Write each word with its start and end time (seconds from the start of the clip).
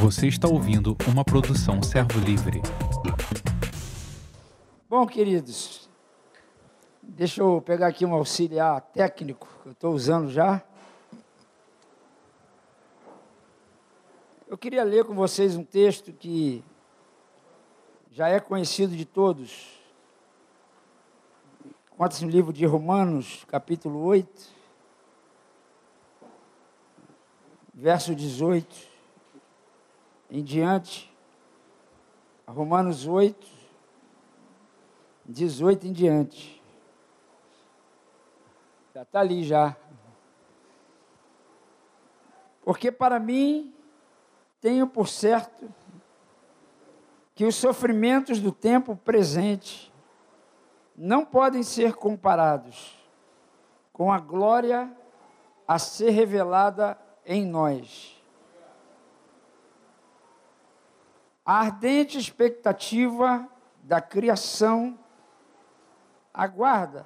Você 0.00 0.26
está 0.26 0.48
ouvindo 0.48 0.96
uma 1.08 1.24
produção 1.24 1.82
Servo 1.82 2.18
Livre. 2.18 2.60
Bom, 4.88 5.06
queridos, 5.06 5.88
deixa 7.00 7.40
eu 7.40 7.62
pegar 7.62 7.86
aqui 7.86 8.04
um 8.04 8.12
auxiliar 8.12 8.80
técnico 8.80 9.48
que 9.62 9.68
eu 9.68 9.72
estou 9.72 9.94
usando 9.94 10.30
já. 10.30 10.62
Eu 14.48 14.58
queria 14.58 14.84
ler 14.84 15.04
com 15.04 15.14
vocês 15.14 15.56
um 15.56 15.64
texto 15.64 16.12
que 16.12 16.62
já 18.10 18.28
é 18.28 18.40
conhecido 18.40 18.96
de 18.96 19.04
todos. 19.04 19.80
Conta-se 21.96 22.24
no 22.24 22.30
livro 22.30 22.52
de 22.52 22.66
Romanos, 22.66 23.44
capítulo 23.48 24.02
8, 24.04 24.28
verso 27.72 28.14
18 28.14 28.91
em 30.32 30.42
diante. 30.42 31.14
Romanos 32.46 33.06
8, 33.06 33.46
18 35.26 35.86
em 35.86 35.92
diante. 35.92 36.62
Já 38.94 39.02
está 39.02 39.20
ali 39.20 39.44
já. 39.44 39.76
Porque 42.62 42.90
para 42.90 43.20
mim, 43.20 43.74
tenho 44.60 44.86
por 44.86 45.06
certo 45.06 45.70
que 47.34 47.44
os 47.44 47.54
sofrimentos 47.54 48.40
do 48.40 48.52
tempo 48.52 48.96
presente 48.96 49.92
não 50.96 51.26
podem 51.26 51.62
ser 51.62 51.94
comparados 51.94 52.98
com 53.92 54.10
a 54.10 54.18
glória 54.18 54.90
a 55.68 55.78
ser 55.78 56.10
revelada 56.10 56.98
em 57.26 57.44
nós. 57.44 58.11
A 61.44 61.60
ardente 61.60 62.18
expectativa 62.18 63.48
da 63.82 64.00
criação 64.00 64.96
aguarda 66.32 67.04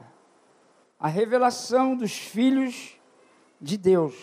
a 1.01 1.09
revelação 1.09 1.97
dos 1.97 2.17
filhos 2.17 2.99
de 3.59 3.79
Deus. 3.79 4.15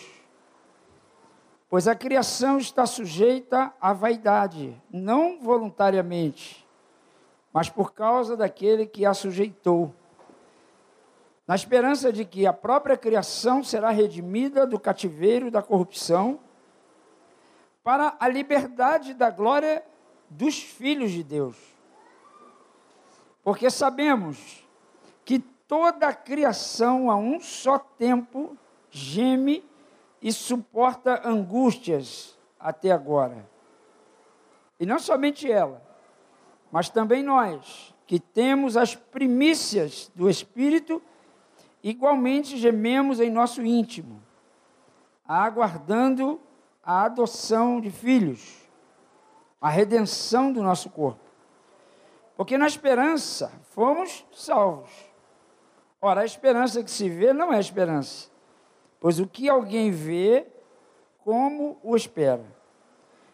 Pois 1.67 1.87
a 1.87 1.95
criação 1.95 2.59
está 2.59 2.85
sujeita 2.85 3.73
à 3.81 3.91
vaidade, 3.93 4.79
não 4.91 5.39
voluntariamente, 5.39 6.67
mas 7.51 7.67
por 7.67 7.93
causa 7.93 8.37
daquele 8.37 8.85
que 8.85 9.07
a 9.07 9.13
sujeitou. 9.15 9.95
Na 11.47 11.55
esperança 11.55 12.13
de 12.13 12.23
que 12.23 12.45
a 12.45 12.53
própria 12.53 12.95
criação 12.95 13.63
será 13.63 13.89
redimida 13.89 14.67
do 14.67 14.79
cativeiro 14.79 15.49
da 15.49 15.63
corrupção, 15.63 16.39
para 17.83 18.15
a 18.19 18.27
liberdade 18.29 19.13
da 19.15 19.29
glória 19.29 19.83
dos 20.33 20.59
filhos 20.61 21.11
de 21.11 21.23
Deus. 21.23 21.55
Porque 23.43 23.69
sabemos 23.69 24.65
que 25.25 25.39
toda 25.39 26.07
a 26.07 26.13
criação 26.13 27.09
a 27.09 27.15
um 27.15 27.39
só 27.39 27.77
tempo 27.77 28.57
geme 28.89 29.63
e 30.21 30.31
suporta 30.31 31.27
angústias 31.27 32.37
até 32.59 32.91
agora. 32.91 33.47
E 34.79 34.85
não 34.85 34.99
somente 34.99 35.51
ela, 35.51 35.81
mas 36.71 36.89
também 36.89 37.21
nós, 37.21 37.93
que 38.07 38.19
temos 38.19 38.77
as 38.77 38.95
primícias 38.95 40.11
do 40.15 40.29
Espírito, 40.29 41.01
igualmente 41.83 42.57
gememos 42.57 43.19
em 43.19 43.29
nosso 43.29 43.61
íntimo, 43.61 44.21
aguardando 45.27 46.39
a 46.83 47.03
adoção 47.03 47.79
de 47.79 47.91
filhos 47.91 48.62
a 49.63 49.69
redenção 49.69 50.51
do 50.51 50.61
nosso 50.61 50.89
corpo. 50.89 51.23
Porque 52.35 52.57
na 52.57 52.67
esperança 52.67 53.49
fomos 53.69 54.25
salvos. 54.33 54.91
Ora, 56.01 56.19
a 56.19 56.25
esperança 56.25 56.83
que 56.83 56.91
se 56.91 57.07
vê 57.07 57.31
não 57.31 57.53
é 57.53 57.59
esperança, 57.61 58.29
pois 58.99 59.21
o 59.21 59.25
que 59.25 59.47
alguém 59.47 59.89
vê, 59.89 60.45
como 61.19 61.79
o 61.81 61.95
espera. 61.95 62.45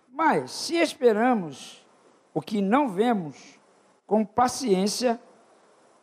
Mas 0.07 0.51
se 0.51 0.75
esperamos 0.75 1.84
o 2.31 2.39
que 2.44 2.62
não 2.62 2.89
vemos, 2.89 3.59
com 4.06 4.23
paciência 4.23 5.19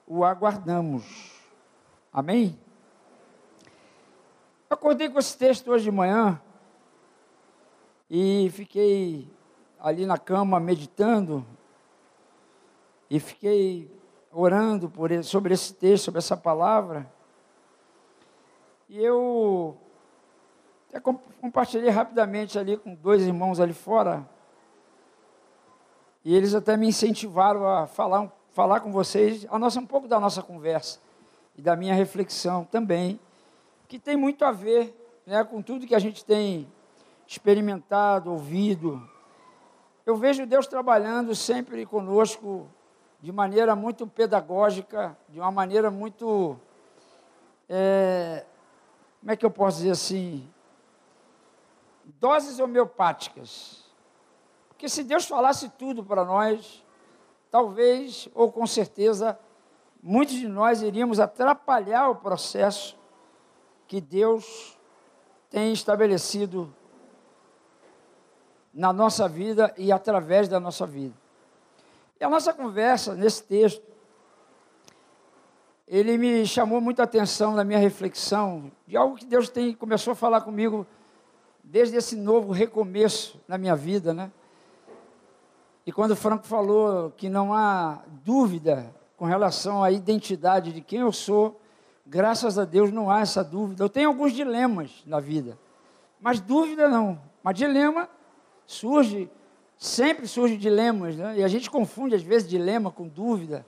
o 0.08 0.24
aguardamos. 0.24 1.40
Amém? 2.12 2.58
acordei 4.68 5.08
com 5.08 5.20
esse 5.20 5.38
texto 5.38 5.70
hoje 5.70 5.84
de 5.84 5.92
manhã 5.92 6.40
e 8.10 8.50
fiquei 8.52 9.35
ali 9.80 10.06
na 10.06 10.18
cama 10.18 10.58
meditando 10.58 11.44
e 13.08 13.20
fiquei 13.20 13.90
orando 14.32 14.88
por 14.90 15.10
ele, 15.10 15.22
sobre 15.22 15.54
esse 15.54 15.74
texto, 15.74 16.04
sobre 16.04 16.18
essa 16.18 16.36
palavra. 16.36 17.10
E 18.88 19.02
eu 19.02 19.76
até 20.88 21.00
compartilhei 21.40 21.90
rapidamente 21.90 22.58
ali 22.58 22.76
com 22.76 22.94
dois 22.94 23.22
irmãos 23.22 23.60
ali 23.60 23.72
fora. 23.72 24.28
E 26.24 26.34
eles 26.34 26.54
até 26.54 26.76
me 26.76 26.88
incentivaram 26.88 27.66
a 27.66 27.86
falar, 27.86 28.30
falar 28.52 28.80
com 28.80 28.90
vocês 28.90 29.46
a 29.50 29.58
nossa, 29.58 29.78
um 29.80 29.86
pouco 29.86 30.08
da 30.08 30.18
nossa 30.18 30.42
conversa 30.42 31.00
e 31.56 31.62
da 31.62 31.76
minha 31.76 31.94
reflexão 31.94 32.64
também, 32.64 33.18
que 33.88 33.98
tem 33.98 34.16
muito 34.16 34.44
a 34.44 34.52
ver 34.52 34.94
né, 35.24 35.42
com 35.44 35.62
tudo 35.62 35.86
que 35.86 35.94
a 35.94 35.98
gente 35.98 36.24
tem 36.24 36.70
experimentado, 37.26 38.30
ouvido, 38.30 39.08
eu 40.06 40.14
vejo 40.14 40.46
Deus 40.46 40.68
trabalhando 40.68 41.34
sempre 41.34 41.84
conosco 41.84 42.68
de 43.20 43.32
maneira 43.32 43.74
muito 43.74 44.06
pedagógica, 44.06 45.18
de 45.28 45.40
uma 45.40 45.50
maneira 45.50 45.90
muito. 45.90 46.56
É, 47.68 48.46
como 49.18 49.32
é 49.32 49.36
que 49.36 49.44
eu 49.44 49.50
posso 49.50 49.78
dizer 49.78 49.90
assim? 49.90 50.48
Doses 52.04 52.60
homeopáticas. 52.60 53.84
Porque 54.68 54.88
se 54.88 55.02
Deus 55.02 55.26
falasse 55.26 55.68
tudo 55.70 56.04
para 56.04 56.24
nós, 56.24 56.84
talvez, 57.50 58.28
ou 58.32 58.52
com 58.52 58.64
certeza, 58.64 59.36
muitos 60.00 60.36
de 60.36 60.46
nós 60.46 60.82
iríamos 60.82 61.18
atrapalhar 61.18 62.10
o 62.10 62.14
processo 62.14 62.96
que 63.88 64.00
Deus 64.00 64.78
tem 65.50 65.72
estabelecido 65.72 66.72
na 68.76 68.92
nossa 68.92 69.26
vida 69.26 69.72
e 69.78 69.90
através 69.90 70.48
da 70.48 70.60
nossa 70.60 70.86
vida. 70.86 71.14
E 72.20 72.24
a 72.24 72.28
nossa 72.28 72.52
conversa 72.52 73.14
nesse 73.14 73.42
texto, 73.42 73.82
ele 75.88 76.18
me 76.18 76.46
chamou 76.46 76.78
muita 76.78 77.02
atenção 77.02 77.54
na 77.54 77.64
minha 77.64 77.78
reflexão 77.78 78.70
de 78.86 78.94
algo 78.94 79.16
que 79.16 79.24
Deus 79.24 79.48
tem 79.48 79.72
começou 79.72 80.12
a 80.12 80.14
falar 80.14 80.42
comigo 80.42 80.86
desde 81.64 81.96
esse 81.96 82.14
novo 82.14 82.52
recomeço 82.52 83.40
na 83.48 83.56
minha 83.56 83.74
vida, 83.74 84.12
né? 84.12 84.30
E 85.86 85.90
quando 85.92 86.10
o 86.10 86.16
Franco 86.16 86.46
falou 86.46 87.10
que 87.16 87.30
não 87.30 87.54
há 87.54 88.02
dúvida 88.24 88.94
com 89.16 89.24
relação 89.24 89.82
à 89.82 89.90
identidade 89.90 90.72
de 90.72 90.82
quem 90.82 91.00
eu 91.00 91.12
sou, 91.12 91.58
graças 92.04 92.58
a 92.58 92.64
Deus 92.66 92.92
não 92.92 93.10
há 93.10 93.20
essa 93.20 93.42
dúvida. 93.42 93.82
Eu 93.82 93.88
tenho 93.88 94.08
alguns 94.08 94.32
dilemas 94.32 95.02
na 95.06 95.18
vida, 95.18 95.56
mas 96.20 96.40
dúvida 96.40 96.88
não. 96.88 97.18
Mas 97.42 97.56
dilema 97.56 98.08
surge, 98.66 99.30
sempre 99.78 100.26
surge 100.26 100.56
dilemas, 100.56 101.16
né? 101.16 101.38
e 101.38 101.44
a 101.44 101.48
gente 101.48 101.70
confunde 101.70 102.14
às 102.14 102.22
vezes 102.22 102.48
dilema 102.48 102.90
com 102.90 103.06
dúvida, 103.06 103.66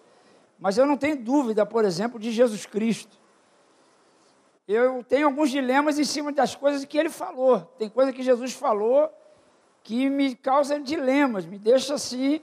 mas 0.59 0.77
eu 0.77 0.85
não 0.85 0.97
tenho 0.97 1.17
dúvida, 1.17 1.65
por 1.65 1.85
exemplo, 1.85 2.19
de 2.19 2.33
Jesus 2.33 2.67
Cristo. 2.67 3.17
Eu 4.67 5.03
tenho 5.05 5.27
alguns 5.27 5.51
dilemas 5.51 5.99
em 5.99 6.05
cima 6.05 6.33
das 6.33 6.55
coisas 6.55 6.85
que 6.85 6.99
ele 6.99 7.09
falou. 7.09 7.61
Tem 7.79 7.89
coisa 7.89 8.13
que 8.13 8.23
Jesus 8.23 8.53
falou 8.53 9.09
que 9.83 10.11
me 10.11 10.35
causa 10.35 10.79
dilemas, 10.79 11.47
me 11.47 11.59
deixa 11.59 11.95
assim, 11.95 12.43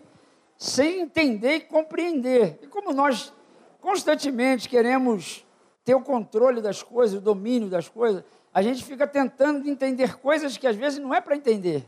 sem 0.58 1.02
entender 1.02 1.58
e 1.58 1.60
compreender. 1.62 2.58
E 2.64 2.68
como 2.68 2.92
nós 2.92 3.32
constantemente 3.80 4.68
queremos 4.68 5.46
ter 5.84 5.94
o 5.94 6.02
controle 6.02 6.62
das 6.62 6.82
coisas, 6.82 7.20
o 7.20 7.22
domínio 7.22 7.70
das 7.70 7.88
coisas, 7.88 8.24
a 8.52 8.62
gente 8.64 8.84
fica 8.84 9.06
tentando 9.06 9.70
entender 9.70 10.18
coisas 10.18 10.58
que 10.58 10.66
às 10.66 10.76
vezes 10.76 10.98
não 10.98 11.14
é 11.14 11.22
para 11.22 11.36
entender. 11.36 11.88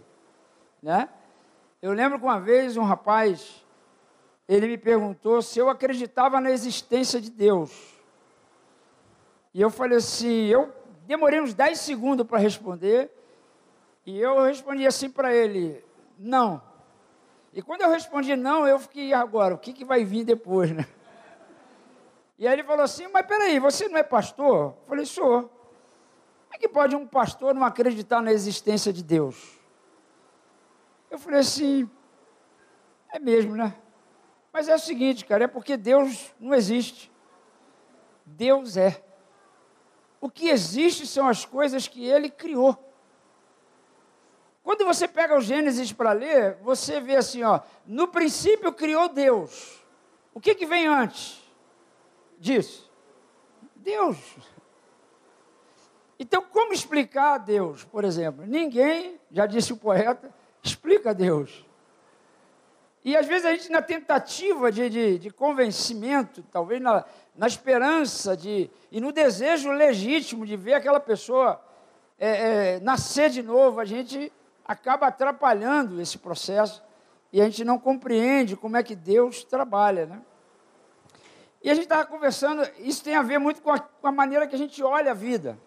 Né? 0.81 1.09
Eu 1.81 1.93
lembro 1.93 2.19
que 2.19 2.25
uma 2.25 2.39
vez 2.39 2.77
um 2.77 2.83
rapaz, 2.83 3.65
ele 4.47 4.67
me 4.67 4.77
perguntou 4.77 5.41
se 5.41 5.59
eu 5.59 5.69
acreditava 5.69 6.39
na 6.41 6.51
existência 6.51 7.19
de 7.21 7.29
Deus. 7.29 7.95
E 9.53 9.61
eu 9.61 9.69
falei 9.69 9.97
assim, 9.97 10.45
eu 10.45 10.73
demorei 11.05 11.41
uns 11.41 11.53
10 11.53 11.79
segundos 11.79 12.25
para 12.25 12.37
responder, 12.37 13.11
e 14.05 14.19
eu 14.19 14.41
respondi 14.43 14.85
assim 14.85 15.09
para 15.09 15.33
ele, 15.33 15.83
não. 16.17 16.61
E 17.53 17.61
quando 17.61 17.81
eu 17.81 17.89
respondi 17.89 18.35
não, 18.35 18.67
eu 18.67 18.77
fiquei, 18.79 19.13
agora, 19.13 19.55
o 19.55 19.57
que, 19.57 19.73
que 19.73 19.83
vai 19.83 20.03
vir 20.03 20.23
depois, 20.23 20.71
né? 20.71 20.85
E 22.37 22.47
aí 22.47 22.53
ele 22.53 22.63
falou 22.63 22.83
assim, 22.83 23.07
mas 23.07 23.25
peraí, 23.25 23.59
você 23.59 23.87
não 23.87 23.97
é 23.97 24.03
pastor? 24.03 24.75
Eu 24.81 24.87
falei, 24.87 25.05
sou. 25.05 25.41
Como 25.41 26.53
é 26.53 26.57
que 26.57 26.69
pode 26.69 26.95
um 26.95 27.07
pastor 27.07 27.53
não 27.53 27.63
acreditar 27.63 28.21
na 28.21 28.31
existência 28.31 28.93
de 28.93 29.03
Deus? 29.03 29.56
Eu 31.09 31.17
falei 31.17 31.39
assim, 31.39 31.89
é 33.09 33.19
mesmo, 33.19 33.55
né? 33.55 33.75
Mas 34.51 34.67
é 34.67 34.75
o 34.75 34.79
seguinte, 34.79 35.25
cara, 35.25 35.43
é 35.45 35.47
porque 35.47 35.77
Deus 35.77 36.33
não 36.39 36.53
existe. 36.53 37.11
Deus 38.25 38.75
é. 38.75 39.03
O 40.19 40.29
que 40.29 40.49
existe 40.49 41.05
são 41.05 41.27
as 41.27 41.45
coisas 41.45 41.87
que 41.87 42.05
ele 42.05 42.29
criou. 42.29 42.77
Quando 44.63 44.83
você 44.83 45.07
pega 45.07 45.37
o 45.37 45.41
Gênesis 45.41 45.93
para 45.93 46.11
ler, 46.11 46.57
você 46.61 46.99
vê 46.99 47.15
assim, 47.15 47.41
ó, 47.43 47.61
no 47.85 48.07
princípio 48.09 48.73
criou 48.73 49.07
Deus. 49.07 49.81
O 50.33 50.41
que, 50.41 50.53
que 50.53 50.65
vem 50.65 50.87
antes 50.87 51.41
disso? 52.37 52.91
Deus. 53.75 54.17
Então, 56.19 56.41
como 56.41 56.73
explicar 56.73 57.35
a 57.35 57.37
Deus, 57.37 57.83
por 57.85 58.03
exemplo? 58.03 58.45
Ninguém, 58.45 59.19
já 59.31 59.45
disse 59.45 59.71
o 59.71 59.77
poeta, 59.77 60.33
explica 60.67 61.13
Deus. 61.13 61.65
E 63.03 63.15
às 63.15 63.25
vezes 63.25 63.45
a 63.45 63.51
gente, 63.51 63.71
na 63.71 63.81
tentativa 63.81 64.71
de, 64.71 64.89
de, 64.89 65.19
de 65.19 65.29
convencimento, 65.29 66.43
talvez 66.51 66.81
na, 66.81 67.05
na 67.35 67.47
esperança 67.47 68.35
de, 68.35 68.69
e 68.91 68.99
no 68.99 69.11
desejo 69.11 69.71
legítimo 69.71 70.45
de 70.45 70.57
ver 70.57 70.73
aquela 70.73 70.99
pessoa 70.99 71.61
é, 72.19 72.75
é, 72.75 72.79
nascer 72.81 73.29
de 73.29 73.41
novo, 73.41 73.79
a 73.79 73.85
gente 73.85 74.31
acaba 74.65 75.07
atrapalhando 75.07 76.01
esse 76.01 76.17
processo 76.17 76.83
e 77.31 77.39
a 77.39 77.45
gente 77.45 77.63
não 77.63 77.79
compreende 77.79 78.57
como 78.57 78.75
é 78.75 78.83
que 78.83 78.95
Deus 78.95 79.43
trabalha. 79.43 80.05
Né? 80.05 80.21
E 81.63 81.69
a 81.69 81.73
gente 81.73 81.85
estava 81.85 82.05
conversando, 82.05 82.67
isso 82.79 83.03
tem 83.03 83.15
a 83.15 83.21
ver 83.21 83.37
muito 83.37 83.61
com 83.61 83.71
a, 83.71 83.79
com 83.79 84.07
a 84.07 84.11
maneira 84.11 84.45
que 84.47 84.55
a 84.55 84.57
gente 84.59 84.83
olha 84.83 85.11
a 85.11 85.13
vida, 85.13 85.57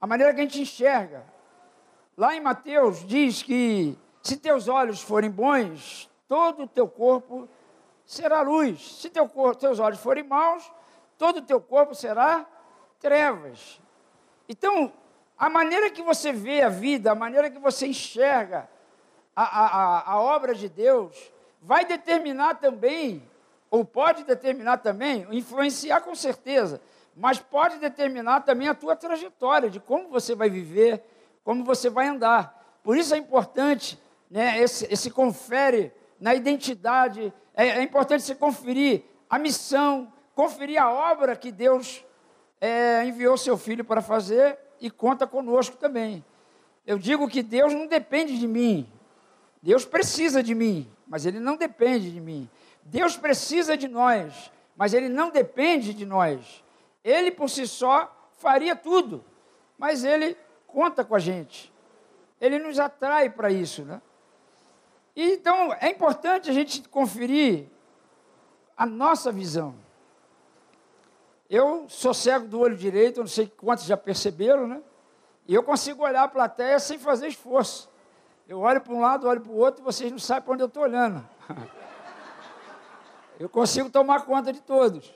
a 0.00 0.06
maneira 0.06 0.32
que 0.32 0.40
a 0.40 0.44
gente 0.44 0.60
enxerga. 0.60 1.24
Lá 2.16 2.34
em 2.34 2.40
Mateus 2.40 3.06
diz 3.06 3.42
que 3.42 3.98
se 4.22 4.36
teus 4.36 4.68
olhos 4.68 5.02
forem 5.02 5.30
bons, 5.30 6.08
todo 6.28 6.62
o 6.62 6.68
teu 6.68 6.88
corpo 6.88 7.48
será 8.06 8.40
luz. 8.42 9.00
Se 9.00 9.10
teu 9.10 9.28
teus 9.58 9.78
olhos 9.80 9.98
forem 9.98 10.22
maus, 10.22 10.70
todo 11.18 11.38
o 11.38 11.42
teu 11.42 11.60
corpo 11.60 11.94
será 11.94 12.46
trevas. 13.00 13.80
Então, 14.48 14.92
a 15.36 15.50
maneira 15.50 15.90
que 15.90 16.02
você 16.02 16.32
vê 16.32 16.62
a 16.62 16.68
vida, 16.68 17.10
a 17.10 17.14
maneira 17.14 17.50
que 17.50 17.58
você 17.58 17.86
enxerga 17.86 18.68
a, 19.34 19.42
a, 19.42 20.12
a 20.12 20.20
obra 20.20 20.54
de 20.54 20.68
Deus, 20.68 21.32
vai 21.60 21.84
determinar 21.84 22.54
também, 22.54 23.28
ou 23.70 23.84
pode 23.84 24.24
determinar 24.24 24.78
também, 24.78 25.26
influenciar 25.30 26.00
com 26.00 26.14
certeza, 26.14 26.80
mas 27.16 27.38
pode 27.38 27.78
determinar 27.78 28.40
também 28.40 28.68
a 28.68 28.74
tua 28.74 28.94
trajetória, 28.94 29.68
de 29.68 29.80
como 29.80 30.08
você 30.08 30.34
vai 30.34 30.48
viver, 30.48 31.02
como 31.42 31.64
você 31.64 31.90
vai 31.90 32.06
andar. 32.06 32.78
Por 32.82 32.96
isso 32.96 33.14
é 33.14 33.18
importante 33.18 33.98
né, 34.32 34.58
esse, 34.58 34.90
esse 34.90 35.10
confere 35.10 35.92
na 36.18 36.34
identidade. 36.34 37.32
É, 37.54 37.68
é 37.68 37.82
importante 37.82 38.22
você 38.22 38.34
conferir 38.34 39.04
a 39.28 39.38
missão, 39.38 40.10
conferir 40.34 40.80
a 40.80 40.90
obra 40.90 41.36
que 41.36 41.52
Deus 41.52 42.02
é, 42.58 43.04
enviou 43.04 43.36
seu 43.36 43.58
filho 43.58 43.84
para 43.84 44.00
fazer 44.00 44.58
e 44.80 44.90
conta 44.90 45.26
conosco 45.26 45.76
também. 45.76 46.24
Eu 46.86 46.98
digo 46.98 47.28
que 47.28 47.42
Deus 47.42 47.74
não 47.74 47.86
depende 47.86 48.38
de 48.38 48.48
mim. 48.48 48.90
Deus 49.62 49.84
precisa 49.84 50.42
de 50.42 50.54
mim, 50.54 50.90
mas 51.06 51.26
Ele 51.26 51.38
não 51.38 51.58
depende 51.58 52.10
de 52.10 52.20
mim. 52.20 52.48
Deus 52.84 53.18
precisa 53.18 53.76
de 53.76 53.86
nós, 53.86 54.50
mas 54.74 54.94
Ele 54.94 55.10
não 55.10 55.30
depende 55.30 55.92
de 55.92 56.06
nós. 56.06 56.64
Ele 57.04 57.30
por 57.30 57.50
si 57.50 57.66
só 57.66 58.30
faria 58.38 58.74
tudo, 58.74 59.22
mas 59.76 60.04
Ele 60.04 60.38
conta 60.66 61.04
com 61.04 61.14
a 61.14 61.18
gente. 61.18 61.70
Ele 62.40 62.58
nos 62.58 62.80
atrai 62.80 63.28
para 63.28 63.50
isso, 63.50 63.84
né? 63.84 64.00
Então 65.14 65.72
é 65.74 65.90
importante 65.90 66.48
a 66.50 66.52
gente 66.52 66.88
conferir 66.88 67.68
a 68.76 68.86
nossa 68.86 69.30
visão. 69.30 69.74
Eu 71.48 71.86
sou 71.88 72.14
cego 72.14 72.46
do 72.46 72.58
olho 72.58 72.76
direito, 72.76 73.20
não 73.20 73.26
sei 73.26 73.46
quantos 73.46 73.84
já 73.84 73.96
perceberam, 73.96 74.66
né? 74.66 74.82
E 75.46 75.54
eu 75.54 75.62
consigo 75.62 76.02
olhar 76.02 76.22
a 76.22 76.28
plateia 76.28 76.78
sem 76.78 76.98
fazer 76.98 77.28
esforço. 77.28 77.90
Eu 78.48 78.60
olho 78.60 78.80
para 78.80 78.92
um 78.92 79.00
lado, 79.00 79.28
olho 79.28 79.40
para 79.40 79.52
o 79.52 79.56
outro 79.56 79.82
e 79.82 79.84
vocês 79.84 80.10
não 80.10 80.18
sabem 80.18 80.42
para 80.44 80.54
onde 80.54 80.62
eu 80.62 80.68
estou 80.68 80.82
olhando. 80.82 81.26
Eu 83.40 83.48
consigo 83.48 83.90
tomar 83.90 84.24
conta 84.24 84.52
de 84.52 84.60
todos. 84.60 85.12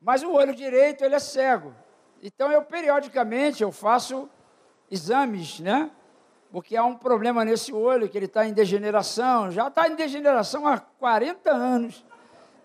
Mas 0.00 0.22
o 0.22 0.32
olho 0.32 0.54
direito, 0.54 1.04
ele 1.04 1.16
é 1.16 1.18
cego. 1.18 1.74
Então 2.22 2.52
eu 2.52 2.62
periodicamente 2.62 3.62
eu 3.62 3.72
faço 3.72 4.30
exames, 4.88 5.58
né? 5.58 5.90
Porque 6.52 6.76
há 6.76 6.84
um 6.84 6.96
problema 6.96 7.44
nesse 7.44 7.72
olho, 7.72 8.08
que 8.08 8.18
ele 8.18 8.26
está 8.26 8.46
em 8.46 8.52
degeneração, 8.52 9.50
já 9.50 9.68
está 9.68 9.88
em 9.88 9.94
degeneração 9.94 10.66
há 10.66 10.78
40 10.78 11.50
anos, 11.50 12.04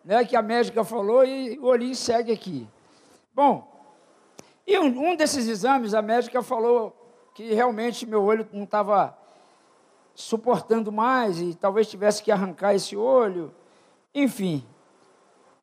né, 0.04 0.26
que 0.26 0.36
a 0.36 0.42
médica 0.42 0.84
falou, 0.84 1.24
e 1.24 1.58
o 1.60 1.66
olhinho 1.66 1.96
segue 1.96 2.32
aqui. 2.32 2.68
Bom, 3.34 3.72
e 4.66 4.78
um, 4.80 5.12
um 5.12 5.16
desses 5.16 5.48
exames, 5.48 5.94
a 5.94 6.02
médica 6.02 6.42
falou 6.42 6.96
que 7.34 7.54
realmente 7.54 8.06
meu 8.06 8.24
olho 8.24 8.48
não 8.52 8.64
estava 8.64 9.16
suportando 10.16 10.92
mais, 10.92 11.40
e 11.40 11.54
talvez 11.54 11.88
tivesse 11.88 12.24
que 12.24 12.32
arrancar 12.32 12.74
esse 12.74 12.96
olho, 12.96 13.54
enfim. 14.14 14.66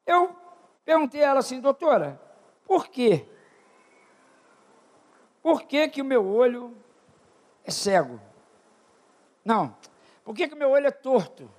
Eu 0.07 0.37
perguntei 0.85 1.25
a 1.25 1.29
ela 1.29 1.41
assim, 1.41 1.61
doutora, 1.61 2.21
por 2.67 2.87
quê? 2.87 3.27
Por 5.43 5.63
que, 5.63 5.89
que 5.89 6.01
o 6.01 6.05
meu 6.05 6.25
olho 6.25 6.77
é 7.65 7.71
cego. 7.71 8.21
Não. 9.45 9.77
Por 10.25 10.35
que, 10.35 10.49
que 10.49 10.55
o 10.55 10.59
meu 10.59 10.71
olho 10.71 10.87
é 10.87 10.91
torto? 10.91 11.51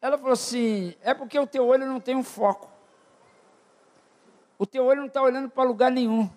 Ela 0.00 0.18
falou 0.18 0.32
assim: 0.32 0.94
é 1.02 1.14
porque 1.14 1.38
o 1.38 1.46
teu 1.46 1.66
olho 1.66 1.86
não 1.86 2.00
tem 2.00 2.16
um 2.16 2.24
foco. 2.24 2.70
O 4.58 4.66
teu 4.66 4.84
olho 4.84 5.00
não 5.00 5.06
está 5.06 5.22
olhando 5.22 5.48
para 5.48 5.62
lugar 5.64 5.90
nenhum. 5.90 6.30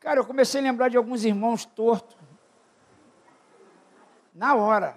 Cara, 0.00 0.20
eu 0.20 0.24
comecei 0.24 0.60
a 0.60 0.64
lembrar 0.64 0.88
de 0.88 0.96
alguns 0.96 1.24
irmãos 1.24 1.64
tortos. 1.64 2.16
Na 4.34 4.54
hora. 4.54 4.96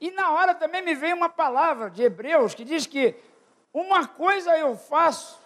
E 0.00 0.10
na 0.10 0.30
hora 0.30 0.54
também 0.54 0.82
me 0.82 0.94
veio 0.94 1.16
uma 1.16 1.28
palavra 1.28 1.90
de 1.90 2.02
Hebreus 2.02 2.54
que 2.54 2.64
diz 2.64 2.86
que 2.86 3.16
uma 3.72 4.06
coisa 4.06 4.56
eu 4.56 4.76
faço. 4.76 5.40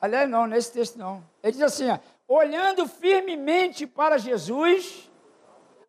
Aliás, 0.00 0.28
não, 0.28 0.46
nesse 0.46 0.72
texto 0.72 0.96
não. 0.96 1.24
Ele 1.42 1.52
diz 1.52 1.62
assim: 1.62 1.90
ó, 1.90 1.98
olhando 2.28 2.86
firmemente 2.86 3.86
para 3.86 4.18
Jesus, 4.18 5.10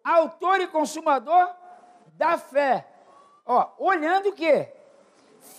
autor 0.04 0.60
e 0.62 0.68
consumador 0.68 1.50
da 2.13 2.38
fé. 2.38 2.88
Ó, 3.46 3.70
olhando 3.77 4.30
o 4.30 4.34
quê? 4.34 4.74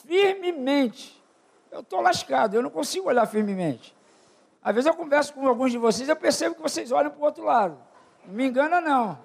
Firmemente. 0.06 1.22
Eu 1.70 1.80
estou 1.80 2.00
lascado, 2.00 2.54
eu 2.54 2.62
não 2.62 2.70
consigo 2.70 3.08
olhar 3.08 3.26
firmemente. 3.26 3.94
Às 4.62 4.74
vezes 4.74 4.88
eu 4.88 4.94
converso 4.94 5.32
com 5.34 5.46
alguns 5.46 5.70
de 5.70 5.78
vocês, 5.78 6.08
eu 6.08 6.16
percebo 6.16 6.54
que 6.54 6.62
vocês 6.62 6.90
olham 6.90 7.10
para 7.10 7.20
o 7.20 7.24
outro 7.24 7.44
lado. 7.44 7.78
Não 8.24 8.34
me 8.34 8.46
engana, 8.46 8.80
não. 8.80 9.18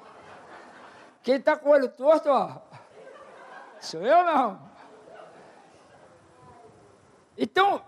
Quem 1.24 1.36
está 1.36 1.56
com 1.56 1.70
o 1.70 1.72
olho 1.72 1.90
torto, 1.90 2.30
ó, 2.30 2.58
sou 3.80 4.02
eu 4.02 4.24
não. 4.24 4.72
Então, 7.38 7.82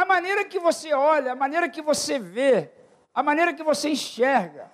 a 0.00 0.04
maneira 0.06 0.46
que 0.46 0.58
você 0.58 0.94
olha, 0.94 1.32
a 1.32 1.36
maneira 1.36 1.68
que 1.68 1.82
você 1.82 2.18
vê, 2.18 2.70
a 3.14 3.22
maneira 3.22 3.52
que 3.52 3.62
você 3.62 3.90
enxerga 3.90 4.72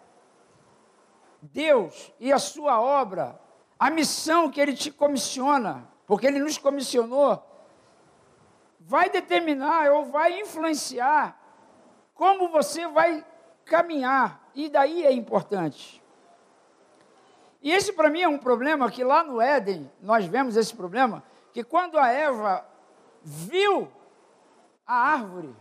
Deus 1.42 2.12
e 2.21 2.33
a 2.33 2.38
sua 2.38 2.80
obra, 2.80 3.37
a 3.76 3.90
missão 3.90 4.49
que 4.49 4.61
Ele 4.61 4.73
te 4.73 4.88
comissiona, 4.88 5.88
porque 6.06 6.28
Ele 6.28 6.38
nos 6.38 6.59
comissionou, 6.59 7.45
vai 8.78 9.11
determinar 9.11 9.90
ou 9.90 10.04
vai 10.04 10.38
influenciar 10.38 11.37
como 12.14 12.49
você 12.49 12.87
vai 12.87 13.26
caminhar, 13.64 14.49
e 14.54 14.68
daí 14.68 15.04
é 15.04 15.12
importante. 15.12 16.00
E 17.61 17.73
esse 17.73 17.92
para 17.92 18.09
mim 18.09 18.23
é 18.23 18.28
um 18.28 18.38
problema 18.38 18.88
que 18.92 19.02
lá 19.02 19.25
no 19.25 19.40
Éden, 19.40 19.90
nós 20.00 20.25
vemos 20.25 20.56
esse 20.56 20.75
problema, 20.75 21.25
que 21.52 21.64
quando 21.64 21.99
a 21.99 22.09
Eva 22.12 22.64
viu 23.25 23.90
a 24.87 24.95
árvore. 24.95 25.55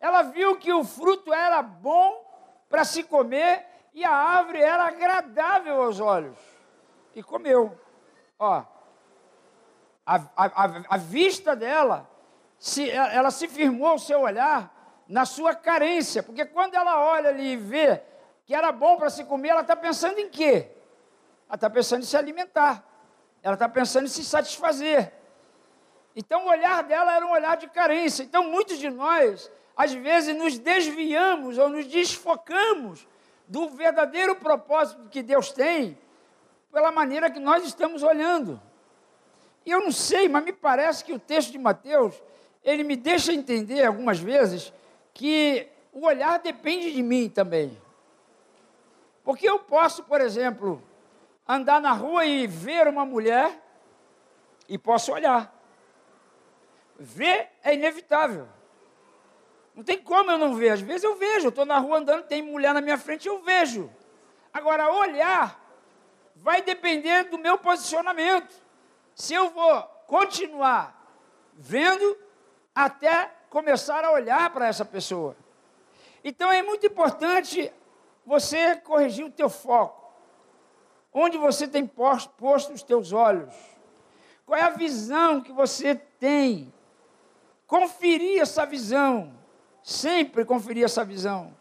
Ela 0.00 0.22
viu 0.22 0.56
que 0.56 0.72
o 0.72 0.84
fruto 0.84 1.32
era 1.32 1.62
bom 1.62 2.24
para 2.68 2.84
se 2.84 3.02
comer 3.02 3.66
e 3.92 4.04
a 4.04 4.12
árvore 4.12 4.60
era 4.60 4.84
agradável 4.84 5.82
aos 5.82 6.00
olhos. 6.00 6.38
E 7.14 7.22
comeu. 7.22 7.78
Ó, 8.38 8.62
a, 10.04 10.16
a, 10.36 10.82
a 10.90 10.96
vista 10.96 11.56
dela, 11.56 12.08
se, 12.58 12.88
ela 12.90 13.30
se 13.30 13.48
firmou 13.48 13.94
o 13.94 13.98
seu 13.98 14.20
olhar 14.20 14.72
na 15.08 15.24
sua 15.24 15.54
carência, 15.54 16.22
porque 16.22 16.44
quando 16.44 16.74
ela 16.74 17.04
olha 17.04 17.30
ali 17.30 17.52
e 17.52 17.56
vê 17.56 18.02
que 18.44 18.54
era 18.54 18.70
bom 18.70 18.96
para 18.96 19.10
se 19.10 19.24
comer, 19.24 19.48
ela 19.48 19.62
está 19.62 19.74
pensando 19.74 20.18
em 20.18 20.28
quê? 20.28 20.70
Ela 21.48 21.54
está 21.56 21.70
pensando 21.70 22.02
em 22.02 22.06
se 22.06 22.16
alimentar, 22.16 22.84
ela 23.42 23.54
está 23.54 23.68
pensando 23.68 24.04
em 24.04 24.08
se 24.08 24.24
satisfazer. 24.24 25.12
Então 26.16 26.46
o 26.46 26.48
olhar 26.48 26.82
dela 26.82 27.14
era 27.14 27.26
um 27.26 27.30
olhar 27.30 27.58
de 27.58 27.68
carência. 27.68 28.22
Então 28.22 28.50
muitos 28.50 28.78
de 28.78 28.88
nós, 28.88 29.52
às 29.76 29.92
vezes, 29.92 30.34
nos 30.34 30.58
desviamos 30.58 31.58
ou 31.58 31.68
nos 31.68 31.86
desfocamos 31.86 33.06
do 33.46 33.68
verdadeiro 33.68 34.34
propósito 34.36 35.08
que 35.10 35.22
Deus 35.22 35.52
tem 35.52 35.96
pela 36.72 36.90
maneira 36.90 37.30
que 37.30 37.38
nós 37.38 37.64
estamos 37.64 38.02
olhando. 38.02 38.60
E 39.64 39.70
eu 39.70 39.80
não 39.80 39.92
sei, 39.92 40.28
mas 40.28 40.44
me 40.44 40.52
parece 40.52 41.04
que 41.04 41.12
o 41.12 41.18
texto 41.18 41.52
de 41.52 41.58
Mateus, 41.58 42.14
ele 42.64 42.82
me 42.82 42.96
deixa 42.96 43.32
entender 43.32 43.84
algumas 43.84 44.18
vezes 44.18 44.72
que 45.12 45.68
o 45.92 46.06
olhar 46.06 46.38
depende 46.38 46.92
de 46.92 47.02
mim 47.02 47.28
também. 47.28 47.80
Porque 49.22 49.48
eu 49.48 49.58
posso, 49.58 50.04
por 50.04 50.20
exemplo, 50.20 50.82
andar 51.46 51.80
na 51.80 51.92
rua 51.92 52.24
e 52.24 52.46
ver 52.46 52.86
uma 52.88 53.04
mulher 53.04 53.60
e 54.68 54.78
posso 54.78 55.12
olhar. 55.12 55.55
Ver 56.98 57.50
é 57.62 57.74
inevitável. 57.74 58.48
Não 59.74 59.84
tem 59.84 59.98
como 59.98 60.30
eu 60.30 60.38
não 60.38 60.54
ver. 60.54 60.70
Às 60.70 60.80
vezes 60.80 61.04
eu 61.04 61.16
vejo, 61.16 61.46
eu 61.46 61.50
estou 61.50 61.66
na 61.66 61.78
rua 61.78 61.98
andando, 61.98 62.24
tem 62.24 62.42
mulher 62.42 62.72
na 62.72 62.80
minha 62.80 62.96
frente, 62.96 63.28
eu 63.28 63.42
vejo. 63.42 63.90
Agora, 64.52 64.90
olhar 64.90 65.62
vai 66.36 66.62
depender 66.62 67.24
do 67.24 67.38
meu 67.38 67.58
posicionamento. 67.58 68.54
Se 69.14 69.34
eu 69.34 69.50
vou 69.50 69.82
continuar 70.06 70.96
vendo 71.52 72.16
até 72.74 73.30
começar 73.48 74.04
a 74.04 74.12
olhar 74.12 74.50
para 74.50 74.66
essa 74.66 74.84
pessoa. 74.84 75.36
Então 76.22 76.50
é 76.50 76.62
muito 76.62 76.86
importante 76.86 77.72
você 78.24 78.76
corrigir 78.76 79.24
o 79.24 79.30
teu 79.30 79.48
foco. 79.48 80.12
Onde 81.12 81.38
você 81.38 81.66
tem 81.66 81.86
posto, 81.86 82.28
posto 82.34 82.72
os 82.72 82.82
teus 82.82 83.12
olhos? 83.12 83.54
Qual 84.44 84.58
é 84.58 84.62
a 84.62 84.70
visão 84.70 85.40
que 85.40 85.52
você 85.52 85.94
tem? 85.94 86.72
Conferir 87.66 88.40
essa 88.40 88.64
visão. 88.64 89.34
Sempre 89.82 90.44
conferir 90.44 90.84
essa 90.84 91.04
visão. 91.04 91.56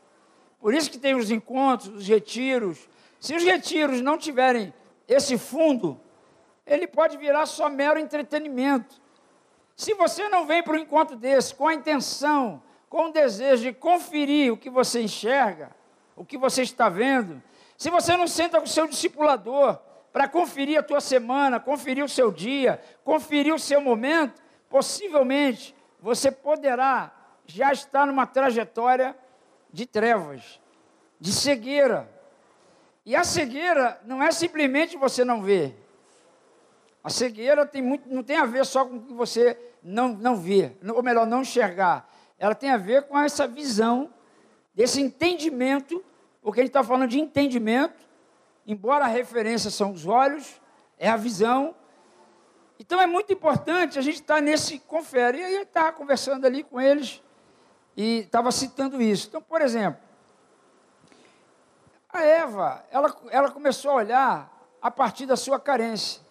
Por 0.60 0.74
isso 0.74 0.90
que 0.90 0.98
tem 0.98 1.16
os 1.16 1.30
encontros, 1.30 1.94
os 1.96 2.08
retiros. 2.08 2.88
Se 3.20 3.36
os 3.36 3.44
retiros 3.44 4.02
não 4.02 4.18
tiverem 4.18 4.74
esse 5.08 5.38
fundo, 5.38 6.00
ele 6.66 6.88
pode 6.88 7.18
virar 7.18 7.46
só 7.46 7.70
mero 7.70 8.00
entretenimento. 8.00 9.00
Se 9.76 9.94
você 9.94 10.28
não 10.30 10.46
vem 10.46 10.64
para 10.64 10.74
um 10.74 10.80
encontro 10.80 11.16
desse 11.16 11.54
com 11.54 11.68
a 11.68 11.74
intenção, 11.74 12.64
com 12.90 13.10
o 13.10 13.12
desejo 13.12 13.64
de 13.64 13.74
conferir 13.74 14.54
o 14.54 14.58
que 14.58 14.70
você 14.70 15.02
enxerga, 15.02 15.76
o 16.16 16.24
que 16.24 16.38
você 16.38 16.62
está 16.62 16.88
vendo, 16.88 17.44
se 17.78 17.90
você 17.90 18.16
não 18.16 18.26
senta 18.26 18.58
com 18.58 18.66
o 18.66 18.70
seu 18.70 18.88
discipulador 18.88 19.78
para 20.14 20.30
conferir 20.30 20.80
a 20.80 20.84
tua 20.84 21.02
semana, 21.02 21.60
conferir 21.60 22.04
o 22.04 22.10
seu 22.10 22.32
dia, 22.32 22.82
conferir 23.04 23.54
o 23.54 23.60
seu 23.60 23.82
momento, 23.82 24.42
possivelmente 24.70 25.75
você 26.06 26.32
poderá 26.32 27.12
já 27.48 27.74
estar 27.74 28.06
numa 28.06 28.28
trajetória 28.28 29.18
de 29.74 29.88
trevas, 29.88 30.62
de 31.20 31.32
cegueira. 31.32 32.08
E 33.04 33.16
a 33.16 33.24
cegueira 33.24 34.00
não 34.06 34.22
é 34.22 34.32
simplesmente 34.32 34.96
você 34.96 35.26
não 35.26 35.42
ver. 35.42 35.76
A 37.04 37.10
cegueira 37.10 37.66
tem 37.66 37.82
muito, 37.82 38.08
não 38.08 38.22
tem 38.22 38.38
a 38.38 38.46
ver 38.46 38.66
só 38.66 38.86
com 38.86 38.98
o 38.98 39.02
que 39.02 39.14
você 39.14 39.58
não, 39.82 40.10
não 40.10 40.36
vê, 40.36 40.78
ou 40.94 41.02
melhor, 41.02 41.26
não 41.26 41.42
enxergar. 41.42 42.08
Ela 42.38 42.54
tem 42.54 42.70
a 42.70 42.78
ver 42.78 43.08
com 43.08 43.18
essa 43.18 43.48
visão, 43.48 44.14
desse 44.76 45.02
entendimento 45.02 46.04
porque 46.46 46.60
a 46.60 46.64
gente 46.64 46.70
está 46.70 46.84
falando 46.84 47.10
de 47.10 47.20
entendimento, 47.20 48.08
embora 48.68 49.06
a 49.06 49.08
referência 49.08 49.72
são 49.72 49.92
os 49.92 50.06
olhos, 50.06 50.62
é 51.00 51.10
a 51.10 51.18
visão. 51.18 51.74
Então 52.80 53.02
é 53.02 53.08
muito 53.08 53.32
importante 53.32 53.98
a 53.98 54.02
gente 54.02 54.22
estar 54.22 54.36
tá 54.36 54.42
nesse 54.42 54.80
confere. 54.80 55.40
E 55.40 55.44
aí 55.44 55.56
eu 55.56 55.64
estava 55.64 55.92
conversando 55.94 56.46
ali 56.46 56.64
com 56.64 56.80
eles 56.80 57.22
e 57.96 58.20
estava 58.20 58.52
citando 58.52 59.02
isso. 59.02 59.28
Então, 59.28 59.42
por 59.42 59.62
exemplo, 59.62 60.02
a 62.10 62.22
Eva, 62.24 62.84
ela, 62.92 63.16
ela 63.30 63.52
começou 63.52 63.92
a 63.92 63.96
olhar 63.96 64.68
a 64.82 64.92
partir 64.92 65.26
da 65.26 65.36
sua 65.36 65.60
carência. 65.60 66.22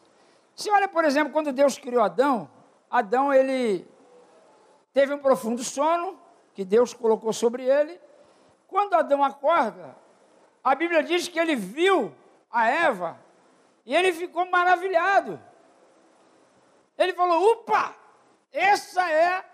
Se 0.54 0.70
olha, 0.70 0.86
por 0.86 1.04
exemplo, 1.04 1.32
quando 1.32 1.52
Deus 1.52 1.78
criou 1.78 2.02
Adão, 2.02 2.48
Adão 2.90 3.32
ele 3.32 3.86
teve 4.92 5.12
um 5.12 5.18
profundo 5.18 5.64
sono 5.64 6.18
que 6.54 6.64
Deus 6.64 6.94
colocou 6.94 7.32
sobre 7.32 7.64
ele. 7.64 8.00
Quando 8.68 8.94
Adão 8.94 9.24
acorda, 9.24 9.96
a 10.62 10.74
Bíblia 10.74 11.02
diz 11.02 11.26
que 11.28 11.38
ele 11.38 11.56
viu 11.56 12.14
a 12.50 12.68
Eva 12.68 13.18
e 13.84 13.94
ele 13.94 14.12
ficou 14.12 14.46
maravilhado. 14.46 15.40
Ele 16.96 17.12
falou: 17.12 17.52
Upa, 17.52 17.94
essa 18.52 19.10
é 19.10 19.44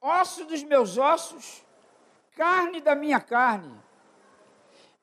osso 0.00 0.44
dos 0.44 0.62
meus 0.62 0.96
ossos, 0.96 1.64
carne 2.36 2.80
da 2.80 2.94
minha 2.94 3.20
carne. 3.20 3.78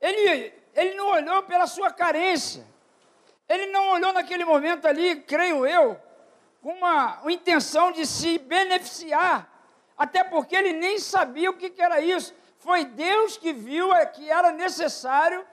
Ele, 0.01 0.53
ele 0.74 0.94
não 0.96 1.08
olhou 1.10 1.44
pela 1.44 1.67
sua 1.67 1.91
carência. 1.91 2.65
Ele 3.48 3.67
não 3.67 3.89
olhou 3.89 4.12
naquele 4.12 4.44
momento 4.44 4.88
ali, 4.88 5.22
creio 5.22 5.65
eu, 5.65 6.00
com 6.62 6.74
uma, 6.74 7.22
uma 7.22 7.32
intenção 7.32 7.91
de 7.91 8.06
se 8.06 8.38
beneficiar. 8.39 9.50
Até 9.98 10.24
porque 10.24 10.56
ele 10.56 10.74
nem 10.74 11.00
sabia 11.00 11.50
o 11.50 11.53
que, 11.53 11.70
que 11.70 11.82
era 11.82 12.01
isso. 12.01 12.36
Foi 12.60 12.84
Deus 12.84 13.38
que 13.38 13.53
viu 13.53 13.89
que 14.13 14.29
era 14.29 14.51
necessário 14.51 15.46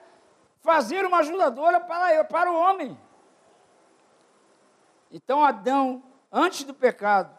fazer 0.59 1.05
uma 1.05 1.19
ajudadora 1.19 1.79
para, 1.79 2.23
para 2.25 2.51
o 2.51 2.55
homem. 2.55 2.99
Então, 5.15 5.45
Adão, 5.45 6.03
antes 6.29 6.65
do 6.65 6.73
pecado, 6.73 7.33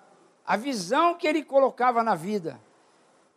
a 0.46 0.56
visão 0.56 1.12
que 1.12 1.28
ele 1.28 1.44
colocava 1.44 2.02
na 2.02 2.14
vida 2.14 2.58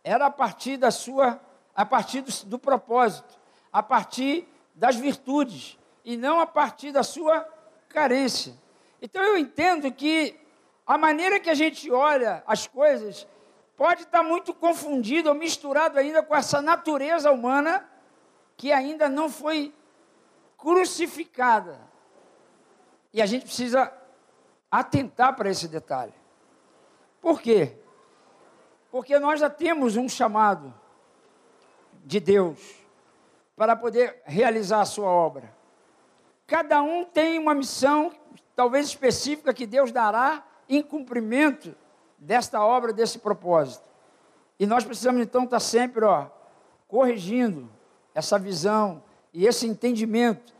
era 0.02 0.24
a 0.24 0.30
partir 0.30 0.78
da 0.78 0.90
sua, 0.90 1.38
a 1.76 1.84
partir 1.84 2.22
do, 2.22 2.46
do 2.46 2.58
propósito, 2.58 3.38
a 3.70 3.82
partir 3.82 4.48
das 4.74 4.96
virtudes 4.96 5.78
e 6.02 6.16
não 6.16 6.40
a 6.40 6.46
partir 6.46 6.90
da 6.90 7.02
sua 7.02 7.46
carência. 7.90 8.54
Então 9.02 9.22
eu 9.22 9.36
entendo 9.36 9.92
que 9.92 10.40
a 10.86 10.96
maneira 10.96 11.38
que 11.38 11.50
a 11.50 11.54
gente 11.54 11.90
olha 11.90 12.42
as 12.46 12.66
coisas 12.66 13.28
pode 13.76 14.04
estar 14.04 14.22
muito 14.22 14.54
confundido 14.54 15.28
ou 15.28 15.34
misturado 15.34 15.98
ainda 15.98 16.22
com 16.22 16.34
essa 16.34 16.62
natureza 16.62 17.30
humana 17.30 17.86
que 18.56 18.72
ainda 18.72 19.06
não 19.06 19.28
foi 19.28 19.74
crucificada. 20.56 21.78
E 23.12 23.20
a 23.20 23.26
gente 23.26 23.44
precisa 23.44 23.99
atentar 24.70 25.34
para 25.34 25.50
esse 25.50 25.66
detalhe. 25.66 26.14
Por 27.20 27.40
quê? 27.40 27.76
Porque 28.90 29.18
nós 29.18 29.40
já 29.40 29.50
temos 29.50 29.96
um 29.96 30.08
chamado 30.08 30.72
de 32.04 32.20
Deus 32.20 32.58
para 33.56 33.76
poder 33.76 34.22
realizar 34.24 34.80
a 34.80 34.86
sua 34.86 35.08
obra. 35.08 35.52
Cada 36.46 36.82
um 36.82 37.04
tem 37.04 37.38
uma 37.38 37.54
missão, 37.54 38.12
talvez 38.56 38.86
específica, 38.86 39.52
que 39.52 39.66
Deus 39.66 39.92
dará 39.92 40.44
em 40.68 40.82
cumprimento 40.82 41.74
desta 42.18 42.64
obra, 42.64 42.92
desse 42.92 43.18
propósito. 43.18 43.88
E 44.58 44.66
nós 44.66 44.84
precisamos 44.84 45.22
então 45.22 45.44
estar 45.44 45.60
sempre 45.60 46.04
ó, 46.04 46.26
corrigindo 46.86 47.70
essa 48.14 48.38
visão 48.38 49.02
e 49.32 49.46
esse 49.46 49.66
entendimento. 49.66 50.52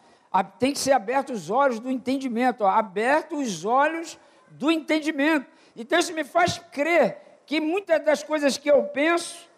Tem 0.58 0.72
que 0.72 0.78
ser 0.78 0.92
abertos 0.92 1.42
os 1.42 1.50
olhos 1.50 1.80
do 1.80 1.90
entendimento, 1.90 2.62
ó, 2.62 2.68
abertos 2.68 3.38
os 3.38 3.64
olhos 3.64 4.18
do 4.50 4.70
entendimento. 4.70 5.46
Então 5.74 5.98
isso 5.98 6.12
me 6.12 6.24
faz 6.24 6.58
crer 6.70 7.42
que 7.46 7.60
muitas 7.60 8.04
das 8.04 8.22
coisas 8.22 8.56
que 8.56 8.70
eu 8.70 8.84
penso, 8.84 9.48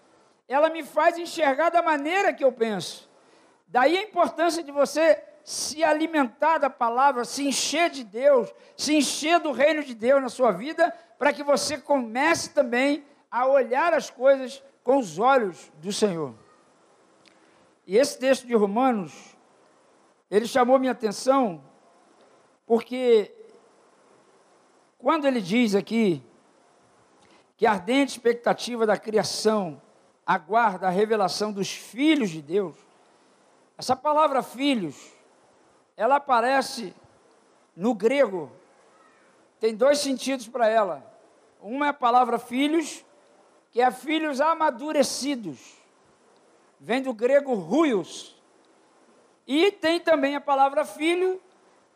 ela 0.48 0.70
me 0.70 0.82
faz 0.82 1.18
enxergar 1.18 1.70
da 1.70 1.82
maneira 1.82 2.32
que 2.32 2.42
eu 2.42 2.52
penso. 2.52 3.10
Daí 3.68 3.98
a 3.98 4.02
importância 4.02 4.62
de 4.62 4.70
você 4.72 5.22
se 5.44 5.82
alimentar 5.82 6.58
da 6.58 6.70
palavra, 6.70 7.24
se 7.24 7.46
encher 7.46 7.90
de 7.90 8.04
Deus, 8.04 8.52
se 8.76 8.94
encher 8.94 9.40
do 9.40 9.52
reino 9.52 9.82
de 9.82 9.94
Deus 9.94 10.22
na 10.22 10.28
sua 10.28 10.52
vida, 10.52 10.90
para 11.18 11.32
que 11.32 11.42
você 11.42 11.76
comece 11.76 12.50
também 12.50 13.04
a 13.30 13.46
olhar 13.46 13.92
as 13.92 14.08
coisas 14.08 14.62
com 14.84 14.98
os 14.98 15.18
olhos 15.18 15.70
do 15.76 15.92
Senhor. 15.92 16.34
E 17.86 17.96
esse 17.96 18.18
texto 18.18 18.46
de 18.46 18.54
Romanos, 18.54 19.31
ele 20.32 20.46
chamou 20.46 20.78
minha 20.78 20.92
atenção, 20.92 21.62
porque 22.64 23.30
quando 24.96 25.26
ele 25.26 25.42
diz 25.42 25.74
aqui 25.74 26.24
que 27.54 27.66
a 27.66 27.72
ardente 27.72 28.12
expectativa 28.12 28.86
da 28.86 28.96
criação 28.96 29.80
aguarda 30.26 30.86
a 30.86 30.90
revelação 30.90 31.52
dos 31.52 31.70
filhos 31.70 32.30
de 32.30 32.40
Deus, 32.40 32.74
essa 33.76 33.94
palavra 33.94 34.42
filhos, 34.42 35.12
ela 35.98 36.16
aparece 36.16 36.94
no 37.76 37.94
grego, 37.94 38.50
tem 39.60 39.76
dois 39.76 39.98
sentidos 39.98 40.48
para 40.48 40.66
ela. 40.66 41.04
Uma 41.60 41.88
é 41.88 41.88
a 41.90 41.92
palavra 41.92 42.38
filhos, 42.38 43.04
que 43.70 43.82
é 43.82 43.90
filhos 43.90 44.40
amadurecidos. 44.40 45.76
Vem 46.80 47.02
do 47.02 47.12
grego 47.12 47.52
ruios. 47.52 48.41
E 49.46 49.70
tem 49.70 50.00
também 50.00 50.36
a 50.36 50.40
palavra 50.40 50.84
filho, 50.84 51.40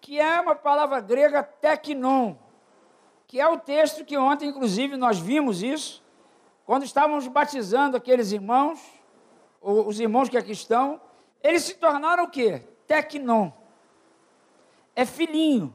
que 0.00 0.18
é 0.20 0.40
uma 0.40 0.54
palavra 0.54 1.00
grega 1.00 1.42
teknon, 1.42 2.34
que 3.26 3.40
é 3.40 3.48
o 3.48 3.58
texto 3.58 4.04
que 4.04 4.16
ontem, 4.16 4.48
inclusive, 4.48 4.96
nós 4.96 5.18
vimos 5.18 5.62
isso, 5.62 6.04
quando 6.64 6.84
estávamos 6.84 7.26
batizando 7.28 7.96
aqueles 7.96 8.32
irmãos, 8.32 8.80
os 9.60 9.98
irmãos 10.00 10.28
que 10.28 10.36
aqui 10.36 10.52
estão, 10.52 11.00
eles 11.42 11.62
se 11.62 11.74
tornaram 11.74 12.24
o 12.24 12.30
quê? 12.30 12.62
Tecnon. 12.86 13.50
É 14.94 15.04
filhinho. 15.04 15.72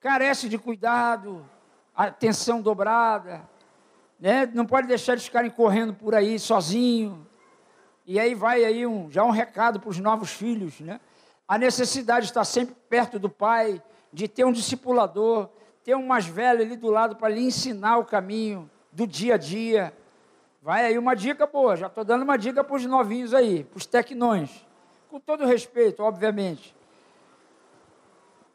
Carece 0.00 0.48
de 0.48 0.58
cuidado, 0.58 1.48
atenção 1.94 2.60
dobrada, 2.60 3.48
né? 4.20 4.46
não 4.46 4.66
pode 4.66 4.86
deixar 4.86 5.12
eles 5.12 5.24
ficarem 5.24 5.50
correndo 5.50 5.94
por 5.94 6.14
aí 6.14 6.38
sozinho. 6.38 7.26
E 8.06 8.20
aí 8.20 8.34
vai 8.34 8.64
aí 8.64 8.86
um, 8.86 9.10
já 9.10 9.24
um 9.24 9.30
recado 9.30 9.80
para 9.80 9.88
os 9.88 9.98
novos 9.98 10.30
filhos, 10.30 10.80
né? 10.80 11.00
A 11.48 11.56
necessidade 11.56 12.26
de 12.26 12.30
estar 12.30 12.44
sempre 12.44 12.74
perto 12.88 13.18
do 13.18 13.30
pai, 13.30 13.82
de 14.12 14.28
ter 14.28 14.44
um 14.44 14.52
discipulador, 14.52 15.48
ter 15.82 15.94
um 15.94 16.06
mais 16.06 16.26
velho 16.26 16.62
ali 16.62 16.76
do 16.76 16.88
lado 16.88 17.16
para 17.16 17.28
lhe 17.28 17.40
ensinar 17.40 17.98
o 17.98 18.04
caminho 18.04 18.70
do 18.92 19.06
dia 19.06 19.34
a 19.34 19.38
dia. 19.38 19.96
Vai 20.62 20.84
aí 20.84 20.98
uma 20.98 21.14
dica 21.14 21.46
boa, 21.46 21.76
já 21.76 21.86
estou 21.86 22.04
dando 22.04 22.22
uma 22.22 22.38
dica 22.38 22.62
para 22.62 22.76
os 22.76 22.86
novinhos 22.86 23.34
aí, 23.34 23.64
para 23.64 23.78
os 23.78 23.86
tecnões. 23.86 24.50
Com 25.10 25.20
todo 25.20 25.44
respeito, 25.44 26.02
obviamente. 26.02 26.74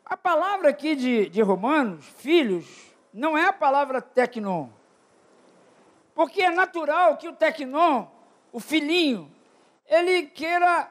A 0.04 0.18
palavra 0.18 0.70
aqui 0.70 0.96
de, 0.96 1.30
de 1.30 1.42
Romanos, 1.42 2.04
filhos, 2.18 2.66
não 3.14 3.38
é 3.38 3.46
a 3.46 3.54
palavra 3.54 4.02
tecnon. 4.02 4.70
Porque 6.16 6.42
é 6.42 6.50
natural 6.50 7.16
que 7.18 7.28
o 7.28 7.34
tecnon, 7.34 8.08
o 8.52 8.60
filhinho, 8.60 9.32
ele 9.90 10.28
queira, 10.28 10.90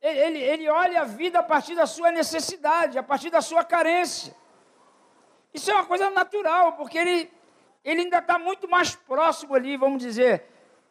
ele, 0.00 0.38
ele 0.38 0.68
olhe 0.68 0.96
a 0.96 1.04
vida 1.04 1.40
a 1.40 1.42
partir 1.42 1.74
da 1.74 1.86
sua 1.86 2.10
necessidade, 2.10 2.98
a 2.98 3.02
partir 3.02 3.30
da 3.30 3.42
sua 3.42 3.62
carência. 3.62 4.34
Isso 5.52 5.70
é 5.70 5.74
uma 5.74 5.84
coisa 5.84 6.08
natural, 6.10 6.72
porque 6.72 6.96
ele, 6.96 7.30
ele 7.84 8.02
ainda 8.02 8.18
está 8.18 8.38
muito 8.38 8.68
mais 8.68 8.96
próximo 8.96 9.54
ali, 9.54 9.76
vamos 9.76 10.02
dizer, 10.02 10.44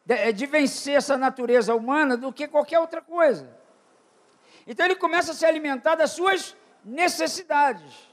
de, 0.06 0.32
de 0.32 0.46
vencer 0.46 0.94
essa 0.94 1.16
natureza 1.16 1.74
humana 1.74 2.16
do 2.16 2.32
que 2.32 2.46
qualquer 2.46 2.78
outra 2.78 3.02
coisa. 3.02 3.60
Então 4.66 4.86
ele 4.86 4.94
começa 4.94 5.32
a 5.32 5.34
se 5.34 5.44
alimentar 5.44 5.96
das 5.96 6.12
suas 6.12 6.56
necessidades. 6.84 8.08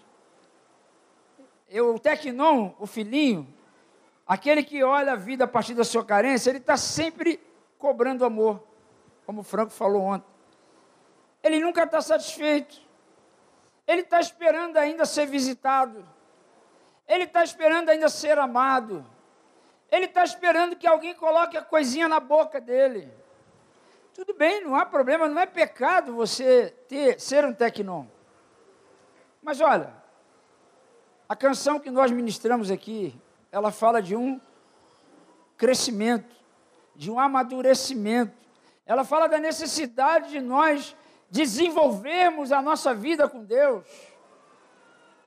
Eu, 1.70 1.94
o 1.94 2.00
tecnon, 2.00 2.74
o 2.80 2.88
filhinho, 2.88 3.48
aquele 4.26 4.64
que 4.64 4.84
olha 4.84 5.14
a 5.14 5.16
vida 5.16 5.44
a 5.44 5.48
partir 5.48 5.76
da 5.76 5.84
sua 5.84 6.04
carência, 6.04 6.50
ele 6.50 6.58
está 6.58 6.76
sempre 6.76 7.40
cobrando 7.78 8.26
amor, 8.26 8.64
como 9.30 9.42
o 9.42 9.44
Franco 9.44 9.72
falou 9.72 10.02
ontem. 10.02 10.28
Ele 11.44 11.60
nunca 11.60 11.84
está 11.84 12.02
satisfeito. 12.02 12.82
Ele 13.86 14.02
está 14.02 14.20
esperando 14.20 14.76
ainda 14.76 15.06
ser 15.06 15.28
visitado. 15.28 16.04
Ele 17.08 17.26
está 17.26 17.44
esperando 17.44 17.90
ainda 17.90 18.10
ser 18.10 18.40
amado. 18.40 19.06
Ele 19.92 20.06
está 20.06 20.24
esperando 20.24 20.76
que 20.76 20.88
alguém 20.88 21.14
coloque 21.14 21.56
a 21.56 21.62
coisinha 21.62 22.08
na 22.08 22.20
boca 22.20 22.60
dele. 22.60 23.14
Tudo 24.16 24.34
bem, 24.34 24.64
não 24.64 24.76
há 24.76 24.84
problema, 24.84 25.28
não 25.28 25.40
é 25.40 25.46
pecado 25.46 26.12
você 26.16 26.74
ter, 26.88 27.22
ser 27.22 27.46
um 27.46 27.54
tecnon. 27.54 28.08
Mas 29.44 29.62
olha, 29.62 29.94
a 31.30 31.36
canção 31.36 31.80
que 31.80 31.92
nós 31.92 32.10
ministramos 32.10 32.72
aqui, 32.72 33.16
ela 33.52 33.72
fala 33.72 34.02
de 34.02 34.16
um 34.16 34.42
crescimento, 35.56 36.36
de 36.96 37.12
um 37.12 37.20
amadurecimento. 37.20 38.39
Ela 38.90 39.04
fala 39.04 39.30
da 39.30 39.38
necessidade 39.38 40.32
de 40.32 40.42
nós 40.42 40.96
desenvolvermos 41.30 42.52
a 42.52 42.60
nossa 42.60 42.92
vida 42.92 43.30
com 43.30 43.44
Deus. 43.44 43.86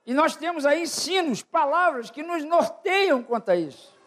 E 0.05 0.13
nós 0.13 0.35
temos 0.35 0.65
aí 0.65 0.81
ensinos, 0.81 1.41
palavras 1.41 2.11
que 2.11 2.21
nos 2.21 2.43
norteiam 2.43 3.23
quanto 3.23 3.51
a 3.51 3.55
isso. 3.55 3.97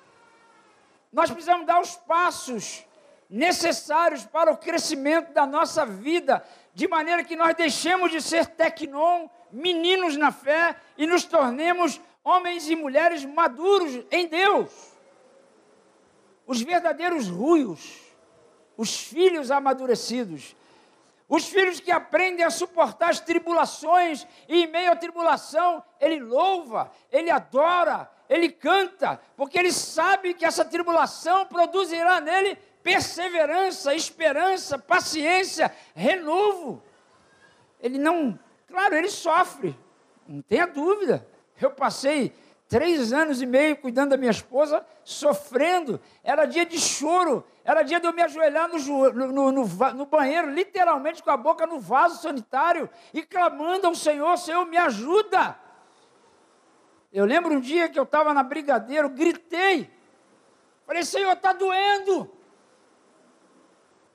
Nós 1.10 1.30
precisamos 1.30 1.66
dar 1.66 1.80
os 1.80 1.96
passos 1.96 2.84
necessários 3.30 4.26
para 4.26 4.52
o 4.52 4.58
crescimento 4.58 5.32
da 5.32 5.46
nossa 5.46 5.86
vida, 5.86 6.44
de 6.74 6.86
maneira 6.86 7.24
que 7.24 7.34
nós 7.34 7.54
deixemos 7.54 8.10
de 8.10 8.20
ser 8.20 8.48
tecnon, 8.48 9.26
meninos 9.50 10.18
na 10.18 10.30
fé, 10.30 10.76
e 10.98 11.06
nos 11.06 11.24
tornemos 11.24 11.98
homens 12.22 12.68
e 12.68 12.76
mulheres 12.76 13.24
maduros 13.24 14.04
em 14.10 14.28
Deus. 14.28 14.70
Os 16.46 16.60
verdadeiros 16.60 17.26
ruios, 17.26 18.05
os 18.76 19.00
filhos 19.00 19.50
amadurecidos, 19.50 20.54
os 21.28 21.48
filhos 21.48 21.80
que 21.80 21.90
aprendem 21.90 22.44
a 22.44 22.50
suportar 22.50 23.10
as 23.10 23.20
tribulações, 23.20 24.26
e 24.48 24.64
em 24.64 24.66
meio 24.66 24.92
à 24.92 24.96
tribulação, 24.96 25.82
ele 26.00 26.20
louva, 26.20 26.90
ele 27.10 27.30
adora, 27.30 28.08
ele 28.28 28.48
canta, 28.48 29.20
porque 29.36 29.58
ele 29.58 29.72
sabe 29.72 30.34
que 30.34 30.44
essa 30.44 30.64
tribulação 30.64 31.46
produzirá 31.46 32.20
nele 32.20 32.56
perseverança, 32.82 33.94
esperança, 33.94 34.78
paciência, 34.78 35.74
renovo. 35.94 36.80
Ele 37.80 37.98
não, 37.98 38.38
claro, 38.68 38.94
ele 38.94 39.10
sofre, 39.10 39.76
não 40.28 40.40
tenha 40.42 40.66
dúvida. 40.66 41.26
Eu 41.60 41.70
passei 41.72 42.32
três 42.68 43.12
anos 43.12 43.40
e 43.40 43.46
meio 43.46 43.76
cuidando 43.76 44.10
da 44.10 44.16
minha 44.16 44.30
esposa, 44.30 44.84
sofrendo. 45.04 46.00
Era 46.22 46.44
dia 46.46 46.66
de 46.66 46.78
choro, 46.78 47.44
era 47.64 47.82
dia 47.82 48.00
de 48.00 48.06
eu 48.06 48.12
me 48.12 48.22
ajoelhar 48.22 48.68
no, 48.68 48.78
no, 49.12 49.52
no, 49.52 49.64
no, 49.94 50.06
banheiro, 50.06 50.50
literalmente 50.50 51.22
com 51.22 51.30
a 51.30 51.36
boca 51.36 51.66
no 51.66 51.78
vaso 51.78 52.22
sanitário 52.22 52.88
e 53.12 53.22
clamando 53.22 53.86
ao 53.86 53.94
Senhor: 53.94 54.36
Senhor, 54.36 54.64
me 54.66 54.76
ajuda. 54.76 55.58
Eu 57.12 57.24
lembro 57.24 57.54
um 57.54 57.60
dia 57.60 57.88
que 57.88 57.98
eu 57.98 58.02
estava 58.02 58.34
na 58.34 58.42
brigadeiro, 58.42 59.08
gritei. 59.08 59.90
Falei, 60.86 61.02
Senhor, 61.04 61.32
está 61.32 61.52
doendo. 61.52 62.30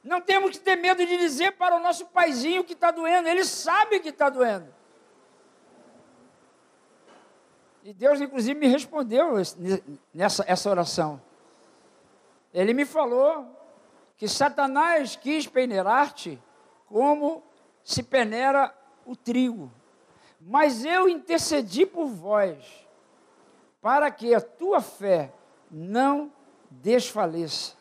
Não 0.04 0.20
temos 0.20 0.52
que 0.52 0.60
ter 0.60 0.76
medo 0.76 1.06
de 1.06 1.18
dizer 1.18 1.54
para 1.54 1.76
o 1.76 1.80
nosso 1.80 2.08
paizinho 2.08 2.64
que 2.64 2.74
está 2.74 2.92
doendo, 2.92 3.28
ele 3.28 3.44
sabe 3.44 4.00
que 4.00 4.10
está 4.10 4.30
doendo. 4.30 4.81
E 7.84 7.94
Deus, 7.94 8.22
inclusive, 8.22 8.60
me 8.60 8.68
respondeu 8.68 9.34
nessa 10.14 10.44
essa 10.48 10.70
oração. 10.70 11.22
Ele 12.54 12.74
me 12.74 12.86
falou 12.86 13.48
que 14.18 14.28
Satanás 14.28 15.16
quis 15.16 15.48
peneirar-te 15.48 16.42
como 16.88 17.42
se 17.84 18.04
peneira 18.04 18.74
o 19.06 19.16
trigo. 19.16 19.72
Mas 20.40 20.86
eu 20.86 21.08
intercedi 21.08 21.86
por 21.86 22.08
vós, 22.08 22.88
para 23.82 24.12
que 24.12 24.34
a 24.36 24.42
tua 24.42 24.82
fé 24.82 25.34
não 25.70 26.32
desfaleça. 26.70 27.76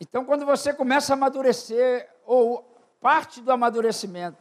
Então, 0.00 0.24
quando 0.24 0.46
você 0.46 0.72
começa 0.72 1.12
a 1.12 1.16
amadurecer, 1.16 2.08
ou 2.24 2.64
parte 3.00 3.40
do 3.40 3.50
amadurecimento, 3.50 4.38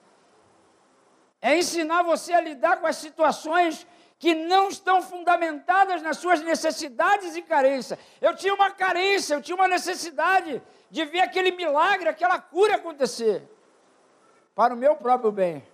é 1.47 1.57
ensinar 1.57 2.03
você 2.03 2.33
a 2.33 2.41
lidar 2.41 2.81
com 2.81 2.87
as 2.87 2.97
situações 2.97 3.87
que 4.19 4.35
não 4.35 4.67
estão 4.67 5.01
fundamentadas 5.01 6.01
nas 6.01 6.17
suas 6.17 6.41
necessidades 6.41 7.37
e 7.37 7.41
carências. 7.41 7.97
Eu 8.19 8.35
tinha 8.35 8.53
uma 8.53 8.69
carência, 8.69 9.35
eu 9.35 9.41
tinha 9.41 9.55
uma 9.55 9.67
necessidade 9.67 10.61
de 10.91 11.05
ver 11.05 11.21
aquele 11.21 11.51
milagre, 11.51 12.09
aquela 12.09 12.37
cura 12.37 12.75
acontecer, 12.75 13.47
para 14.53 14.73
o 14.73 14.77
meu 14.77 14.97
próprio 14.97 15.31
bem. 15.31 15.65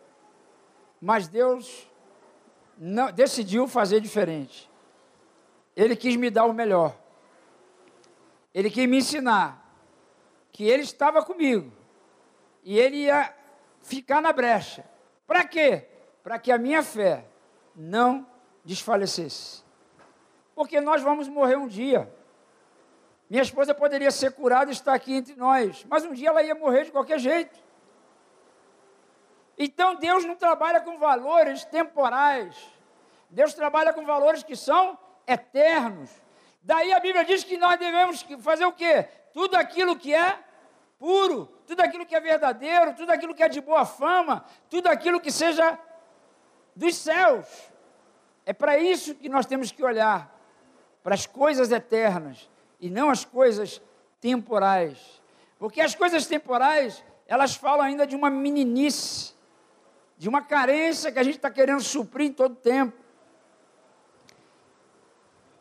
Mas 1.02 1.28
Deus 1.28 1.90
não, 2.78 3.12
decidiu 3.12 3.68
fazer 3.68 4.00
diferente. 4.00 4.70
Ele 5.76 5.96
quis 5.96 6.16
me 6.16 6.30
dar 6.30 6.46
o 6.46 6.54
melhor. 6.54 6.96
Ele 8.54 8.70
quis 8.70 8.88
me 8.88 8.98
ensinar 8.98 9.60
que 10.52 10.66
ele 10.66 10.84
estava 10.84 11.26
comigo 11.26 11.74
e 12.64 12.78
ele 12.78 12.98
ia 12.98 13.34
ficar 13.82 14.22
na 14.22 14.32
brecha. 14.32 14.93
Para 15.34 15.46
quê? 15.46 15.88
Para 16.22 16.38
que 16.38 16.52
a 16.52 16.60
minha 16.60 16.84
fé 16.84 17.26
não 17.76 18.24
desfalecesse. 18.64 19.64
Porque 20.54 20.80
nós 20.80 21.02
vamos 21.02 21.28
morrer 21.28 21.56
um 21.56 21.68
dia. 21.68 22.08
Minha 23.28 23.42
esposa 23.42 23.74
poderia 23.74 24.12
ser 24.12 24.34
curada 24.34 24.70
e 24.70 24.74
estar 24.74 24.94
aqui 24.94 25.12
entre 25.12 25.36
nós, 25.36 25.84
mas 25.90 26.06
um 26.06 26.14
dia 26.14 26.30
ela 26.30 26.44
ia 26.44 26.54
morrer 26.54 26.84
de 26.84 26.92
qualquer 26.92 27.18
jeito. 27.18 27.60
Então 29.58 29.96
Deus 29.96 30.24
não 30.24 30.36
trabalha 30.36 30.80
com 30.82 31.00
valores 31.00 31.66
temporais. 31.66 32.56
Deus 33.28 33.56
trabalha 33.56 33.92
com 33.92 34.06
valores 34.06 34.44
que 34.44 34.56
são 34.56 34.96
eternos. 35.26 36.12
Daí 36.62 36.94
a 36.94 37.00
Bíblia 37.00 37.26
diz 37.26 37.44
que 37.44 37.58
nós 37.58 37.80
devemos 37.80 38.22
fazer 38.40 38.68
o 38.68 38.72
quê? 38.72 39.10
tudo 39.34 39.56
aquilo 39.56 39.98
que 39.98 40.14
é 40.14 40.38
puro, 40.98 41.46
tudo 41.68 41.82
aquilo 41.82 42.06
que 42.06 42.16
é 42.16 42.20
verdadeiro, 42.20 42.94
tudo 42.96 43.12
aquilo 43.12 43.36
que 43.36 43.44
é 43.44 43.50
de 43.50 43.62
boa 43.62 43.86
fama, 43.86 44.46
tudo 44.70 44.88
aquilo 44.88 45.20
que 45.20 45.32
seja 45.32 45.78
dos 46.76 46.96
céus. 46.96 47.48
É 48.46 48.54
para 48.54 48.78
isso 48.78 49.16
que 49.16 49.30
nós 49.30 49.46
temos 49.46 49.72
que 49.72 49.84
olhar, 49.84 50.34
para 51.02 51.16
as 51.16 51.26
coisas 51.26 51.72
eternas 51.72 52.50
e 52.80 52.90
não 52.90 53.10
as 53.10 53.26
coisas 53.26 53.82
temporais. 54.20 55.22
Porque 55.60 55.82
as 55.82 55.96
coisas 55.96 56.26
temporais, 56.26 57.04
elas 57.28 57.56
falam 57.56 57.86
ainda 57.86 58.06
de 58.06 58.16
uma 58.16 58.30
meninice, 58.30 59.34
de 60.18 60.28
uma 60.30 60.42
carência 60.42 61.12
que 61.12 61.20
a 61.20 61.24
gente 61.24 61.38
está 61.38 61.50
querendo 61.50 61.82
suprir 61.82 62.28
em 62.28 62.34
todo 62.34 62.56
tempo. 62.56 62.98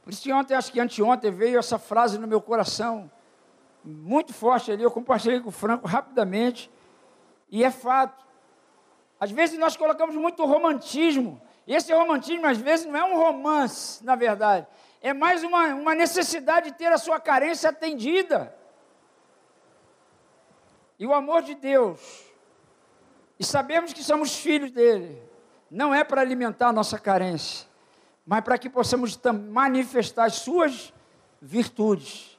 Por 0.02 0.12
isso 0.12 0.22
que 0.22 0.32
ontem, 0.32 0.54
acho 0.54 0.72
que 0.72 0.80
anteontem, 0.80 1.30
veio 1.30 1.58
essa 1.58 1.78
frase 1.78 2.18
no 2.18 2.26
meu 2.26 2.40
coração 2.40 3.10
muito 3.84 4.32
forte 4.32 4.70
ali. 4.70 4.82
Eu 4.82 4.90
compartilhei 4.90 5.40
com 5.40 5.48
o 5.48 5.52
Franco 5.52 5.86
rapidamente. 5.86 6.70
E 7.50 7.64
é 7.64 7.70
fato. 7.70 8.24
Às 9.18 9.30
vezes 9.30 9.58
nós 9.58 9.76
colocamos 9.76 10.16
muito 10.16 10.44
romantismo. 10.44 11.40
E 11.66 11.74
esse 11.74 11.92
romantismo, 11.92 12.46
às 12.46 12.58
vezes, 12.58 12.86
não 12.86 12.96
é 12.96 13.04
um 13.04 13.16
romance, 13.16 14.04
na 14.04 14.16
verdade. 14.16 14.66
É 15.00 15.12
mais 15.12 15.44
uma, 15.44 15.66
uma 15.74 15.94
necessidade 15.94 16.70
de 16.70 16.76
ter 16.76 16.92
a 16.92 16.98
sua 16.98 17.20
carência 17.20 17.70
atendida. 17.70 18.54
E 20.98 21.06
o 21.06 21.12
amor 21.12 21.42
de 21.42 21.54
Deus, 21.54 22.00
e 23.38 23.44
sabemos 23.44 23.92
que 23.92 24.04
somos 24.04 24.36
filhos 24.36 24.70
dele, 24.70 25.20
não 25.68 25.92
é 25.92 26.04
para 26.04 26.20
alimentar 26.20 26.68
a 26.68 26.72
nossa 26.72 26.98
carência, 26.98 27.66
mas 28.24 28.42
para 28.42 28.56
que 28.56 28.70
possamos 28.70 29.18
manifestar 29.50 30.26
as 30.26 30.34
suas 30.34 30.92
virtudes. 31.40 32.31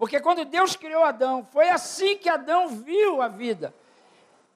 Porque 0.00 0.18
quando 0.18 0.46
Deus 0.46 0.76
criou 0.76 1.04
Adão, 1.04 1.46
foi 1.52 1.68
assim 1.68 2.16
que 2.16 2.26
Adão 2.26 2.68
viu 2.68 3.20
a 3.20 3.28
vida. 3.28 3.74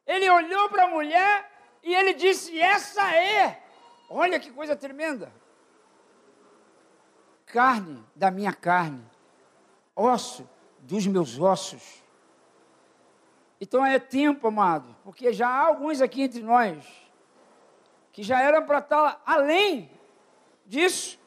Ele 0.07 0.29
olhou 0.31 0.71
para 0.71 0.85
a 0.87 0.89
mulher 0.89 1.53
e 1.83 1.95
ele 1.95 2.15
disse: 2.15 2.59
Essa 2.59 3.15
é. 3.15 3.63
Olha 4.09 4.41
que 4.41 4.51
coisa 4.51 4.75
tremenda. 4.75 5.31
Carne 7.45 8.03
da 8.17 8.31
minha 8.31 8.55
carne, 8.55 9.05
osso 9.95 10.49
dos 10.79 11.07
meus 11.07 11.39
ossos. 11.39 12.03
Então 13.61 13.85
é 13.85 13.99
tempo, 13.99 14.49
amado, 14.49 14.97
porque 15.05 15.31
já 15.31 15.47
há 15.47 15.67
alguns 15.67 16.01
aqui 16.01 16.23
entre 16.23 16.43
nós 16.43 16.87
que 18.13 18.23
já 18.23 18.41
eram 18.41 18.65
para 18.65 18.79
estar 18.79 19.21
além 19.27 19.91
disso, 20.65 21.19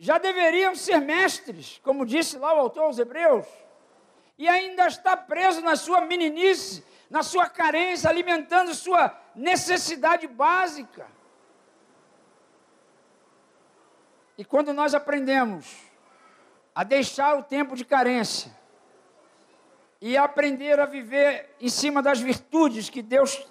já 0.00 0.16
deveriam 0.16 0.74
ser 0.74 0.98
mestres, 0.98 1.78
como 1.84 2.06
disse 2.06 2.38
lá 2.38 2.54
o 2.54 2.58
autor 2.58 2.84
aos 2.84 2.98
Hebreus, 2.98 3.46
e 4.38 4.48
ainda 4.48 4.86
está 4.86 5.14
preso 5.14 5.60
na 5.60 5.76
sua 5.76 6.00
meninice, 6.00 6.82
na 7.10 7.22
sua 7.22 7.46
carência, 7.48 8.08
alimentando 8.08 8.74
sua 8.74 9.14
necessidade 9.34 10.26
básica. 10.26 11.06
E 14.38 14.44
quando 14.44 14.72
nós 14.72 14.94
aprendemos 14.94 15.76
a 16.74 16.82
deixar 16.82 17.36
o 17.36 17.42
tempo 17.42 17.76
de 17.76 17.84
carência, 17.84 18.58
e 20.00 20.16
aprender 20.16 20.80
a 20.80 20.86
viver 20.86 21.54
em 21.60 21.68
cima 21.68 22.02
das 22.02 22.20
virtudes 22.20 22.88
que 22.88 23.02
Deus 23.02 23.46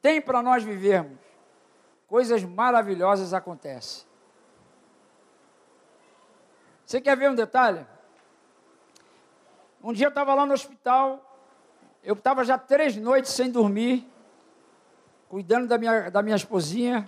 tem 0.00 0.20
para 0.20 0.40
nós 0.42 0.62
vivermos, 0.62 1.18
coisas 2.06 2.44
maravilhosas 2.44 3.34
acontecem. 3.34 4.07
Você 6.88 7.02
quer 7.02 7.18
ver 7.18 7.28
um 7.28 7.34
detalhe? 7.34 7.86
Um 9.84 9.92
dia 9.92 10.06
eu 10.06 10.08
estava 10.08 10.32
lá 10.32 10.46
no 10.46 10.54
hospital, 10.54 11.20
eu 12.02 12.14
estava 12.14 12.42
já 12.44 12.56
três 12.56 12.96
noites 12.96 13.30
sem 13.30 13.50
dormir, 13.50 14.10
cuidando 15.28 15.68
da 15.68 15.76
minha, 15.76 16.10
da 16.10 16.22
minha 16.22 16.34
esposinha, 16.34 17.06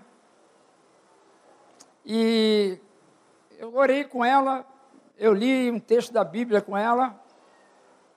e 2.04 2.78
eu 3.56 3.74
orei 3.74 4.04
com 4.04 4.22
ela, 4.22 4.66
eu 5.16 5.32
li 5.32 5.70
um 5.70 5.80
texto 5.80 6.12
da 6.12 6.24
Bíblia 6.24 6.60
com 6.60 6.76
ela, 6.76 7.18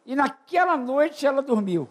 e 0.05 0.17
naquela 0.17 0.75
noite 0.75 1.25
ela 1.25 1.41
dormiu. 1.41 1.87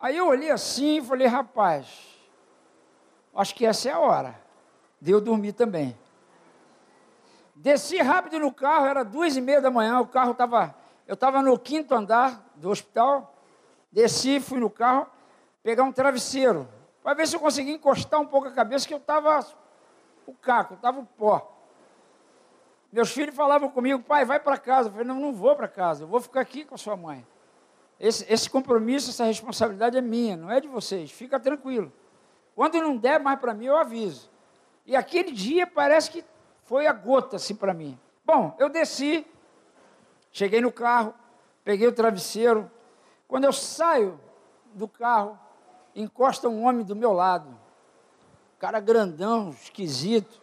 Aí 0.00 0.16
eu 0.16 0.28
olhei 0.28 0.52
assim 0.52 0.98
e 0.98 1.04
falei, 1.04 1.26
rapaz, 1.26 2.16
acho 3.34 3.56
que 3.56 3.66
essa 3.66 3.88
é 3.88 3.92
a 3.92 3.98
hora 3.98 4.40
de 5.00 5.10
eu 5.10 5.20
dormir 5.20 5.54
também. 5.54 5.98
Desci 7.54 7.98
rápido 7.98 8.38
no 8.38 8.52
carro, 8.52 8.86
era 8.86 9.04
duas 9.04 9.36
e 9.36 9.40
meia 9.40 9.60
da 9.60 9.70
manhã, 9.70 10.00
o 10.00 10.06
carro 10.06 10.32
estava. 10.32 10.74
Eu 11.06 11.14
estava 11.14 11.42
no 11.42 11.58
quinto 11.58 11.94
andar 11.94 12.44
do 12.56 12.70
hospital, 12.70 13.34
desci, 13.92 14.40
fui 14.40 14.58
no 14.58 14.70
carro, 14.70 15.06
pegar 15.62 15.84
um 15.84 15.92
travesseiro, 15.92 16.68
para 17.02 17.14
ver 17.14 17.28
se 17.28 17.36
eu 17.36 17.40
conseguia 17.40 17.74
encostar 17.74 18.20
um 18.20 18.26
pouco 18.26 18.48
a 18.48 18.50
cabeça, 18.50 18.88
que 18.88 18.94
eu 18.94 18.98
estava 18.98 19.44
o 20.26 20.32
caco, 20.32 20.74
estava 20.74 21.00
o 21.00 21.06
pó. 21.06 21.50
Meus 22.90 23.10
filhos 23.10 23.34
falavam 23.34 23.68
comigo, 23.68 24.02
pai, 24.02 24.24
vai 24.24 24.38
para 24.38 24.56
casa. 24.56 24.88
Eu 24.88 24.92
falei, 24.92 25.06
não, 25.06 25.18
não 25.18 25.32
vou 25.32 25.54
para 25.56 25.66
casa, 25.66 26.04
eu 26.04 26.06
vou 26.06 26.20
ficar 26.20 26.40
aqui 26.40 26.64
com 26.64 26.74
a 26.74 26.78
sua 26.78 26.96
mãe. 26.96 27.26
Esse, 27.98 28.24
esse 28.32 28.48
compromisso, 28.48 29.10
essa 29.10 29.24
responsabilidade 29.24 29.96
é 29.96 30.00
minha, 30.00 30.36
não 30.36 30.50
é 30.50 30.60
de 30.60 30.68
vocês. 30.68 31.10
Fica 31.10 31.38
tranquilo. 31.38 31.92
Quando 32.54 32.80
não 32.80 32.96
der 32.96 33.18
mais 33.18 33.38
para 33.38 33.52
mim, 33.52 33.66
eu 33.66 33.76
aviso. 33.76 34.30
E 34.86 34.94
aquele 34.94 35.32
dia 35.32 35.66
parece 35.66 36.10
que 36.10 36.24
foi 36.64 36.86
a 36.86 36.92
gota 36.92 37.36
assim 37.36 37.54
para 37.54 37.72
mim. 37.72 37.98
Bom, 38.24 38.54
eu 38.58 38.68
desci, 38.68 39.26
cheguei 40.32 40.60
no 40.60 40.72
carro, 40.72 41.14
peguei 41.62 41.86
o 41.86 41.92
travesseiro. 41.92 42.70
Quando 43.28 43.44
eu 43.44 43.52
saio 43.52 44.18
do 44.72 44.88
carro, 44.88 45.38
encosta 45.94 46.48
um 46.48 46.66
homem 46.66 46.84
do 46.84 46.96
meu 46.96 47.12
lado. 47.12 47.48
Cara 48.58 48.80
grandão, 48.80 49.50
esquisito. 49.50 50.42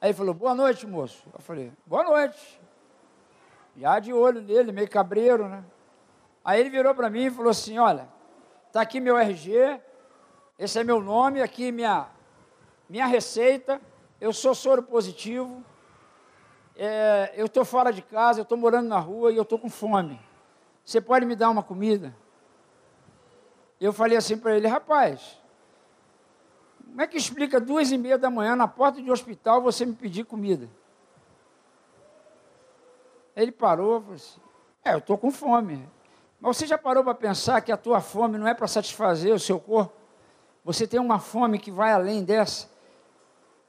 Aí 0.00 0.10
ele 0.10 0.16
falou, 0.16 0.34
boa 0.34 0.54
noite, 0.54 0.86
moço. 0.86 1.26
Eu 1.32 1.40
falei, 1.40 1.72
boa 1.86 2.04
noite. 2.04 2.60
Já 3.76 3.98
de 3.98 4.12
olho 4.12 4.40
nele, 4.40 4.70
meio 4.70 4.88
cabreiro, 4.88 5.48
né? 5.48 5.64
Aí 6.44 6.60
ele 6.60 6.70
virou 6.70 6.94
para 6.94 7.10
mim 7.10 7.24
e 7.24 7.30
falou 7.30 7.50
assim, 7.50 7.78
olha, 7.78 8.06
tá 8.70 8.82
aqui 8.82 9.00
meu 9.00 9.16
RG, 9.16 9.80
esse 10.58 10.78
é 10.78 10.84
meu 10.84 11.00
nome, 11.00 11.42
aqui 11.42 11.72
minha, 11.72 12.06
minha 12.88 13.06
receita, 13.06 13.80
eu 14.24 14.32
sou 14.32 14.54
soro 14.54 14.82
positivo, 14.82 15.62
é, 16.74 17.34
eu 17.36 17.44
estou 17.44 17.62
fora 17.62 17.92
de 17.92 18.00
casa, 18.00 18.40
eu 18.40 18.42
estou 18.42 18.56
morando 18.56 18.88
na 18.88 18.98
rua 18.98 19.30
e 19.30 19.36
eu 19.36 19.42
estou 19.42 19.58
com 19.58 19.68
fome. 19.68 20.18
Você 20.82 20.98
pode 20.98 21.26
me 21.26 21.36
dar 21.36 21.50
uma 21.50 21.62
comida? 21.62 22.16
Eu 23.78 23.92
falei 23.92 24.16
assim 24.16 24.38
para 24.38 24.56
ele, 24.56 24.66
rapaz, 24.66 25.38
como 26.86 27.02
é 27.02 27.06
que 27.06 27.18
explica 27.18 27.60
duas 27.60 27.92
e 27.92 27.98
meia 27.98 28.16
da 28.16 28.30
manhã 28.30 28.56
na 28.56 28.66
porta 28.66 29.02
de 29.02 29.10
um 29.10 29.12
hospital 29.12 29.60
você 29.60 29.84
me 29.84 29.94
pedir 29.94 30.24
comida? 30.24 30.70
Ele 33.36 33.52
parou 33.52 34.00
falou 34.00 34.14
assim: 34.14 34.40
É, 34.82 34.94
eu 34.94 34.98
estou 34.98 35.18
com 35.18 35.30
fome. 35.30 35.86
Mas 36.40 36.56
você 36.56 36.66
já 36.66 36.78
parou 36.78 37.04
para 37.04 37.14
pensar 37.14 37.60
que 37.60 37.70
a 37.70 37.76
tua 37.76 38.00
fome 38.00 38.38
não 38.38 38.48
é 38.48 38.54
para 38.54 38.68
satisfazer 38.68 39.34
o 39.34 39.38
seu 39.38 39.60
corpo? 39.60 39.92
Você 40.64 40.86
tem 40.86 40.98
uma 40.98 41.18
fome 41.18 41.58
que 41.58 41.70
vai 41.70 41.92
além 41.92 42.24
dessa? 42.24 42.72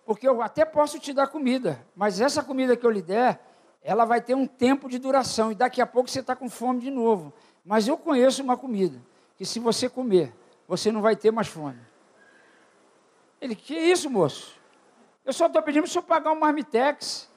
Porque 0.06 0.28
eu 0.28 0.42
até 0.42 0.64
posso 0.64 1.00
te 1.00 1.12
dar 1.12 1.28
comida, 1.28 1.86
mas 1.96 2.22
essa 2.22 2.44
comida 2.44 2.78
que 2.78 2.86
eu 2.86 2.92
lhe 2.92 3.02
der, 3.02 3.40
ela 3.82 4.06
vai 4.06 4.22
ter 4.22 4.36
um 4.36 4.46
tempo 4.46 4.88
de 4.88 5.00
duração 5.00 5.52
e 5.52 5.56
daqui 5.56 5.82
a 5.82 5.88
pouco 5.88 6.10
você 6.10 6.20
está 6.20 6.36
com 6.36 6.50
fome 6.50 6.80
de 6.82 6.92
novo. 6.92 7.34
Mas 7.66 7.88
eu 7.88 7.98
conheço 7.98 8.44
uma 8.44 8.56
comida 8.56 9.02
que 9.36 9.46
se 9.46 9.60
você 9.60 9.90
comer, 9.90 10.34
você 10.68 10.92
não 10.92 11.02
vai 11.02 11.16
ter 11.16 11.32
mais 11.32 11.48
fome. 11.48 11.80
Ele, 13.42 13.56
que 13.56 13.76
isso, 13.76 14.10
moço? 14.10 14.56
Eu 15.26 15.34
só 15.34 15.48
estou 15.48 15.62
pedindo 15.62 15.84
para 15.84 15.90
o 15.90 15.92
senhor 15.92 16.04
pagar 16.04 16.32
um 16.32 16.40
marmitex. 16.40 17.30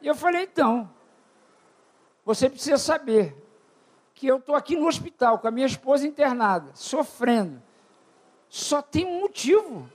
E 0.00 0.06
eu 0.06 0.14
falei, 0.14 0.44
então, 0.44 0.90
você 2.24 2.48
precisa 2.48 2.78
saber 2.78 3.36
que 4.14 4.26
eu 4.26 4.36
estou 4.36 4.54
aqui 4.54 4.76
no 4.76 4.86
hospital 4.86 5.38
com 5.38 5.48
a 5.48 5.50
minha 5.50 5.66
esposa 5.66 6.06
internada, 6.06 6.70
sofrendo. 6.74 7.62
Só 8.48 8.82
tem 8.82 9.06
um 9.06 9.20
motivo. 9.20 9.90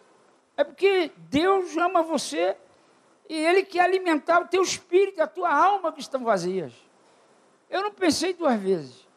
É 0.58 0.64
porque 0.64 1.12
Deus 1.18 1.76
ama 1.78 2.02
você 2.02 2.56
e 3.28 3.36
Ele 3.36 3.64
quer 3.64 3.82
alimentar 3.82 4.42
o 4.42 4.48
teu 4.48 4.62
espírito 4.62 5.22
a 5.22 5.28
tua 5.28 5.52
alma 5.54 5.92
que 5.92 6.00
estão 6.00 6.24
vazias. 6.24 6.74
Eu 7.70 7.82
não 7.82 7.92
pensei 7.92 8.34
duas 8.34 8.60
vezes. 8.60 9.08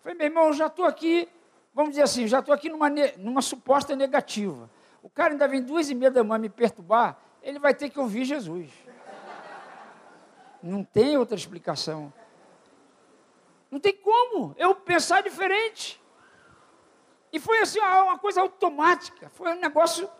Falei, 0.00 0.16
meu 0.16 0.26
irmão, 0.26 0.46
eu 0.48 0.52
já 0.52 0.66
estou 0.66 0.84
aqui, 0.84 1.28
vamos 1.74 1.90
dizer 1.90 2.02
assim, 2.02 2.26
já 2.26 2.38
estou 2.38 2.54
aqui 2.54 2.68
numa, 2.68 2.88
numa 3.16 3.42
suposta 3.42 3.96
negativa 3.96 4.70
o 5.06 5.08
cara 5.08 5.34
ainda 5.34 5.46
vem 5.46 5.62
duas 5.62 5.88
e 5.88 5.94
meia 5.94 6.10
da 6.10 6.24
manhã 6.24 6.40
me 6.40 6.48
perturbar, 6.48 7.16
ele 7.40 7.60
vai 7.60 7.72
ter 7.72 7.88
que 7.90 8.00
ouvir 8.00 8.24
Jesus. 8.24 8.72
Não 10.60 10.82
tem 10.82 11.16
outra 11.16 11.36
explicação. 11.36 12.12
Não 13.70 13.78
tem 13.78 13.94
como 13.94 14.52
eu 14.58 14.74
pensar 14.74 15.22
diferente. 15.22 16.02
E 17.32 17.38
foi 17.38 17.60
assim, 17.60 17.78
uma 17.78 18.18
coisa 18.18 18.40
automática. 18.40 19.30
Foi 19.34 19.52
um 19.52 19.60
negócio 19.60 20.10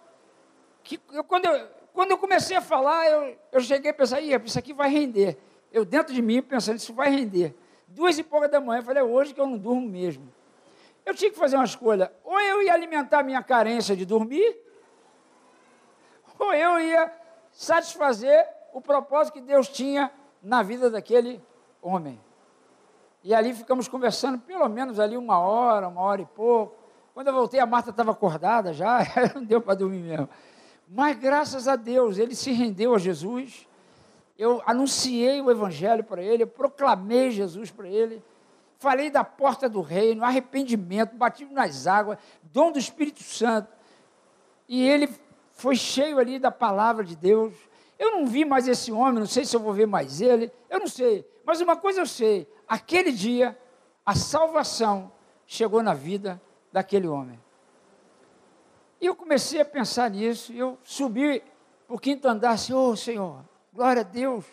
que 0.87 1.01
eu, 1.13 1.25
quando, 1.25 1.47
eu, 1.47 1.69
quando 1.93 2.13
eu 2.13 2.19
comecei 2.19 2.57
a 2.57 2.61
falar, 2.61 3.11
eu, 3.11 3.37
eu 3.53 3.61
cheguei 3.61 3.91
a 3.91 3.95
pensar, 3.95 4.21
isso 4.21 4.59
aqui 4.59 4.73
vai 4.73 4.89
render. 4.89 5.37
Eu 5.73 5.85
dentro 5.85 6.15
de 6.15 6.23
mim 6.23 6.41
pensando, 6.41 6.79
isso 6.79 6.95
vai 6.95 7.11
render. 7.11 7.55
Duas 7.89 8.17
e 8.19 8.23
pouca 8.23 8.49
da 8.49 8.61
manhã, 8.61 8.81
eu 8.81 8.85
falei, 8.85 9.03
é 9.03 9.05
hoje 9.05 9.35
que 9.35 9.41
eu 9.41 9.47
não 9.47 9.59
durmo 9.59 9.89
mesmo. 9.89 10.33
Eu 11.05 11.15
tinha 11.15 11.31
que 11.31 11.37
fazer 11.37 11.57
uma 11.57 11.65
escolha. 11.65 12.13
Ou 12.25 12.41
eu 12.41 12.63
ia 12.63 12.73
alimentar 12.73 13.23
minha 13.23 13.43
carência 13.43 13.97
de 13.97 14.07
dormir, 14.07 14.57
ou 16.39 16.53
eu 16.53 16.81
ia 16.81 17.13
satisfazer 17.51 18.47
o 18.73 18.81
propósito 18.81 19.35
que 19.35 19.41
Deus 19.41 19.69
tinha 19.69 20.11
na 20.43 20.63
vida 20.63 20.91
daquele 20.91 21.43
homem. 21.83 22.21
E 23.25 23.35
ali 23.35 23.53
ficamos 23.53 23.89
conversando 23.89 24.39
pelo 24.39 24.69
menos 24.69 25.01
ali 25.01 25.17
uma 25.17 25.39
hora, 25.39 25.89
uma 25.89 26.01
hora 26.01 26.23
e 26.23 26.27
pouco. 26.27 26.77
Quando 27.15 27.29
eu 27.29 27.33
voltei, 27.33 27.59
a 27.59 27.67
Marta 27.67 27.91
estava 27.91 28.13
acordada 28.13 28.73
já, 28.73 28.99
não 29.35 29.43
deu 29.43 29.61
para 29.61 29.75
dormir 29.75 30.01
mesmo. 30.01 30.29
Mas 30.89 31.19
graças 31.19 31.67
a 31.67 31.77
Deus, 31.77 32.19
ele 32.19 32.35
se 32.35 32.53
rendeu 32.53 32.95
a 32.95 32.99
Jesus 32.99 33.67
eu 34.39 34.63
anunciei 34.67 35.41
o 35.41 35.51
Evangelho 35.51 36.05
para 36.05 36.23
ele, 36.23 36.43
eu 36.43 36.47
proclamei 36.47 37.31
Jesus 37.31 37.71
para 37.71 37.89
ele, 37.89 38.23
falei 38.79 39.11
da 39.11 39.25
porta 39.25 39.69
do 39.69 39.81
reino, 39.81 40.23
arrependimento, 40.23 41.17
batismo 41.17 41.55
nas 41.55 41.87
águas, 41.87 42.19
dom 42.43 42.71
do 42.71 42.79
Espírito 42.79 43.23
Santo. 43.23 43.69
E 44.69 44.87
ele 44.87 45.09
foi 45.53 45.75
cheio 45.75 46.19
ali 46.19 46.39
da 46.39 46.51
palavra 46.51 47.03
de 47.03 47.17
Deus. 47.17 47.55
Eu 47.99 48.13
não 48.13 48.27
vi 48.27 48.45
mais 48.45 48.69
esse 48.69 48.93
homem, 48.93 49.21
não 49.21 49.27
sei 49.27 49.47
se 49.47 49.57
eu 49.57 49.61
vou 49.61 49.73
ver 49.73 49.87
mais 49.87 50.21
ele, 50.21 50.53
eu 50.69 50.81
não 50.81 50.89
sei. 50.89 51.27
Mas 51.45 51.63
uma 51.63 51.77
coisa 51.77 52.01
eu 52.01 52.07
sei: 52.07 52.47
aquele 52.69 53.13
dia, 53.13 53.59
a 54.05 54.15
salvação 54.15 55.11
chegou 55.47 55.83
na 55.83 55.95
vida 55.95 56.41
daquele 56.71 57.09
homem. 57.09 57.41
E 59.01 59.07
eu 59.07 59.15
comecei 59.15 59.61
a 59.61 59.65
pensar 59.65 60.11
nisso, 60.11 60.53
e 60.53 60.59
eu 60.59 60.79
subi 60.83 61.43
para 61.87 61.97
o 61.97 61.99
quinto 61.99 62.27
andar, 62.27 62.53
assim, 62.53 62.73
oh, 62.73 62.97
Senhor, 62.97 63.45
glória 63.73 64.01
a 64.01 64.05
Deus, 64.05 64.45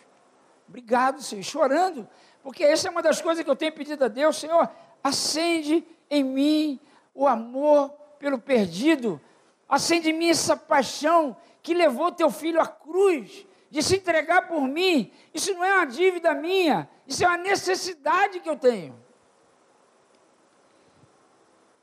obrigado, 0.68 1.22
Senhor, 1.22 1.42
chorando, 1.42 2.08
porque 2.42 2.62
essa 2.62 2.88
é 2.88 2.90
uma 2.90 3.02
das 3.02 3.22
coisas 3.22 3.42
que 3.42 3.50
eu 3.50 3.56
tenho 3.56 3.72
pedido 3.72 4.04
a 4.04 4.08
Deus, 4.08 4.36
Senhor, 4.36 4.68
acende 5.02 5.84
em 6.10 6.22
mim 6.22 6.80
o 7.14 7.26
amor 7.26 7.90
pelo 8.18 8.38
perdido, 8.38 9.20
acende 9.68 10.10
em 10.10 10.12
mim 10.12 10.28
essa 10.28 10.56
paixão 10.56 11.36
que 11.62 11.72
levou 11.72 12.12
teu 12.12 12.30
filho 12.30 12.60
à 12.60 12.66
cruz, 12.66 13.46
de 13.70 13.82
se 13.82 13.96
entregar 13.96 14.46
por 14.46 14.62
mim. 14.68 15.10
Isso 15.32 15.52
não 15.54 15.64
é 15.64 15.74
uma 15.74 15.86
dívida 15.86 16.34
minha, 16.34 16.88
isso 17.06 17.24
é 17.24 17.26
uma 17.26 17.38
necessidade 17.38 18.40
que 18.40 18.48
eu 18.48 18.56
tenho. 18.56 18.94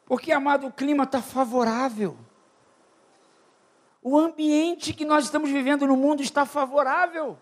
Porque, 0.06 0.32
amado, 0.32 0.67
o 0.67 0.71
clima 0.71 1.04
está 1.04 1.21
favorável. 1.21 2.17
O 4.02 4.18
ambiente 4.18 4.94
que 4.94 5.06
nós 5.06 5.26
estamos 5.26 5.52
vivendo 5.52 5.86
no 5.86 5.96
mundo 5.96 6.24
está 6.24 6.46
favorável. 6.46 7.38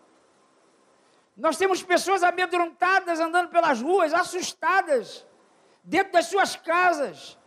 Nós 1.38 1.56
temos 1.56 1.82
pessoas 1.82 2.22
amedrontadas 2.22 3.20
andando 3.20 3.50
pelas 3.50 3.82
ruas, 3.82 4.14
assustadas, 4.14 5.26
dentro 5.82 6.12
das 6.12 6.26
suas 6.26 6.58
casas. 6.58 7.38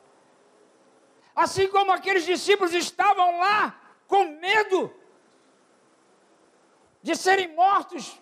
Assim 1.37 1.69
como 1.69 1.93
aqueles 1.93 2.25
discípulos 2.25 2.73
estavam 2.73 3.39
lá 3.39 3.79
com 4.09 4.25
medo 4.25 4.93
de 7.03 7.15
serem 7.15 7.55
mortos, 7.55 8.19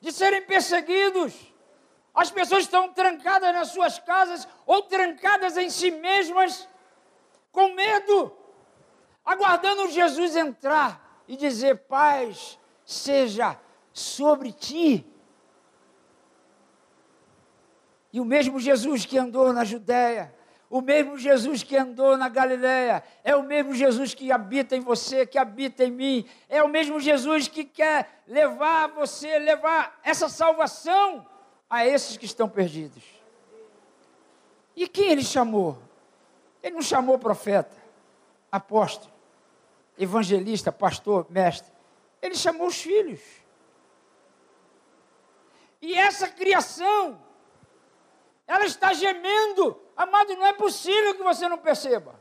de 0.00 0.12
serem 0.12 0.42
perseguidos. 0.42 1.34
As 2.14 2.30
pessoas 2.30 2.64
estão 2.64 2.92
trancadas 2.92 3.54
nas 3.54 3.68
suas 3.68 3.98
casas 3.98 4.46
ou 4.66 4.82
trancadas 4.82 5.56
em 5.56 5.70
si 5.70 5.90
mesmas, 5.90 6.68
com 7.52 7.72
medo, 7.72 8.36
aguardando 9.24 9.88
Jesus 9.88 10.36
entrar 10.36 11.22
e 11.26 11.36
dizer: 11.36 11.78
Paz 11.86 12.58
seja 12.84 13.58
sobre 13.92 14.52
ti. 14.52 15.06
E 18.12 18.20
o 18.20 18.24
mesmo 18.24 18.58
Jesus 18.58 19.06
que 19.06 19.16
andou 19.16 19.52
na 19.52 19.64
Judéia, 19.64 20.34
o 20.68 20.80
mesmo 20.80 21.16
Jesus 21.18 21.62
que 21.62 21.76
andou 21.76 22.16
na 22.16 22.28
Galiléia, 22.28 23.02
é 23.22 23.34
o 23.34 23.42
mesmo 23.42 23.74
Jesus 23.74 24.14
que 24.14 24.32
habita 24.32 24.76
em 24.76 24.80
você, 24.80 25.26
que 25.26 25.38
habita 25.38 25.84
em 25.84 25.90
mim, 25.90 26.26
é 26.48 26.62
o 26.62 26.68
mesmo 26.68 27.00
Jesus 27.00 27.48
que 27.48 27.64
quer 27.64 28.22
levar 28.26 28.88
você, 28.88 29.38
levar 29.38 30.00
essa 30.02 30.28
salvação 30.28 31.26
a 31.68 31.86
esses 31.86 32.16
que 32.16 32.24
estão 32.24 32.48
perdidos. 32.48 33.02
E 34.74 34.88
quem 34.88 35.10
ele 35.10 35.22
chamou? 35.24 35.78
Ele 36.62 36.74
não 36.74 36.82
chamou 36.82 37.18
profeta, 37.18 37.76
apóstolo, 38.50 39.12
evangelista, 39.98 40.72
pastor, 40.72 41.26
mestre. 41.30 41.72
Ele 42.20 42.34
chamou 42.34 42.66
os 42.66 42.80
filhos. 42.80 43.20
E 45.80 45.94
essa 45.94 46.28
criação, 46.28 47.20
ela 48.46 48.64
está 48.64 48.92
gemendo. 48.92 49.80
Amado, 49.96 50.34
não 50.36 50.46
é 50.46 50.52
possível 50.52 51.14
que 51.14 51.22
você 51.22 51.48
não 51.48 51.58
perceba 51.58 52.18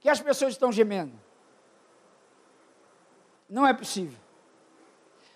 que 0.00 0.08
as 0.08 0.20
pessoas 0.20 0.52
estão 0.52 0.70
gemendo. 0.70 1.18
Não 3.48 3.66
é 3.66 3.72
possível. 3.72 4.18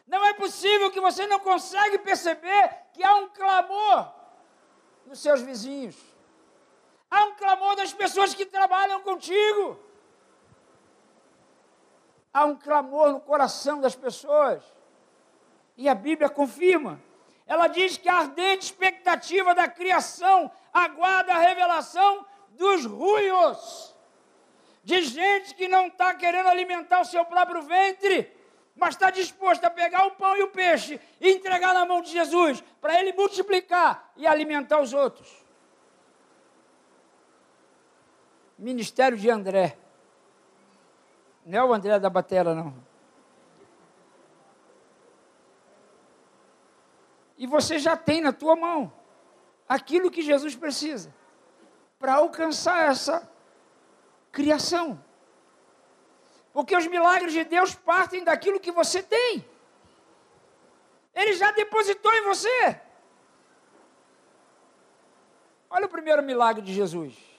Não 0.06 0.24
é 0.24 0.34
possível 0.34 0.90
que 0.90 1.00
você 1.00 1.26
não 1.26 1.40
consegue 1.40 1.98
perceber 1.98 2.70
que 2.92 3.02
há 3.02 3.16
um 3.16 3.28
clamor 3.30 4.12
nos 5.06 5.18
seus 5.18 5.40
vizinhos. 5.40 5.96
Há 7.14 7.24
um 7.26 7.34
clamor 7.34 7.76
das 7.76 7.92
pessoas 7.92 8.32
que 8.32 8.46
trabalham 8.46 9.02
contigo. 9.02 9.78
Há 12.32 12.46
um 12.46 12.56
clamor 12.56 13.12
no 13.12 13.20
coração 13.20 13.82
das 13.82 13.94
pessoas. 13.94 14.62
E 15.76 15.90
a 15.90 15.94
Bíblia 15.94 16.30
confirma. 16.30 16.98
Ela 17.46 17.66
diz 17.66 17.98
que 17.98 18.08
a 18.08 18.20
ardente 18.20 18.64
expectativa 18.64 19.54
da 19.54 19.68
criação 19.68 20.50
aguarda 20.72 21.34
a 21.34 21.38
revelação 21.38 22.24
dos 22.52 22.86
ruios. 22.86 23.94
De 24.82 25.02
gente 25.02 25.54
que 25.54 25.68
não 25.68 25.88
está 25.88 26.14
querendo 26.14 26.48
alimentar 26.48 27.02
o 27.02 27.04
seu 27.04 27.26
próprio 27.26 27.60
ventre 27.60 28.40
mas 28.74 28.94
está 28.94 29.10
disposto 29.10 29.62
a 29.66 29.70
pegar 29.70 30.06
o 30.06 30.12
pão 30.12 30.34
e 30.34 30.42
o 30.42 30.48
peixe 30.48 30.98
e 31.20 31.30
entregar 31.30 31.74
na 31.74 31.84
mão 31.84 32.00
de 32.00 32.10
Jesus, 32.10 32.64
para 32.80 32.98
ele 32.98 33.12
multiplicar 33.12 34.12
e 34.16 34.26
alimentar 34.26 34.80
os 34.80 34.94
outros. 34.94 35.41
Ministério 38.62 39.18
de 39.18 39.28
André. 39.28 39.76
Não 41.44 41.58
é 41.58 41.64
o 41.64 41.74
André 41.74 41.98
da 41.98 42.08
Batera, 42.08 42.54
não. 42.54 42.72
E 47.36 47.44
você 47.44 47.80
já 47.80 47.96
tem 47.96 48.20
na 48.20 48.32
tua 48.32 48.54
mão 48.54 48.92
aquilo 49.68 50.12
que 50.12 50.22
Jesus 50.22 50.54
precisa 50.54 51.12
para 51.98 52.14
alcançar 52.14 52.88
essa 52.88 53.28
criação. 54.30 55.02
Porque 56.52 56.76
os 56.76 56.86
milagres 56.86 57.32
de 57.32 57.42
Deus 57.42 57.74
partem 57.74 58.22
daquilo 58.22 58.60
que 58.60 58.70
você 58.70 59.02
tem. 59.02 59.44
Ele 61.12 61.32
já 61.32 61.50
depositou 61.50 62.12
em 62.14 62.22
você. 62.22 62.80
Olha 65.68 65.86
o 65.86 65.88
primeiro 65.88 66.22
milagre 66.22 66.62
de 66.62 66.72
Jesus. 66.72 67.31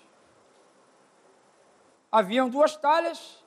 Haviam 2.13 2.47
duas 2.47 2.78
talhas. 2.78 3.43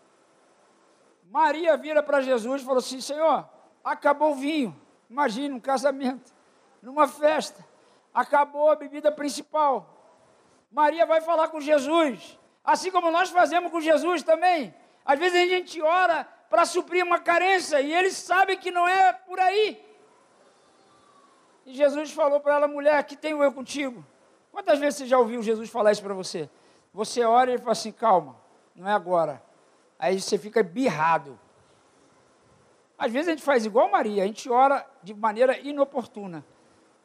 Maria 1.31 1.77
vira 1.77 2.03
para 2.03 2.21
Jesus 2.21 2.63
e 2.63 2.65
falou 2.65 2.81
assim: 2.81 3.01
Senhor, 3.01 3.49
acabou 3.85 4.33
o 4.33 4.35
vinho. 4.35 4.77
Imagine 5.09 5.55
um 5.55 5.61
casamento, 5.61 6.35
numa 6.83 7.07
festa. 7.07 7.65
Acabou 8.13 8.69
a 8.69 8.75
bebida 8.75 9.13
principal. 9.13 9.89
Maria 10.69 11.07
vai 11.07 11.21
falar 11.21 11.47
com 11.47 11.61
Jesus. 11.61 12.37
Assim 12.65 12.91
como 12.91 13.09
nós 13.13 13.31
fazemos 13.31 13.71
com 13.71 13.81
Jesus 13.81 14.25
também. 14.25 14.75
Às 15.05 15.17
vezes 15.17 15.41
a 15.41 15.47
gente 15.47 15.81
ora 15.81 16.25
para 16.51 16.65
suprir 16.65 17.05
uma 17.05 17.21
carência 17.21 17.81
e 17.81 17.95
ele 17.95 18.11
sabe 18.11 18.57
que 18.57 18.73
não 18.73 18.89
é 18.89 19.13
por 19.13 19.39
aí. 19.39 19.81
E 21.65 21.73
Jesus 21.73 22.11
falou 22.11 22.41
para 22.41 22.55
ela, 22.55 22.67
mulher, 22.67 23.01
que 23.05 23.15
tenho 23.15 23.41
eu 23.45 23.53
contigo? 23.53 24.05
Quantas 24.51 24.81
vezes 24.81 24.99
você 24.99 25.07
já 25.07 25.19
ouviu 25.21 25.41
Jesus 25.41 25.71
falar 25.71 25.93
isso 25.93 26.03
para 26.03 26.15
você? 26.15 26.51
Você 26.93 27.23
ora 27.23 27.51
e 27.51 27.55
ele 27.55 27.61
fala 27.61 27.73
assim, 27.73 27.93
calma, 27.93 28.45
não 28.77 28.89
é 28.89 28.93
agora. 28.93 29.43
Aí 29.99 30.21
você 30.21 30.37
fica 30.37 30.63
birrado. 30.63 31.39
Às 32.99 33.13
vezes 33.13 33.29
a 33.29 33.31
gente 33.33 33.43
faz 33.43 33.65
igual 33.65 33.91
Maria, 33.91 34.23
a 34.23 34.27
gente 34.27 34.49
ora 34.51 34.87
de 35.03 35.15
maneira 35.15 35.59
inoportuna, 35.59 36.45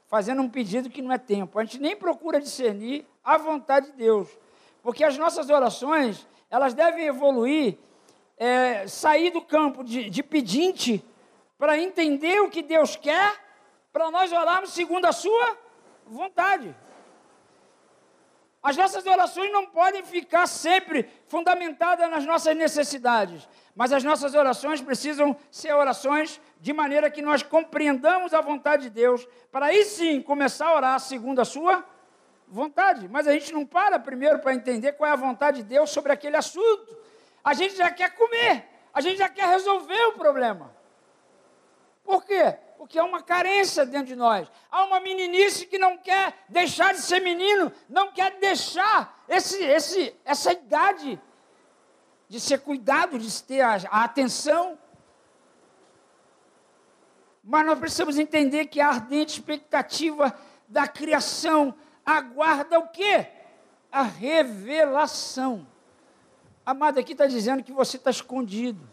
fazendo 0.07 0.41
um 0.41 0.49
pedido 0.49 0.89
que 0.89 1.01
não 1.01 1.11
é 1.11 1.17
tempo. 1.17 1.57
A 1.57 1.63
gente 1.63 1.79
nem 1.79 1.95
procura 1.95 2.39
discernir 2.39 3.05
a 3.23 3.37
vontade 3.37 3.87
de 3.87 3.93
Deus, 3.93 4.29
porque 4.83 5.03
as 5.03 5.17
nossas 5.17 5.49
orações, 5.49 6.27
elas 6.49 6.73
devem 6.73 7.05
evoluir 7.05 7.77
é, 8.37 8.87
sair 8.87 9.31
do 9.31 9.41
campo 9.41 9.83
de, 9.83 10.09
de 10.09 10.23
pedinte 10.23 11.03
para 11.57 11.77
entender 11.77 12.41
o 12.41 12.49
que 12.49 12.63
Deus 12.63 12.95
quer, 12.95 13.39
para 13.93 14.09
nós 14.09 14.31
orarmos 14.31 14.73
segundo 14.73 15.05
a 15.05 15.11
sua 15.11 15.57
vontade. 16.07 16.75
As 18.61 18.77
nossas 18.77 19.05
orações 19.05 19.51
não 19.51 19.65
podem 19.65 20.03
ficar 20.03 20.45
sempre 20.47 21.09
fundamentadas 21.27 22.09
nas 22.09 22.25
nossas 22.25 22.55
necessidades, 22.55 23.47
mas 23.75 23.91
as 23.91 24.03
nossas 24.03 24.35
orações 24.35 24.81
precisam 24.81 25.35
ser 25.49 25.73
orações 25.73 26.39
de 26.59 26.71
maneira 26.71 27.09
que 27.09 27.21
nós 27.21 27.41
compreendamos 27.41 28.33
a 28.33 28.41
vontade 28.41 28.83
de 28.83 28.89
Deus, 28.91 29.27
para 29.51 29.67
aí 29.67 29.83
sim 29.83 30.21
começar 30.21 30.67
a 30.67 30.75
orar 30.75 30.99
segundo 30.99 31.41
a 31.41 31.45
sua 31.45 31.83
vontade. 32.47 33.07
Mas 33.07 33.27
a 33.27 33.33
gente 33.33 33.51
não 33.51 33.65
para 33.65 33.97
primeiro 33.97 34.39
para 34.39 34.53
entender 34.53 34.93
qual 34.93 35.09
é 35.09 35.13
a 35.13 35.15
vontade 35.15 35.57
de 35.57 35.63
Deus 35.63 35.89
sobre 35.89 36.11
aquele 36.11 36.37
assunto 36.37 37.01
a 37.43 37.53
gente 37.53 37.75
já 37.75 37.89
quer 37.89 38.13
comer, 38.15 38.67
a 38.93 39.01
gente 39.01 39.17
já 39.17 39.29
quer 39.29 39.47
resolver 39.47 40.05
o 40.07 40.13
problema. 40.13 40.73
Por 42.03 42.23
quê? 42.23 42.55
Porque 42.81 42.97
há 42.97 43.05
uma 43.05 43.21
carência 43.21 43.85
dentro 43.85 44.07
de 44.07 44.15
nós. 44.15 44.51
Há 44.71 44.85
uma 44.85 44.99
meninice 44.99 45.67
que 45.67 45.77
não 45.77 45.99
quer 45.99 46.33
deixar 46.49 46.95
de 46.95 47.01
ser 47.01 47.19
menino, 47.19 47.71
não 47.87 48.11
quer 48.11 48.39
deixar 48.39 49.23
esse, 49.29 49.63
esse, 49.63 50.15
essa 50.25 50.51
idade 50.51 51.21
de 52.27 52.39
ser 52.39 52.59
cuidado, 52.61 53.19
de 53.19 53.43
ter 53.43 53.61
a, 53.61 53.75
a 53.87 54.03
atenção. 54.03 54.79
Mas 57.43 57.67
nós 57.67 57.77
precisamos 57.77 58.17
entender 58.17 58.65
que 58.65 58.81
a 58.81 58.87
ardente 58.87 59.33
expectativa 59.33 60.35
da 60.67 60.87
criação 60.87 61.75
aguarda 62.03 62.79
o 62.79 62.87
quê? 62.87 63.27
A 63.91 64.01
revelação. 64.01 65.67
Amado, 66.65 66.99
aqui 66.99 67.11
está 67.11 67.27
dizendo 67.27 67.61
que 67.63 67.71
você 67.71 67.97
está 67.97 68.09
escondido. 68.09 68.89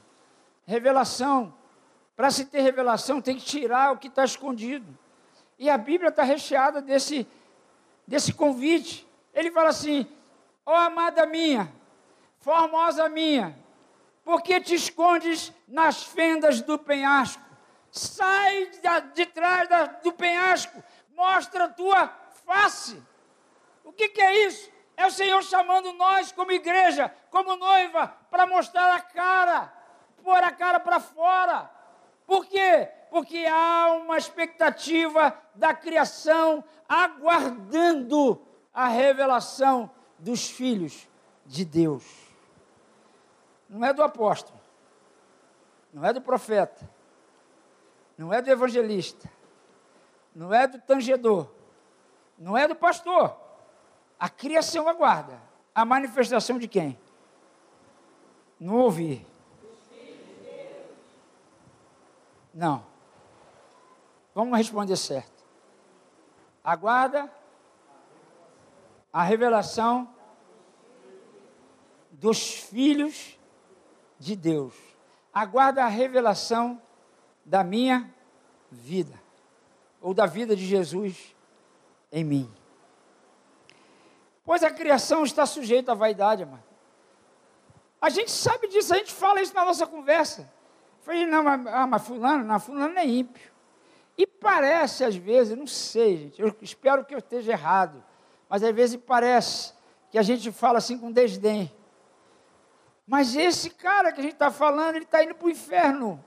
Revelação. 0.66 1.57
Para 2.18 2.32
se 2.32 2.46
ter 2.46 2.62
revelação, 2.62 3.22
tem 3.22 3.36
que 3.36 3.44
tirar 3.44 3.92
o 3.92 3.96
que 3.96 4.08
está 4.08 4.24
escondido. 4.24 4.98
E 5.56 5.70
a 5.70 5.78
Bíblia 5.78 6.08
está 6.08 6.24
recheada 6.24 6.82
desse, 6.82 7.24
desse 8.04 8.32
convite. 8.32 9.06
Ele 9.32 9.52
fala 9.52 9.68
assim: 9.68 10.04
Ó 10.66 10.72
oh, 10.72 10.74
amada 10.74 11.24
minha, 11.26 11.72
formosa 12.40 13.08
minha, 13.08 13.56
por 14.24 14.42
que 14.42 14.60
te 14.60 14.74
escondes 14.74 15.52
nas 15.68 16.02
fendas 16.02 16.60
do 16.60 16.76
penhasco? 16.76 17.40
Sai 17.92 18.68
de, 19.14 19.24
trás 19.26 19.68
da, 19.68 19.84
do 19.84 20.12
penhasco, 20.12 20.82
mostra 21.14 21.66
a 21.66 21.68
tua 21.68 22.08
face. 22.44 23.00
O 23.84 23.92
que, 23.92 24.08
que 24.08 24.20
é 24.20 24.44
isso? 24.44 24.68
É 24.96 25.06
o 25.06 25.12
Senhor 25.12 25.40
chamando 25.44 25.92
nós, 25.92 26.32
como 26.32 26.50
igreja, 26.50 27.14
como 27.30 27.54
noiva, 27.54 28.12
para 28.28 28.44
mostrar 28.44 28.92
a 28.92 29.00
cara, 29.00 29.72
pôr 30.24 30.42
a 30.42 30.50
cara 30.50 30.80
para 30.80 30.98
fora. 30.98 31.77
Por 32.28 32.44
quê? 32.44 32.86
Porque 33.08 33.46
há 33.46 33.90
uma 34.02 34.18
expectativa 34.18 35.34
da 35.54 35.72
criação 35.72 36.62
aguardando 36.86 38.38
a 38.72 38.86
revelação 38.86 39.90
dos 40.18 40.46
filhos 40.46 41.08
de 41.46 41.64
Deus. 41.64 42.04
Não 43.66 43.82
é 43.82 43.94
do 43.94 44.02
apóstolo, 44.02 44.60
não 45.90 46.04
é 46.04 46.12
do 46.12 46.20
profeta, 46.20 46.86
não 48.18 48.30
é 48.30 48.42
do 48.42 48.50
evangelista, 48.50 49.26
não 50.34 50.52
é 50.52 50.66
do 50.66 50.78
tangedor, 50.82 51.48
não 52.38 52.58
é 52.58 52.68
do 52.68 52.76
pastor. 52.76 53.34
A 54.20 54.28
criação 54.28 54.86
aguarda. 54.86 55.40
A 55.74 55.84
manifestação 55.84 56.58
de 56.58 56.68
quem? 56.68 56.98
Não 58.60 58.74
ouvi. 58.76 59.24
Não. 62.58 62.84
Vamos 64.34 64.58
responder 64.58 64.96
certo. 64.96 65.44
Aguarda 66.64 67.32
a 69.12 69.22
revelação 69.22 70.12
dos 72.10 72.54
filhos 72.54 73.38
de 74.18 74.34
Deus. 74.34 74.74
Aguarda 75.32 75.84
a 75.84 75.86
revelação 75.86 76.82
da 77.44 77.62
minha 77.62 78.12
vida, 78.72 79.14
ou 80.00 80.12
da 80.12 80.26
vida 80.26 80.56
de 80.56 80.66
Jesus 80.66 81.36
em 82.10 82.24
mim. 82.24 82.52
Pois 84.44 84.64
a 84.64 84.70
criação 84.72 85.22
está 85.22 85.46
sujeita 85.46 85.92
à 85.92 85.94
vaidade, 85.94 86.44
mano. 86.44 86.64
A 88.00 88.10
gente 88.10 88.32
sabe 88.32 88.66
disso, 88.66 88.92
a 88.92 88.96
gente 88.96 89.12
fala 89.12 89.40
isso 89.40 89.54
na 89.54 89.64
nossa 89.64 89.86
conversa. 89.86 90.57
Falei, 91.08 91.24
não, 91.24 91.42
mas, 91.42 91.66
ah, 91.68 91.86
mas 91.86 92.06
fulano, 92.06 92.44
não, 92.44 92.60
fulano 92.60 92.98
é 92.98 93.06
ímpio. 93.06 93.50
E 94.18 94.26
parece, 94.26 95.04
às 95.04 95.16
vezes, 95.16 95.56
não 95.56 95.66
sei, 95.66 96.18
gente, 96.18 96.42
eu 96.42 96.54
espero 96.60 97.02
que 97.02 97.14
eu 97.14 97.18
esteja 97.18 97.52
errado, 97.52 98.04
mas 98.46 98.62
às 98.62 98.74
vezes 98.74 99.00
parece 99.00 99.72
que 100.10 100.18
a 100.18 100.22
gente 100.22 100.52
fala 100.52 100.76
assim 100.76 100.98
com 100.98 101.10
desdém. 101.10 101.74
Mas 103.06 103.34
esse 103.34 103.70
cara 103.70 104.12
que 104.12 104.20
a 104.20 104.22
gente 104.22 104.34
está 104.34 104.50
falando, 104.50 104.96
ele 104.96 105.06
está 105.06 105.24
indo 105.24 105.34
para 105.34 105.46
o 105.46 105.50
inferno. 105.50 106.22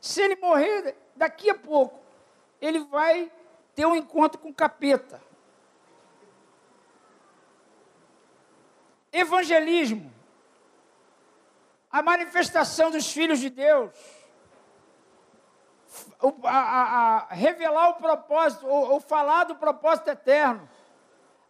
Se 0.00 0.22
ele 0.22 0.36
morrer 0.36 0.96
daqui 1.14 1.50
a 1.50 1.54
pouco, 1.54 2.00
ele 2.58 2.78
vai 2.78 3.30
ter 3.74 3.84
um 3.84 3.94
encontro 3.94 4.40
com 4.40 4.48
o 4.48 4.54
capeta. 4.54 5.22
Evangelismo. 9.12 10.10
A 11.90 12.02
manifestação 12.02 12.90
dos 12.90 13.10
filhos 13.12 13.40
de 13.40 13.50
Deus. 13.50 13.90
O, 16.22 16.46
a, 16.46 16.58
a, 17.30 17.34
revelar 17.34 17.90
o 17.90 17.94
propósito, 17.94 18.66
ou, 18.66 18.92
ou 18.92 19.00
falar 19.00 19.44
do 19.44 19.56
propósito 19.56 20.08
eterno. 20.08 20.68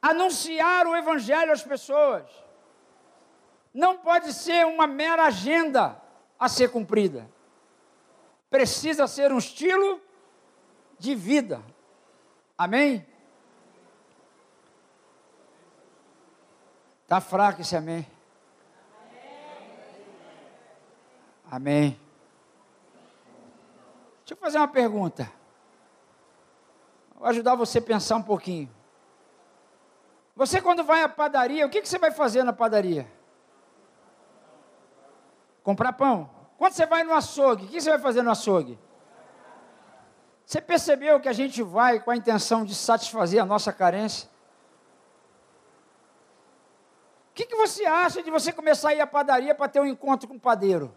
Anunciar 0.01 0.87
o 0.87 0.97
Evangelho 0.97 1.53
às 1.53 1.63
pessoas 1.63 2.25
não 3.73 3.99
pode 3.99 4.33
ser 4.33 4.67
uma 4.67 4.87
mera 4.87 5.25
agenda 5.25 6.01
a 6.39 6.49
ser 6.49 6.71
cumprida. 6.71 7.31
Precisa 8.49 9.07
ser 9.07 9.33
um 9.33 9.39
estilo 9.39 10.01
de 10.99 11.15
vida. 11.15 11.63
Amém? 12.59 13.07
Está 17.03 17.21
fraco 17.21 17.61
esse 17.61 17.77
amém? 17.77 18.07
Amém. 21.51 22.01
Deixa 24.21 24.35
eu 24.35 24.37
fazer 24.37 24.59
uma 24.59 24.69
pergunta. 24.69 25.31
Vou 27.17 27.27
ajudar 27.27 27.57
você 27.57 27.79
a 27.79 27.83
pensar 27.83 28.17
um 28.17 28.23
pouquinho. 28.23 28.71
Você, 30.37 30.63
quando 30.63 30.85
vai 30.85 31.03
à 31.03 31.09
padaria, 31.09 31.67
o 31.67 31.69
que, 31.69 31.85
você 31.85 31.99
vai 31.99 32.13
fazer 32.13 32.45
na 32.45 32.53
padaria? 32.53 33.11
Comprar 35.65 35.93
pão. 35.93 36.31
Quando 36.57 36.73
você 36.73 36.87
vai 36.87 37.03
no 37.03 37.13
açougue, 37.13 37.65
o 37.65 37.69
que 37.69 37.81
você 37.81 37.91
vai 37.91 37.99
fazer 37.99 38.23
no 38.23 38.31
açougue? 38.31 38.79
Você 40.47 40.61
percebeu 40.61 41.19
que 41.21 41.29
a 41.29 41.33
gente 41.33 41.63
vai 41.63 41.99
com 41.99 42.13
a 42.13 42.17
intenção 42.17 42.65
de 42.65 42.75
satisfazer 42.75 43.43
a 43.43 43.45
nossa 43.45 43.73
carência? 43.73 44.31
O 47.31 47.35
que 47.35 47.57
você 47.57 47.85
acha 47.85 48.23
de 48.23 48.31
você 48.31 48.53
começar 48.53 48.91
a 48.91 48.95
ir 48.95 49.01
à 49.01 49.07
padaria 49.07 49.55
para 49.55 49.69
ter 49.69 49.81
um 49.81 49.87
encontro 49.87 50.29
com 50.29 50.37
o 50.37 50.41
padeiro? 50.41 50.95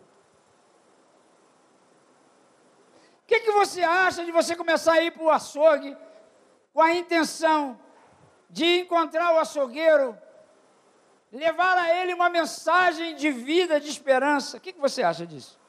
O 3.23 3.25
que, 3.25 3.39
que 3.39 3.51
você 3.51 3.81
acha 3.81 4.23
de 4.25 4.31
você 4.31 4.55
começar 4.55 4.93
a 4.93 5.01
ir 5.01 5.12
para 5.12 5.23
o 5.23 5.29
açougue 5.29 5.97
com 6.73 6.81
a 6.81 6.93
intenção 6.93 7.79
de 8.49 8.81
encontrar 8.81 9.33
o 9.33 9.39
açougueiro 9.39 10.17
levar 11.33 11.75
a 11.79 11.95
ele 11.95 12.13
uma 12.13 12.29
mensagem 12.29 13.15
de 13.15 13.31
vida, 13.31 13.79
de 13.79 13.89
esperança. 13.89 14.57
O 14.57 14.59
que, 14.59 14.71
você 14.73 15.01
acha 15.01 15.25
disso? 15.25 15.59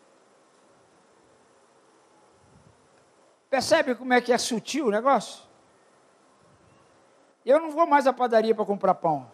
Percebe 3.49 3.95
como 3.95 4.13
é 4.13 4.21
que 4.21 4.33
é 4.33 4.37
sutil 4.37 4.89
o 4.89 4.91
negócio? 4.91 5.43
Eu 7.47 7.61
não 7.61 7.71
vou 7.71 7.87
mais 7.87 8.07
à 8.07 8.13
padaria 8.13 8.55
para 8.55 8.65
comprar 8.65 8.95
pão. 8.95 9.31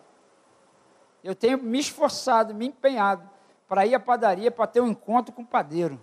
Eu 1.24 1.34
tenho 1.34 1.58
me 1.58 1.80
esforçado, 1.80 2.54
me 2.54 2.68
empenhado 2.68 3.28
para 3.66 3.84
ir 3.84 3.94
à 3.94 4.00
padaria 4.00 4.50
para 4.50 4.66
ter 4.66 4.80
um 4.80 4.88
encontro 4.88 5.32
com 5.32 5.42
o 5.42 5.46
padeiro. 5.46 6.00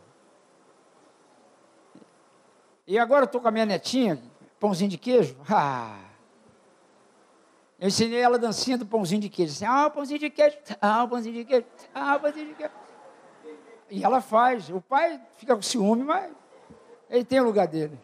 E 2.88 2.98
agora 2.98 3.24
eu 3.24 3.26
estou 3.26 3.42
com 3.42 3.50
a 3.50 3.52
minha 3.52 3.66
netinha, 3.66 4.18
pãozinho 4.60 4.90
de 4.90 4.98
queijo. 4.98 5.36
Ah! 5.50 6.00
Eu 7.80 7.90
ensinei 7.90 8.20
ela 8.20 8.38
a 8.38 8.40
dancinha 8.40 8.76
do 8.76 8.88
pãozinho 8.88 9.22
de 9.22 9.30
queijo. 9.30 9.52
Assim, 9.52 9.66
ah, 9.66 9.88
pãozinho 9.88 10.20
de 10.20 10.32
queijo, 10.32 10.58
ah, 10.82 11.06
pãozinho 11.08 11.36
de 11.36 11.46
queijo, 11.46 11.66
ah, 11.94 12.18
pãozinho 12.18 12.48
de 12.48 12.54
queijo. 12.56 12.74
E 13.92 14.04
ela 14.04 14.20
faz. 14.20 14.70
O 14.70 14.82
pai 14.82 15.22
fica 15.36 15.56
com 15.56 15.62
ciúme, 15.62 16.04
mas 16.04 16.32
ele 17.08 17.24
tem 17.24 17.40
o 17.40 17.44
lugar 17.44 17.68
dele. 17.68 18.00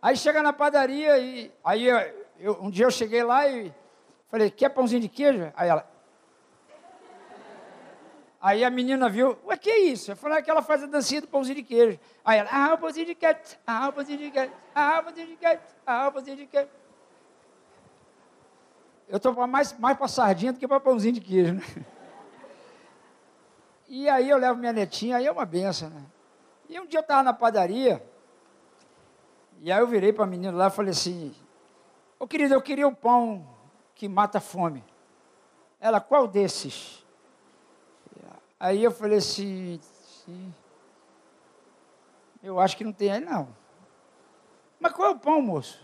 Aí 0.00 0.16
chega 0.16 0.40
na 0.40 0.52
padaria 0.52 1.18
e 1.18 1.50
aí 1.64 1.88
eu, 2.38 2.62
um 2.62 2.70
dia 2.70 2.86
eu 2.86 2.92
cheguei 2.92 3.24
lá 3.24 3.48
e 3.48 3.74
falei, 4.30 4.50
quer 4.50 4.68
pãozinho 4.68 5.00
de 5.00 5.08
queijo? 5.08 5.52
Aí 5.56 5.68
ela. 5.68 5.89
Aí 8.40 8.64
a 8.64 8.70
menina 8.70 9.06
viu, 9.08 9.36
ué, 9.44 9.56
que 9.56 9.68
é 9.68 9.80
isso? 9.80 10.12
Eu 10.12 10.16
falei 10.16 10.38
ah, 10.38 10.42
que 10.42 10.50
ela 10.50 10.62
faz 10.62 10.82
a 10.82 10.86
dancinha 10.86 11.20
do 11.20 11.28
pãozinho 11.28 11.56
de 11.56 11.62
queijo. 11.62 12.00
Aí 12.24 12.38
ela, 12.38 12.48
ah, 12.50 12.74
o 12.74 12.78
pãozinho 12.78 13.06
de 13.06 13.14
queijo, 13.14 13.38
ah, 13.66 13.88
o 13.88 13.92
pãozinho 13.92 14.18
de 14.18 14.30
queijo, 14.30 14.52
ah, 14.74 14.98
o 14.98 15.02
pãozinho 15.02 15.26
de 15.26 15.36
queijo, 15.36 15.60
ah, 15.86 16.08
o 16.08 16.12
pãozinho 16.12 16.36
de 16.38 16.46
queijo. 16.46 16.68
Eu 19.08 19.16
estou 19.18 19.46
mais, 19.46 19.78
mais 19.78 19.98
para 19.98 20.08
sardinha 20.08 20.52
do 20.52 20.58
que 20.58 20.66
para 20.66 20.80
pãozinho 20.80 21.14
de 21.14 21.20
queijo, 21.20 21.54
né? 21.54 21.62
E 23.92 24.08
aí 24.08 24.30
eu 24.30 24.38
levo 24.38 24.56
minha 24.56 24.72
netinha, 24.72 25.16
aí 25.16 25.26
é 25.26 25.32
uma 25.32 25.44
benção, 25.44 25.90
né? 25.90 26.04
E 26.68 26.78
um 26.78 26.86
dia 26.86 27.00
eu 27.00 27.02
estava 27.02 27.24
na 27.24 27.32
padaria, 27.32 28.00
e 29.60 29.72
aí 29.72 29.80
eu 29.80 29.86
virei 29.88 30.12
para 30.12 30.22
a 30.22 30.28
menina 30.28 30.56
lá 30.56 30.68
e 30.68 30.70
falei 30.70 30.92
assim, 30.92 31.34
ô 32.16 32.24
querido, 32.24 32.54
eu 32.54 32.62
queria 32.62 32.86
o 32.86 32.90
um 32.92 32.94
pão 32.94 33.44
que 33.96 34.08
mata 34.08 34.38
a 34.38 34.40
fome. 34.40 34.84
Ela, 35.80 36.00
qual 36.00 36.28
desses? 36.28 36.99
Aí 38.60 38.84
eu 38.84 38.90
falei 38.90 39.16
assim, 39.16 39.80
sim. 39.82 40.54
eu 42.42 42.60
acho 42.60 42.76
que 42.76 42.84
não 42.84 42.92
tem 42.92 43.10
aí 43.10 43.18
não. 43.18 43.48
Mas 44.78 44.92
qual 44.92 45.08
é 45.08 45.10
o 45.12 45.18
pão, 45.18 45.40
moço? 45.40 45.82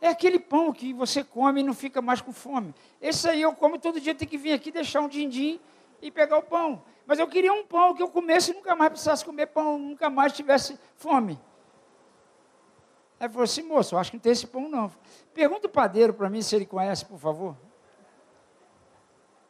É 0.00 0.08
aquele 0.08 0.38
pão 0.38 0.72
que 0.72 0.94
você 0.94 1.22
come 1.22 1.60
e 1.60 1.62
não 1.62 1.74
fica 1.74 2.00
mais 2.00 2.22
com 2.22 2.32
fome. 2.32 2.74
Esse 3.02 3.28
aí 3.28 3.42
eu 3.42 3.54
como 3.54 3.78
todo 3.78 4.00
dia, 4.00 4.14
tem 4.14 4.26
que 4.26 4.38
vir 4.38 4.54
aqui 4.54 4.72
deixar 4.72 5.02
um 5.02 5.08
din-din 5.08 5.60
e 6.00 6.10
pegar 6.10 6.38
o 6.38 6.42
pão. 6.42 6.82
Mas 7.04 7.18
eu 7.18 7.28
queria 7.28 7.52
um 7.52 7.66
pão 7.66 7.94
que 7.94 8.02
eu 8.02 8.08
comesse 8.08 8.52
e 8.52 8.54
nunca 8.54 8.74
mais 8.74 8.92
precisasse 8.92 9.22
comer 9.22 9.48
pão, 9.48 9.78
nunca 9.78 10.08
mais 10.08 10.32
tivesse 10.32 10.78
fome. 10.96 11.38
Aí 13.18 13.28
falou 13.28 13.44
assim, 13.44 13.62
moço, 13.62 13.94
eu 13.94 13.98
acho 13.98 14.10
que 14.10 14.16
não 14.16 14.22
tem 14.22 14.32
esse 14.32 14.46
pão 14.46 14.70
não. 14.70 14.90
Pergunta 15.34 15.66
o 15.66 15.70
padeiro 15.70 16.14
para 16.14 16.30
mim 16.30 16.40
se 16.40 16.56
ele 16.56 16.64
conhece, 16.64 17.04
por 17.04 17.18
favor. 17.18 17.54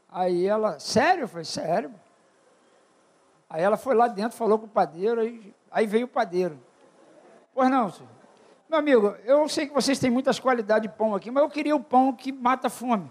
Aí 0.09 0.45
ela, 0.45 0.81
sério? 0.81 1.23
Eu 1.23 1.29
falei, 1.29 1.45
sério. 1.45 1.95
Aí 3.51 3.63
ela 3.63 3.77
foi 3.77 3.97
lá 3.97 4.07
dentro, 4.07 4.39
falou 4.39 4.61
com 4.61 4.67
o 4.67 4.69
padeiro, 4.69 5.21
aí, 5.21 5.53
aí 5.73 5.85
veio 5.85 6.07
o 6.07 6.09
padeiro. 6.09 6.57
Pois 7.53 7.69
não, 7.69 7.91
senhor. 7.91 8.09
Meu 8.69 8.79
amigo, 8.79 9.17
eu 9.25 9.49
sei 9.49 9.67
que 9.67 9.75
vocês 9.75 9.99
têm 9.99 10.09
muitas 10.09 10.39
qualidades 10.39 10.89
de 10.89 10.97
pão 10.97 11.17
aqui, 11.17 11.29
mas 11.29 11.43
eu 11.43 11.51
queria 11.51 11.75
o 11.75 11.83
pão 11.83 12.13
que 12.13 12.31
mata 12.31 12.69
a 12.69 12.71
fome. 12.71 13.11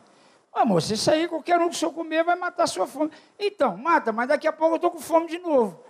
Ah, 0.53 0.63
moça, 0.63 0.93
isso 0.93 1.11
aí 1.11 1.27
qualquer 1.27 1.59
um 1.59 1.67
que 1.67 1.75
o 1.75 1.77
senhor 1.77 1.91
comer 1.91 2.23
vai 2.23 2.37
matar 2.37 2.63
a 2.63 2.67
sua 2.67 2.87
fome. 2.87 3.11
Então, 3.37 3.75
mata, 3.75 4.13
mas 4.13 4.29
daqui 4.29 4.47
a 4.47 4.53
pouco 4.53 4.75
eu 4.75 4.77
estou 4.77 4.91
com 4.91 4.99
fome 4.99 5.27
de 5.27 5.37
novo. 5.39 5.83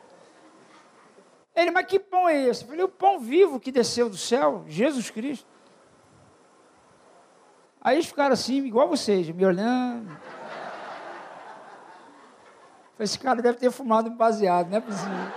Ele, 1.56 1.70
mas 1.70 1.86
que 1.86 2.00
pão 2.00 2.28
é 2.28 2.47
esse? 2.47 2.64
Eu 2.64 2.70
falei, 2.70 2.84
o 2.84 2.89
pão 2.89 3.20
vivo 3.20 3.60
que 3.60 3.72
desceu 3.72 4.10
do 4.10 4.18
céu, 4.18 4.64
Jesus 4.68 5.12
Cristo. 5.12 5.45
Aí 7.80 7.97
eles 7.97 8.08
ficaram 8.08 8.34
assim, 8.34 8.66
igual 8.66 8.88
vocês, 8.88 9.30
me 9.30 9.45
olhando. 9.45 10.10
Esse 13.00 13.18
cara 13.18 13.41
deve 13.41 13.58
ter 13.58 13.72
fumado 13.72 14.10
um 14.10 14.16
baseado, 14.16 14.70
não 14.70 14.78
é 14.78 14.82
possível. 14.82 15.32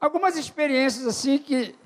Algumas 0.00 0.36
experiências 0.36 1.06
assim 1.06 1.38
que, 1.38 1.76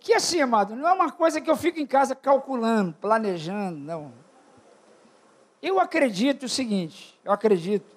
que 0.00 0.14
assim, 0.14 0.40
amado, 0.40 0.74
não 0.74 0.88
é 0.88 0.92
uma 0.92 1.12
coisa 1.12 1.40
que 1.40 1.50
eu 1.50 1.56
fico 1.56 1.78
em 1.78 1.86
casa 1.86 2.14
calculando, 2.14 2.94
planejando, 3.00 3.78
não. 3.78 4.12
Eu 5.62 5.80
acredito 5.80 6.44
o 6.44 6.48
seguinte, 6.48 7.18
eu 7.24 7.32
acredito 7.32 7.96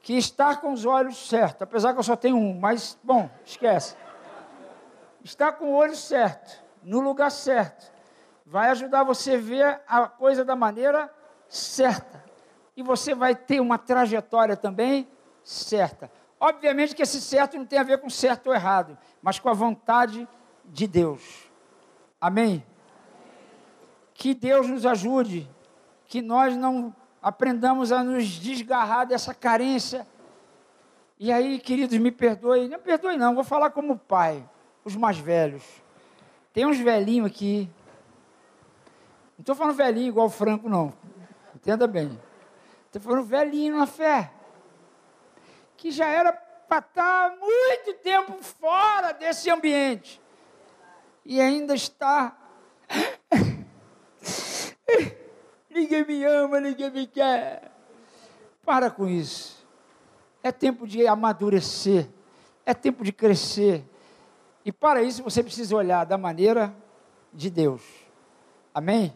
que 0.00 0.14
estar 0.16 0.60
com 0.60 0.72
os 0.72 0.84
olhos 0.84 1.28
certos, 1.28 1.62
apesar 1.62 1.92
que 1.92 1.98
eu 1.98 2.02
só 2.02 2.16
tenho 2.16 2.36
um, 2.36 2.58
mas, 2.58 2.98
bom, 3.02 3.30
esquece. 3.44 3.94
Estar 5.22 5.52
com 5.52 5.66
o 5.66 5.74
olho 5.74 5.94
certo, 5.94 6.62
no 6.82 6.98
lugar 6.98 7.30
certo, 7.30 7.91
vai 8.52 8.68
ajudar 8.68 9.02
você 9.02 9.32
a 9.32 9.38
ver 9.38 9.80
a 9.88 10.06
coisa 10.06 10.44
da 10.44 10.54
maneira 10.54 11.10
certa. 11.48 12.22
E 12.76 12.82
você 12.82 13.14
vai 13.14 13.34
ter 13.34 13.60
uma 13.60 13.78
trajetória 13.78 14.54
também 14.54 15.08
certa. 15.42 16.12
Obviamente 16.38 16.94
que 16.94 17.00
esse 17.00 17.18
certo 17.18 17.56
não 17.56 17.64
tem 17.64 17.78
a 17.78 17.82
ver 17.82 17.96
com 17.96 18.10
certo 18.10 18.48
ou 18.48 18.54
errado, 18.54 18.98
mas 19.22 19.38
com 19.38 19.48
a 19.48 19.54
vontade 19.54 20.28
de 20.66 20.86
Deus. 20.86 21.50
Amém? 22.20 22.62
Que 24.12 24.34
Deus 24.34 24.68
nos 24.68 24.84
ajude, 24.84 25.48
que 26.04 26.20
nós 26.20 26.54
não 26.54 26.94
aprendamos 27.22 27.90
a 27.90 28.04
nos 28.04 28.26
desgarrar 28.26 29.06
dessa 29.06 29.32
carência. 29.32 30.06
E 31.18 31.32
aí, 31.32 31.58
queridos, 31.58 31.96
me 31.96 32.12
perdoem, 32.12 32.68
não 32.68 32.78
perdoe 32.78 33.16
não, 33.16 33.34
vou 33.34 33.44
falar 33.44 33.70
como 33.70 33.96
pai, 33.96 34.46
os 34.84 34.94
mais 34.94 35.16
velhos. 35.16 35.64
Tem 36.52 36.66
uns 36.66 36.78
velhinhos 36.78 37.28
aqui 37.28 37.70
não 39.42 39.42
estou 39.42 39.56
falando 39.56 39.74
velhinho 39.74 40.06
igual 40.06 40.28
o 40.28 40.30
Franco, 40.30 40.68
não. 40.68 40.94
Entenda 41.52 41.88
bem. 41.88 42.16
Estou 42.86 43.02
falando 43.02 43.24
velhinho 43.24 43.76
na 43.76 43.88
fé. 43.88 44.30
Que 45.76 45.90
já 45.90 46.06
era 46.06 46.32
para 46.32 46.78
estar 46.78 47.30
tá 47.30 47.36
muito 47.40 47.98
tempo 48.04 48.40
fora 48.40 49.10
desse 49.10 49.50
ambiente. 49.50 50.22
E 51.24 51.40
ainda 51.40 51.74
está. 51.74 52.38
ninguém 55.68 56.06
me 56.06 56.22
ama, 56.22 56.60
ninguém 56.60 56.92
me 56.92 57.08
quer. 57.08 57.72
Para 58.64 58.92
com 58.92 59.08
isso. 59.08 59.66
É 60.40 60.52
tempo 60.52 60.86
de 60.86 61.04
amadurecer. 61.04 62.08
É 62.64 62.72
tempo 62.72 63.02
de 63.02 63.10
crescer. 63.10 63.84
E 64.64 64.70
para 64.70 65.02
isso 65.02 65.20
você 65.20 65.42
precisa 65.42 65.74
olhar 65.74 66.06
da 66.06 66.16
maneira 66.16 66.72
de 67.32 67.50
Deus. 67.50 67.82
Amém? 68.72 69.12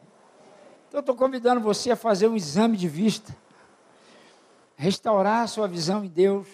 Então, 0.97 1.03
estou 1.03 1.15
convidando 1.15 1.61
você 1.61 1.91
a 1.91 1.95
fazer 1.95 2.27
um 2.27 2.35
exame 2.35 2.75
de 2.75 2.89
vista, 2.89 3.37
restaurar 4.77 5.43
a 5.43 5.47
sua 5.47 5.69
visão 5.69 6.03
em 6.03 6.09
Deus. 6.09 6.49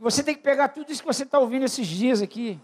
Você 0.00 0.20
tem 0.24 0.34
que 0.34 0.42
pegar 0.42 0.66
tudo 0.70 0.90
isso 0.90 1.00
que 1.00 1.06
você 1.06 1.22
está 1.22 1.38
ouvindo 1.38 1.64
esses 1.64 1.86
dias 1.86 2.20
aqui. 2.20 2.58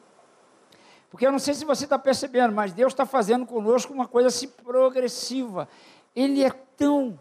Porque 1.08 1.24
eu 1.24 1.30
não 1.30 1.38
sei 1.38 1.54
se 1.54 1.64
você 1.64 1.84
está 1.84 1.96
percebendo, 2.00 2.52
mas 2.52 2.72
Deus 2.72 2.92
está 2.92 3.06
fazendo 3.06 3.46
conosco 3.46 3.92
uma 3.92 4.08
coisa 4.08 4.26
assim 4.26 4.48
progressiva. 4.48 5.68
Ele 6.16 6.42
é 6.42 6.50
tão, 6.50 7.16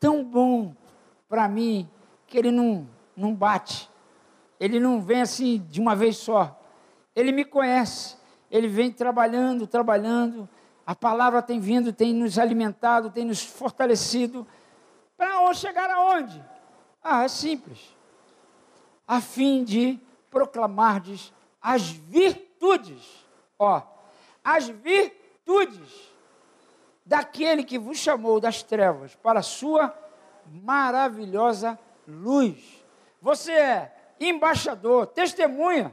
tão 0.00 0.24
bom 0.24 0.74
para 1.28 1.46
mim 1.46 1.88
que 2.26 2.36
ele 2.36 2.50
não, 2.50 2.84
não 3.16 3.32
bate. 3.32 3.88
Ele 4.58 4.80
não 4.80 5.00
vem 5.00 5.20
assim 5.20 5.64
de 5.70 5.80
uma 5.80 5.94
vez 5.94 6.16
só. 6.16 6.60
Ele 7.14 7.30
me 7.30 7.44
conhece. 7.44 8.16
Ele 8.50 8.66
vem 8.66 8.90
trabalhando, 8.90 9.68
trabalhando. 9.68 10.48
A 10.88 10.94
palavra 10.94 11.42
tem 11.42 11.60
vindo, 11.60 11.92
tem 11.92 12.14
nos 12.14 12.38
alimentado, 12.38 13.10
tem 13.10 13.22
nos 13.22 13.42
fortalecido. 13.42 14.46
Para 15.18 15.52
chegar 15.52 15.90
aonde? 15.90 16.42
Ah, 17.04 17.24
é 17.24 17.28
simples. 17.28 17.94
A 19.06 19.20
fim 19.20 19.64
de 19.64 20.00
proclamardes 20.30 21.30
as 21.60 21.90
virtudes. 21.90 23.06
Ó, 23.58 23.82
as 24.42 24.68
virtudes 24.68 26.10
daquele 27.04 27.64
que 27.64 27.78
vos 27.78 27.98
chamou 27.98 28.40
das 28.40 28.62
trevas 28.62 29.14
para 29.14 29.40
a 29.40 29.42
sua 29.42 29.94
maravilhosa 30.46 31.78
luz. 32.06 32.82
Você 33.20 33.52
é 33.52 33.94
embaixador, 34.18 35.06
testemunha. 35.08 35.92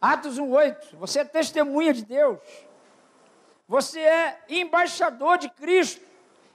Atos 0.00 0.38
1:8. 0.38 0.96
Você 0.96 1.18
é 1.18 1.24
testemunha 1.24 1.92
de 1.92 2.04
Deus. 2.04 2.38
Você 3.70 4.00
é 4.00 4.42
embaixador 4.48 5.38
de 5.38 5.48
Cristo, 5.48 6.04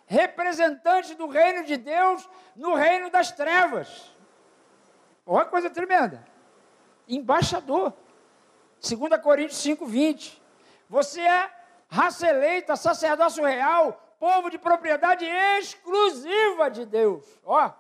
representante 0.06 1.16
do 1.16 1.28
reino 1.28 1.64
de 1.64 1.78
Deus 1.78 2.28
no 2.58 2.74
reino 2.74 3.10
das 3.10 3.32
trevas. 3.32 4.14
Olha 5.26 5.46
coisa 5.46 5.70
tremenda. 5.70 6.28
Embaixador. 7.08 7.94
2 8.82 9.22
Coríntios 9.22 9.60
5, 9.60 9.86
20. 9.86 10.44
Você 10.90 11.22
é 11.22 11.50
raça 11.88 12.28
eleita, 12.28 12.76
sacerdócio 12.76 13.46
real, 13.46 14.18
povo 14.20 14.50
de 14.50 14.58
propriedade 14.58 15.24
exclusiva 15.26 16.70
de 16.70 16.86
Deus. 16.86 17.24
Ó, 17.46 17.72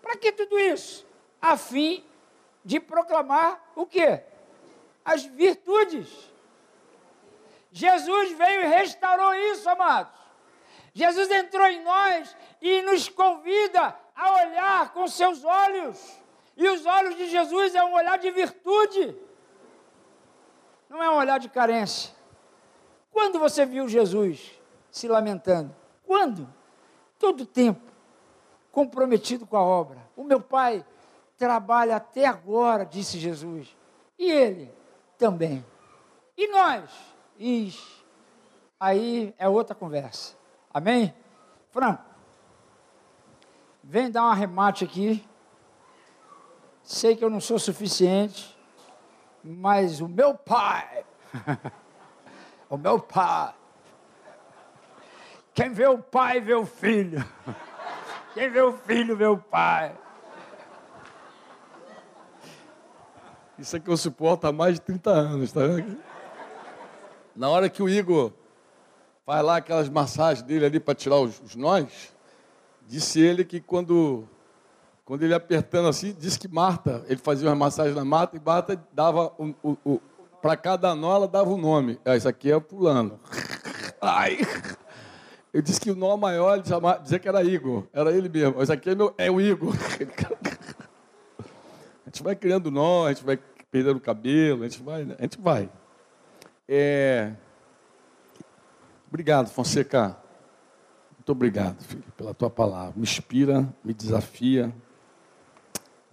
para 0.00 0.16
que 0.16 0.32
tudo 0.32 0.58
isso? 0.58 1.06
A 1.38 1.58
fim 1.58 2.02
de 2.64 2.80
proclamar 2.80 3.62
o 3.76 3.84
quê? 3.84 4.22
As 5.04 5.22
virtudes 5.22 6.32
Jesus 7.74 8.30
veio 8.30 8.62
e 8.62 8.66
restaurou 8.66 9.34
isso, 9.34 9.68
amados. 9.68 10.12
Jesus 10.92 11.28
entrou 11.28 11.66
em 11.66 11.82
nós 11.82 12.36
e 12.62 12.82
nos 12.82 13.08
convida 13.08 13.96
a 14.14 14.44
olhar 14.44 14.92
com 14.92 15.08
seus 15.08 15.44
olhos. 15.44 16.22
E 16.56 16.68
os 16.68 16.86
olhos 16.86 17.16
de 17.16 17.26
Jesus 17.28 17.74
é 17.74 17.82
um 17.82 17.92
olhar 17.94 18.16
de 18.16 18.30
virtude, 18.30 19.16
não 20.88 21.02
é 21.02 21.10
um 21.10 21.16
olhar 21.16 21.40
de 21.40 21.48
carência. 21.48 22.14
Quando 23.10 23.40
você 23.40 23.66
viu 23.66 23.88
Jesus 23.88 24.52
se 24.88 25.08
lamentando? 25.08 25.74
Quando? 26.06 26.48
Todo 27.18 27.44
tempo, 27.44 27.90
comprometido 28.70 29.48
com 29.48 29.56
a 29.56 29.62
obra. 29.64 29.98
O 30.16 30.22
meu 30.22 30.40
pai 30.40 30.86
trabalha 31.36 31.96
até 31.96 32.24
agora, 32.24 32.86
disse 32.86 33.18
Jesus. 33.18 33.76
E 34.16 34.30
ele 34.30 34.72
também. 35.18 35.66
E 36.36 36.46
nós? 36.46 37.13
Ixi, 37.38 38.04
aí 38.78 39.34
é 39.38 39.48
outra 39.48 39.74
conversa. 39.74 40.34
Amém? 40.72 41.14
Franco, 41.70 42.04
vem 43.82 44.10
dar 44.10 44.24
um 44.24 44.30
arremate 44.30 44.84
aqui. 44.84 45.24
Sei 46.82 47.16
que 47.16 47.24
eu 47.24 47.30
não 47.30 47.40
sou 47.40 47.58
suficiente, 47.58 48.56
mas 49.42 50.00
o 50.00 50.08
meu 50.08 50.34
pai, 50.34 51.04
o 52.68 52.76
meu 52.76 53.00
pai, 53.00 53.54
quem 55.54 55.70
vê 55.70 55.86
o 55.86 55.98
pai 55.98 56.40
vê 56.40 56.54
o 56.54 56.66
filho, 56.66 57.24
quem 58.34 58.50
vê 58.50 58.60
o 58.60 58.72
filho 58.72 59.16
vê 59.16 59.26
o 59.26 59.38
pai. 59.38 59.96
Isso 63.58 63.76
aqui 63.76 63.88
eu 63.88 63.96
suporto 63.96 64.46
há 64.46 64.52
mais 64.52 64.74
de 64.74 64.80
30 64.80 65.10
anos, 65.10 65.52
tá 65.52 65.60
vendo? 65.60 66.13
Na 67.34 67.48
hora 67.48 67.68
que 67.68 67.82
o 67.82 67.88
Igor 67.88 68.32
faz 69.24 69.44
lá 69.44 69.56
aquelas 69.56 69.88
massagens 69.88 70.42
dele 70.42 70.66
ali 70.66 70.80
para 70.80 70.94
tirar 70.94 71.18
os, 71.18 71.40
os 71.40 71.56
nós, 71.56 72.12
disse 72.86 73.20
ele 73.20 73.44
que 73.44 73.60
quando, 73.60 74.28
quando 75.04 75.22
ele 75.22 75.34
apertando 75.34 75.88
assim, 75.88 76.14
disse 76.18 76.38
que 76.38 76.48
Marta, 76.48 77.04
ele 77.08 77.20
fazia 77.20 77.48
uma 77.48 77.56
massagem 77.56 77.94
na 77.94 78.04
Marta 78.04 78.36
e 78.36 78.40
Marta 78.40 78.80
dava 78.92 79.32
o, 79.38 79.54
o, 79.62 79.78
o 79.84 80.00
para 80.40 80.56
cada 80.56 80.94
nó 80.94 81.16
ela 81.16 81.26
dava 81.26 81.48
o 81.48 81.54
um 81.54 81.58
nome. 81.58 81.98
Ah, 82.04 82.16
isso 82.16 82.28
aqui 82.28 82.52
é 82.52 82.60
pulando. 82.60 83.18
Ai. 84.00 84.38
Eu 85.54 85.62
disse 85.62 85.80
que 85.80 85.90
o 85.90 85.94
nó 85.94 86.16
maior, 86.16 86.58
ele 86.58 86.68
chamava, 86.68 87.00
dizia 87.00 87.18
que 87.18 87.26
era 87.26 87.42
Igor. 87.42 87.84
Era 87.92 88.12
ele 88.12 88.28
mesmo. 88.28 88.62
Isso 88.62 88.72
aqui 88.72 88.90
é, 88.90 88.94
meu, 88.94 89.14
é 89.16 89.30
o 89.30 89.40
Igor. 89.40 89.72
gente 92.14 92.22
vai 92.22 92.36
criando 92.36 92.70
nó, 92.70 93.06
a 93.06 93.12
gente 93.12 93.24
vai 93.24 93.36
perdendo 93.70 93.96
o 93.96 94.00
cabelo, 94.00 94.62
a 94.62 94.68
gente 94.68 94.82
vai. 94.82 95.02
A 95.18 95.22
gente 95.22 95.40
vai. 95.40 95.68
É... 96.68 97.32
Obrigado, 99.08 99.48
Fonseca. 99.48 100.16
Muito 101.16 101.32
obrigado, 101.32 101.82
filho, 101.82 102.04
pela 102.16 102.34
tua 102.34 102.50
palavra. 102.50 102.92
Me 102.96 103.02
inspira, 103.02 103.66
me 103.82 103.94
desafia. 103.94 104.74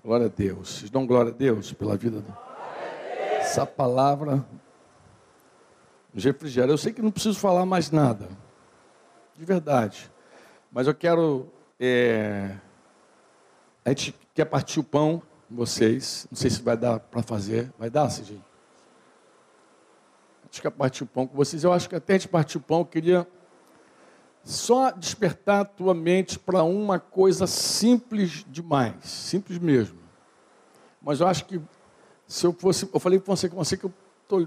Glória 0.04 0.28
a 0.28 0.30
Deus. 0.30 0.80
Vocês 0.80 0.90
dão 0.90 1.06
glória 1.06 1.32
a 1.32 1.36
Deus 1.36 1.74
pela 1.74 1.98
vida 1.98 2.22
do... 2.22 2.38
Essa 3.40 3.66
palavra 3.66 4.46
nos 6.14 6.24
refrigera. 6.24 6.72
Eu 6.72 6.78
sei 6.78 6.94
que 6.94 7.02
não 7.02 7.12
preciso 7.12 7.40
falar 7.40 7.66
mais 7.66 7.92
nada. 7.92 8.30
De 9.36 9.46
verdade. 9.46 10.10
Mas 10.72 10.88
eu 10.88 10.94
quero. 10.94 11.48
É... 11.80 12.56
A 13.84 13.90
gente 13.90 14.16
quer 14.34 14.46
partir 14.46 14.80
o 14.80 14.84
pão 14.84 15.22
vocês. 15.50 16.28
Não 16.32 16.38
sei 16.38 16.50
se 16.50 16.62
vai 16.62 16.78
dar 16.78 17.00
para 17.00 17.22
fazer. 17.22 17.72
Vai 17.78 17.90
dar, 17.90 18.08
CG? 18.08 18.40
Gente 20.52 20.64
quer 20.64 20.72
partir 20.72 21.04
o 21.04 21.08
pão 21.08 21.26
com 21.26 21.34
vocês. 21.34 21.64
Eu 21.64 21.72
acho 21.72 21.88
que 21.88 21.96
até 21.96 22.18
a 22.18 22.28
partir 22.28 22.58
o 22.58 22.62
pão, 22.62 22.80
eu 22.80 22.86
queria 22.86 23.26
só 24.44 24.92
despertar 24.92 25.62
a 25.62 25.66
tua 25.66 25.94
mente 25.94 26.38
para 26.38 26.62
uma 26.62 27.00
coisa 27.00 27.48
simples 27.48 28.46
demais, 28.50 28.96
simples 29.06 29.58
mesmo. 29.58 29.98
Mas 31.02 31.22
eu 31.22 31.28
acho 31.28 31.46
que 31.46 31.62
se 32.28 32.46
eu 32.46 32.52
fosse, 32.52 32.90
eu 32.94 33.00
falei 33.00 33.18
para 33.18 33.34
você 33.34 33.48
que 33.48 33.56
você 33.56 33.78
que 33.78 33.86
eu 33.86 33.94
tô, 34.28 34.46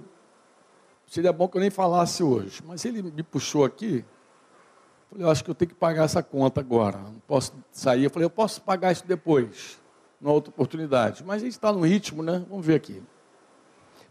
seria 1.07 1.33
bom 1.33 1.49
que 1.49 1.57
eu 1.57 1.61
nem 1.63 1.71
falasse 1.71 2.23
hoje, 2.23 2.63
mas 2.67 2.85
ele 2.85 3.01
me 3.01 3.23
puxou 3.23 3.65
aqui. 3.65 4.05
Eu 5.05 5.09
falei, 5.09 5.25
eu 5.25 5.31
acho 5.31 5.43
que 5.43 5.51
eu 5.51 5.55
tenho 5.55 5.71
que 5.71 5.75
pagar 5.75 6.05
essa 6.05 6.23
conta 6.23 6.61
agora. 6.61 6.99
Não 6.99 7.23
posso 7.27 7.55
sair. 7.73 8.05
Eu 8.05 8.11
falei, 8.11 8.27
eu 8.27 8.31
posso 8.31 8.61
pagar 8.61 8.93
isso 8.93 9.07
depois, 9.07 9.81
numa 10.21 10.35
outra 10.35 10.51
oportunidade. 10.51 11.25
Mas 11.25 11.37
a 11.37 11.47
gente 11.47 11.55
está 11.55 11.73
no 11.73 11.81
ritmo, 11.81 12.23
né? 12.23 12.45
Vamos 12.51 12.67
ver 12.67 12.75
aqui. 12.75 13.03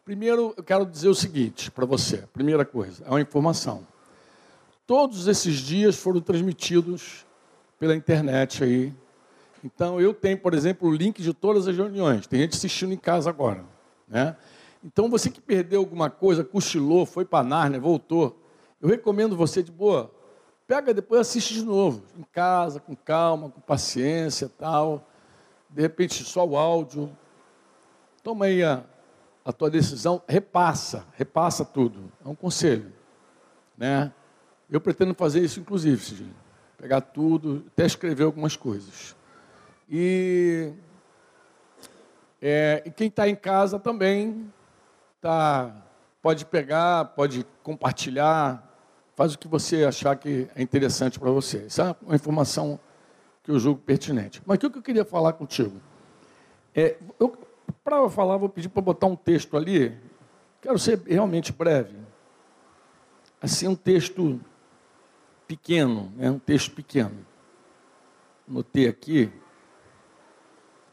Primeiro, 0.06 0.54
eu 0.58 0.64
quero 0.64 0.86
dizer 0.86 1.08
o 1.08 1.16
seguinte 1.16 1.72
para 1.72 1.86
você. 1.86 2.26
Primeira 2.34 2.66
coisa, 2.66 3.06
é 3.06 3.10
uma 3.10 3.22
informação. 3.22 3.88
Todos 4.86 5.28
esses 5.28 5.56
dias 5.56 5.95
foram 5.95 6.20
transmitidos 6.20 7.26
pela 7.80 7.95
internet 7.95 8.66
aí. 8.66 8.93
Então 9.64 10.01
eu 10.01 10.14
tenho, 10.14 10.38
por 10.38 10.54
exemplo, 10.54 10.89
o 10.89 10.93
link 10.93 11.22
de 11.22 11.34
todas 11.34 11.70
as 11.70 11.78
reuniões. 11.78 12.28
Tem 12.28 12.41
gente 12.41 12.58
assistindo 12.58 12.91
em 12.93 12.97
casa 12.97 13.30
agora, 13.30 13.64
né? 14.06 14.36
Então 14.84 15.10
você 15.10 15.30
que 15.30 15.39
perdeu 15.39 15.80
alguma 15.80 16.10
coisa, 16.10 16.43
cochilou, 16.43 17.06
foi 17.06 17.24
para 17.24 17.41
Nárnia, 17.45 17.80
voltou, 17.80 18.38
eu 18.82 18.89
recomendo 18.89 19.38
você 19.38 19.64
de 19.64 19.72
boa, 19.72 20.12
pega 20.68 20.93
depois 20.93 21.22
assiste 21.22 21.54
de 21.54 21.64
novo, 21.64 22.04
em 22.20 22.24
casa, 22.24 22.82
com 22.82 22.93
calma, 22.93 23.49
com 23.49 23.62
paciência, 23.62 24.51
tal. 24.60 25.08
De 25.70 25.82
repente 25.82 26.26
só 26.26 26.45
o 26.45 26.58
áudio. 26.58 27.10
Toma 28.22 28.45
aí 28.45 28.62
a, 28.62 28.84
a 29.46 29.52
tua 29.52 29.70
decisão, 29.70 30.22
repassa, 30.28 31.06
repassa 31.14 31.66
tudo. 31.66 32.12
É 32.24 32.28
um 32.28 32.36
conselho, 32.36 32.91
né? 33.78 34.12
Eu 34.70 34.80
pretendo 34.80 35.14
fazer 35.14 35.41
isso, 35.41 35.60
inclusive, 35.60 36.04
Cidinho. 36.04 36.36
Pegar 36.78 37.02
tudo, 37.02 37.64
até 37.68 37.86
escrever 37.86 38.24
algumas 38.24 38.56
coisas. 38.56 39.16
E, 39.89 40.72
é, 42.41 42.82
e 42.86 42.91
quem 42.91 43.08
está 43.08 43.28
em 43.28 43.36
casa 43.36 43.78
também 43.78 44.52
tá, 45.22 45.76
pode 46.22 46.46
pegar, 46.46 47.06
pode 47.06 47.46
compartilhar, 47.62 48.74
faz 49.16 49.34
o 49.34 49.38
que 49.38 49.48
você 49.48 49.84
achar 49.84 50.16
que 50.16 50.48
é 50.56 50.62
interessante 50.62 51.20
para 51.20 51.30
você. 51.30 51.66
Isso 51.68 51.82
é 51.82 51.96
uma 52.02 52.16
informação 52.16 52.80
que 53.44 53.52
eu 53.52 53.60
julgo 53.60 53.82
pertinente. 53.82 54.41
Mas 54.46 54.58
o 54.58 54.70
que 54.70 54.78
eu 54.78 54.82
queria 54.82 55.06
falar 55.06 55.34
contigo? 55.34 55.80
É, 56.74 56.98
para 57.84 57.97
eu 57.97 58.09
falar, 58.09 58.38
vou 58.38 58.49
pedir 58.49 58.70
para 58.70 58.82
botar 58.82 59.07
um 59.07 59.16
texto 59.16 59.57
ali. 59.57 59.95
Quero 60.61 60.80
ser 60.80 60.99
realmente 61.05 61.51
breve. 61.51 61.95
Assim, 63.41 63.68
um 63.68 63.76
texto 63.76 64.39
pequeno, 65.47 66.11
né? 66.16 66.32
um 66.32 66.39
texto 66.39 66.72
pequeno. 66.72 67.26
Notei 68.47 68.88
aqui. 68.88 69.32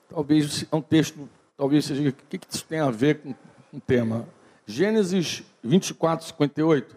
Talvez 0.09 0.67
é 0.71 0.75
um 0.77 0.83
texto, 0.83 1.29
talvez 1.57 1.85
seja. 1.85 2.09
O 2.09 2.13
que, 2.13 2.41
isso 2.51 2.65
tem 2.65 2.81
a 2.81 2.91
ver 2.91 3.21
com 3.21 3.35
o 3.73 3.81
tema? 3.81 4.29
Gênesis 4.67 5.45
24, 5.63 6.27
58. 6.27 6.97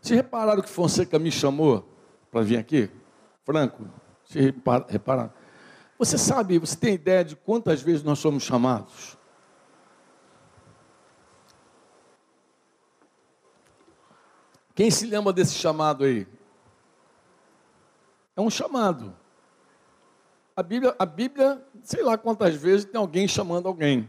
Vocês 0.00 0.16
repararam 0.16 0.62
que 0.62 0.68
Fonseca 0.68 1.18
me 1.18 1.32
chamou 1.32 1.84
para 2.30 2.42
vir 2.42 2.58
aqui? 2.58 2.88
Franco, 3.44 3.84
vocês 4.24 4.52
repararam? 4.88 5.32
Você 5.98 6.18
sabe, 6.18 6.58
você 6.58 6.76
tem 6.76 6.94
ideia 6.94 7.24
de 7.24 7.34
quantas 7.34 7.80
vezes 7.80 8.02
nós 8.02 8.18
somos 8.18 8.42
chamados? 8.42 9.16
Quem 14.74 14.90
se 14.90 15.06
lembra 15.06 15.32
desse 15.32 15.54
chamado 15.54 16.04
aí? 16.04 16.26
É 18.36 18.40
um 18.42 18.50
chamado. 18.50 19.16
A 20.54 20.62
Bíblia, 20.62 20.94
a 20.98 21.06
Bíblia, 21.06 21.66
sei 21.82 22.02
lá 22.02 22.18
quantas 22.18 22.54
vezes 22.54 22.84
tem 22.84 23.00
alguém 23.00 23.26
chamando 23.26 23.66
alguém. 23.66 24.08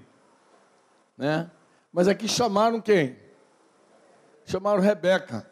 Né? 1.18 1.50
Mas 1.92 2.10
aqui 2.10 2.28
chamaram 2.28 2.82
quem? 2.82 3.18
Chamaram 4.46 4.82
Rebeca. 4.82 5.50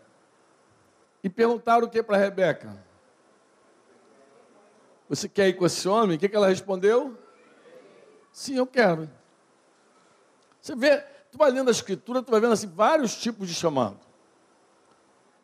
E 1.24 1.30
perguntaram 1.30 1.88
o 1.88 1.90
que 1.90 2.04
para 2.04 2.18
Rebeca? 2.18 2.85
Você 5.08 5.30
quer 5.30 5.48
ir 5.48 5.54
com 5.54 5.66
esse 5.66 5.88
homem? 5.88 6.18
O 6.18 6.20
que, 6.20 6.28
que 6.28 6.36
ela 6.36 6.48
respondeu? 6.48 7.18
Sim, 8.32 8.56
eu 8.56 8.66
quero. 8.66 9.10
Você 10.60 10.76
vê, 10.76 10.98
tu 11.32 11.38
vai 11.38 11.52
lendo 11.52 11.68
a 11.68 11.72
escritura, 11.72 12.24
tu 12.24 12.32
vai 12.32 12.40
vendo 12.40 12.54
assim, 12.54 12.68
vários 12.68 13.16
tipos 13.16 13.48
de 13.48 13.54
chamado. 13.54 14.00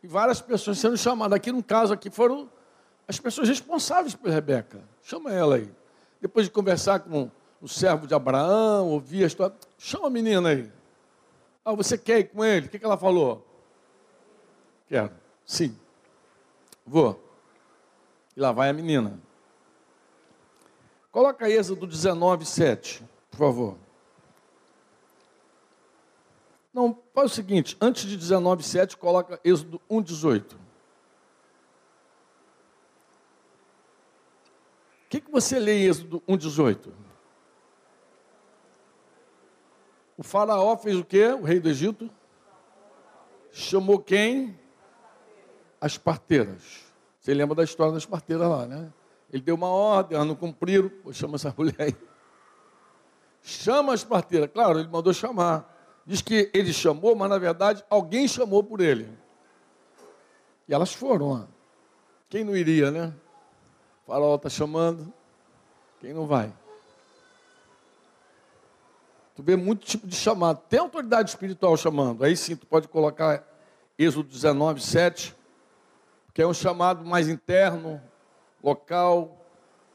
E 0.01 0.07
várias 0.07 0.41
pessoas 0.41 0.79
sendo 0.79 0.97
chamadas. 0.97 1.35
Aqui 1.35 1.51
no 1.51 1.63
caso 1.63 1.93
aqui 1.93 2.09
foram 2.09 2.49
as 3.07 3.19
pessoas 3.19 3.47
responsáveis 3.47 4.15
por 4.15 4.29
Rebeca. 4.29 4.81
Chama 5.03 5.31
ela 5.31 5.55
aí. 5.55 5.71
Depois 6.19 6.47
de 6.47 6.51
conversar 6.51 7.01
com 7.01 7.29
o 7.61 7.67
servo 7.67 8.07
de 8.07 8.15
Abraão, 8.15 8.89
ouvir 8.89 9.23
a 9.23 9.27
história, 9.27 9.55
chama 9.77 10.07
a 10.07 10.09
menina 10.09 10.49
aí. 10.49 10.71
Ah, 11.63 11.73
você 11.73 11.97
quer 11.97 12.19
ir 12.19 12.23
com 12.25 12.43
ele? 12.43 12.65
O 12.65 12.69
que, 12.69 12.79
que 12.79 12.85
ela 12.85 12.97
falou? 12.97 13.45
Quero. 14.87 15.11
Sim. 15.45 15.77
Vou. 16.85 17.23
E 18.35 18.39
lá 18.39 18.51
vai 18.51 18.69
a 18.69 18.73
menina. 18.73 19.19
Coloca 21.11 21.49
Êxodo 21.49 21.85
19, 21.85 22.45
7, 22.45 23.03
por 23.29 23.37
favor. 23.37 23.77
Não, 26.73 26.97
faz 27.13 27.31
o 27.31 27.35
seguinte, 27.35 27.75
antes 27.81 28.03
de 28.03 28.15
19, 28.15 28.63
7, 28.63 28.95
coloca 28.95 29.39
Êxodo 29.43 29.81
1, 29.89 30.01
18. 30.01 30.61
que, 35.11 35.19
que 35.19 35.29
você 35.29 35.59
lê 35.59 35.79
em 35.79 35.89
Êxodo 35.89 36.21
1,18? 36.21 36.89
O 40.17 40.23
faraó 40.23 40.77
fez 40.77 40.95
o 40.95 41.03
quê? 41.03 41.27
O 41.27 41.43
rei 41.43 41.59
do 41.59 41.67
Egito? 41.67 42.09
Chamou 43.51 43.99
quem? 43.99 44.57
As 45.81 45.97
parteiras. 45.97 46.85
Você 47.19 47.33
lembra 47.33 47.55
da 47.55 47.63
história 47.65 47.91
das 47.91 48.05
parteiras 48.05 48.47
lá, 48.47 48.65
né? 48.65 48.89
Ele 49.31 49.41
deu 49.41 49.55
uma 49.55 49.69
ordem, 49.69 50.15
elas 50.15 50.27
não 50.27 50.35
cumpriram. 50.35 50.89
Pô, 50.89 51.13
chama 51.13 51.35
essa 51.35 51.53
mulher 51.57 51.75
aí. 51.79 51.95
Chama 53.41 53.93
as 53.93 54.03
parteiras. 54.03 54.49
Claro, 54.53 54.79
ele 54.79 54.89
mandou 54.89 55.13
chamar. 55.13 55.67
Diz 56.05 56.21
que 56.21 56.49
ele 56.53 56.73
chamou, 56.73 57.15
mas 57.15 57.29
na 57.29 57.37
verdade 57.37 57.83
alguém 57.89 58.27
chamou 58.27 58.63
por 58.63 58.81
ele. 58.81 59.09
E 60.67 60.73
elas 60.73 60.93
foram. 60.93 61.47
Quem 62.29 62.43
não 62.43 62.55
iria, 62.55 62.91
né? 62.91 63.13
farol 64.05 64.35
está 64.35 64.49
chamando. 64.49 65.13
Quem 66.01 66.13
não 66.13 66.25
vai? 66.25 66.51
Tu 69.35 69.41
vê 69.41 69.55
muito 69.55 69.85
tipo 69.85 70.05
de 70.05 70.15
chamado. 70.15 70.61
Tem 70.67 70.79
autoridade 70.79 71.29
espiritual 71.29 71.77
chamando. 71.77 72.23
Aí 72.23 72.35
sim, 72.35 72.55
tu 72.55 72.67
pode 72.67 72.89
colocar 72.89 73.47
Êxodo 73.97 74.27
19, 74.27 74.81
7, 74.81 75.35
que 76.33 76.41
é 76.41 76.47
um 76.47 76.53
chamado 76.53 77.05
mais 77.05 77.29
interno, 77.29 78.01
local. 78.63 79.37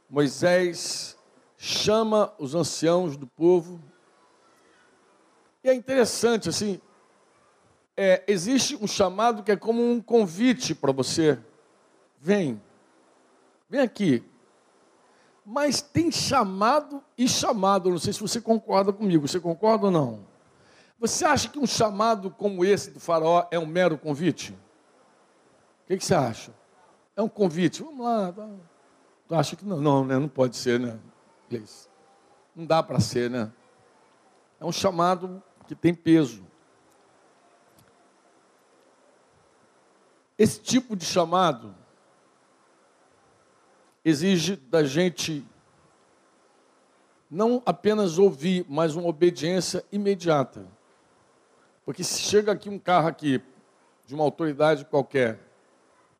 Moisés 0.08 1.16
chama 1.56 2.32
os 2.38 2.54
anciãos 2.54 3.16
do 3.16 3.26
povo. 3.26 3.80
E 5.64 5.68
é 5.68 5.74
interessante, 5.74 6.48
assim, 6.48 6.80
é, 7.96 8.22
existe 8.26 8.76
um 8.76 8.86
chamado 8.86 9.42
que 9.42 9.50
é 9.50 9.56
como 9.56 9.82
um 9.82 10.00
convite 10.00 10.74
para 10.74 10.92
você. 10.92 11.38
Vem, 12.20 12.60
Vem 13.68 13.80
aqui. 13.80 14.22
Mas 15.44 15.80
tem 15.80 16.10
chamado 16.10 17.02
e 17.16 17.28
chamado. 17.28 17.90
Não 17.90 17.98
sei 17.98 18.12
se 18.12 18.20
você 18.20 18.40
concorda 18.40 18.92
comigo. 18.92 19.26
Você 19.26 19.40
concorda 19.40 19.86
ou 19.86 19.90
não? 19.90 20.20
Você 20.98 21.24
acha 21.24 21.48
que 21.48 21.58
um 21.58 21.66
chamado 21.66 22.30
como 22.30 22.64
esse 22.64 22.90
do 22.90 23.00
faraó 23.00 23.46
é 23.50 23.58
um 23.58 23.66
mero 23.66 23.98
convite? 23.98 24.52
O 24.52 25.86
que, 25.88 25.96
que 25.98 26.04
você 26.04 26.14
acha? 26.14 26.52
É 27.16 27.22
um 27.22 27.28
convite. 27.28 27.82
Vamos 27.82 28.04
lá. 28.04 28.32
Tu 29.26 29.34
acha 29.34 29.56
que 29.56 29.64
não? 29.64 29.80
Não, 29.80 30.04
né? 30.04 30.18
não 30.18 30.28
pode 30.28 30.56
ser, 30.56 30.78
né? 30.78 30.98
Não 32.54 32.66
dá 32.66 32.82
para 32.82 33.00
ser, 33.00 33.30
né? 33.30 33.50
É 34.60 34.64
um 34.64 34.72
chamado 34.72 35.42
que 35.66 35.74
tem 35.74 35.94
peso. 35.94 36.44
Esse 40.38 40.60
tipo 40.60 40.94
de 40.94 41.04
chamado 41.04 41.74
exige 44.04 44.54
da 44.56 44.84
gente 44.84 45.44
não 47.30 47.62
apenas 47.66 48.18
ouvir, 48.18 48.64
mas 48.68 48.94
uma 48.94 49.08
obediência 49.08 49.84
imediata. 49.90 50.66
Porque 51.84 52.04
se 52.04 52.20
chega 52.20 52.52
aqui 52.52 52.68
um 52.68 52.78
carro 52.78 53.08
aqui 53.08 53.42
de 54.04 54.14
uma 54.14 54.22
autoridade 54.22 54.84
qualquer, 54.84 55.40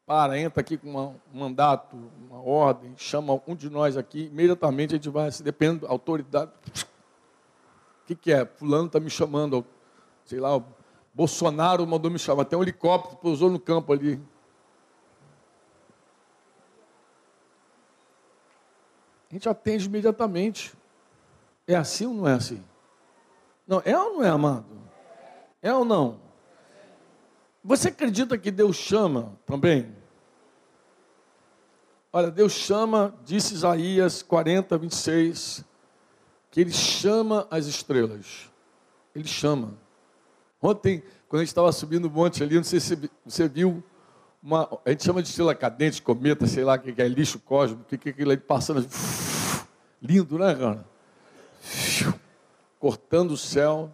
para, 0.07 0.39
entra 0.39 0.61
aqui 0.61 0.79
com 0.79 0.89
um 0.97 1.15
mandato, 1.35 1.97
uma 2.31 2.41
ordem, 2.41 2.95
chama 2.97 3.41
um 3.45 3.57
de 3.57 3.69
nós 3.69 3.97
aqui, 3.97 4.27
imediatamente 4.27 4.95
a 4.95 4.97
gente 4.97 5.09
vai, 5.09 5.31
se 5.33 5.43
depende 5.43 5.81
da 5.81 5.89
autoridade. 5.89 6.53
O 8.03 8.07
que, 8.07 8.15
que 8.15 8.33
é? 8.33 8.47
Fulano 8.47 8.87
está 8.87 9.01
me 9.01 9.11
chamando, 9.11 9.67
sei 10.25 10.39
lá, 10.39 10.63
Bolsonaro 11.13 11.85
mandou 11.85 12.09
me 12.09 12.21
chamar, 12.21 12.45
tem 12.45 12.57
um 12.57 12.63
helicóptero, 12.63 13.17
pousou 13.17 13.51
no 13.51 13.59
campo 13.59 13.93
ali. 13.93 14.23
A 19.29 19.35
gente 19.35 19.49
atende 19.49 19.87
imediatamente. 19.87 20.73
É 21.67 21.75
assim 21.75 22.07
ou 22.07 22.15
não 22.15 22.29
é 22.29 22.35
assim? 22.35 22.63
Não, 23.67 23.83
é 23.85 23.99
ou 23.99 24.15
não 24.15 24.23
é, 24.23 24.29
amado? 24.29 24.67
É 25.61 25.75
ou 25.75 25.85
não? 25.85 26.26
Você 27.67 27.89
acredita 27.89 28.39
que 28.39 28.53
Deus 28.53 28.77
chama 28.77 29.37
também? 29.45 29.93
Olha, 32.12 32.31
Deus 32.31 32.53
chama, 32.53 33.12
disse 33.25 33.55
Isaías 33.55 34.23
40, 34.23 34.79
26, 34.79 35.64
que 36.49 36.61
Ele 36.61 36.71
chama 36.71 37.45
as 37.51 37.67
estrelas. 37.67 38.49
Ele 39.12 39.27
chama. 39.27 39.75
Ontem, 40.62 41.03
quando 41.29 41.41
a 41.41 41.43
gente 41.43 41.49
estava 41.49 41.73
subindo 41.73 42.05
o 42.05 42.11
monte 42.11 42.41
ali, 42.41 42.55
não 42.55 42.62
sei 42.62 42.79
se 42.79 43.11
você 43.25 43.49
viu, 43.49 43.83
uma, 44.41 44.79
a 44.85 44.91
gente 44.91 45.03
chama 45.03 45.21
de 45.21 45.29
estrela 45.29 45.53
cadente, 45.53 46.01
cometa, 46.01 46.47
sei 46.47 46.62
lá 46.62 46.77
o 46.77 46.79
que 46.79 47.03
é, 47.03 47.09
lixo 47.09 47.41
cósmico, 47.41 47.83
o 47.83 47.99
que 47.99 48.11
é 48.11 48.12
aquilo 48.12 48.31
aí 48.31 48.37
passando. 48.37 48.87
Lindo, 50.01 50.39
né, 50.39 50.55
cara? 50.55 50.85
Cortando 52.79 53.33
o 53.33 53.37
céu. 53.37 53.91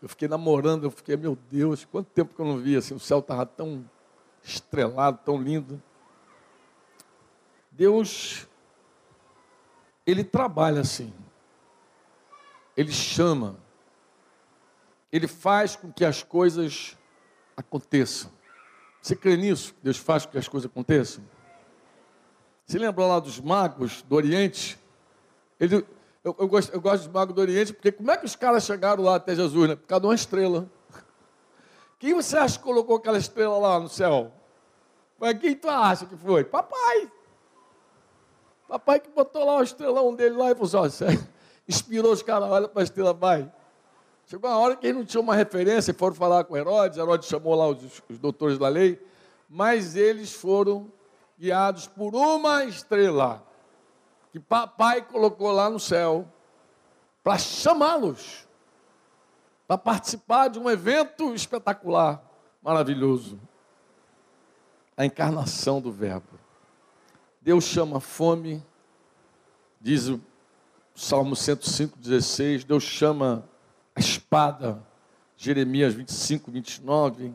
Eu 0.00 0.08
fiquei 0.08 0.28
namorando, 0.28 0.84
eu 0.84 0.90
fiquei, 0.90 1.16
meu 1.16 1.36
Deus, 1.50 1.84
quanto 1.84 2.08
tempo 2.10 2.34
que 2.34 2.40
eu 2.40 2.46
não 2.46 2.58
via 2.58 2.78
assim, 2.78 2.94
o 2.94 3.00
céu 3.00 3.18
estava 3.18 3.44
tão 3.44 3.88
estrelado, 4.42 5.18
tão 5.24 5.40
lindo. 5.40 5.82
Deus, 7.70 8.46
Ele 10.06 10.22
trabalha 10.22 10.80
assim. 10.80 11.12
Ele 12.76 12.92
chama. 12.92 13.56
Ele 15.10 15.26
faz 15.26 15.74
com 15.74 15.92
que 15.92 16.04
as 16.04 16.22
coisas 16.22 16.96
aconteçam. 17.56 18.30
Você 19.02 19.16
crê 19.16 19.36
nisso? 19.36 19.74
Deus 19.82 19.96
faz 19.96 20.24
com 20.24 20.32
que 20.32 20.38
as 20.38 20.48
coisas 20.48 20.70
aconteçam? 20.70 21.24
Se 22.66 22.78
lembra 22.78 23.04
lá 23.06 23.18
dos 23.18 23.40
magos 23.40 24.02
do 24.02 24.14
Oriente? 24.14 24.78
Ele, 25.58 25.84
eu, 26.28 26.36
eu, 26.38 26.48
gosto, 26.48 26.72
eu 26.72 26.80
gosto 26.80 27.04
dos 27.04 27.12
magos 27.12 27.34
do 27.34 27.40
Oriente, 27.40 27.72
porque 27.72 27.90
como 27.90 28.10
é 28.10 28.16
que 28.16 28.26
os 28.26 28.36
caras 28.36 28.64
chegaram 28.64 29.02
lá 29.02 29.16
até 29.16 29.34
Jesus? 29.34 29.68
Né? 29.68 29.76
Por 29.76 29.86
causa 29.86 30.00
de 30.00 30.06
uma 30.06 30.14
estrela. 30.14 30.70
Quem 31.98 32.14
você 32.14 32.36
acha 32.36 32.58
que 32.58 32.64
colocou 32.64 32.96
aquela 32.96 33.18
estrela 33.18 33.56
lá 33.58 33.80
no 33.80 33.88
céu? 33.88 34.30
Mas 35.18 35.38
quem 35.38 35.54
tu 35.54 35.68
acha 35.68 36.06
que 36.06 36.16
foi? 36.16 36.44
Papai. 36.44 37.10
Papai 38.68 39.00
que 39.00 39.08
botou 39.08 39.44
lá 39.44 39.56
o 39.56 39.62
estrelão 39.62 40.14
dele 40.14 40.36
lá 40.36 40.50
e 40.50 40.54
falou 40.54 40.84
assim, 40.84 41.04
ó, 41.04 41.10
inspirou 41.66 42.12
os 42.12 42.22
caras, 42.22 42.50
olha 42.50 42.68
para 42.68 42.82
a 42.82 42.84
estrela, 42.84 43.14
vai. 43.14 43.50
Chegou 44.26 44.50
uma 44.50 44.58
hora 44.58 44.76
que 44.76 44.86
eles 44.86 44.98
não 44.98 45.06
tinham 45.06 45.22
uma 45.22 45.34
referência, 45.34 45.94
foram 45.94 46.14
falar 46.14 46.44
com 46.44 46.56
Herodes, 46.56 46.98
Herodes 46.98 47.26
chamou 47.26 47.54
lá 47.54 47.66
os, 47.66 48.02
os 48.08 48.18
doutores 48.18 48.58
da 48.58 48.68
lei, 48.68 49.02
mas 49.48 49.96
eles 49.96 50.34
foram 50.34 50.92
guiados 51.38 51.86
por 51.86 52.14
uma 52.14 52.64
estrela 52.64 53.47
que 54.38 54.44
papai 54.44 55.02
colocou 55.02 55.50
lá 55.50 55.68
no 55.68 55.80
céu 55.80 56.26
para 57.24 57.36
chamá-los 57.38 58.46
para 59.66 59.76
participar 59.76 60.48
de 60.48 60.58
um 60.58 60.70
evento 60.70 61.34
espetacular, 61.34 62.22
maravilhoso. 62.62 63.38
A 64.96 65.04
encarnação 65.04 65.80
do 65.80 65.92
Verbo. 65.92 66.38
Deus 67.42 67.64
chama 67.64 68.00
fome, 68.00 68.64
diz 69.80 70.08
o 70.08 70.20
Salmo 70.94 71.36
105, 71.36 71.98
16. 71.98 72.64
Deus 72.64 72.82
chama 72.82 73.44
a 73.94 74.00
espada, 74.00 74.82
Jeremias 75.36 75.94
25, 75.94 76.50
29. 76.50 77.34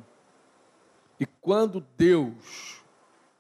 E 1.20 1.26
quando 1.26 1.86
Deus 1.96 2.82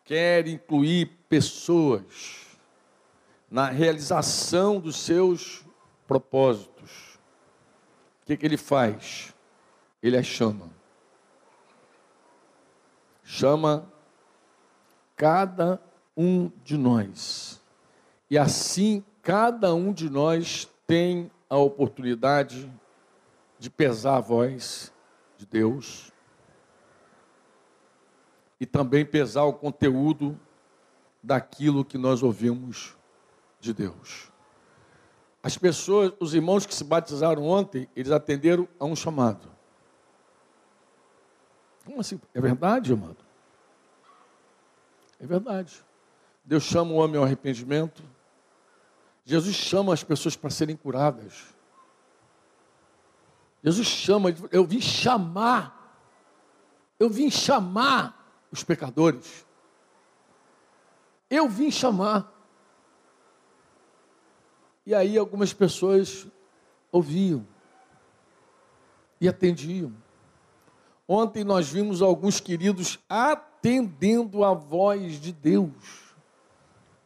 quer 0.06 0.48
incluir 0.48 1.08
pessoas 1.28 2.43
na 3.54 3.70
realização 3.70 4.80
dos 4.80 4.96
seus 4.96 5.64
propósitos, 6.08 7.20
o 8.20 8.26
que, 8.26 8.36
que 8.36 8.48
ele 8.48 8.58
faz? 8.58 9.32
Ele 10.02 10.18
a 10.18 10.24
chama. 10.24 10.72
Chama 13.24 13.88
cada 15.16 15.80
um 16.18 16.52
de 16.64 16.76
nós. 16.76 17.62
E 18.28 18.40
assim, 18.40 19.06
cada 19.22 19.72
um 19.76 19.94
de 19.94 20.10
nós 20.10 20.68
tem 20.88 21.30
a 21.48 21.58
oportunidade 21.58 22.68
de 23.60 23.70
pesar 23.70 24.18
a 24.18 24.20
voz 24.20 24.92
de 25.38 25.46
Deus 25.46 26.12
e 28.60 28.66
também 28.66 29.06
pesar 29.06 29.44
o 29.44 29.54
conteúdo 29.54 30.40
daquilo 31.22 31.86
que 31.86 32.00
nós 32.00 32.24
ouvimos 32.24 32.98
de 33.64 33.74
Deus. 33.74 34.30
As 35.42 35.58
pessoas, 35.58 36.12
os 36.20 36.34
irmãos 36.34 36.66
que 36.66 36.76
se 36.76 36.84
batizaram 36.84 37.44
ontem, 37.44 37.90
eles 37.96 38.12
atenderam 38.12 38.68
a 38.80 38.86
um 38.86 38.96
chamado. 38.96 39.50
Como 41.86 42.00
assim? 42.00 42.20
É 42.34 42.42
verdade, 42.42 42.94
amado? 42.94 43.18
É 45.20 45.26
verdade. 45.26 45.84
Deus 46.44 46.64
chama 46.64 46.92
o 46.92 46.96
homem 46.96 47.18
ao 47.18 47.24
arrependimento. 47.24 48.04
Jesus 49.26 49.56
chama 49.56 49.94
as 49.94 50.04
pessoas 50.04 50.36
para 50.36 50.50
serem 50.50 50.76
curadas. 50.76 51.46
Jesus 53.64 53.88
chama, 53.88 54.36
eu 54.52 54.66
vim 54.66 54.82
chamar, 54.82 55.98
eu 57.00 57.10
vim 57.10 57.32
chamar 57.32 58.46
os 58.52 58.62
pecadores. 58.62 59.46
Eu 61.30 61.48
vim 61.48 61.72
chamar. 61.72 62.33
E 64.86 64.94
aí 64.94 65.18
algumas 65.18 65.54
pessoas 65.54 66.28
ouviam 66.92 67.46
e 69.20 69.28
atendiam. 69.28 69.94
Ontem 71.08 71.44
nós 71.44 71.70
vimos 71.70 72.02
alguns 72.02 72.40
queridos 72.40 73.00
atendendo 73.10 74.44
a 74.44 74.54
voz 74.54 75.20
de 75.20 75.32
Deus. 75.32 75.72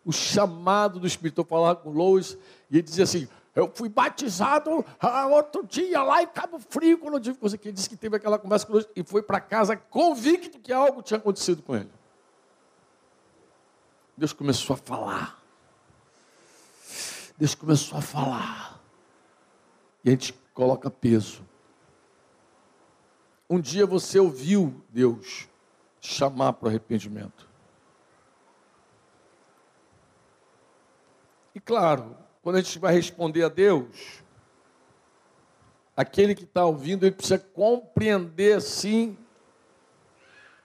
O 0.05 0.11
chamado 0.11 0.99
do 0.99 1.07
Espírito. 1.07 1.41
Eu 1.41 1.45
falava 1.45 1.75
com 1.75 1.91
Lois 1.91 2.37
e 2.71 2.77
ele 2.77 2.83
dizia 2.83 3.03
assim: 3.03 3.27
Eu 3.55 3.71
fui 3.73 3.89
batizado 3.89 4.85
outro 5.31 5.65
dia 5.65 6.01
lá 6.01 6.23
em 6.23 6.27
Cabo 6.27 6.59
Frio, 6.59 6.97
quando 6.97 7.15
eu 7.15 7.19
tive 7.19 7.37
você 7.39 7.57
que 7.57 7.67
ele 7.67 7.75
disse 7.75 7.89
que 7.89 7.97
teve 7.97 8.15
aquela 8.15 8.39
conversa 8.39 8.65
com 8.65 8.73
Lois 8.73 8.87
e 8.95 9.03
foi 9.03 9.21
para 9.21 9.39
casa 9.39 9.75
convicto 9.75 10.59
que 10.59 10.71
algo 10.71 11.01
tinha 11.01 11.17
acontecido 11.17 11.61
com 11.61 11.75
ele. 11.75 11.91
Deus 14.15 14.33
começou 14.33 14.73
a 14.73 14.77
falar. 14.77 15.36
Deus 17.37 17.53
começou 17.53 17.99
a 17.99 18.01
falar. 18.01 18.81
E 20.03 20.09
a 20.09 20.11
gente 20.11 20.33
coloca 20.53 20.89
peso. 20.89 21.45
Um 23.49 23.59
dia 23.59 23.85
você 23.85 24.19
ouviu 24.19 24.83
Deus 24.89 25.47
chamar 26.01 26.53
para 26.53 26.65
o 26.65 26.69
arrependimento. 26.69 27.47
E 31.53 31.59
claro, 31.59 32.17
quando 32.41 32.57
a 32.57 32.61
gente 32.61 32.79
vai 32.79 32.93
responder 32.93 33.43
a 33.43 33.49
Deus, 33.49 34.21
aquele 35.95 36.35
que 36.35 36.43
está 36.43 36.65
ouvindo, 36.65 37.05
ele 37.05 37.15
precisa 37.15 37.39
compreender 37.39 38.61
sim 38.61 39.17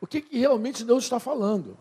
o 0.01 0.07
que, 0.07 0.21
que 0.21 0.39
realmente 0.39 0.85
Deus 0.85 1.05
está 1.05 1.21
falando. 1.21 1.79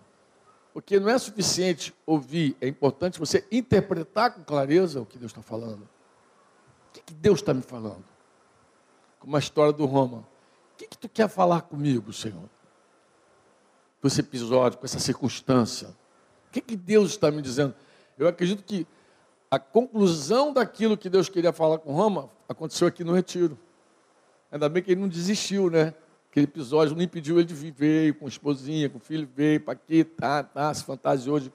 Porque 0.74 1.00
não 1.00 1.10
é 1.10 1.18
suficiente 1.18 1.94
ouvir, 2.06 2.56
é 2.62 2.68
importante 2.68 3.20
você 3.20 3.46
interpretar 3.52 4.34
com 4.34 4.44
clareza 4.44 5.02
o 5.02 5.06
que 5.06 5.18
Deus 5.18 5.32
está 5.32 5.42
falando. 5.42 5.82
O 5.84 6.94
que, 6.94 7.02
que 7.02 7.14
Deus 7.14 7.40
está 7.40 7.54
me 7.54 7.62
falando? 7.62 8.04
Como 9.20 9.36
a 9.36 9.40
história 9.40 9.74
do 9.74 9.86
Roma. 9.86 10.20
O 10.20 10.78
que, 10.78 10.88
que 10.88 10.98
tu 10.98 11.10
quer 11.10 11.30
falar 11.30 11.62
comigo, 11.62 12.14
Senhor? 12.14 12.50
Com 14.02 14.08
esse 14.08 14.22
episódio, 14.22 14.80
com 14.80 14.86
essa 14.86 15.00
circunstância. 15.00 15.90
O 16.48 16.52
que, 16.52 16.62
que 16.62 16.76
Deus 16.76 17.12
está 17.12 17.30
me 17.30 17.42
dizendo? 17.42 17.76
Eu 18.18 18.28
acredito 18.28 18.64
que 18.64 18.88
a 19.50 19.60
conclusão 19.60 20.54
daquilo 20.54 20.98
que 20.98 21.10
Deus 21.10 21.28
queria 21.28 21.52
falar 21.52 21.80
com 21.80 21.94
Roma 21.94 22.30
aconteceu 22.48 22.88
aqui 22.88 23.04
no 23.04 23.14
retiro. 23.14 23.60
Ainda 24.50 24.70
bem 24.70 24.82
que 24.82 24.92
ele 24.92 25.02
não 25.02 25.10
desistiu, 25.10 25.70
né? 25.70 25.94
Aquele 26.32 26.46
episódio 26.46 26.96
não 26.96 27.04
impediu 27.04 27.38
ele 27.38 27.46
de 27.46 27.54
vir, 27.54 27.74
veio 27.74 28.16
com 28.16 28.24
a 28.24 28.30
esposinha, 28.30 28.90
com 28.90 28.98
o 28.98 29.02
filho, 29.02 29.28
veio 29.36 29.60
para 29.60 29.74
aqui, 29.74 30.06
tá, 30.06 30.42
tá, 30.42 30.74
se 30.74 30.82
fantasiou 30.82 31.42
de 31.42 31.52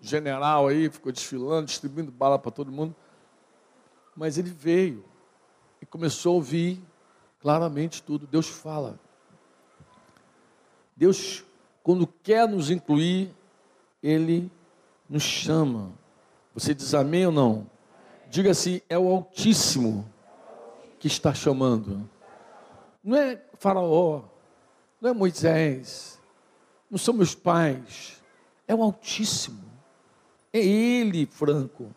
general 0.00 0.68
aí, 0.68 0.88
ficou 0.88 1.10
desfilando, 1.10 1.66
distribuindo 1.66 2.12
bala 2.12 2.38
para 2.38 2.52
todo 2.52 2.70
mundo. 2.70 2.94
Mas 4.14 4.38
ele 4.38 4.48
veio 4.48 5.04
e 5.82 5.86
começou 5.86 6.34
a 6.34 6.34
ouvir 6.36 6.80
claramente 7.40 8.00
tudo. 8.00 8.28
Deus 8.28 8.48
fala. 8.48 8.96
Deus, 10.96 11.44
quando 11.82 12.06
quer 12.06 12.46
nos 12.46 12.70
incluir, 12.70 13.34
Ele 14.00 14.48
nos 15.08 15.24
chama. 15.24 15.90
Você 16.54 16.72
diz 16.72 16.94
amém 16.94 17.26
ou 17.26 17.32
não? 17.32 17.66
Diga 18.28 18.52
assim: 18.52 18.80
é 18.88 18.96
o 18.96 19.08
Altíssimo 19.08 20.08
que 21.00 21.08
está 21.08 21.34
chamando. 21.34 22.08
Não 23.02 23.16
é 23.16 23.49
Faraó, 23.60 24.22
não 24.98 25.10
é 25.10 25.12
Moisés, 25.12 26.18
não 26.90 26.96
são 26.96 27.12
meus 27.12 27.34
pais, 27.34 28.18
é 28.66 28.74
o 28.74 28.82
Altíssimo. 28.82 29.62
É 30.50 30.58
Ele, 30.58 31.26
Franco, 31.26 31.94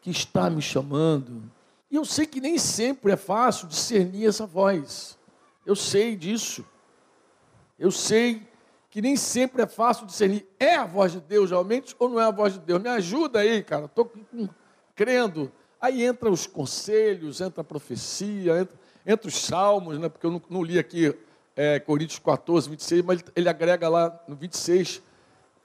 que 0.00 0.08
está 0.08 0.48
me 0.48 0.62
chamando. 0.62 1.50
E 1.90 1.96
eu 1.96 2.04
sei 2.04 2.26
que 2.26 2.40
nem 2.40 2.56
sempre 2.58 3.10
é 3.10 3.16
fácil 3.16 3.66
discernir 3.66 4.28
essa 4.28 4.46
voz. 4.46 5.18
Eu 5.66 5.74
sei 5.74 6.14
disso. 6.14 6.64
Eu 7.76 7.90
sei 7.90 8.48
que 8.88 9.02
nem 9.02 9.16
sempre 9.16 9.62
é 9.62 9.66
fácil 9.66 10.06
discernir. 10.06 10.46
É 10.60 10.76
a 10.76 10.86
voz 10.86 11.10
de 11.10 11.20
Deus 11.20 11.50
realmente 11.50 11.96
ou 11.98 12.08
não 12.08 12.20
é 12.20 12.24
a 12.24 12.30
voz 12.30 12.52
de 12.52 12.60
Deus? 12.60 12.80
Me 12.80 12.88
ajuda 12.88 13.40
aí, 13.40 13.64
cara. 13.64 13.86
Estou 13.86 14.10
crendo. 14.94 15.50
Aí 15.80 16.04
entra 16.04 16.30
os 16.30 16.46
conselhos, 16.46 17.40
entra 17.40 17.62
a 17.62 17.64
profecia, 17.64 18.60
entra, 18.60 18.78
entra 19.10 19.28
os 19.28 19.36
salmos, 19.36 19.98
né? 19.98 20.08
porque 20.08 20.26
eu 20.26 20.30
não, 20.30 20.42
não 20.48 20.62
li 20.62 20.78
aqui 20.78 21.14
é, 21.56 21.78
Coríntios 21.80 22.18
14, 22.18 22.68
26, 22.68 23.04
mas 23.04 23.20
ele, 23.20 23.30
ele 23.36 23.48
agrega 23.48 23.88
lá 23.88 24.18
no 24.26 24.36
26, 24.36 25.02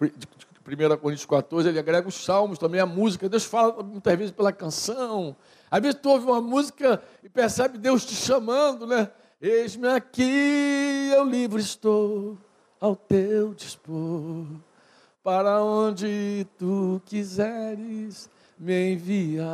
1 0.01 0.97
Coríntios 0.97 1.25
14, 1.25 1.69
ele 1.69 1.79
agrega 1.79 2.07
os 2.07 2.15
salmos 2.15 2.57
também, 2.57 2.81
a 2.81 2.85
música. 2.85 3.29
Deus 3.29 3.45
fala 3.45 3.83
muitas 3.83 4.17
vezes 4.17 4.31
pela 4.31 4.51
canção. 4.51 5.35
Às 5.69 5.81
vezes 5.81 5.99
tu 6.01 6.09
ouve 6.09 6.25
uma 6.25 6.41
música 6.41 7.01
e 7.23 7.29
percebe 7.29 7.77
Deus 7.77 8.03
te 8.05 8.15
chamando, 8.15 8.87
né? 8.87 9.09
Eis-me 9.41 9.87
aqui, 9.89 11.11
eu 11.13 11.23
livre 11.23 11.61
estou 11.61 12.37
ao 12.79 12.95
teu 12.95 13.53
dispor, 13.53 14.45
para 15.23 15.63
onde 15.63 16.47
tu 16.57 17.01
quiseres 17.05 18.29
me 18.57 18.93
enviar. 18.93 19.45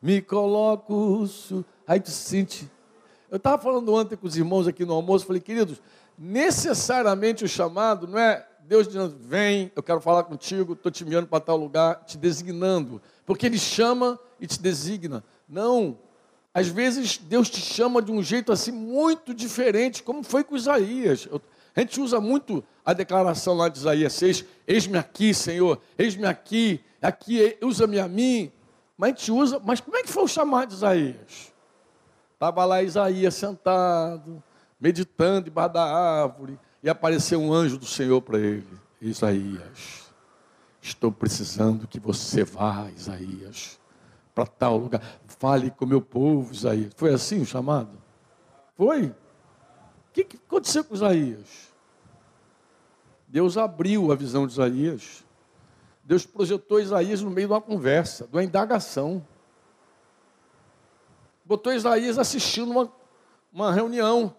Me 0.00 0.22
coloco. 0.22 1.28
Aí 1.86 2.00
tu 2.00 2.10
sente. 2.10 2.70
Eu 3.30 3.36
estava 3.36 3.62
falando 3.62 3.92
ontem 3.94 4.16
com 4.16 4.26
os 4.26 4.36
irmãos 4.36 4.66
aqui 4.66 4.84
no 4.84 4.94
almoço, 4.94 5.26
falei, 5.26 5.40
queridos, 5.40 5.80
necessariamente 6.18 7.44
o 7.44 7.48
chamado 7.48 8.08
não 8.08 8.18
é 8.18 8.46
Deus 8.70 8.86
dizendo, 8.86 9.16
vem, 9.20 9.72
eu 9.74 9.82
quero 9.82 10.00
falar 10.00 10.22
contigo, 10.24 10.74
estou 10.74 10.92
te 10.92 11.02
enviando 11.02 11.26
para 11.26 11.40
tal 11.40 11.56
lugar, 11.56 12.04
te 12.04 12.16
designando. 12.16 13.02
Porque 13.26 13.46
Ele 13.46 13.58
chama 13.58 14.18
e 14.40 14.46
te 14.46 14.60
designa. 14.60 15.24
Não. 15.48 15.98
Às 16.54 16.68
vezes 16.68 17.18
Deus 17.18 17.50
te 17.50 17.60
chama 17.60 18.00
de 18.00 18.12
um 18.12 18.22
jeito 18.22 18.52
assim 18.52 18.72
muito 18.72 19.34
diferente, 19.34 20.02
como 20.02 20.22
foi 20.22 20.44
com 20.44 20.56
Isaías. 20.56 21.28
A 21.74 21.80
gente 21.80 22.00
usa 22.00 22.20
muito 22.20 22.64
a 22.84 22.92
declaração 22.92 23.54
lá 23.54 23.68
de 23.68 23.78
Isaías 23.78 24.12
6, 24.14 24.44
eis-me 24.66 24.98
aqui, 24.98 25.32
Senhor, 25.32 25.80
eis-me 25.96 26.26
aqui, 26.26 26.80
aqui, 27.00 27.56
usa-me 27.62 27.98
a 27.98 28.08
mim. 28.08 28.52
Mas 29.00 29.14
a 29.14 29.16
gente 29.16 29.32
usa, 29.32 29.58
mas 29.64 29.80
como 29.80 29.96
é 29.96 30.02
que 30.02 30.10
foi 30.10 30.24
o 30.24 30.28
chamado 30.28 30.68
de 30.68 30.74
Isaías? 30.74 31.54
Estava 32.34 32.66
lá 32.66 32.82
Isaías 32.82 33.34
sentado, 33.34 34.42
meditando 34.78 35.46
debaixo 35.46 35.72
da 35.72 35.84
árvore, 35.84 36.58
e 36.82 36.90
apareceu 36.90 37.40
um 37.40 37.50
anjo 37.50 37.78
do 37.78 37.86
Senhor 37.86 38.20
para 38.20 38.38
ele. 38.38 38.78
Isaías, 39.00 40.12
estou 40.82 41.10
precisando 41.10 41.88
que 41.88 41.98
você 41.98 42.44
vá, 42.44 42.90
Isaías, 42.94 43.80
para 44.34 44.44
tal 44.46 44.76
lugar. 44.76 45.00
Fale 45.26 45.70
com 45.70 45.86
o 45.86 45.88
meu 45.88 46.02
povo, 46.02 46.52
Isaías. 46.52 46.92
Foi 46.94 47.14
assim 47.14 47.40
o 47.40 47.46
chamado? 47.46 47.96
Foi? 48.76 49.06
O 49.06 49.14
que, 50.12 50.24
que 50.24 50.36
aconteceu 50.36 50.84
com 50.84 50.94
Isaías? 50.94 51.72
Deus 53.26 53.56
abriu 53.56 54.12
a 54.12 54.14
visão 54.14 54.46
de 54.46 54.52
Isaías. 54.52 55.24
Deus 56.10 56.26
projetou 56.26 56.80
Isaías 56.80 57.22
no 57.22 57.30
meio 57.30 57.46
de 57.46 57.52
uma 57.54 57.60
conversa, 57.60 58.26
de 58.26 58.32
uma 58.36 58.42
indagação. 58.42 59.24
Botou 61.44 61.72
Isaías 61.72 62.18
assistindo 62.18 62.72
uma, 62.72 62.92
uma 63.52 63.72
reunião 63.72 64.34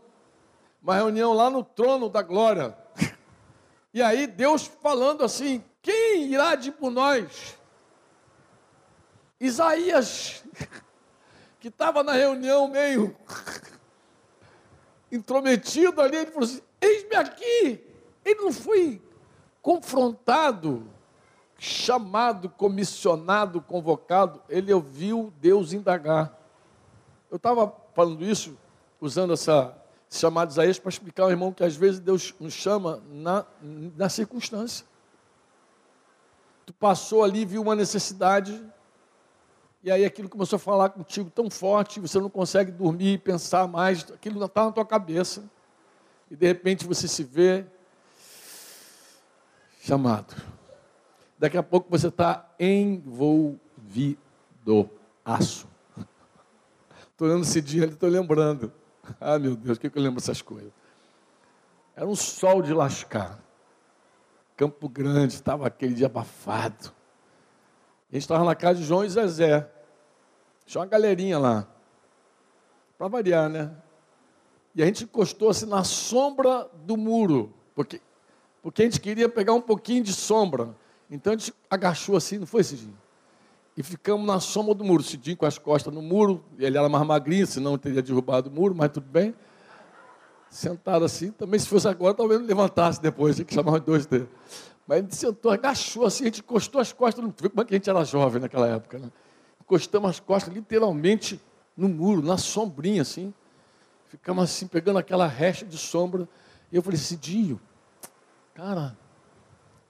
uma 0.83 0.95
reunião 0.95 1.31
lá 1.31 1.49
no 1.49 1.63
trono 1.63 2.09
da 2.09 2.21
glória. 2.21 2.77
E 3.93 4.01
aí 4.01 4.27
Deus 4.27 4.65
falando 4.81 5.23
assim: 5.23 5.63
quem 5.81 6.33
irá 6.33 6.55
de 6.55 6.73
por 6.73 6.91
nós? 6.91 7.57
Isaías, 9.39 10.43
que 11.57 11.69
estava 11.69 12.03
na 12.03 12.11
reunião 12.11 12.67
meio 12.67 13.15
intrometido 15.09 16.01
ali, 16.01 16.17
ele 16.17 16.31
falou 16.31 16.49
assim: 16.49 16.61
eis-me 16.81 17.15
aqui. 17.15 17.81
Ele 18.25 18.41
não 18.41 18.51
foi 18.51 19.01
confrontado, 19.61 20.85
chamado, 21.63 22.49
comissionado, 22.49 23.61
convocado, 23.61 24.41
ele 24.49 24.73
ouviu 24.73 25.31
Deus 25.39 25.73
indagar. 25.73 26.35
Eu 27.29 27.37
estava 27.37 27.71
falando 27.93 28.25
isso, 28.25 28.57
usando 28.99 29.31
essa 29.31 29.77
chamado 30.09 30.49
Isaías 30.49 30.79
para 30.79 30.89
explicar 30.89 31.23
ao 31.23 31.29
irmão 31.29 31.53
que 31.53 31.63
às 31.63 31.75
vezes 31.75 31.99
Deus 31.99 32.33
nos 32.39 32.51
chama 32.51 32.99
na, 33.11 33.45
na 33.95 34.09
circunstância. 34.09 34.87
Tu 36.65 36.73
passou 36.73 37.23
ali, 37.23 37.45
viu 37.45 37.61
uma 37.61 37.75
necessidade, 37.75 38.59
e 39.83 39.91
aí 39.91 40.03
aquilo 40.03 40.29
começou 40.29 40.57
a 40.57 40.59
falar 40.59 40.89
contigo 40.89 41.29
tão 41.29 41.47
forte, 41.47 41.99
você 41.99 42.19
não 42.19 42.29
consegue 42.29 42.71
dormir, 42.71 43.19
pensar 43.19 43.67
mais, 43.67 44.01
aquilo 44.11 44.39
não 44.39 44.47
está 44.47 44.65
na 44.65 44.71
tua 44.71 44.85
cabeça. 44.85 45.43
E 46.31 46.35
de 46.35 46.47
repente 46.47 46.87
você 46.87 47.07
se 47.07 47.23
vê 47.23 47.67
chamado. 49.79 50.50
Daqui 51.41 51.57
a 51.57 51.63
pouco 51.63 51.89
você 51.89 52.09
está 52.09 52.47
envolvido. 52.59 53.57
Aço. 55.25 55.67
Estou 57.09 57.27
olhando 57.27 57.41
esse 57.41 57.59
dia 57.59 57.81
ali, 57.81 57.93
estou 57.93 58.07
lembrando. 58.07 58.71
Ah, 59.19 59.39
meu 59.39 59.55
Deus, 59.55 59.75
o 59.77 59.81
que, 59.81 59.89
que 59.89 59.97
eu 59.97 60.03
lembro 60.03 60.19
dessas 60.19 60.39
coisas? 60.39 60.71
Era 61.95 62.05
um 62.05 62.15
sol 62.15 62.61
de 62.61 62.71
lascar. 62.75 63.39
Campo 64.55 64.87
Grande, 64.87 65.33
estava 65.33 65.65
aquele 65.65 65.95
dia 65.95 66.05
abafado. 66.05 66.93
A 68.11 68.13
gente 68.13 68.21
estava 68.21 68.45
na 68.45 68.53
casa 68.53 68.79
de 68.79 68.85
João 68.85 69.03
e 69.03 69.09
Zezé. 69.09 69.67
Tinha 70.67 70.81
uma 70.81 70.87
galerinha 70.87 71.39
lá. 71.39 71.67
Para 72.99 73.07
variar, 73.07 73.49
né? 73.49 73.75
E 74.75 74.83
a 74.83 74.85
gente 74.85 75.05
encostou 75.05 75.49
assim 75.49 75.65
na 75.65 75.83
sombra 75.83 76.69
do 76.85 76.95
muro. 76.95 77.51
Porque, 77.73 77.99
porque 78.61 78.83
a 78.83 78.85
gente 78.85 79.01
queria 79.01 79.27
pegar 79.27 79.53
um 79.53 79.61
pouquinho 79.61 80.03
de 80.03 80.13
sombra. 80.13 80.79
Então 81.11 81.33
a 81.33 81.37
gente 81.37 81.53
agachou 81.69 82.15
assim, 82.15 82.39
não 82.39 82.47
foi, 82.47 82.63
Cidinho? 82.63 82.97
e 83.75 83.83
ficamos 83.83 84.25
na 84.25 84.39
sombra 84.39 84.73
do 84.73 84.83
muro. 84.83 85.03
Cidinho 85.03 85.37
com 85.37 85.45
as 85.45 85.57
costas 85.57 85.93
no 85.93 86.01
muro, 86.01 86.43
ele 86.57 86.77
era 86.77 86.87
mais 86.89 87.05
magrinho, 87.05 87.47
senão 87.47 87.77
teria 87.77 88.01
derrubado 88.01 88.49
o 88.49 88.53
muro, 88.53 88.75
mas 88.75 88.91
tudo 88.91 89.07
bem. 89.07 89.33
Sentado 90.49 91.05
assim, 91.05 91.31
também 91.31 91.59
se 91.59 91.67
fosse 91.67 91.87
agora, 91.87 92.13
talvez 92.13 92.39
não 92.39 92.47
levantasse 92.47 93.01
depois, 93.01 93.35
tinha 93.35 93.45
que 93.45 93.53
chamar 93.53 93.73
os 93.73 93.81
dois 93.81 94.05
dele. 94.05 94.27
Mas 94.85 94.99
gente 94.99 95.15
sentou, 95.15 95.51
agachou 95.51 96.05
assim, 96.05 96.23
a 96.23 96.25
gente 96.25 96.41
encostou 96.41 96.81
as 96.81 96.91
costas 96.91 97.23
no 97.23 97.31
como 97.31 97.61
é 97.61 97.65
que 97.65 97.73
a 97.73 97.77
gente 97.77 97.89
era 97.89 98.03
jovem 98.03 98.41
naquela 98.41 98.67
época, 98.67 98.99
né? 98.99 99.09
Encostamos 99.61 100.09
as 100.09 100.19
costas 100.19 100.53
literalmente 100.53 101.39
no 101.77 101.87
muro, 101.87 102.21
na 102.21 102.37
sombrinha 102.37 103.01
assim. 103.01 103.33
Ficamos 104.07 104.43
assim, 104.43 104.67
pegando 104.67 104.99
aquela 104.99 105.25
recha 105.25 105.65
de 105.65 105.77
sombra. 105.77 106.27
E 106.69 106.75
eu 106.75 106.81
falei, 106.81 106.99
Cidinho, 106.99 107.61
cara, 108.53 108.97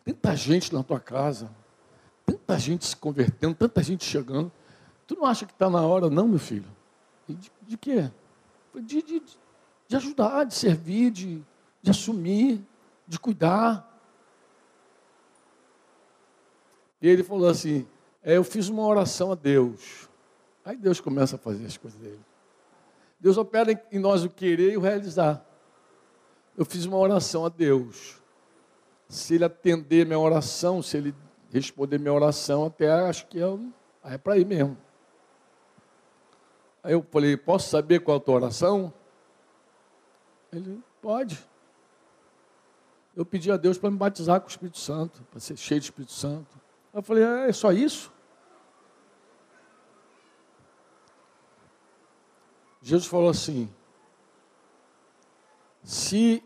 tanta 0.06 0.36
gente 0.36 0.74
na 0.74 0.84
tua 0.84 1.00
casa, 1.00 1.50
tanta 2.26 2.58
gente 2.58 2.86
se 2.86 2.96
convertendo, 2.96 3.56
tanta 3.56 3.82
gente 3.84 4.04
chegando. 4.04 4.52
Tu 5.08 5.16
não 5.16 5.26
acha 5.26 5.46
que 5.46 5.54
está 5.54 5.70
na 5.70 5.82
hora, 5.82 6.10
não, 6.10 6.28
meu 6.28 6.40
filho? 6.40 6.70
De, 7.28 7.52
de 7.68 7.78
quê? 7.78 8.10
De, 8.76 9.02
de, 9.02 9.22
de 9.88 9.96
ajudar, 9.96 10.46
de 10.46 10.54
servir, 10.54 11.12
de, 11.12 11.42
de 11.82 11.92
assumir, 11.92 12.66
de 13.08 13.20
cuidar. 13.20 13.88
E 17.02 17.08
ele 17.08 17.24
falou 17.24 17.50
assim: 17.50 17.86
é, 18.24 18.38
Eu 18.38 18.44
fiz 18.44 18.70
uma 18.70 18.86
oração 18.86 19.32
a 19.32 19.36
Deus. 19.36 20.10
Aí 20.64 20.78
Deus 20.78 21.00
começa 21.00 21.36
a 21.36 21.40
fazer 21.40 21.66
as 21.66 21.76
coisas 21.76 22.00
dele. 22.00 22.22
Deus 23.20 23.38
opera 23.38 23.72
em 23.92 24.00
nós 24.00 24.24
o 24.24 24.30
querer 24.30 24.74
e 24.74 24.78
o 24.78 24.82
realizar. 24.82 25.46
Eu 26.58 26.66
fiz 26.66 26.86
uma 26.86 26.98
oração 26.98 27.46
a 27.46 27.50
Deus. 27.50 28.21
Se 29.12 29.36
ele 29.36 29.44
atender 29.44 30.06
minha 30.06 30.18
oração, 30.18 30.82
se 30.82 30.96
ele 30.96 31.14
responder 31.52 32.00
minha 32.00 32.14
oração, 32.14 32.68
até 32.68 32.90
acho 32.90 33.28
que 33.28 33.42
é, 33.42 33.46
é 34.06 34.18
para 34.18 34.38
ir 34.38 34.46
mesmo. 34.46 34.78
Aí 36.82 36.94
eu 36.94 37.06
falei, 37.12 37.36
posso 37.36 37.70
saber 37.70 38.00
qual 38.00 38.16
é 38.16 38.22
a 38.22 38.24
tua 38.24 38.36
oração? 38.36 38.94
Ele, 40.50 40.82
pode. 41.02 41.46
Eu 43.14 43.26
pedi 43.26 43.52
a 43.52 43.58
Deus 43.58 43.78
para 43.78 43.92
me 43.92 43.98
batizar 43.98 44.40
com 44.40 44.48
o 44.48 44.50
Espírito 44.50 44.80
Santo, 44.80 45.22
para 45.30 45.42
ser 45.42 45.58
cheio 45.58 45.82
de 45.82 45.88
Espírito 45.88 46.14
Santo. 46.14 46.58
Eu 46.94 47.04
falei, 47.04 47.26
é, 47.26 47.50
é 47.50 47.52
só 47.52 47.74
isso? 47.74 48.14
Jesus 52.82 53.06
falou 53.08 53.30
assim: 53.30 53.70
se 55.84 56.42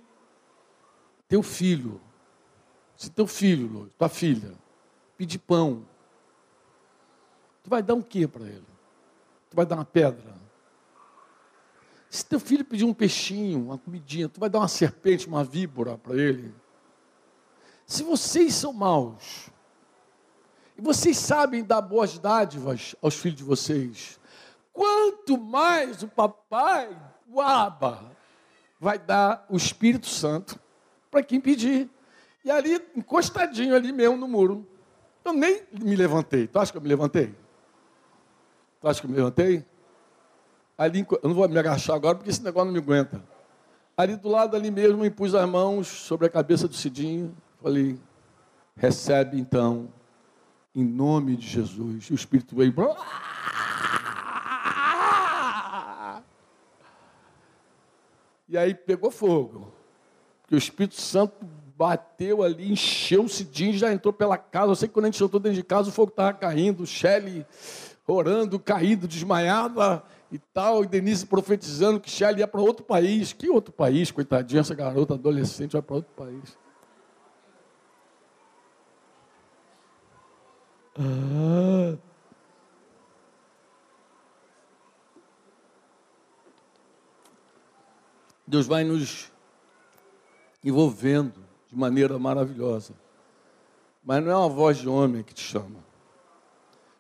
teu 1.28 1.44
filho, 1.44 2.02
se 3.06 3.12
teu 3.12 3.28
filho, 3.28 3.88
tua 4.00 4.10
filha, 4.10 4.52
pedir 5.16 5.38
pão, 5.38 5.86
tu 7.64 7.70
vai 7.70 7.84
dar 7.84 7.94
um 7.94 8.02
quê 8.02 8.28
para 8.28 8.46
ele? 8.46 8.66
Tu 9.48 9.56
vai 9.56 9.64
dar 9.64 9.76
uma 9.76 9.86
pedra? 9.86 10.34
Se 12.10 12.26
teu 12.26 12.40
filho 12.40 12.66
pedir 12.66 12.84
um 12.84 12.94
peixinho, 12.96 13.66
uma 13.66 13.78
comidinha, 13.78 14.28
tu 14.28 14.40
vai 14.40 14.50
dar 14.50 14.58
uma 14.58 14.68
serpente, 14.68 15.28
uma 15.28 15.44
víbora 15.44 16.00
para 16.00 16.16
ele? 16.16 16.52
Se 17.86 18.02
vocês 18.02 18.56
são 18.56 18.74
maus, 18.74 19.52
e 20.76 20.82
vocês 20.82 21.16
sabem 21.16 21.64
dar 21.64 21.82
boas 21.82 22.18
dádivas 22.18 22.96
aos 23.04 23.14
filhos 23.14 23.38
de 23.38 23.44
vocês, 23.44 24.20
quanto 24.74 25.38
mais 25.38 26.02
o 26.02 26.08
papai, 26.08 26.90
o 27.30 27.40
Abba, 27.40 28.12
vai 28.80 28.98
dar 28.98 29.46
o 29.48 29.56
Espírito 29.56 30.08
Santo 30.08 30.60
para 31.12 31.22
quem 31.22 31.40
pedir. 31.40 31.88
E 32.46 32.52
ali, 32.52 32.80
encostadinho 32.96 33.76
ali 33.76 33.92
mesmo 33.92 34.16
no 34.16 34.28
muro. 34.28 34.68
Eu 35.26 35.34
nem 35.34 35.64
me 35.72 35.96
levantei. 35.96 36.46
Tu 36.46 36.60
acha 36.60 36.72
que 36.72 36.78
eu 36.78 36.82
me 36.82 36.88
levantei? 36.88 37.34
Tu 38.80 38.88
acha 38.88 39.02
que 39.02 39.08
eu 39.08 39.10
me 39.10 39.18
levantei? 39.18 39.66
Ali, 40.78 41.04
eu 41.24 41.28
não 41.28 41.34
vou 41.34 41.50
me 41.50 41.58
agachar 41.58 41.96
agora 41.96 42.16
porque 42.16 42.30
esse 42.30 42.44
negócio 42.44 42.68
não 42.68 42.74
me 42.74 42.78
aguenta. 42.78 43.24
Ali 43.98 44.16
do 44.16 44.30
lado 44.30 44.56
ali 44.56 44.70
mesmo, 44.70 45.02
eu 45.02 45.06
impus 45.08 45.34
as 45.34 45.50
mãos 45.50 45.88
sobre 45.88 46.28
a 46.28 46.30
cabeça 46.30 46.68
do 46.68 46.76
Cidinho. 46.76 47.36
Falei, 47.64 48.00
recebe 48.76 49.40
então, 49.40 49.92
em 50.76 50.84
nome 50.84 51.36
de 51.36 51.48
Jesus. 51.48 52.06
E 52.10 52.14
o 52.14 52.16
Espírito 52.16 52.56
veio. 52.56 52.76
E 58.48 58.56
aí 58.56 58.76
pegou 58.76 59.10
fogo. 59.10 59.74
Porque 60.44 60.54
o 60.54 60.58
Espírito 60.60 61.02
Santo 61.02 61.34
bateu 61.78 62.42
ali, 62.42 62.72
encheu 62.72 63.24
o 63.24 63.30
Cidinho, 63.30 63.78
já 63.78 63.92
entrou 63.92 64.14
pela 64.14 64.38
casa. 64.38 64.72
Eu 64.72 64.76
sei 64.76 64.88
que 64.88 64.94
quando 64.94 65.06
a 65.06 65.08
gente 65.10 65.24
entrou 65.24 65.40
dentro 65.40 65.58
de 65.58 65.64
casa, 65.64 65.90
o 65.90 65.92
fogo 65.92 66.10
estava 66.10 66.34
caindo, 66.34 66.86
Shelly 66.86 67.46
orando, 68.08 68.60
caído, 68.60 69.08
desmaiada 69.08 70.04
e 70.32 70.38
tal, 70.38 70.84
e 70.84 70.88
Denise 70.88 71.26
profetizando 71.26 72.00
que 72.00 72.10
Shelly 72.10 72.40
ia 72.40 72.48
para 72.48 72.62
outro 72.62 72.86
país. 72.86 73.34
Que 73.34 73.50
outro 73.50 73.74
país, 73.74 74.12
coitadinha, 74.12 74.62
essa 74.62 74.76
garota 74.76 75.16
adolescente 75.16 75.74
vai 75.74 75.82
para 75.82 75.96
outro 75.96 76.12
país. 76.16 76.58
Ah. 80.98 81.98
Deus 88.48 88.68
vai 88.68 88.84
nos 88.84 89.32
envolvendo 90.64 91.45
de 91.76 91.80
maneira 91.80 92.18
maravilhosa. 92.18 92.94
Mas 94.02 94.24
não 94.24 94.32
é 94.32 94.36
uma 94.38 94.48
voz 94.48 94.78
de 94.78 94.88
homem 94.88 95.22
que 95.22 95.34
te 95.34 95.42
chama. 95.42 95.84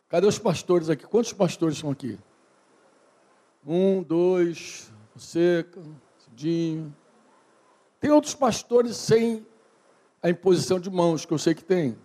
Cadê 0.09 0.28
os 0.28 0.38
pastores 0.38 0.89
aqui? 0.89 1.05
Quantos 1.05 1.32
pastores 1.32 1.78
estão 1.78 1.89
aqui? 1.89 2.19
Um, 3.65 4.03
dois, 4.03 4.91
você, 5.15 5.65
Cidinho. 6.17 6.93
Tem 8.01 8.11
outros 8.11 8.36
pastores 8.36 8.97
sem 8.97 9.47
a 10.21 10.30
imposição 10.30 10.78
de 10.78 10.89
mãos, 10.89 11.26
que 11.26 11.32
eu 11.32 11.38
sei 11.38 11.55
que 11.55 11.63
tem. 11.63 11.97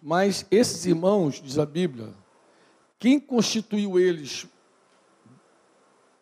Mas 0.00 0.46
esses 0.48 0.86
irmãos, 0.86 1.42
diz 1.42 1.58
a 1.58 1.66
Bíblia, 1.66 2.14
quem 3.00 3.18
constituiu 3.18 3.98
eles 3.98 4.46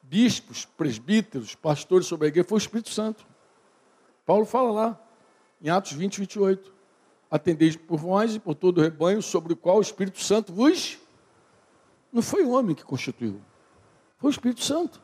bispos, 0.02 0.64
presbíteros, 0.64 1.54
pastores 1.54 2.06
sobre 2.06 2.26
a 2.26 2.28
igreja, 2.28 2.48
foi 2.48 2.56
o 2.56 2.58
Espírito 2.58 2.88
Santo. 2.88 3.26
Paulo 4.30 4.44
fala 4.44 4.70
lá, 4.70 5.09
em 5.62 5.68
Atos 5.68 5.92
20, 5.92 6.20
28. 6.20 6.72
Atendeis 7.30 7.76
por 7.76 7.98
vós 7.98 8.34
e 8.34 8.40
por 8.40 8.54
todo 8.54 8.78
o 8.78 8.80
rebanho 8.80 9.22
sobre 9.22 9.52
o 9.52 9.56
qual 9.56 9.78
o 9.78 9.82
Espírito 9.82 10.20
Santo 10.20 10.52
vos. 10.52 10.98
Não 12.12 12.22
foi 12.22 12.42
o 12.42 12.50
homem 12.50 12.74
que 12.74 12.84
constituiu, 12.84 13.40
foi 14.18 14.30
o 14.30 14.32
Espírito 14.32 14.64
Santo. 14.64 15.00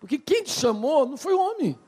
Porque 0.00 0.18
quem 0.18 0.42
te 0.42 0.50
chamou 0.50 1.06
não 1.06 1.16
foi 1.16 1.34
o 1.34 1.40
homem. 1.40 1.78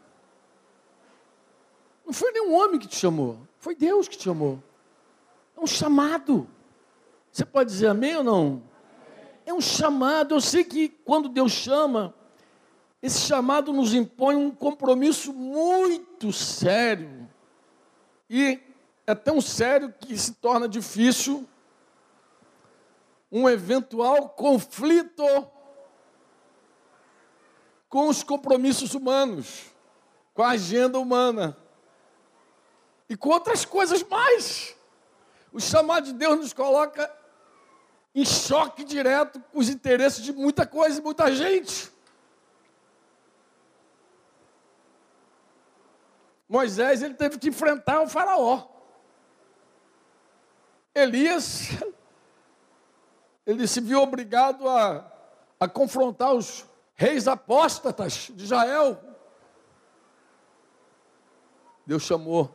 Não 2.05 2.13
foi 2.13 2.33
nenhum 2.33 2.55
homem 2.55 2.79
que 2.79 2.89
te 2.89 2.97
chamou, 2.97 3.39
foi 3.59 3.75
Deus 3.75 4.09
que 4.09 4.17
te 4.17 4.25
chamou. 4.25 4.63
É 5.57 5.61
um 5.61 5.67
chamado. 5.67 6.49
Você 7.31 7.45
pode 7.45 7.71
dizer 7.71 7.89
amém 7.89 8.17
ou 8.17 8.25
não? 8.25 8.63
É 9.45 9.53
um 9.53 9.61
chamado. 9.61 10.35
Eu 10.35 10.41
sei 10.41 10.65
que 10.65 10.89
quando 10.89 11.29
Deus 11.29 11.53
chama, 11.53 12.15
esse 13.03 13.21
chamado 13.21 13.73
nos 13.73 13.95
impõe 13.95 14.37
um 14.37 14.51
compromisso 14.51 15.33
muito 15.33 16.33
sério. 16.33 17.29
E 18.29 18.61
é 19.07 19.15
tão 19.15 19.41
sério 19.41 19.93
que 19.99 20.17
se 20.17 20.35
torna 20.35 20.69
difícil 20.69 21.49
um 23.33 23.49
eventual 23.49 24.29
conflito 24.31 25.25
com 27.89 28.09
os 28.09 28.23
compromissos 28.23 28.95
humanos, 28.95 29.67
com 30.35 30.43
a 30.43 30.51
agenda 30.51 30.99
humana 30.99 31.57
e 33.09 33.17
com 33.17 33.31
outras 33.31 33.65
coisas 33.65 34.03
mais. 34.03 34.77
O 35.53 35.61
chamado 35.61 36.05
de 36.05 36.13
Deus 36.13 36.39
nos 36.39 36.53
coloca 36.53 37.13
em 38.15 38.25
choque 38.25 38.85
direto 38.85 39.41
com 39.53 39.59
os 39.59 39.69
interesses 39.69 40.23
de 40.23 40.33
muita 40.33 40.67
coisa 40.67 41.01
e 41.01 41.03
muita 41.03 41.35
gente. 41.35 41.91
Moisés 46.51 47.01
ele 47.01 47.15
teve 47.15 47.39
que 47.39 47.49
enfrentar 47.49 48.01
o 48.01 48.09
faraó. 48.09 48.67
Elias 50.93 51.69
ele 53.47 53.69
se 53.69 53.81
viu 53.81 54.01
obrigado 54.01 54.69
a, 54.69 55.09
a 55.61 55.69
confrontar 55.69 56.35
os 56.35 56.67
reis 56.97 57.29
apóstatas 57.29 58.33
de 58.35 58.43
Israel. 58.43 59.01
Deus 61.87 62.03
chamou 62.03 62.53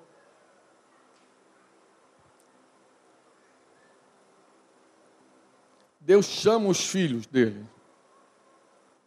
Deus 6.02 6.26
chama 6.26 6.68
os 6.68 6.86
filhos 6.86 7.26
dele. 7.26 7.66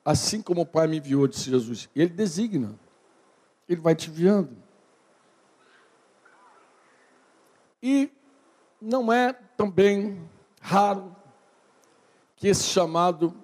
Assim 0.02 0.40
como 0.40 0.62
o 0.62 0.66
Pai 0.66 0.86
me 0.86 0.96
enviou, 0.96 1.28
disse 1.28 1.50
Jesus. 1.50 1.90
Ele 1.94 2.08
designa. 2.08 2.74
Ele 3.68 3.80
vai 3.80 3.94
te 3.94 4.08
enviando. 4.08 4.67
E 7.82 8.10
não 8.80 9.12
é 9.12 9.32
também 9.32 10.28
raro 10.60 11.14
que 12.36 12.48
esse 12.48 12.64
chamado 12.64 13.34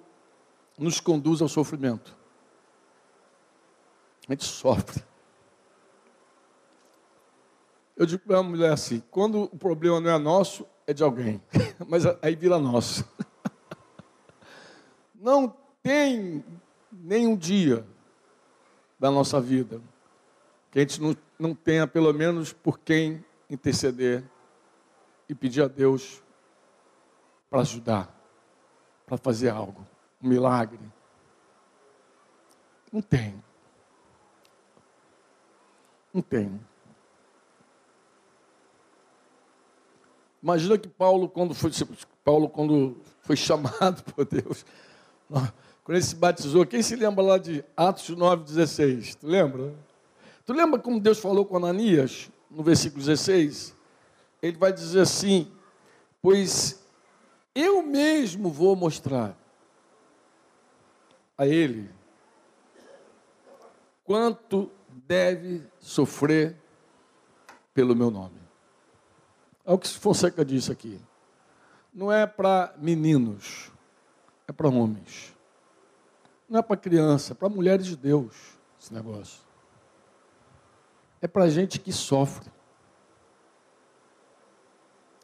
nos 0.77 0.99
conduza 0.99 1.43
ao 1.43 1.49
sofrimento. 1.49 2.15
A 4.27 4.33
gente 4.33 4.45
sofre. 4.45 5.03
Eu 7.95 8.05
digo 8.05 8.23
para 8.25 8.41
uma 8.41 8.49
mulher 8.49 8.73
assim: 8.73 9.01
quando 9.11 9.43
o 9.43 9.57
problema 9.57 10.01
não 10.01 10.11
é 10.11 10.17
nosso, 10.17 10.65
é 10.87 10.93
de 10.93 11.03
alguém, 11.03 11.41
mas 11.87 12.05
aí 12.21 12.35
vira 12.35 12.59
nosso. 12.59 13.05
Não 15.15 15.51
tem 15.81 16.45
nenhum 16.91 17.35
dia 17.35 17.83
da 18.99 19.09
nossa 19.09 19.41
vida 19.41 19.81
que 20.69 20.79
a 20.79 20.81
gente 20.81 21.01
não, 21.01 21.17
não 21.39 21.55
tenha 21.55 21.87
pelo 21.87 22.13
menos 22.13 22.53
por 22.53 22.77
quem 22.77 23.23
interceder 23.49 24.23
e 25.27 25.35
pedir 25.35 25.61
a 25.61 25.67
Deus 25.67 26.21
para 27.49 27.61
ajudar, 27.61 28.13
para 29.05 29.17
fazer 29.17 29.49
algo, 29.49 29.85
um 30.21 30.27
milagre. 30.27 30.79
Não 32.91 33.01
tem. 33.01 33.43
Não 36.13 36.21
tem. 36.21 36.59
Imagina 40.41 40.77
que 40.77 40.87
Paulo, 40.87 41.27
quando 41.27 41.55
foi, 41.55 41.71
Paulo, 42.23 42.47
quando 42.47 43.01
foi 43.21 43.35
chamado 43.37 44.03
por 44.13 44.25
Deus, 44.25 44.65
quando 45.27 45.97
ele 45.97 46.03
se 46.03 46.15
batizou, 46.15 46.65
quem 46.65 46.81
se 46.81 46.95
lembra 46.95 47.23
lá 47.23 47.37
de 47.37 47.65
Atos 47.75 48.09
9,16? 48.11 49.15
Tu 49.15 49.27
lembra? 49.27 49.73
Tu 50.45 50.53
lembra 50.53 50.79
como 50.79 50.99
Deus 50.99 51.19
falou 51.19 51.45
com 51.45 51.57
Ananias, 51.57 52.29
no 52.55 52.63
versículo 52.63 53.03
16? 53.03 53.75
ele 54.47 54.57
vai 54.57 54.71
dizer 54.71 55.01
assim: 55.01 55.51
Pois 56.21 56.83
eu 57.53 57.81
mesmo 57.81 58.49
vou 58.49 58.75
mostrar 58.75 59.37
a 61.37 61.45
ele 61.47 61.89
quanto 64.03 64.71
deve 65.07 65.65
sofrer 65.79 66.55
pelo 67.73 67.95
meu 67.95 68.11
nome. 68.11 68.39
É 69.65 69.73
o 69.73 69.77
que 69.77 69.87
Fonseca 69.87 70.45
disse 70.45 70.71
aqui. 70.71 70.99
Não 71.93 72.11
é 72.11 72.27
para 72.27 72.73
meninos, 72.77 73.71
é 74.47 74.51
para 74.51 74.69
homens. 74.69 75.33
Não 76.47 76.59
é 76.59 76.61
para 76.61 76.77
criança, 76.77 77.33
é 77.33 77.35
para 77.35 77.49
mulheres 77.49 77.85
de 77.87 77.95
Deus 77.95 78.35
esse 78.79 78.93
negócio. 78.93 79.44
É 81.25 81.27
para 81.27 81.49
gente 81.49 81.79
que 81.79 81.91
sofre. 81.91 82.51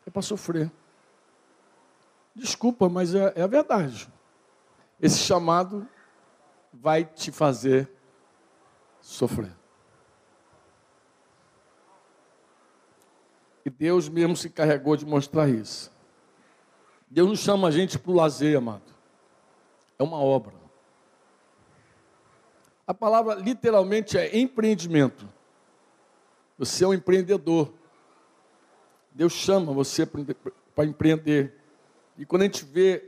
É 0.03 0.09
para 0.09 0.23
sofrer. 0.23 0.71
Desculpa, 2.33 2.89
mas 2.89 3.13
é, 3.13 3.33
é 3.35 3.43
a 3.43 3.45
verdade. 3.45 4.11
Esse 4.99 5.19
chamado 5.19 5.87
vai 6.73 7.05
te 7.05 7.31
fazer 7.31 7.87
sofrer. 8.99 9.55
E 13.63 13.69
Deus 13.69 14.09
mesmo 14.09 14.35
se 14.35 14.47
encarregou 14.47 14.97
de 14.97 15.05
mostrar 15.05 15.47
isso. 15.47 15.91
Deus 17.11 17.27
não 17.27 17.35
chama 17.35 17.67
a 17.67 17.71
gente 17.71 17.99
para 17.99 18.11
o 18.11 18.15
lazer, 18.15 18.57
amado. 18.57 18.91
É 19.99 20.03
uma 20.03 20.17
obra. 20.17 20.55
A 22.87 22.93
palavra 22.95 23.35
literalmente 23.35 24.17
é 24.17 24.35
empreendimento. 24.35 25.29
Você 26.61 26.83
é 26.83 26.87
um 26.87 26.93
empreendedor. 26.93 27.73
Deus 29.11 29.33
chama 29.33 29.73
você 29.73 30.05
para 30.05 30.85
empreender. 30.85 31.55
E 32.15 32.23
quando 32.23 32.43
a 32.43 32.45
gente 32.45 32.63
vê, 32.63 33.03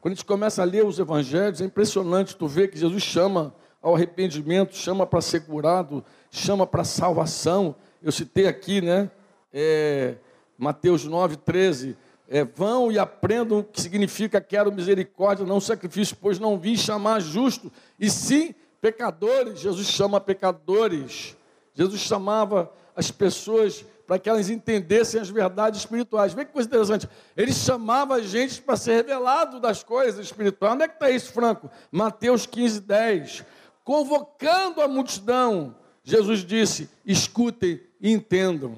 quando 0.00 0.12
a 0.12 0.14
gente 0.14 0.24
começa 0.24 0.62
a 0.62 0.64
ler 0.64 0.84
os 0.84 1.00
evangelhos, 1.00 1.60
é 1.60 1.64
impressionante 1.64 2.36
tu 2.36 2.46
ver 2.46 2.68
que 2.68 2.78
Jesus 2.78 3.02
chama 3.02 3.52
ao 3.82 3.96
arrependimento, 3.96 4.76
chama 4.76 5.04
para 5.04 5.20
ser 5.20 5.40
curado, 5.40 6.04
chama 6.30 6.68
para 6.68 6.84
salvação. 6.84 7.74
Eu 8.00 8.12
citei 8.12 8.46
aqui, 8.46 8.80
né? 8.80 9.10
É, 9.52 10.14
Mateus 10.56 11.04
9, 11.04 11.38
13. 11.38 11.96
É, 12.28 12.44
vão 12.44 12.92
e 12.92 12.98
aprendam 13.00 13.58
o 13.58 13.64
que 13.64 13.80
significa 13.80 14.40
quero 14.40 14.70
misericórdia, 14.70 15.44
não 15.44 15.58
sacrifício, 15.58 16.16
pois 16.20 16.38
não 16.38 16.60
vim 16.60 16.76
chamar 16.76 17.18
justo, 17.18 17.72
e 17.98 18.08
sim 18.08 18.54
pecadores. 18.80 19.58
Jesus 19.58 19.88
chama 19.88 20.20
pecadores. 20.20 21.36
Jesus 21.74 22.00
chamava 22.00 22.72
as 22.96 23.10
pessoas 23.10 23.84
para 24.06 24.18
que 24.18 24.28
elas 24.28 24.50
entendessem 24.50 25.20
as 25.20 25.30
verdades 25.30 25.80
espirituais. 25.80 26.34
Vê 26.34 26.44
que 26.44 26.52
coisa 26.52 26.68
interessante. 26.68 27.08
Ele 27.36 27.52
chamava 27.52 28.14
a 28.14 28.20
gente 28.20 28.60
para 28.60 28.76
ser 28.76 28.96
revelado 28.96 29.58
das 29.58 29.82
coisas 29.82 30.24
espirituais. 30.24 30.74
Onde 30.74 30.84
é 30.84 30.88
que 30.88 30.94
está 30.94 31.10
isso, 31.10 31.32
Franco? 31.32 31.70
Mateus 31.90 32.46
15, 32.46 32.80
10. 32.80 33.44
Convocando 33.82 34.80
a 34.80 34.88
multidão, 34.88 35.74
Jesus 36.02 36.44
disse: 36.44 36.88
escutem 37.04 37.80
e 38.00 38.12
entendam. 38.12 38.76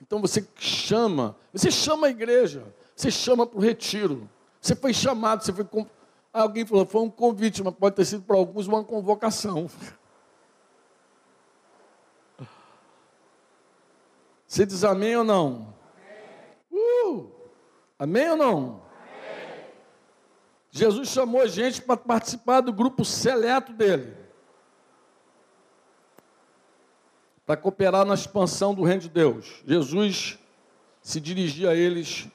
Então 0.00 0.20
você 0.20 0.46
chama, 0.56 1.36
você 1.52 1.70
chama 1.70 2.06
a 2.06 2.10
igreja, 2.10 2.64
você 2.96 3.10
chama 3.10 3.46
para 3.46 3.58
o 3.58 3.62
retiro. 3.62 4.28
Você 4.60 4.74
foi 4.74 4.94
chamado, 4.94 5.44
você 5.44 5.52
foi. 5.52 5.66
Alguém 6.32 6.64
falou, 6.64 6.86
foi 6.86 7.02
um 7.02 7.10
convite, 7.10 7.62
mas 7.62 7.74
pode 7.74 7.94
ter 7.94 8.06
sido 8.06 8.22
para 8.22 8.36
alguns 8.36 8.66
uma 8.66 8.82
convocação. 8.82 9.68
Você 14.52 14.66
diz 14.66 14.84
amém 14.84 15.16
ou 15.16 15.24
não? 15.24 15.74
Amém, 16.70 16.82
uh, 17.06 17.30
amém 17.98 18.30
ou 18.32 18.36
não? 18.36 18.58
Amém. 18.58 19.64
Jesus 20.70 21.08
chamou 21.08 21.40
a 21.40 21.46
gente 21.46 21.80
para 21.80 21.96
participar 21.96 22.60
do 22.60 22.70
grupo 22.70 23.02
seleto 23.02 23.72
dele. 23.72 24.14
Para 27.46 27.56
cooperar 27.56 28.04
na 28.04 28.12
expansão 28.12 28.74
do 28.74 28.82
reino 28.82 29.00
de 29.00 29.08
Deus. 29.08 29.62
Jesus 29.66 30.38
se 31.00 31.18
dirigia 31.18 31.70
a 31.70 31.74
eles 31.74 32.28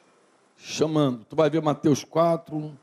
chamando. 0.55 1.23
Tu 1.23 1.35
vai 1.35 1.51
ver 1.51 1.61
Mateus 1.61 2.03
4, 2.03 2.75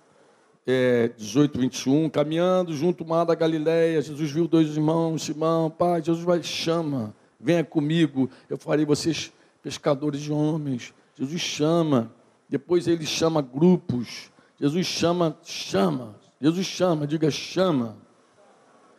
é, 0.64 1.08
18, 1.08 1.58
21. 1.58 2.08
Caminhando 2.08 2.72
junto 2.72 3.02
ao 3.02 3.10
mar 3.10 3.24
da 3.24 3.34
Galileia, 3.34 4.00
Jesus 4.00 4.30
viu 4.30 4.46
dois 4.46 4.68
irmãos, 4.68 5.24
Simão, 5.24 5.72
pai, 5.72 6.00
Jesus 6.00 6.24
vai 6.24 6.40
chama 6.40 7.12
venha 7.40 7.64
comigo, 7.64 8.30
eu 8.48 8.56
farei 8.56 8.84
vocês 8.84 9.32
pescadores 9.62 10.20
de 10.20 10.32
homens. 10.32 10.92
Jesus 11.16 11.40
chama, 11.40 12.12
depois 12.48 12.86
ele 12.86 13.06
chama 13.06 13.40
grupos. 13.40 14.30
Jesus 14.60 14.86
chama, 14.86 15.38
chama. 15.42 16.16
Jesus 16.40 16.66
chama, 16.66 17.06
diga 17.06 17.30
chama. 17.30 17.96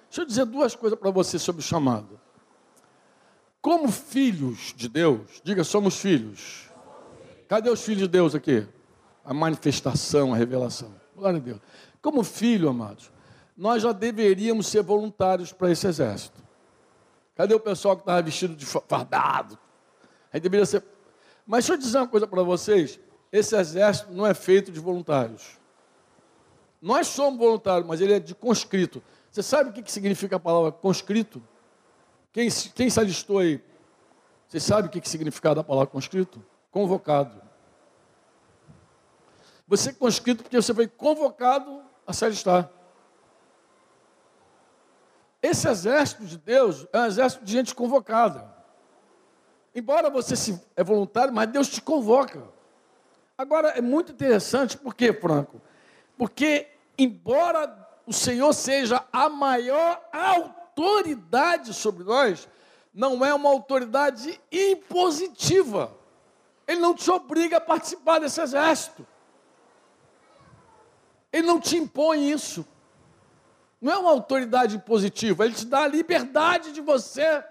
Deixa 0.10 0.22
eu 0.22 0.26
dizer 0.26 0.46
duas 0.46 0.76
coisas 0.76 0.98
para 0.98 1.12
você 1.12 1.38
sobre 1.38 1.62
o 1.62 1.64
chamado. 1.64 2.20
Como 3.62 3.92
filhos 3.92 4.74
de 4.76 4.88
Deus, 4.88 5.42
diga 5.44 5.64
somos 5.64 6.00
filhos. 6.00 6.70
Cadê 7.48 7.70
os 7.70 7.84
filhos 7.84 8.04
de 8.04 8.08
Deus 8.08 8.36
aqui? 8.36 8.66
A 9.24 9.34
manifestação, 9.34 10.34
a 10.34 10.38
revelação. 10.38 10.94
Glória 11.16 11.38
a 11.38 11.42
Deus. 11.42 11.60
Como 12.02 12.24
filho, 12.24 12.70
amados, 12.70 13.12
nós 13.58 13.82
já 13.82 13.92
deveríamos 13.92 14.68
ser 14.68 14.84
voluntários 14.84 15.52
para 15.52 15.72
esse 15.72 15.88
exército. 15.88 16.45
Cadê 17.36 17.54
o 17.54 17.60
pessoal 17.60 17.96
que 17.96 18.02
estava 18.02 18.22
vestido 18.22 18.56
de 18.56 18.66
fardado? 18.66 19.60
Aí 20.32 20.40
deveria 20.40 20.66
ser. 20.66 20.84
Mas 21.46 21.66
deixa 21.66 21.74
eu 21.74 21.78
dizer 21.78 21.98
uma 21.98 22.08
coisa 22.08 22.26
para 22.26 22.42
vocês: 22.44 23.00
esse 23.32 23.56
exército 23.56 24.12
não 24.14 24.26
é 24.26 24.34
feito 24.34 24.72
de 24.72 24.80
voluntários. 24.80 25.58
Nós 26.82 27.08
somos 27.08 27.38
voluntários, 27.38 27.88
mas 27.88 28.00
ele 28.00 28.14
é 28.14 28.20
de 28.20 28.34
conscrito. 28.34 29.04
Você 29.30 29.44
sabe 29.44 29.70
o 29.70 29.74
que 29.74 29.92
significa 29.92 30.38
a 30.38 30.40
palavra 30.40 30.72
conscrito? 30.72 31.42
Quem, 32.32 32.50
quem 32.74 32.90
se 32.90 33.00
alistou 33.00 33.40
aí? 33.40 33.62
Você 34.48 34.60
sabe 34.60 34.88
o 34.88 34.92
que 34.92 35.10
significa 35.10 35.52
a 35.52 35.64
palavra 35.64 35.88
conscrito? 35.88 36.42
Convocado. 36.72 37.42
Você 39.68 39.90
é 39.90 39.94
conscrito 39.94 40.44
porque 40.44 40.62
você 40.62 40.74
foi 40.74 40.88
convocado 40.88 41.82
a 42.06 42.14
se 42.14 42.24
alistar. 42.24 42.70
Esse 45.46 45.70
exército 45.70 46.26
de 46.26 46.40
Deus 46.40 46.88
é 46.92 47.02
um 47.02 47.06
exército 47.06 47.46
de 47.46 47.52
gente 47.52 47.76
convocada. 47.76 48.52
Embora 49.76 50.10
você 50.10 50.36
se 50.36 50.60
é 50.76 50.84
voluntário, 50.84 51.32
mas 51.32 51.48
Deus 51.52 51.68
te 51.70 51.84
convoca. 51.84 52.42
Agora 53.38 53.70
é 53.70 53.82
muito 53.82 54.12
interessante, 54.12 54.76
por 54.76 54.96
quê, 54.96 55.14
Franco? 55.14 55.62
Porque 56.18 56.68
embora 56.98 57.78
o 58.08 58.12
Senhor 58.12 58.52
seja 58.54 59.06
a 59.14 59.30
maior 59.30 60.02
autoridade 60.12 61.76
sobre 61.76 62.04
nós, 62.04 62.48
não 62.92 63.24
é 63.24 63.32
uma 63.32 63.50
autoridade 63.50 64.42
impositiva. 64.52 65.96
Ele 66.68 66.80
não 66.80 66.96
te 66.96 67.12
obriga 67.12 67.58
a 67.58 67.62
participar 67.62 68.18
desse 68.18 68.42
exército. 68.42 69.06
Ele 71.32 71.46
não 71.46 71.60
te 71.60 71.78
impõe 71.78 72.32
isso. 72.32 72.66
Não 73.86 73.92
é 73.92 73.98
uma 74.00 74.10
autoridade 74.10 74.80
positiva, 74.80 75.46
ele 75.46 75.54
te 75.54 75.64
dá 75.64 75.84
a 75.84 75.88
liberdade 75.88 76.72
de 76.72 76.82
você 76.82 77.46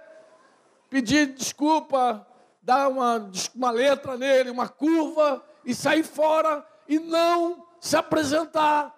pedir 0.91 1.33
desculpa, 1.33 2.27
dar 2.61 2.89
uma, 2.89 3.31
uma 3.55 3.71
letra 3.71 4.19
nele, 4.19 4.51
uma 4.51 4.69
curva 4.69 5.45
e 5.65 5.73
sair 5.73 6.03
fora 6.03 6.67
e 6.89 6.99
não 6.99 7.65
se 7.81 7.97
apresentar 7.97 8.93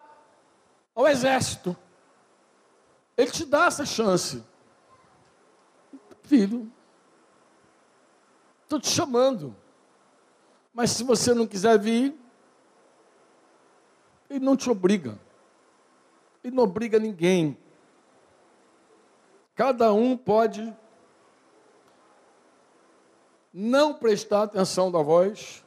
ao 0.95 1.07
exército. 1.07 1.77
Ele 3.15 3.31
te 3.31 3.45
dá 3.45 3.67
essa 3.67 3.85
chance. 3.85 4.43
Filho, 6.23 6.73
estou 8.63 8.81
te 8.81 8.89
chamando. 8.89 9.55
Mas 10.73 10.93
se 10.93 11.05
você 11.05 11.35
não 11.35 11.47
quiser 11.47 11.79
vir, 11.79 12.19
ele 14.31 14.43
não 14.43 14.57
te 14.57 14.71
obriga. 14.71 15.26
Ele 16.47 16.55
não 16.55 16.63
obriga 16.63 16.97
ninguém. 17.01 17.59
Cada 19.57 19.93
um 19.93 20.17
pode 20.17 20.73
não 23.53 23.93
prestar 23.93 24.45
atenção 24.45 24.93
da 24.93 25.03
voz, 25.03 25.65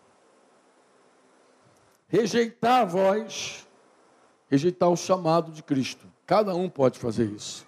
rejeitar 2.08 2.84
a 2.84 2.86
voz, 2.86 3.68
rejeitar 4.50 4.90
o 4.90 4.96
chamado 4.96 5.52
de 5.52 5.62
Cristo. 5.62 6.08
Cada 6.26 6.56
um 6.56 6.70
pode 6.70 6.98
fazer 6.98 7.26
isso. 7.26 7.68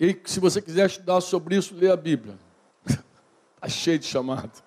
E 0.00 0.18
se 0.24 0.40
você 0.40 0.62
quiser 0.62 0.86
estudar 0.86 1.20
sobre 1.20 1.56
isso, 1.56 1.74
lê 1.74 1.90
a 1.90 1.96
Bíblia. 1.96 2.38
Está 2.86 3.68
cheio 3.68 3.98
de 3.98 4.06
chamado. 4.06 4.62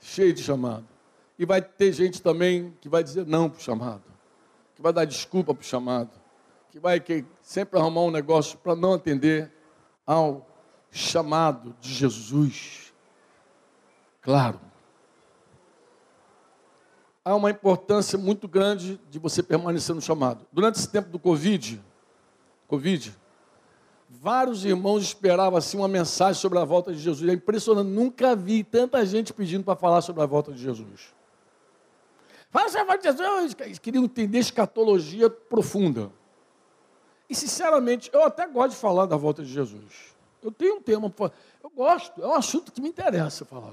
Cheio 0.00 0.32
de 0.32 0.42
chamado. 0.42 0.91
E 1.38 1.44
vai 1.44 1.60
ter 1.62 1.92
gente 1.92 2.20
também 2.20 2.76
que 2.80 2.88
vai 2.88 3.02
dizer 3.02 3.26
não 3.26 3.48
para 3.48 3.58
o 3.58 3.62
chamado, 3.62 4.04
que 4.74 4.82
vai 4.82 4.92
dar 4.92 5.04
desculpa 5.04 5.54
para 5.54 5.62
o 5.62 5.64
chamado, 5.64 6.10
que 6.70 6.78
vai 6.78 7.00
que 7.00 7.24
sempre 7.40 7.78
arrumar 7.78 8.02
um 8.02 8.10
negócio 8.10 8.58
para 8.58 8.74
não 8.74 8.94
atender 8.94 9.50
ao 10.06 10.46
chamado 10.90 11.74
de 11.80 11.92
Jesus, 11.92 12.92
claro, 14.20 14.60
há 17.24 17.34
uma 17.34 17.50
importância 17.50 18.18
muito 18.18 18.46
grande 18.46 19.00
de 19.10 19.18
você 19.18 19.42
permanecer 19.42 19.94
no 19.94 20.00
chamado. 20.00 20.46
Durante 20.52 20.76
esse 20.76 20.88
tempo 20.88 21.08
do 21.08 21.18
Covid, 21.18 21.82
Covid, 22.68 23.16
vários 24.08 24.64
irmãos 24.64 25.02
esperavam 25.02 25.58
assim 25.58 25.78
uma 25.78 25.88
mensagem 25.88 26.40
sobre 26.40 26.58
a 26.58 26.64
volta 26.64 26.92
de 26.92 26.98
Jesus. 26.98 27.28
É 27.28 27.32
impressionante, 27.32 27.88
nunca 27.88 28.36
vi 28.36 28.62
tanta 28.62 29.04
gente 29.06 29.32
pedindo 29.32 29.64
para 29.64 29.76
falar 29.76 30.02
sobre 30.02 30.22
a 30.22 30.26
volta 30.26 30.52
de 30.52 30.62
Jesus. 30.62 31.14
Fala 32.52 32.84
volta 32.84 32.98
de 32.98 33.04
Jesus, 33.04 33.56
eles 33.60 33.78
queriam 33.78 34.04
entender 34.04 34.38
escatologia 34.38 35.30
profunda. 35.30 36.12
E 37.28 37.34
sinceramente, 37.34 38.10
eu 38.12 38.22
até 38.24 38.46
gosto 38.46 38.74
de 38.74 38.76
falar 38.76 39.06
da 39.06 39.16
volta 39.16 39.42
de 39.42 39.50
Jesus. 39.50 40.14
Eu 40.42 40.52
tenho 40.52 40.76
um 40.76 40.82
tema, 40.82 41.10
eu 41.64 41.70
gosto, 41.74 42.22
é 42.22 42.26
um 42.26 42.34
assunto 42.34 42.70
que 42.70 42.78
me 42.82 42.90
interessa 42.90 43.46
falar. 43.46 43.72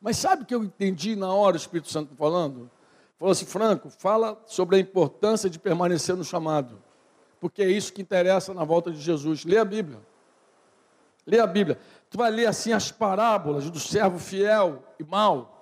Mas 0.00 0.18
sabe 0.18 0.44
o 0.44 0.46
que 0.46 0.54
eu 0.54 0.62
entendi 0.62 1.16
na 1.16 1.34
hora 1.34 1.54
o 1.54 1.56
Espírito 1.56 1.90
Santo 1.90 2.14
falando? 2.14 2.70
Falou 3.18 3.32
assim, 3.32 3.44
Franco, 3.44 3.90
fala 3.90 4.40
sobre 4.46 4.76
a 4.76 4.78
importância 4.78 5.50
de 5.50 5.58
permanecer 5.58 6.14
no 6.14 6.22
chamado. 6.22 6.80
Porque 7.40 7.60
é 7.60 7.68
isso 7.68 7.92
que 7.92 8.00
interessa 8.00 8.54
na 8.54 8.62
volta 8.62 8.92
de 8.92 9.00
Jesus. 9.00 9.44
Lê 9.44 9.58
a 9.58 9.64
Bíblia. 9.64 9.98
Lê 11.26 11.40
a 11.40 11.46
Bíblia. 11.46 11.76
Tu 12.08 12.16
vai 12.16 12.30
ler 12.30 12.46
assim 12.46 12.72
as 12.72 12.92
parábolas 12.92 13.68
do 13.68 13.80
servo 13.80 14.18
fiel 14.18 14.84
e 14.98 15.02
mau. 15.02 15.59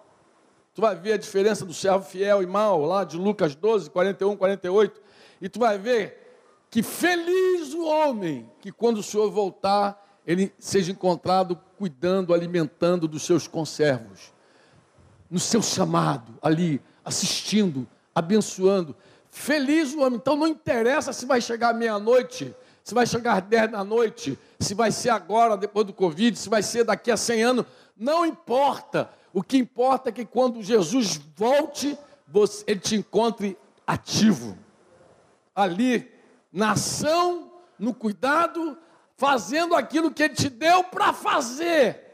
Tu 0.78 0.82
vai 0.82 0.94
ver 0.94 1.14
a 1.14 1.16
diferença 1.16 1.66
do 1.66 1.74
servo 1.74 2.04
fiel 2.04 2.40
e 2.40 2.46
mau, 2.46 2.84
lá 2.84 3.02
de 3.02 3.16
Lucas 3.16 3.52
12, 3.56 3.90
41, 3.90 4.36
48. 4.36 5.02
E 5.40 5.48
tu 5.48 5.58
vai 5.58 5.76
ver 5.76 6.38
que 6.70 6.84
feliz 6.84 7.74
o 7.74 7.84
homem 7.84 8.48
que 8.60 8.70
quando 8.70 8.98
o 8.98 9.02
Senhor 9.02 9.28
voltar, 9.28 10.20
ele 10.24 10.54
seja 10.56 10.92
encontrado 10.92 11.58
cuidando, 11.76 12.32
alimentando 12.32 13.08
dos 13.08 13.24
seus 13.24 13.48
conservos, 13.48 14.32
no 15.28 15.40
seu 15.40 15.60
chamado, 15.60 16.38
ali, 16.40 16.80
assistindo, 17.04 17.84
abençoando. 18.14 18.94
Feliz 19.32 19.92
o 19.94 20.00
homem. 20.02 20.14
Então 20.14 20.36
não 20.36 20.46
interessa 20.46 21.12
se 21.12 21.26
vai 21.26 21.40
chegar 21.40 21.74
meia-noite, 21.74 22.54
se 22.84 22.94
vai 22.94 23.04
chegar 23.04 23.40
dez 23.40 23.68
da 23.68 23.82
noite, 23.82 24.38
se 24.60 24.74
vai 24.74 24.92
ser 24.92 25.10
agora, 25.10 25.56
depois 25.56 25.84
do 25.84 25.92
Covid, 25.92 26.38
se 26.38 26.48
vai 26.48 26.62
ser 26.62 26.84
daqui 26.84 27.10
a 27.10 27.16
cem 27.16 27.42
anos. 27.42 27.66
Não 27.96 28.24
importa. 28.24 29.10
O 29.32 29.42
que 29.42 29.58
importa 29.58 30.08
é 30.08 30.12
que 30.12 30.24
quando 30.24 30.62
Jesus 30.62 31.20
volte, 31.36 31.96
você, 32.26 32.64
ele 32.66 32.80
te 32.80 32.96
encontre 32.96 33.56
ativo. 33.86 34.56
Ali, 35.54 36.10
na 36.52 36.72
ação, 36.72 37.52
no 37.78 37.94
cuidado, 37.94 38.78
fazendo 39.16 39.74
aquilo 39.74 40.10
que 40.10 40.22
Ele 40.22 40.34
te 40.34 40.48
deu 40.48 40.84
para 40.84 41.12
fazer. 41.12 42.04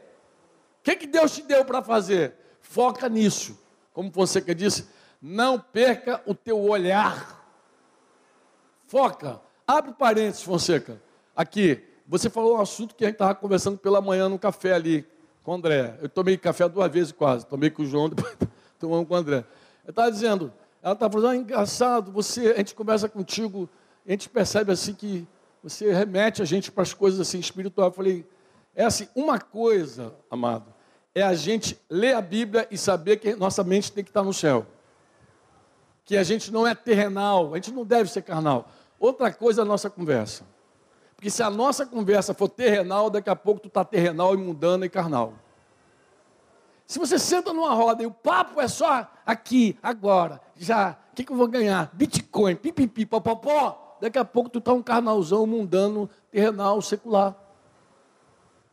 O 0.79 0.83
que, 0.83 0.95
que 0.95 1.07
Deus 1.07 1.35
te 1.35 1.41
deu 1.41 1.63
para 1.65 1.81
fazer? 1.81 2.35
Foca 2.59 3.07
nisso. 3.07 3.59
Como 3.93 4.11
Fonseca 4.11 4.53
disse, 4.53 4.87
não 5.21 5.59
perca 5.59 6.21
o 6.25 6.33
teu 6.33 6.59
olhar. 6.61 7.43
Foca. 8.87 9.41
Abre 9.67 9.93
parênteses, 9.93 10.43
Fonseca. 10.43 11.01
Aqui, 11.35 11.83
você 12.07 12.29
falou 12.29 12.57
um 12.57 12.61
assunto 12.61 12.93
que 12.95 13.03
a 13.03 13.07
gente 13.07 13.15
estava 13.15 13.33
conversando 13.33 13.77
pela 13.77 14.01
manhã 14.01 14.29
no 14.29 14.37
café 14.37 14.73
ali 14.73 15.07
com 15.45 15.51
o 15.51 15.55
André. 15.55 15.95
Eu 16.01 16.09
tomei 16.09 16.35
café 16.37 16.67
duas 16.67 16.91
vezes 16.91 17.11
quase. 17.11 17.45
Tomei 17.45 17.69
com 17.69 17.83
o 17.83 17.85
João, 17.85 18.09
depois 18.09 18.35
tomamos 18.79 19.07
com 19.07 19.13
o 19.13 19.17
André. 19.17 19.45
Eu 19.85 19.91
estava 19.91 20.11
dizendo, 20.11 20.51
ela 20.81 20.93
estava 20.93 21.13
falando, 21.13 21.31
ah, 21.31 21.35
engraçado, 21.37 22.11
você, 22.11 22.47
a 22.47 22.57
gente 22.57 22.73
conversa 22.73 23.07
contigo, 23.07 23.69
a 24.05 24.11
gente 24.11 24.27
percebe 24.27 24.71
assim 24.71 24.93
que 24.95 25.25
você 25.61 25.93
remete 25.93 26.41
a 26.41 26.45
gente 26.45 26.71
para 26.71 26.81
as 26.81 26.93
coisas 26.93 27.19
assim 27.19 27.39
espirituais. 27.39 27.87
Eu 27.87 27.93
falei, 27.93 28.27
é 28.75 28.83
assim, 28.83 29.07
uma 29.15 29.39
coisa, 29.39 30.13
amado, 30.29 30.73
é 31.13 31.21
a 31.21 31.35
gente 31.35 31.79
ler 31.89 32.15
a 32.15 32.21
Bíblia 32.21 32.67
e 32.71 32.77
saber 32.77 33.17
que 33.17 33.35
nossa 33.35 33.63
mente 33.63 33.91
tem 33.91 34.03
que 34.03 34.09
estar 34.09 34.23
no 34.23 34.33
céu. 34.33 34.65
Que 36.03 36.17
a 36.17 36.23
gente 36.23 36.51
não 36.51 36.67
é 36.67 36.73
terrenal, 36.75 37.53
a 37.53 37.57
gente 37.57 37.71
não 37.71 37.85
deve 37.85 38.09
ser 38.11 38.23
carnal. 38.23 38.69
Outra 38.99 39.31
coisa 39.31 39.61
é 39.61 39.63
a 39.63 39.65
nossa 39.65 39.89
conversa. 39.89 40.43
Porque 41.25 41.31
se 41.31 41.41
a 41.41 41.49
nossa 41.49 41.87
conversa 41.87 42.35
for 42.35 42.47
terrenal, 42.47 43.09
daqui 43.09 43.31
a 43.31 43.35
pouco 43.35 43.59
tu 43.59 43.67
está 43.67 43.83
terrenal 43.83 44.35
e 44.35 44.37
mundana 44.37 44.85
e 44.85 44.89
carnal. 44.89 45.33
Se 46.85 46.99
você 46.99 47.17
senta 47.17 47.51
numa 47.51 47.73
roda 47.73 48.03
e 48.03 48.05
o 48.05 48.11
papo 48.11 48.61
é 48.61 48.67
só 48.67 49.09
aqui, 49.25 49.75
agora, 49.81 50.39
já, 50.55 50.95
o 51.11 51.15
que, 51.15 51.23
que 51.23 51.31
eu 51.31 51.35
vou 51.35 51.47
ganhar? 51.47 51.89
Bitcoin, 51.93 52.55
pipipi, 52.55 53.07
popopó 53.07 53.97
daqui 53.99 54.19
a 54.19 54.23
pouco 54.23 54.51
tu 54.51 54.59
está 54.59 54.71
um 54.71 54.83
carnalzão 54.83 55.47
mundano, 55.47 56.07
terrenal, 56.29 56.79
secular. 56.79 57.35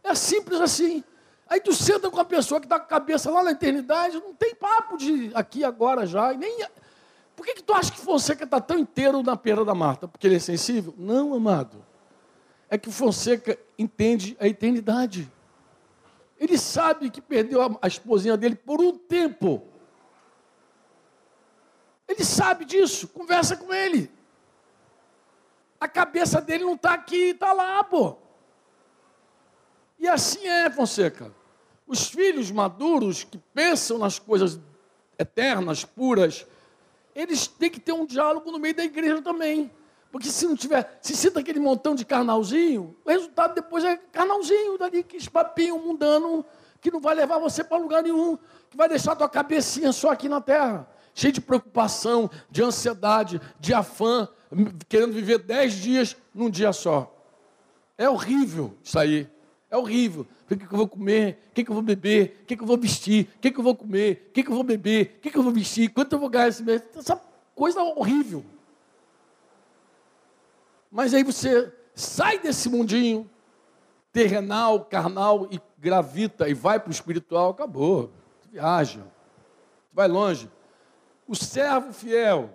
É 0.04 0.14
simples 0.14 0.60
assim. 0.60 1.02
Aí 1.48 1.58
tu 1.58 1.72
senta 1.72 2.10
com 2.10 2.20
a 2.20 2.24
pessoa 2.24 2.60
que 2.60 2.66
está 2.66 2.78
com 2.78 2.84
a 2.84 2.88
cabeça 2.88 3.30
lá 3.30 3.42
na 3.42 3.52
eternidade, 3.52 4.20
não 4.20 4.34
tem 4.34 4.54
papo 4.54 4.98
de 4.98 5.30
aqui, 5.32 5.64
agora, 5.64 6.06
já. 6.06 6.34
nem... 6.34 6.66
Por 7.34 7.46
que, 7.46 7.54
que 7.54 7.62
tu 7.62 7.72
acha 7.72 7.90
que 7.90 7.98
Fonseca 7.98 8.44
está 8.44 8.60
tão 8.60 8.78
inteiro 8.78 9.22
na 9.22 9.38
pera 9.38 9.64
da 9.64 9.74
Marta? 9.74 10.06
Porque 10.06 10.26
ele 10.26 10.36
é 10.36 10.38
sensível? 10.38 10.94
Não, 10.98 11.32
amado. 11.32 11.91
É 12.72 12.78
que 12.78 12.88
o 12.88 12.90
Fonseca 12.90 13.58
entende 13.78 14.34
a 14.40 14.48
eternidade. 14.48 15.30
Ele 16.40 16.56
sabe 16.56 17.10
que 17.10 17.20
perdeu 17.20 17.60
a, 17.60 17.86
esposinha 17.86 18.34
dele 18.34 18.54
por 18.54 18.80
um 18.80 18.96
tempo. 18.96 19.62
Ele 22.08 22.24
sabe 22.24 22.64
disso. 22.64 23.08
Conversa 23.08 23.58
com 23.58 23.74
ele. 23.74 24.10
A 25.78 25.86
cabeça 25.86 26.40
dele 26.40 26.64
não 26.64 26.72
está 26.72 26.94
aqui, 26.94 27.32
está 27.32 27.52
lá, 27.52 27.84
pô. 27.84 28.16
E 29.98 30.08
assim 30.08 30.48
é, 30.48 30.70
Fonseca. 30.70 31.30
Os 31.86 32.08
filhos 32.08 32.50
maduros 32.50 33.22
que 33.22 33.36
pensam 33.52 33.98
nas 33.98 34.18
coisas 34.18 34.58
eternas, 35.18 35.84
puras, 35.84 36.46
eles 37.14 37.46
têm 37.46 37.68
que 37.68 37.78
ter 37.78 37.92
um 37.92 38.06
diálogo 38.06 38.50
no 38.50 38.58
meio 38.58 38.74
da 38.74 38.82
igreja 38.82 39.20
também. 39.20 39.70
Porque 40.12 40.28
se 40.28 40.46
não 40.46 40.54
tiver, 40.54 40.98
se 41.00 41.16
cita 41.16 41.40
aquele 41.40 41.58
montão 41.58 41.94
de 41.94 42.04
carnalzinho, 42.04 42.94
o 43.02 43.08
resultado 43.08 43.54
depois 43.54 43.82
é 43.82 43.96
carnalzinho, 43.96 44.76
dali, 44.76 45.02
que 45.02 45.16
espapinho 45.16 45.78
mundano, 45.78 46.44
que 46.82 46.90
não 46.90 47.00
vai 47.00 47.14
levar 47.14 47.38
você 47.38 47.64
para 47.64 47.78
lugar 47.78 48.02
nenhum, 48.02 48.36
que 48.68 48.76
vai 48.76 48.90
deixar 48.90 49.16
tua 49.16 49.28
cabecinha 49.28 49.90
só 49.90 50.10
aqui 50.10 50.28
na 50.28 50.38
terra, 50.38 50.86
cheio 51.14 51.32
de 51.32 51.40
preocupação, 51.40 52.30
de 52.50 52.62
ansiedade, 52.62 53.40
de 53.58 53.72
afã, 53.72 54.28
querendo 54.86 55.14
viver 55.14 55.38
dez 55.38 55.72
dias 55.72 56.14
num 56.34 56.50
dia 56.50 56.74
só. 56.74 57.10
É 57.96 58.06
horrível 58.06 58.76
isso 58.84 58.98
aí. 58.98 59.26
É 59.70 59.78
horrível. 59.78 60.26
O 60.50 60.54
que, 60.54 60.64
eu 60.64 60.76
vou 60.76 60.88
comer? 60.88 61.42
O 61.48 61.54
que, 61.54 61.62
eu 61.66 61.72
vou 61.72 61.82
beber? 61.82 62.40
O 62.42 62.44
que, 62.44 62.60
eu 62.60 62.66
vou 62.66 62.76
vestir? 62.76 63.30
O 63.36 63.40
que, 63.40 63.48
eu 63.56 63.62
vou 63.62 63.74
comer? 63.74 64.26
O 64.28 64.32
que, 64.32 64.46
eu 64.46 64.52
vou 64.52 64.62
beber? 64.62 65.16
O 65.16 65.20
que 65.22 65.34
eu 65.34 65.42
vou 65.42 65.52
vestir? 65.52 65.88
Quanto 65.88 66.12
eu 66.12 66.18
vou 66.18 66.28
ganhar 66.28 66.48
esse 66.48 66.62
mês? 66.62 66.82
Essa 66.94 67.18
coisa 67.54 67.82
horrível. 67.82 68.44
Mas 70.92 71.14
aí 71.14 71.24
você 71.24 71.72
sai 71.94 72.38
desse 72.38 72.68
mundinho 72.68 73.28
terrenal, 74.12 74.84
carnal 74.84 75.48
e 75.50 75.58
gravita 75.78 76.50
e 76.50 76.52
vai 76.52 76.78
para 76.78 76.90
o 76.90 76.92
espiritual, 76.92 77.50
acabou. 77.50 78.12
viaja. 78.50 79.00
vai 79.90 80.06
longe. 80.06 80.50
O 81.26 81.34
servo 81.34 81.94
fiel, 81.94 82.50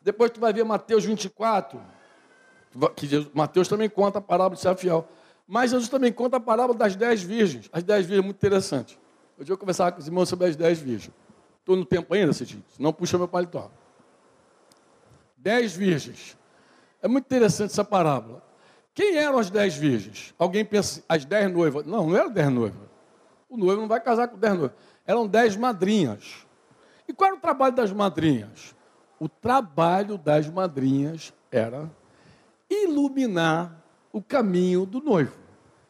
depois 0.00 0.32
tu 0.32 0.40
vai 0.40 0.52
ver 0.52 0.64
Mateus 0.64 1.04
24, 1.04 1.80
que 2.96 3.06
Jesus, 3.06 3.32
Mateus 3.32 3.68
também 3.68 3.88
conta 3.88 4.18
a 4.18 4.22
parábola 4.22 4.56
de 4.56 4.60
ser 4.60 4.76
fiel. 4.76 5.06
Mas 5.46 5.70
Jesus 5.70 5.88
também 5.88 6.12
conta 6.12 6.38
a 6.38 6.40
parábola 6.40 6.76
das 6.76 6.96
dez 6.96 7.22
virgens. 7.22 7.70
As 7.72 7.84
dez 7.84 8.04
virgens, 8.04 8.24
muito 8.24 8.36
interessante. 8.36 8.98
Hoje 9.38 9.52
eu 9.52 9.56
conversar 9.56 9.92
com 9.92 10.00
os 10.00 10.08
irmãos 10.08 10.28
sobre 10.28 10.48
as 10.48 10.56
dez 10.56 10.80
virgens. 10.80 11.14
Estou 11.60 11.76
no 11.76 11.84
tempo 11.84 12.12
ainda, 12.14 12.32
Cidinho? 12.32 12.64
Não 12.80 12.92
puxa 12.92 13.16
meu 13.16 13.28
paletó. 13.28 13.70
Dez 15.36 15.76
virgens. 15.76 16.36
É 17.02 17.08
muito 17.08 17.24
interessante 17.26 17.72
essa 17.72 17.84
parábola. 17.84 18.42
Quem 18.94 19.16
eram 19.16 19.38
as 19.38 19.50
dez 19.50 19.74
virgens? 19.74 20.32
Alguém 20.38 20.64
pensa, 20.64 21.02
as 21.08 21.24
dez 21.24 21.52
noivas. 21.52 21.84
Não, 21.84 22.08
não 22.08 22.16
eram 22.16 22.30
dez 22.30 22.48
noivas. 22.50 22.88
O 23.48 23.56
noivo 23.56 23.82
não 23.82 23.88
vai 23.88 24.00
casar 24.00 24.28
com 24.28 24.38
dez 24.38 24.54
noivas. 24.54 24.76
Eram 25.04 25.26
dez 25.26 25.56
madrinhas. 25.56 26.46
E 27.08 27.12
qual 27.12 27.28
era 27.28 27.36
o 27.36 27.40
trabalho 27.40 27.74
das 27.74 27.92
madrinhas? 27.92 28.74
o 29.22 29.28
trabalho 29.28 30.18
das 30.18 30.48
madrinhas 30.48 31.32
era 31.48 31.88
iluminar 32.68 33.80
o 34.12 34.20
caminho 34.20 34.84
do 34.84 35.00
noivo. 35.00 35.36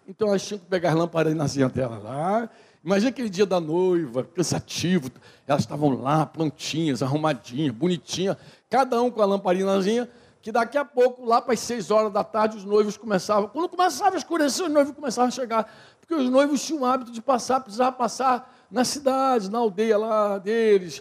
Então 0.07 0.29
elas 0.29 0.47
tinham 0.47 0.59
que 0.59 0.67
pegar 0.67 0.91
as 0.91 0.97
lamparinazinhas 0.97 1.73
dela 1.73 1.97
lá. 1.97 2.51
Imagina 2.85 3.09
aquele 3.09 3.31
dia 3.31 3.47
da 3.47 3.59
noiva, 3.59 4.23
cansativo. 4.23 5.11
Elas 5.47 5.63
estavam 5.63 5.99
lá, 5.99 6.27
prontinhas, 6.27 7.03
arrumadinhas, 7.03 7.75
bonitinhas, 7.75 8.37
cada 8.69 9.01
um 9.01 9.11
com 9.11 9.23
a 9.23 9.25
lamparinazinha, 9.25 10.07
que 10.43 10.51
daqui 10.51 10.77
a 10.77 10.85
pouco, 10.85 11.25
lá 11.25 11.41
para 11.41 11.55
as 11.55 11.61
seis 11.61 11.91
horas 11.91 12.13
da 12.13 12.25
tarde, 12.25 12.57
os 12.57 12.65
noivos 12.65 12.97
começavam. 12.97 13.49
Quando 13.49 13.69
começava 13.69 14.17
a 14.17 14.19
escurecer, 14.19 14.67
os 14.67 14.73
noivos 14.73 14.93
começavam 14.93 15.29
a 15.29 15.31
chegar. 15.31 15.73
Porque 16.01 16.15
os 16.15 16.29
noivos 16.29 16.61
tinham 16.67 16.83
o 16.83 16.85
hábito 16.85 17.13
de 17.13 17.23
passar, 17.23 17.61
precisava 17.61 17.93
passar 17.93 18.53
na 18.69 18.85
cidade, 18.85 19.49
na 19.49 19.59
aldeia 19.59 19.97
lá 19.97 20.39
deles, 20.39 21.01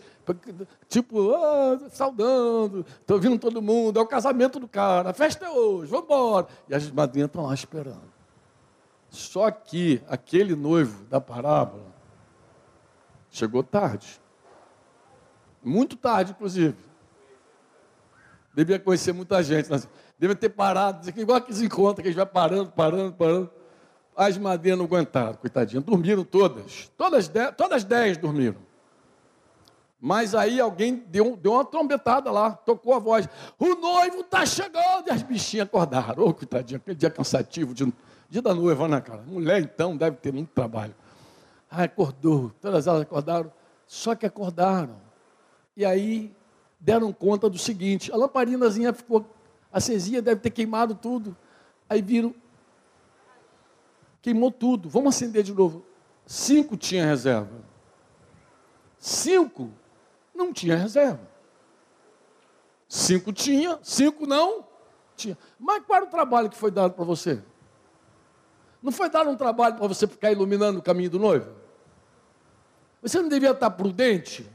tipo, 0.88 1.34
ah, 1.34 1.80
saudando, 1.89 2.85
estou 2.99 3.19
vindo 3.19 3.39
todo 3.39 3.61
mundo, 3.61 3.97
é 3.97 4.03
o 4.03 4.05
casamento 4.05 4.59
do 4.59 4.68
cara, 4.68 5.09
a 5.09 5.13
festa 5.13 5.45
é 5.45 5.49
hoje, 5.49 5.89
vamos 5.89 6.05
embora. 6.05 6.47
E 6.69 6.76
as 6.76 6.91
madrinhas 6.91 7.27
estão 7.27 7.45
lá 7.45 7.53
esperando. 7.53 8.11
Só 9.09 9.49
que 9.49 10.01
aquele 10.07 10.55
noivo 10.55 11.03
da 11.05 11.19
parábola 11.19 11.88
chegou 13.30 13.63
tarde. 13.63 14.22
Muito 15.63 15.95
tarde, 15.95 16.31
inclusive. 16.31 16.90
Devia 18.53 18.80
conhecer 18.80 19.14
muita 19.14 19.41
gente. 19.41 19.69
Devia 20.19 20.36
ter 20.36 20.49
parado, 20.49 21.07
igual 21.18 21.38
aqueles 21.38 21.61
encontros 21.61 22.02
que 22.03 22.10
a 22.10 22.11
gente 22.11 22.15
vai 22.15 22.26
parando, 22.26 22.72
parando, 22.72 23.14
parando. 23.14 23.49
As 24.15 24.38
madeiras 24.38 24.78
não 24.78 24.86
aguentaram, 24.86 25.36
coitadinha. 25.36 25.82
Dormiram 25.82 26.23
todas. 26.23 26.91
Todas 26.98 27.28
dez, 27.28 27.53
todas 27.56 27.84
dez 27.84 28.18
dormiram. 28.18 28.60
Mas 29.99 30.34
aí 30.34 30.60
alguém 30.60 30.95
deu, 30.95 31.38
deu 31.38 31.53
uma 31.53 31.64
trombetada 31.64 32.32
lá, 32.32 32.52
tocou 32.52 32.95
a 32.95 32.99
voz. 32.99 33.30
O 33.60 33.76
noivo 33.76 34.22
está 34.22 34.45
chegando! 34.45 35.07
E 35.07 35.11
as 35.11 35.22
bichinhas 35.22 35.68
acordaram. 35.68 36.23
Ô, 36.23 36.30
oh, 36.30 36.34
coitadinha, 36.34 36.78
aquele 36.78 36.95
dia 36.95 37.10
cansativo, 37.11 37.73
dia, 37.73 37.88
dia 38.28 38.41
da 38.41 38.53
noiva, 38.53 38.88
né, 38.88 38.99
cara? 38.99 39.22
Mulher, 39.28 39.61
então, 39.61 39.95
deve 39.95 40.18
ter 40.18 40.34
muito 40.34 40.49
trabalho. 40.49 40.95
Ah, 41.69 41.84
acordou. 41.84 42.52
Todas 42.60 42.88
elas 42.88 43.02
acordaram. 43.03 43.53
Só 43.86 44.15
que 44.15 44.26
acordaram. 44.26 44.98
E 45.78 45.86
aí 45.86 46.36
deram 46.82 47.14
conta 47.14 47.49
do 47.49 47.58
seguinte: 47.58 48.12
a 48.12 48.18
lamparinazinha 48.18 48.91
ficou 48.91 49.26
acesinha, 49.72 50.22
deve 50.22 50.41
ter 50.41 50.49
queimado 50.49 50.95
tudo. 50.95 51.38
Aí 51.88 52.02
viram, 52.02 52.34
queimou 54.22 54.52
tudo. 54.52 54.90
Vamos 54.90 55.16
acender 55.16 55.44
de 55.44 55.53
novo. 55.53 55.86
Cinco 56.26 56.76
tinha 56.76 57.06
reserva. 57.06 57.52
Cinco 58.98 59.72
não 60.34 60.52
tinha 60.52 60.76
reserva. 60.76 61.30
Cinco 62.88 63.32
tinha, 63.32 63.80
cinco 63.82 64.26
não 64.26 64.66
tinha. 65.16 65.38
Mas 65.58 65.84
qual 65.86 65.98
era 65.98 66.06
o 66.06 66.10
trabalho 66.10 66.49
que 66.49 66.58
foi 66.58 66.72
dado 66.72 66.94
para 66.94 67.06
você? 67.06 67.41
Não 68.82 68.91
foi 68.91 69.10
dado 69.10 69.30
um 69.30 69.36
trabalho 69.36 69.76
para 69.76 69.88
você 69.88 70.08
ficar 70.08 70.32
iluminando 70.32 70.80
o 70.80 70.82
caminho 70.82 71.10
do 71.10 71.20
noivo? 71.20 71.52
Você 73.02 73.22
não 73.22 73.30
devia 73.30 73.52
estar 73.52 73.70
prudente? 73.70 74.49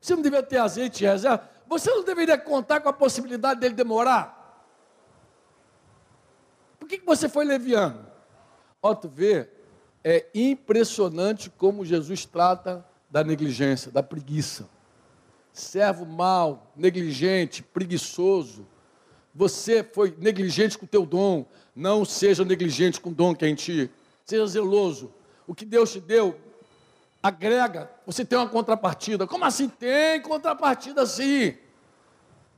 Você 0.00 0.14
não 0.14 0.22
devia 0.22 0.42
ter 0.42 0.58
azeite 0.58 1.04
em 1.04 1.06
reserva? 1.06 1.51
Você 1.72 1.90
não 1.90 2.04
deveria 2.04 2.36
contar 2.36 2.80
com 2.80 2.90
a 2.90 2.92
possibilidade 2.92 3.58
dele 3.58 3.74
demorar? 3.74 4.68
Por 6.78 6.86
que, 6.86 6.98
que 6.98 7.06
você 7.06 7.30
foi 7.30 7.46
leviano? 7.46 8.06
Ó, 8.82 8.94
tu 8.94 9.08
vê, 9.08 9.48
é 10.04 10.26
impressionante 10.34 11.48
como 11.48 11.82
Jesus 11.82 12.26
trata 12.26 12.84
da 13.10 13.24
negligência, 13.24 13.90
da 13.90 14.02
preguiça. 14.02 14.68
Servo 15.50 16.04
mau, 16.04 16.70
negligente, 16.76 17.62
preguiçoso. 17.62 18.66
Você 19.34 19.82
foi 19.82 20.14
negligente 20.18 20.76
com 20.76 20.84
o 20.84 20.88
teu 20.88 21.06
dom. 21.06 21.46
Não 21.74 22.04
seja 22.04 22.44
negligente 22.44 23.00
com 23.00 23.08
o 23.08 23.14
dom 23.14 23.34
que 23.34 23.46
é 23.46 23.48
em 23.48 23.54
ti. 23.54 23.90
Seja 24.26 24.46
zeloso. 24.46 25.10
O 25.46 25.54
que 25.54 25.64
Deus 25.64 25.90
te 25.90 26.00
deu, 26.00 26.38
agrega. 27.22 27.90
Você 28.04 28.26
tem 28.26 28.38
uma 28.38 28.46
contrapartida. 28.46 29.26
Como 29.26 29.46
assim? 29.46 29.70
Tem 29.70 30.20
contrapartida 30.20 31.06
sim. 31.06 31.61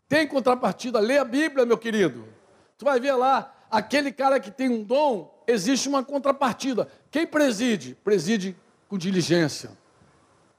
Tem 0.08 0.26
contrapartida. 0.26 1.00
Lê 1.00 1.18
a 1.18 1.24
Bíblia, 1.24 1.64
meu 1.64 1.78
querido. 1.78 2.24
Tu 2.76 2.84
vai 2.84 3.00
ver 3.00 3.12
lá, 3.14 3.54
aquele 3.70 4.12
cara 4.12 4.38
que 4.38 4.50
tem 4.50 4.68
um 4.68 4.82
dom, 4.82 5.42
existe 5.46 5.88
uma 5.88 6.04
contrapartida. 6.04 6.88
Quem 7.10 7.26
preside? 7.26 7.96
Preside 8.04 8.56
com 8.88 8.98
diligência. 8.98 9.70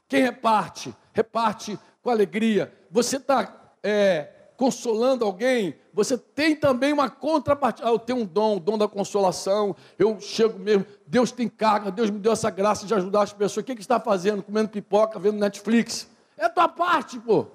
Quem 0.08 0.22
reparte? 0.22 0.94
Reparte 1.12 1.78
com 2.02 2.10
alegria. 2.10 2.72
Você 2.90 3.16
está 3.16 3.72
é, 3.82 4.28
consolando 4.56 5.24
alguém, 5.24 5.74
você 5.92 6.16
tem 6.16 6.54
também 6.54 6.92
uma 6.92 7.10
contrapartida. 7.10 7.88
Ah, 7.88 7.90
eu 7.90 7.98
tenho 7.98 8.20
um 8.20 8.24
dom, 8.24 8.56
o 8.56 8.60
dom 8.60 8.78
da 8.78 8.88
consolação. 8.88 9.76
Eu 9.98 10.20
chego 10.20 10.58
mesmo, 10.58 10.86
Deus 11.06 11.30
tem 11.30 11.48
carga, 11.48 11.90
Deus 11.90 12.10
me 12.10 12.18
deu 12.18 12.32
essa 12.32 12.50
graça 12.50 12.86
de 12.86 12.94
ajudar 12.94 13.22
as 13.22 13.32
pessoas. 13.32 13.62
O 13.62 13.66
que, 13.66 13.74
que 13.74 13.80
está 13.80 14.00
fazendo? 14.00 14.42
Comendo 14.42 14.68
pipoca, 14.68 15.18
vendo 15.18 15.38
Netflix. 15.38 16.08
É 16.36 16.46
a 16.46 16.50
tua 16.50 16.68
parte, 16.68 17.18
pô. 17.18 17.46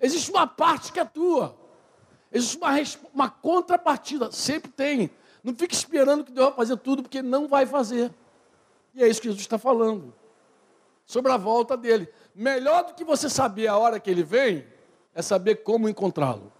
Existe 0.00 0.30
uma 0.30 0.46
parte 0.46 0.92
que 0.92 1.00
é 1.00 1.04
tua. 1.04 1.56
Existe 2.32 2.56
uma, 2.56 2.70
uma 3.12 3.30
contrapartida, 3.30 4.32
sempre 4.32 4.70
tem. 4.70 5.10
Não 5.42 5.54
fique 5.54 5.74
esperando 5.74 6.24
que 6.24 6.32
Deus 6.32 6.48
vai 6.48 6.56
fazer 6.56 6.76
tudo, 6.78 7.02
porque 7.02 7.22
não 7.22 7.48
vai 7.48 7.66
fazer. 7.66 8.12
E 8.94 9.02
é 9.02 9.08
isso 9.08 9.20
que 9.20 9.28
Jesus 9.28 9.42
está 9.42 9.58
falando. 9.58 10.14
Sobre 11.04 11.32
a 11.32 11.36
volta 11.36 11.76
dele. 11.76 12.08
Melhor 12.34 12.84
do 12.84 12.94
que 12.94 13.04
você 13.04 13.28
saber 13.28 13.66
a 13.66 13.76
hora 13.76 13.98
que 13.98 14.10
ele 14.10 14.22
vem, 14.22 14.66
é 15.14 15.22
saber 15.22 15.56
como 15.56 15.88
encontrá-lo. 15.88 16.52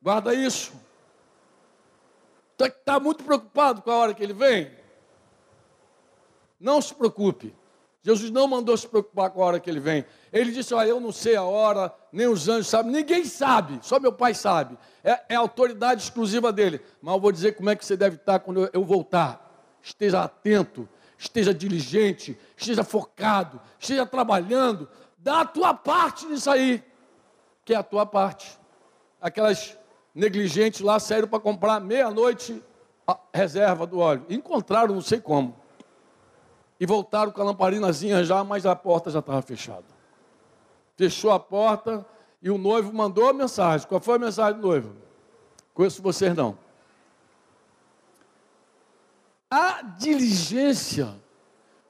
Guarda 0.00 0.34
isso. 0.34 0.72
Está 2.52 2.70
tá 2.70 3.00
muito 3.00 3.24
preocupado 3.24 3.82
com 3.82 3.90
a 3.90 3.96
hora 3.96 4.14
que 4.14 4.22
ele 4.22 4.34
vem? 4.34 4.70
Não 6.58 6.80
se 6.80 6.94
preocupe. 6.94 7.54
Jesus 8.02 8.30
não 8.30 8.48
mandou 8.48 8.76
se 8.76 8.88
preocupar 8.88 9.30
com 9.30 9.42
a 9.42 9.46
hora 9.46 9.60
que 9.60 9.68
ele 9.68 9.80
vem. 9.80 10.04
Ele 10.32 10.52
disse: 10.52 10.72
Olha, 10.72 10.88
eu 10.88 11.00
não 11.00 11.12
sei 11.12 11.36
a 11.36 11.42
hora, 11.42 11.92
nem 12.10 12.26
os 12.26 12.48
anjos 12.48 12.68
sabem, 12.68 12.90
ninguém 12.90 13.24
sabe, 13.24 13.78
só 13.82 14.00
meu 14.00 14.12
pai 14.12 14.34
sabe. 14.34 14.78
É, 15.04 15.20
é 15.30 15.34
autoridade 15.34 16.02
exclusiva 16.02 16.52
dele. 16.52 16.80
Mas 17.02 17.14
eu 17.14 17.20
vou 17.20 17.30
dizer 17.30 17.52
como 17.52 17.68
é 17.68 17.76
que 17.76 17.84
você 17.84 17.96
deve 17.96 18.16
estar 18.16 18.38
quando 18.38 18.62
eu, 18.62 18.70
eu 18.72 18.84
voltar. 18.84 19.48
Esteja 19.82 20.22
atento, 20.22 20.88
esteja 21.18 21.52
diligente, 21.52 22.38
esteja 22.56 22.82
focado, 22.82 23.60
esteja 23.78 24.06
trabalhando. 24.06 24.88
Dá 25.18 25.42
a 25.42 25.44
tua 25.44 25.74
parte 25.74 26.24
nisso 26.26 26.50
aí, 26.50 26.82
que 27.64 27.74
é 27.74 27.76
a 27.76 27.82
tua 27.82 28.06
parte. 28.06 28.58
Aquelas 29.20 29.76
negligentes 30.14 30.80
lá 30.80 30.98
saíram 30.98 31.28
para 31.28 31.38
comprar 31.38 31.80
meia-noite 31.80 32.62
a 33.06 33.18
reserva 33.34 33.86
do 33.86 33.98
óleo. 33.98 34.24
Encontraram, 34.30 34.94
não 34.94 35.02
sei 35.02 35.20
como 35.20 35.59
e 36.80 36.86
voltaram 36.86 37.30
com 37.30 37.42
a 37.42 37.44
lamparinazinha 37.44 38.24
já, 38.24 38.42
mas 38.42 38.64
a 38.64 38.74
porta 38.74 39.10
já 39.10 39.18
estava 39.18 39.42
fechada. 39.42 39.84
Fechou 40.96 41.30
a 41.30 41.38
porta 41.38 42.06
e 42.40 42.50
o 42.50 42.56
noivo 42.56 42.90
mandou 42.90 43.28
a 43.28 43.34
mensagem. 43.34 43.86
Qual 43.86 44.00
foi 44.00 44.16
a 44.16 44.18
mensagem 44.18 44.58
do 44.58 44.66
noivo? 44.66 44.96
Conheço 45.74 46.00
vocês 46.00 46.34
não. 46.34 46.58
A 49.50 49.82
diligência, 49.82 51.14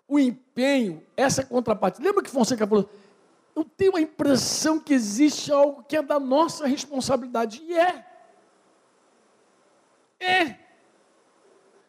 o 0.09 0.19
empenho, 0.19 1.07
essa 1.17 1.45
contrapartida. 1.45 2.05
Lembra 2.05 2.25
que 2.25 2.31
Fonseca 2.31 2.67
falou? 2.67 2.91
Eu 3.55 3.65
tenho 3.65 3.95
a 3.95 4.01
impressão 4.01 4.81
que 4.81 4.93
existe 4.93 5.53
algo 5.53 5.85
que 5.85 5.97
é 5.97 6.03
da 6.03 6.19
nossa 6.19 6.67
responsabilidade. 6.67 7.63
E 7.63 7.77
é. 7.77 8.07
É. 10.19 10.57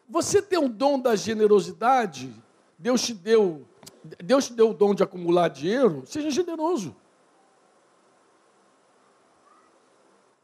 Você 0.08 0.40
tem 0.40 0.58
o 0.58 0.68
dom 0.68 1.00
da 1.00 1.16
generosidade, 1.16 2.32
Deus 2.82 3.00
te 3.02 3.14
deu, 3.14 3.64
Deus 4.24 4.48
te 4.48 4.54
deu 4.54 4.70
o 4.70 4.74
dom 4.74 4.92
de 4.92 5.04
acumular 5.04 5.46
dinheiro, 5.46 6.02
seja 6.04 6.32
generoso. 6.32 6.96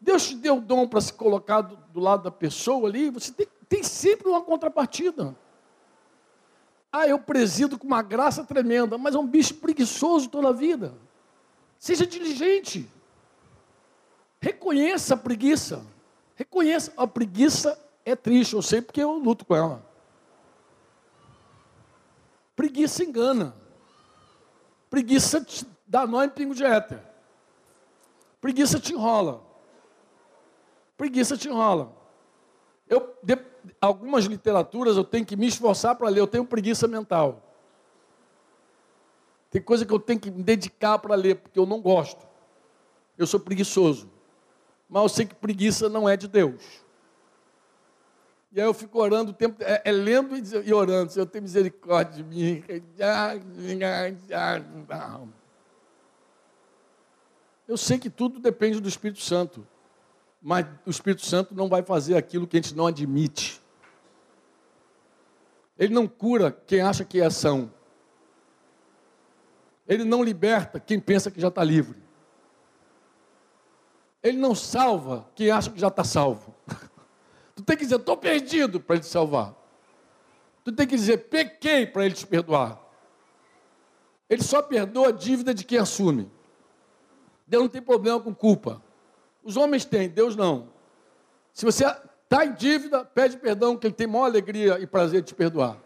Deus 0.00 0.28
te 0.28 0.36
deu 0.36 0.58
o 0.58 0.60
dom 0.60 0.86
para 0.86 1.00
se 1.00 1.12
colocar 1.12 1.62
do, 1.62 1.76
do, 1.92 1.98
lado 1.98 2.22
da 2.22 2.30
pessoa 2.30 2.88
ali, 2.88 3.10
você 3.10 3.32
tem, 3.32 3.48
tem 3.68 3.82
sempre 3.82 4.28
uma 4.28 4.40
contrapartida. 4.40 5.36
Ah, 6.92 7.08
eu 7.08 7.18
presido 7.18 7.76
com 7.76 7.88
uma 7.88 8.02
graça 8.02 8.44
tremenda, 8.44 8.96
mas 8.96 9.16
é 9.16 9.18
um 9.18 9.26
bicho 9.26 9.54
preguiçoso 9.54 10.28
toda 10.28 10.50
a 10.50 10.52
vida. 10.52 10.94
Seja 11.76 12.06
diligente. 12.06 12.88
Reconheça 14.40 15.14
a 15.14 15.16
preguiça. 15.16 15.84
Reconheça. 16.36 16.92
A 16.96 17.04
preguiça 17.04 17.76
é 18.04 18.14
triste, 18.14 18.54
eu 18.54 18.62
sei 18.62 18.80
porque 18.80 19.02
eu 19.02 19.14
luto 19.14 19.44
com 19.44 19.56
ela. 19.56 19.87
Preguiça 22.58 23.04
engana. 23.04 23.54
Preguiça 24.90 25.40
te 25.40 25.64
dá 25.86 26.04
nó 26.08 26.24
em 26.24 26.28
pingo 26.28 26.56
de 26.56 26.64
éter. 26.64 27.00
Preguiça 28.40 28.80
te 28.80 28.92
enrola. 28.92 29.40
Preguiça 30.96 31.36
te 31.36 31.46
enrola. 31.46 31.94
Eu, 32.88 33.16
de, 33.22 33.38
algumas 33.80 34.24
literaturas 34.24 34.96
eu 34.96 35.04
tenho 35.04 35.24
que 35.24 35.36
me 35.36 35.46
esforçar 35.46 35.94
para 35.94 36.08
ler, 36.08 36.18
eu 36.18 36.26
tenho 36.26 36.44
preguiça 36.44 36.88
mental. 36.88 37.40
Tem 39.52 39.62
coisa 39.62 39.86
que 39.86 39.92
eu 39.92 40.00
tenho 40.00 40.18
que 40.18 40.28
me 40.28 40.42
dedicar 40.42 40.98
para 40.98 41.14
ler, 41.14 41.36
porque 41.36 41.60
eu 41.60 41.64
não 41.64 41.80
gosto. 41.80 42.26
Eu 43.16 43.28
sou 43.28 43.38
preguiçoso. 43.38 44.10
Mas 44.88 45.00
eu 45.04 45.08
sei 45.08 45.26
que 45.26 45.34
preguiça 45.36 45.88
não 45.88 46.08
é 46.08 46.16
de 46.16 46.26
Deus. 46.26 46.82
E 48.50 48.60
aí 48.60 48.66
eu 48.66 48.72
fico 48.72 48.98
orando 48.98 49.30
o 49.30 49.34
tempo, 49.34 49.62
é, 49.62 49.82
é 49.84 49.92
lendo 49.92 50.36
e, 50.36 50.42
e 50.66 50.72
orando, 50.72 51.12
Senhor, 51.12 51.26
tem 51.26 51.40
misericórdia 51.40 52.22
de 52.22 52.24
mim. 52.24 52.64
Eu 57.66 57.76
sei 57.76 57.98
que 57.98 58.08
tudo 58.08 58.40
depende 58.40 58.80
do 58.80 58.88
Espírito 58.88 59.20
Santo, 59.20 59.66
mas 60.40 60.66
o 60.86 60.90
Espírito 60.90 61.26
Santo 61.26 61.54
não 61.54 61.68
vai 61.68 61.82
fazer 61.82 62.16
aquilo 62.16 62.46
que 62.46 62.56
a 62.56 62.60
gente 62.60 62.74
não 62.74 62.86
admite. 62.86 63.60
Ele 65.78 65.92
não 65.92 66.08
cura 66.08 66.50
quem 66.50 66.80
acha 66.80 67.04
que 67.04 67.20
é 67.20 67.26
ação. 67.26 67.70
Ele 69.86 70.04
não 70.04 70.22
liberta 70.22 70.80
quem 70.80 70.98
pensa 70.98 71.30
que 71.30 71.40
já 71.40 71.48
está 71.48 71.62
livre. 71.62 72.02
Ele 74.22 74.36
não 74.36 74.54
salva 74.54 75.28
quem 75.34 75.50
acha 75.50 75.70
que 75.70 75.78
já 75.78 75.88
está 75.88 76.02
salvo. 76.02 76.54
Tu 77.58 77.64
tem 77.64 77.76
que 77.76 77.82
dizer, 77.82 77.96
estou 77.96 78.16
perdido 78.16 78.78
para 78.78 78.94
ele 78.94 79.02
te 79.02 79.08
salvar. 79.08 79.52
Tu 80.62 80.70
tem 80.70 80.86
que 80.86 80.94
dizer, 80.94 81.28
pequei 81.28 81.84
para 81.84 82.06
ele 82.06 82.14
te 82.14 82.24
perdoar. 82.24 82.80
Ele 84.30 84.44
só 84.44 84.62
perdoa 84.62 85.08
a 85.08 85.10
dívida 85.10 85.52
de 85.52 85.64
quem 85.64 85.76
assume. 85.76 86.30
Deus 87.48 87.64
não 87.64 87.68
tem 87.68 87.82
problema 87.82 88.20
com 88.20 88.32
culpa. 88.32 88.80
Os 89.42 89.56
homens 89.56 89.84
têm, 89.84 90.08
Deus 90.08 90.36
não. 90.36 90.68
Se 91.52 91.64
você 91.64 91.84
está 91.84 92.46
em 92.46 92.54
dívida, 92.54 93.04
pede 93.04 93.36
perdão, 93.38 93.76
que 93.76 93.88
Ele 93.88 93.94
tem 93.94 94.06
maior 94.06 94.26
alegria 94.26 94.78
e 94.78 94.86
prazer 94.86 95.22
de 95.22 95.26
te 95.26 95.34
perdoar. 95.34 95.78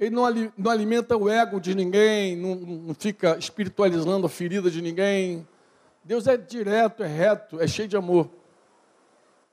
Ele 0.00 0.14
não, 0.14 0.24
não 0.56 0.70
alimenta 0.70 1.14
o 1.14 1.28
ego 1.28 1.60
de 1.60 1.74
ninguém, 1.74 2.34
não, 2.38 2.54
não 2.54 2.94
fica 2.94 3.36
espiritualizando 3.36 4.26
a 4.26 4.30
ferida 4.30 4.70
de 4.70 4.80
ninguém. 4.80 5.46
Deus 6.02 6.26
é 6.26 6.38
direto, 6.38 7.02
é 7.02 7.06
reto, 7.06 7.60
é 7.60 7.66
cheio 7.66 7.86
de 7.86 7.98
amor. 7.98 8.30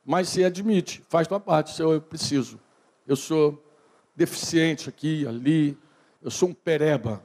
Mas 0.10 0.30
se 0.30 0.44
admite, 0.44 1.04
faz 1.08 1.28
tua 1.28 1.40
parte, 1.40 1.76
Senhor, 1.76 1.94
eu 1.94 2.02
preciso. 2.02 2.60
Eu 3.06 3.16
sou 3.16 3.64
deficiente 4.16 4.90
aqui, 4.90 5.28
ali, 5.28 5.78
eu 6.20 6.32
sou 6.32 6.50
um 6.50 6.54
pereba. 6.54 7.24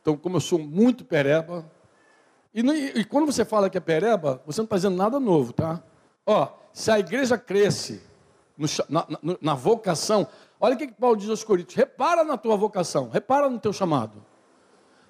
Então, 0.00 0.16
como 0.16 0.36
eu 0.36 0.40
sou 0.40 0.56
muito 0.56 1.04
pereba, 1.04 1.68
e, 2.54 2.60
e, 2.60 3.04
quando 3.04 3.26
você 3.26 3.44
fala 3.44 3.68
que 3.68 3.76
é 3.76 3.80
pereba, 3.80 4.40
você 4.46 4.60
não 4.60 4.66
está 4.66 4.76
dizendo 4.76 4.96
nada 4.96 5.18
novo, 5.18 5.52
tá? 5.52 5.82
Ó, 6.24 6.48
se 6.72 6.92
a 6.92 6.98
igreja 7.00 7.36
cresce 7.36 8.00
no, 8.56 8.68
na, 8.88 9.04
na, 9.08 9.36
na, 9.40 9.54
vocação, 9.54 10.28
olha 10.60 10.76
o 10.76 10.78
que, 10.78 10.86
que 10.86 10.94
Paulo 10.94 11.16
diz 11.16 11.28
aos 11.28 11.42
Coríntios: 11.42 11.74
repara 11.74 12.22
na 12.22 12.36
tua 12.36 12.56
vocação, 12.56 13.08
repara 13.08 13.50
no 13.50 13.58
teu 13.58 13.72
chamado. 13.72 14.24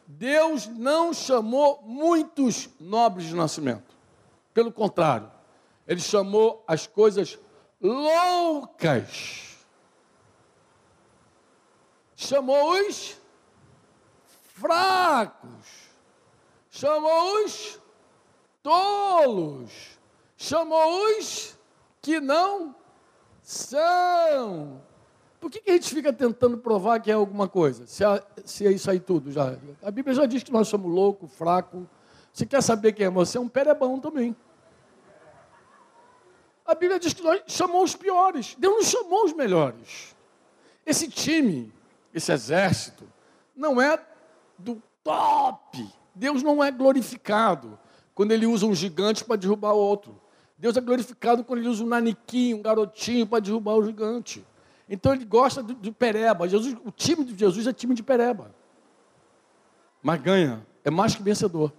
Deus 0.07 0.67
não 0.67 1.13
chamou 1.13 1.83
muitos 1.85 2.71
nobres 2.81 3.27
de 3.27 3.35
nascimento. 3.35 3.95
Pelo 4.55 4.73
contrário, 4.73 5.36
ele 5.87 6.01
chamou 6.01 6.65
as 6.67 6.87
coisas 6.87 7.39
loucas. 7.81 9.57
Chamou 12.15 12.81
os 12.81 13.21
fracos 14.43 15.87
chamou-os 16.77 17.81
tolos, 18.63 19.71
chamou-os 20.37 21.59
que 22.03 22.21
não 22.21 22.75
são. 23.43 24.81
Por 25.41 25.51
que, 25.51 25.61
que 25.61 25.71
a 25.71 25.75
gente 25.75 25.95
fica 25.95 26.13
tentando 26.13 26.59
provar 26.59 27.01
que 27.01 27.11
é 27.11 27.15
alguma 27.15 27.49
coisa? 27.49 27.87
Se 27.87 28.05
é, 28.05 28.23
se 28.45 28.67
é 28.67 28.73
isso 28.73 28.91
aí 28.91 29.01
tudo 29.01 29.33
já. 29.33 29.57
A 29.83 29.91
Bíblia 29.91 30.15
já 30.15 30.27
diz 30.27 30.43
que 30.43 30.53
nós 30.53 30.69
somos 30.69 30.93
loucos, 30.93 31.33
fracos. 31.33 31.85
Você 32.33 32.45
quer 32.45 32.63
saber 32.63 32.93
quem 32.93 33.07
é 33.07 33.11
você? 33.11 33.39
É 33.39 33.41
um 33.41 33.49
perebão 33.49 33.99
também. 33.99 34.37
A 36.67 36.75
Bíblia 36.75 36.99
diz 36.99 37.13
que 37.15 37.23
nós 37.23 37.43
chamou 37.47 37.85
os 37.85 37.95
piores. 37.95 38.57
Deus 38.59 38.75
não 38.75 38.83
chamou 38.83 39.25
os 39.25 39.33
melhores. 39.33 40.17
Esse 40.85 41.09
time, 41.09 41.73
esse 42.13 42.33
exército, 42.33 43.07
não 43.55 43.81
é 43.81 43.99
do 44.59 44.83
top. 45.05 45.89
Deus 46.15 46.43
não 46.43 46.63
é 46.63 46.71
glorificado 46.71 47.79
quando 48.15 48.33
ele 48.33 48.47
usa 48.47 48.67
um 48.67 48.75
gigante 48.75 49.25
para 49.25 49.37
derrubar 49.37 49.73
outro. 49.73 50.21
Deus 50.59 50.77
é 50.77 50.81
glorificado 50.81 51.45
quando 51.45 51.61
ele 51.61 51.69
usa 51.69 51.85
um 51.85 51.87
naniquinho, 51.87 52.57
um 52.57 52.63
garotinho 52.63 53.27
para 53.27 53.41
derrubar 53.41 53.75
o 53.75 53.85
gigante. 53.85 54.45
Então 54.89 55.13
ele 55.13 55.25
gosta 55.25 55.63
de, 55.63 55.75
de 55.75 55.93
pereba. 55.93 56.49
Jesus, 56.49 56.77
o 56.85 56.91
time 56.91 57.25
de 57.25 57.39
Jesus 57.39 57.67
é 57.67 57.73
time 57.73 57.95
de 57.95 58.03
pereba. 58.03 58.55
Mas 60.03 60.21
ganha, 60.21 60.67
é 60.85 60.91
mais 60.91 61.15
que 61.15 61.23
vencedor. 61.23 61.73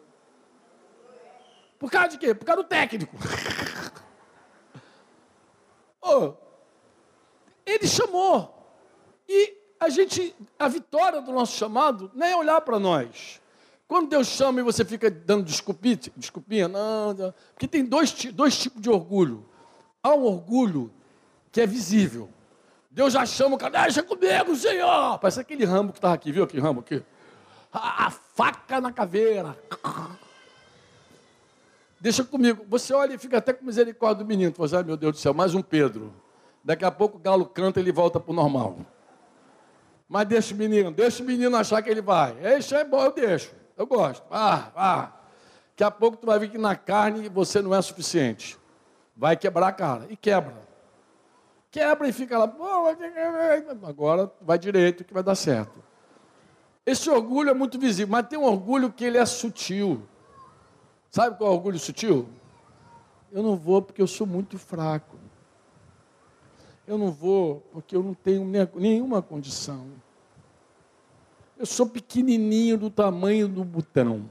Por 1.80 1.90
causa 1.92 2.10
de 2.10 2.18
quê? 2.18 2.34
Por 2.34 2.46
causa 2.46 2.64
do 2.64 2.68
técnico. 2.68 3.16
ele 7.66 7.88
chamou. 7.88 8.54
E 9.28 9.54
a 9.80 9.90
gente, 9.90 10.36
a 10.58 10.68
vitória 10.68 11.22
do 11.22 11.32
nosso 11.32 11.58
chamado 11.58 12.10
não 12.14 12.26
é 12.26 12.36
olhar 12.36 12.62
para 12.62 12.80
nós. 12.80 13.42
Quando 13.88 14.10
Deus 14.10 14.28
chama 14.28 14.60
e 14.60 14.64
você 14.64 14.84
fica 14.84 15.10
dando 15.10 15.44
desculpinha, 15.46 15.98
desculpinha 16.16 16.68
não, 16.68 17.14
não, 17.14 17.34
porque 17.54 17.68
tem 17.68 17.86
dois, 17.86 18.12
dois 18.34 18.58
tipos 18.58 18.82
de 18.82 18.90
orgulho. 18.90 19.46
Há 20.04 20.14
um 20.14 20.24
orgulho 20.24 20.92
que 21.52 21.62
é 21.62 21.68
visível. 21.68 22.30
Deus 22.92 23.14
já 23.14 23.26
chama 23.26 23.56
o 23.56 23.58
cara, 23.58 23.84
deixa 23.84 24.04
comigo, 24.04 24.56
Senhor. 24.56 25.20
Parece 25.20 25.40
aquele 25.40 25.64
ramo 25.64 25.92
que 25.92 26.00
estava 26.00 26.14
aqui, 26.14 26.32
viu 26.32 26.44
aquele 26.44 26.62
ramo 26.62 26.82
aqui? 26.82 27.04
A, 27.72 28.08
a 28.08 28.12
faca 28.12 28.82
na 28.82 28.92
caveira. 28.92 29.58
Deixa 32.00 32.24
comigo. 32.24 32.66
Você 32.70 32.94
olha 32.94 33.14
e 33.14 33.18
fica 33.18 33.38
até 33.38 33.54
com 33.54 33.66
misericórdia 33.66 34.24
do 34.24 34.28
menino. 34.28 34.54
Você, 34.56 34.76
ai 34.76 34.84
meu 34.84 34.98
Deus 34.98 35.14
do 35.14 35.18
céu, 35.20 35.34
mais 35.34 35.56
um 35.56 35.62
Pedro. 35.62 36.14
Daqui 36.64 36.86
a 36.86 36.92
pouco 36.92 37.18
o 37.18 37.20
galo 37.20 37.46
canta 37.46 37.80
e 37.80 37.84
ele 37.84 37.92
volta 37.92 38.20
para 38.20 38.32
o 38.32 38.36
normal. 38.36 38.78
Mas 40.08 40.28
deixa 40.28 40.54
o 40.54 40.58
menino, 40.58 40.92
deixa 40.92 41.22
o 41.22 41.26
menino 41.26 41.56
achar 41.56 41.82
que 41.82 41.90
ele 41.90 42.02
vai. 42.02 42.36
Isso 42.58 42.76
é 42.76 42.84
bom, 42.84 43.02
eu 43.02 43.12
deixo. 43.12 43.54
Eu 43.76 43.86
gosto. 43.86 44.24
Ah, 44.32 44.72
ah. 44.76 45.12
Daqui 45.72 45.84
a 45.84 45.92
pouco 45.92 46.18
tu 46.18 46.26
vai 46.26 46.40
ver 46.40 46.50
que 46.50 46.58
na 46.58 46.76
carne 46.76 47.30
você 47.30 47.62
não 47.62 47.74
é 47.74 47.82
suficiente. 47.82 48.58
Vai 49.16 49.36
quebrar 49.36 49.68
a 49.68 49.72
cara. 49.72 50.08
E 50.10 50.16
quebra. 50.16 50.56
Quebra 51.70 52.08
e 52.08 52.14
fica 52.14 52.38
lá. 52.38 52.52
Agora 53.84 54.32
vai 54.42 54.58
direito 54.58 55.04
que 55.04 55.14
vai 55.14 55.24
dar 55.24 55.36
certo. 55.36 55.84
Esse 56.86 57.10
orgulho 57.10 57.50
é 57.50 57.54
muito 57.54 57.78
visível, 57.78 58.12
mas 58.12 58.28
tem 58.28 58.40
um 58.40 58.46
orgulho 58.46 58.92
que 58.92 59.04
ele 59.04 59.18
é 59.18 59.26
sutil. 59.26 60.08
Sabe 61.10 61.38
qual 61.38 61.50
é 61.50 61.54
o 61.54 61.56
orgulho 61.56 61.80
sutil? 61.80 62.28
Eu 63.32 63.44
não 63.44 63.56
vou 63.56 63.82
porque 63.82 64.02
eu 64.02 64.08
sou 64.08 64.26
muito 64.28 64.58
fraco. 64.58 65.18
Eu 66.86 66.98
não 66.98 67.12
vou 67.12 67.62
porque 67.74 67.96
eu 67.96 68.04
não 68.04 68.14
tenho 68.14 68.46
nenhuma 68.76 69.22
condição. 69.22 69.88
Eu 71.58 71.66
sou 71.66 71.88
pequenininho 71.88 72.78
do 72.78 72.90
tamanho 72.90 73.48
do 73.48 73.64
botão. 73.64 74.30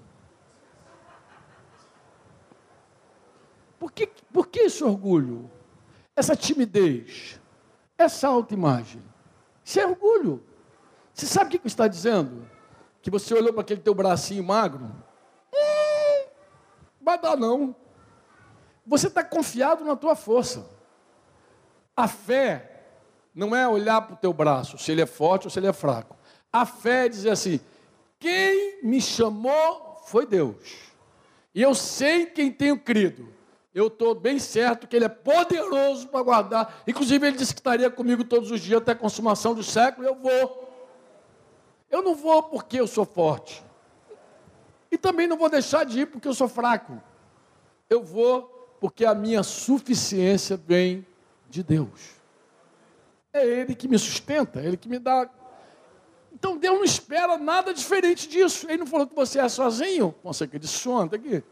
Por 3.79 3.93
que, 3.93 4.09
por 4.33 4.47
que 4.47 4.61
esse 4.61 4.83
orgulho? 4.83 5.51
Essa 6.15 6.35
timidez? 6.35 7.41
Essa 7.99 8.29
autoimagem? 8.29 9.03
Isso 9.65 9.81
é 9.81 9.87
orgulho. 9.87 10.43
Você 11.13 11.27
sabe 11.27 11.57
o 11.57 11.61
que 11.61 11.67
está 11.67 11.89
dizendo? 11.89 12.49
Que 13.03 13.11
você 13.11 13.35
olhou 13.35 13.53
para 13.53 13.63
aquele 13.63 13.81
teu 13.81 13.95
bracinho 13.95 14.45
magro? 14.45 14.91
Vai 17.07 17.21
dar 17.21 17.37
não. 17.37 17.73
Você 18.85 19.07
está 19.07 19.23
confiado 19.23 19.85
na 19.85 19.95
tua 19.95 20.17
força. 20.17 20.67
A 21.97 22.09
fé 22.09 22.83
não 23.33 23.55
é 23.55 23.69
olhar 23.69 24.03
para 24.03 24.15
o 24.15 24.19
teu 24.19 24.33
braço, 24.33 24.77
se 24.77 24.91
ele 24.91 25.03
é 25.03 25.07
forte 25.07 25.47
ou 25.47 25.51
se 25.51 25.61
ele 25.61 25.69
é 25.69 25.73
fraco. 25.73 26.17
A 26.53 26.67
fé 26.67 27.07
é 27.07 27.09
dizer 27.09 27.31
assim: 27.31 27.61
quem 28.19 28.81
me 28.83 29.01
chamou 29.01 30.03
foi 30.07 30.27
Deus. 30.27 30.57
E 31.55 31.63
eu 31.63 31.77
sei 31.77 32.27
quem 32.27 32.51
tenho 32.51 32.77
crido. 32.77 33.33
Eu 33.73 33.87
estou 33.87 34.13
bem 34.13 34.41
certo 34.41 34.89
que 34.89 34.97
Ele 34.97 35.05
é 35.05 35.09
poderoso 35.09 36.09
para 36.09 36.23
guardar. 36.23 36.83
Inclusive, 36.89 37.27
Ele 37.27 37.37
disse 37.37 37.53
que 37.55 37.61
estaria 37.61 37.91
comigo 37.91 38.25
todos 38.25 38.51
os 38.51 38.61
dias 38.61 38.81
até 38.81 38.93
a 38.93 38.97
consumação 38.97 39.55
do 39.55 39.63
século. 39.63 40.07
Eu 40.07 40.15
vou. 40.15 40.73
Eu 41.91 42.03
não 42.03 42.15
vou 42.15 42.43
porque 42.43 42.81
eu 42.81 42.87
sou 42.87 43.05
forte. 43.05 43.63
E 44.97 44.99
também 44.99 45.27
não 45.27 45.37
vou 45.37 45.51
deixar 45.51 45.85
de 45.85 46.01
ir 46.01 46.07
porque 46.07 46.27
eu 46.27 46.33
sou 46.33 46.49
fraco. 46.49 46.99
Eu 47.91 48.03
vou 48.03 48.45
porque 48.81 49.05
a 49.05 49.15
minha 49.15 49.43
suficiência 49.43 50.57
vem 50.57 51.07
de 51.51 51.63
Deus. 51.63 52.17
É 53.31 53.47
Ele 53.47 53.75
que 53.75 53.87
me 53.87 53.99
sustenta, 53.99 54.59
é 54.59 54.65
Ele 54.65 54.79
que 54.79 54.89
me 54.89 54.99
dá 54.99 55.29
então 56.33 56.57
Deus 56.57 56.77
não 56.77 56.85
espera 56.85 57.37
nada 57.37 57.75
diferente 57.75 58.27
disso. 58.27 58.67
Ele 58.69 58.79
não 58.79 58.87
falou 58.87 59.07
que 59.07 59.15
você 59.15 59.39
é 59.39 59.49
sozinho. 59.49 60.15
Você 60.23 60.47
que 60.47 60.59
de 60.59 60.69
sono 60.69 61.15
aqui. 61.15 61.43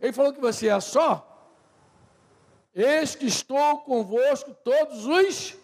Ele 0.00 0.12
falou 0.12 0.32
que 0.32 0.40
você 0.40 0.68
é 0.68 0.80
só. 0.80 1.30
Eis 2.74 3.14
que 3.14 3.26
estou 3.26 3.78
convosco 3.78 4.54
todos 4.62 5.06
os 5.06 5.56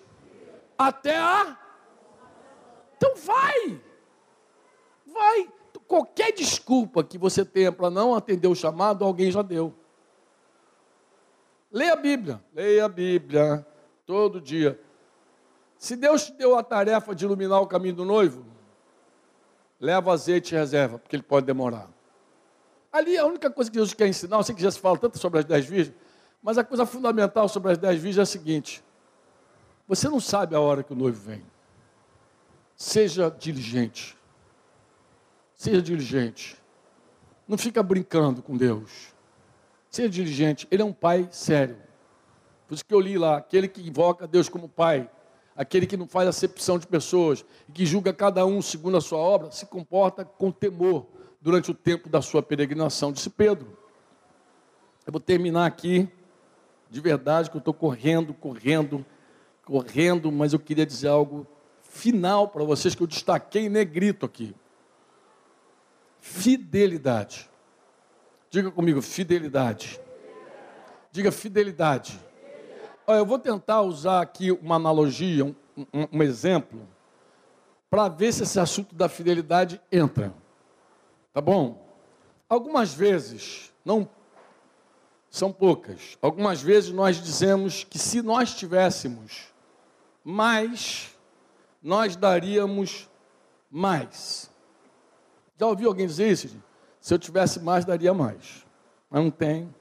até 0.76 1.16
a. 1.16 1.58
Então 2.96 3.14
vai. 3.16 3.80
Vai. 5.06 5.59
Qualquer 5.90 6.32
desculpa 6.32 7.02
que 7.02 7.18
você 7.18 7.44
tenha 7.44 7.72
para 7.72 7.90
não 7.90 8.14
atender 8.14 8.46
o 8.46 8.54
chamado, 8.54 9.04
alguém 9.04 9.28
já 9.28 9.42
deu. 9.42 9.74
Leia 11.68 11.94
a 11.94 11.96
Bíblia. 11.96 12.40
Leia 12.54 12.84
a 12.84 12.88
Bíblia 12.88 13.66
todo 14.06 14.40
dia. 14.40 14.80
Se 15.76 15.96
Deus 15.96 16.26
te 16.26 16.32
deu 16.34 16.56
a 16.56 16.62
tarefa 16.62 17.12
de 17.12 17.24
iluminar 17.24 17.60
o 17.60 17.66
caminho 17.66 17.96
do 17.96 18.04
noivo, 18.04 18.46
leva 19.80 20.12
azeite 20.12 20.54
e 20.54 20.58
reserva, 20.58 20.96
porque 20.96 21.16
ele 21.16 21.24
pode 21.24 21.44
demorar. 21.44 21.90
Ali 22.92 23.18
a 23.18 23.26
única 23.26 23.50
coisa 23.50 23.68
que 23.68 23.76
Deus 23.76 23.92
quer 23.92 24.06
ensinar, 24.06 24.36
eu 24.36 24.44
sei 24.44 24.54
que 24.54 24.62
já 24.62 24.70
se 24.70 24.78
fala 24.78 24.96
tanto 24.96 25.18
sobre 25.18 25.40
as 25.40 25.44
dez 25.44 25.66
virgens, 25.66 25.96
mas 26.40 26.56
a 26.56 26.62
coisa 26.62 26.86
fundamental 26.86 27.48
sobre 27.48 27.72
as 27.72 27.78
dez 27.78 28.00
virgens 28.00 28.18
é 28.18 28.22
a 28.22 28.26
seguinte: 28.26 28.80
você 29.88 30.08
não 30.08 30.20
sabe 30.20 30.54
a 30.54 30.60
hora 30.60 30.84
que 30.84 30.92
o 30.92 30.96
noivo 30.96 31.20
vem. 31.20 31.44
Seja 32.76 33.28
diligente. 33.28 34.19
Seja 35.60 35.82
diligente. 35.82 36.56
Não 37.46 37.58
fica 37.58 37.82
brincando 37.82 38.40
com 38.40 38.56
Deus. 38.56 39.12
Seja 39.90 40.08
diligente. 40.08 40.66
Ele 40.70 40.80
é 40.80 40.84
um 40.86 40.92
pai 40.94 41.28
sério. 41.30 41.76
Por 42.66 42.72
isso 42.72 42.82
que 42.82 42.94
eu 42.94 42.98
li 42.98 43.18
lá, 43.18 43.36
aquele 43.36 43.68
que 43.68 43.86
invoca 43.86 44.26
Deus 44.26 44.48
como 44.48 44.70
Pai, 44.70 45.10
aquele 45.54 45.86
que 45.86 45.98
não 45.98 46.08
faz 46.08 46.26
acepção 46.26 46.78
de 46.78 46.86
pessoas 46.86 47.44
e 47.68 47.72
que 47.72 47.84
julga 47.84 48.10
cada 48.10 48.46
um 48.46 48.62
segundo 48.62 48.96
a 48.96 49.02
sua 49.02 49.18
obra, 49.18 49.50
se 49.50 49.66
comporta 49.66 50.24
com 50.24 50.50
temor 50.50 51.06
durante 51.42 51.70
o 51.70 51.74
tempo 51.74 52.08
da 52.08 52.22
sua 52.22 52.42
peregrinação, 52.42 53.12
disse 53.12 53.28
Pedro. 53.28 53.76
Eu 55.06 55.12
vou 55.12 55.20
terminar 55.20 55.66
aqui, 55.66 56.08
de 56.88 57.02
verdade, 57.02 57.50
que 57.50 57.56
eu 57.58 57.60
estou 57.60 57.74
correndo, 57.74 58.32
correndo, 58.32 59.04
correndo, 59.62 60.32
mas 60.32 60.54
eu 60.54 60.58
queria 60.58 60.86
dizer 60.86 61.08
algo 61.08 61.46
final 61.82 62.48
para 62.48 62.64
vocês 62.64 62.94
que 62.94 63.02
eu 63.02 63.06
destaquei 63.06 63.66
em 63.66 63.68
negrito 63.68 64.24
aqui. 64.24 64.56
Fidelidade. 66.20 67.48
Diga 68.50 68.70
comigo, 68.70 69.00
fidelidade. 69.00 70.00
Diga 71.12 71.32
fidelidade. 71.32 72.20
Olha, 73.06 73.18
eu 73.18 73.26
vou 73.26 73.38
tentar 73.38 73.82
usar 73.82 74.20
aqui 74.20 74.52
uma 74.52 74.76
analogia, 74.76 75.44
um, 75.44 75.54
um, 75.76 76.06
um 76.12 76.22
exemplo, 76.22 76.86
para 77.88 78.08
ver 78.08 78.32
se 78.32 78.42
esse 78.42 78.60
assunto 78.60 78.94
da 78.94 79.08
fidelidade 79.08 79.80
entra. 79.90 80.32
Tá 81.32 81.40
bom? 81.40 81.88
Algumas 82.48 82.92
vezes, 82.92 83.72
não 83.84 84.08
são 85.30 85.52
poucas, 85.52 86.18
algumas 86.20 86.60
vezes 86.60 86.90
nós 86.90 87.22
dizemos 87.22 87.84
que 87.84 87.98
se 87.98 88.20
nós 88.20 88.54
tivéssemos 88.54 89.52
mais, 90.24 91.16
nós 91.80 92.16
daríamos 92.16 93.08
mais. 93.70 94.49
Já 95.60 95.66
ouviu 95.66 95.88
alguém 95.88 96.06
dizer 96.06 96.30
isso? 96.30 96.58
Se 97.02 97.12
eu 97.12 97.18
tivesse 97.18 97.60
mais, 97.60 97.84
daria 97.84 98.14
mais. 98.14 98.66
Mas 99.10 99.22
não 99.22 99.30
tem. 99.30 99.74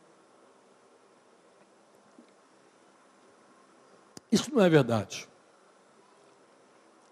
Isso 4.30 4.53
não 4.53 4.61
é 4.61 4.69
verdade. 4.69 5.26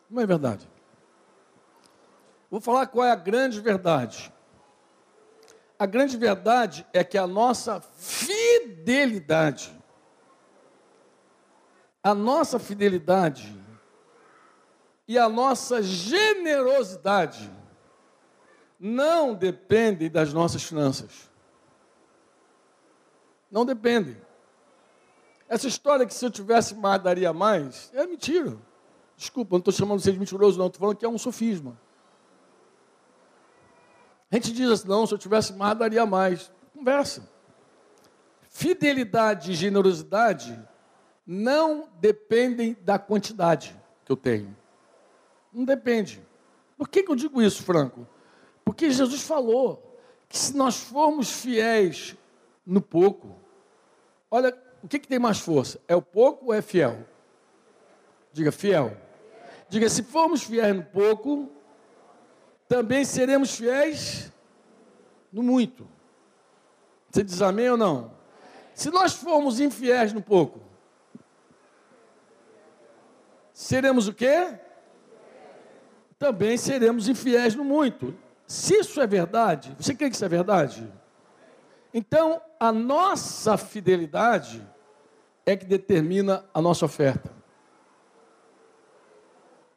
Não 0.10 0.22
é 0.22 0.26
verdade. 0.26 0.70
Vou 2.52 2.60
falar 2.60 2.88
qual 2.88 3.06
é 3.06 3.12
a 3.12 3.16
grande 3.16 3.62
verdade. 3.62 4.34
A 5.80 5.86
grande 5.86 6.18
verdade 6.18 6.86
é 6.92 7.06
que 7.06 7.18
a 7.18 7.26
nossa 7.26 7.80
fidelidade, 7.80 9.74
a 12.04 12.14
nossa 12.14 12.60
fidelidade 12.60 13.58
e 15.08 15.18
a 15.18 15.30
nossa 15.30 15.82
generosidade 15.82 17.56
não 18.80 19.34
dependem 19.34 20.10
das 20.10 20.34
nossas 20.34 20.64
finanças. 20.64 21.30
Não 23.50 23.66
dependem. 23.66 24.18
Essa 25.50 25.68
história 25.68 26.06
que 26.06 26.14
se 26.14 26.26
eu 26.26 26.30
tivesse 26.30 26.76
mais, 26.76 27.02
daria 27.02 27.32
mais, 27.32 27.90
é 27.94 28.06
mentira. 28.06 28.58
Desculpa, 29.16 29.56
não 29.56 29.60
estou 29.60 29.74
chamando 29.74 30.00
você 30.00 30.12
de 30.12 30.20
mentiroso, 30.20 30.60
não. 30.60 30.68
Estou 30.68 30.80
falando 30.80 30.98
que 30.98 31.06
é 31.06 31.10
um 31.10 31.18
sofisma. 31.18 31.80
A 34.30 34.36
gente 34.36 34.52
diz 34.52 34.70
assim, 34.70 34.88
não, 34.88 35.08
se 35.08 35.14
eu 35.14 35.18
tivesse 35.18 35.54
mais, 35.54 35.78
daria 35.78 36.06
mais. 36.06 36.52
Conversa. 36.74 37.28
Fidelidade 38.50 39.52
e 39.52 39.56
generosidade 39.56 40.62
não 41.26 41.90
dependem 42.00 42.78
da 42.82 43.00
quantidade 43.00 43.76
que 44.06 44.12
eu 44.12 44.18
tenho. 44.18 44.56
Não 45.52 45.64
depende. 45.64 46.22
Por 46.78 46.88
que, 46.88 47.04
que 47.04 47.12
eu 47.12 47.16
digo 47.16 47.42
isso, 47.42 47.64
Franco? 47.64 48.06
Porque 48.68 48.92
Jesus 48.92 49.22
falou 49.22 49.98
que 50.28 50.38
se 50.38 50.54
nós 50.54 50.76
formos 50.76 51.32
fiéis 51.32 52.18
no 52.66 52.82
pouco, 52.82 53.40
olha, 54.30 54.54
o 54.84 54.90
que, 54.90 55.00
que 55.00 55.08
tem 55.08 55.18
mais 55.18 55.40
força? 55.40 55.80
É 55.88 55.96
o 55.96 56.02
pouco 56.02 56.48
ou 56.48 56.54
é 56.54 56.62
fiel? 56.62 57.08
Diga 58.34 58.52
fiel. 58.52 58.98
Diga, 59.70 59.88
se 59.88 60.04
formos 60.04 60.44
fiéis 60.44 60.76
no 60.76 60.84
pouco, 60.84 61.50
também 62.68 63.06
seremos 63.06 63.56
fiéis 63.56 64.34
no 65.32 65.42
muito. 65.42 65.88
Você 67.10 67.24
diz 67.24 67.42
amém 67.42 67.70
ou 67.70 67.78
não? 67.78 68.12
Se 68.74 68.90
nós 68.90 69.14
formos 69.14 69.62
infiéis 69.62 70.12
no 70.12 70.22
pouco, 70.22 70.60
seremos 73.54 74.10
o 74.10 74.14
quê? 74.14 74.60
Também 76.20 76.58
seremos 76.58 77.08
infiéis 77.08 77.56
no 77.56 77.64
muito. 77.64 78.27
Se 78.48 78.80
isso 78.80 79.02
é 79.02 79.06
verdade, 79.06 79.76
você 79.78 79.94
crê 79.94 80.10
que 80.10 80.16
isso 80.16 80.24
é 80.24 80.30
verdade? 80.30 80.90
Então, 81.94 82.42
a 82.58 82.72
nossa 82.72 83.58
fidelidade 83.58 84.66
é 85.46 85.56
que 85.56 85.66
determina 85.66 86.46
a 86.54 86.62
nossa 86.62 86.86
oferta. 86.86 87.30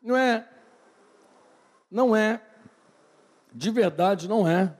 Não 0.00 0.16
é, 0.16 0.48
não 1.90 2.14
é, 2.16 2.40
de 3.52 3.70
verdade 3.70 4.28
não 4.28 4.48
é 4.48 4.74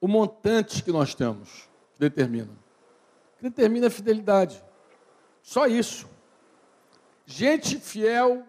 o 0.00 0.08
montante 0.08 0.82
que 0.82 0.90
nós 0.90 1.14
temos 1.14 1.68
que 1.94 2.00
determina. 2.00 2.50
Que 3.38 3.44
determina 3.44 3.86
a 3.88 3.90
fidelidade. 3.90 4.62
Só 5.42 5.66
isso. 5.66 6.08
Gente 7.24 7.78
fiel, 7.78 8.44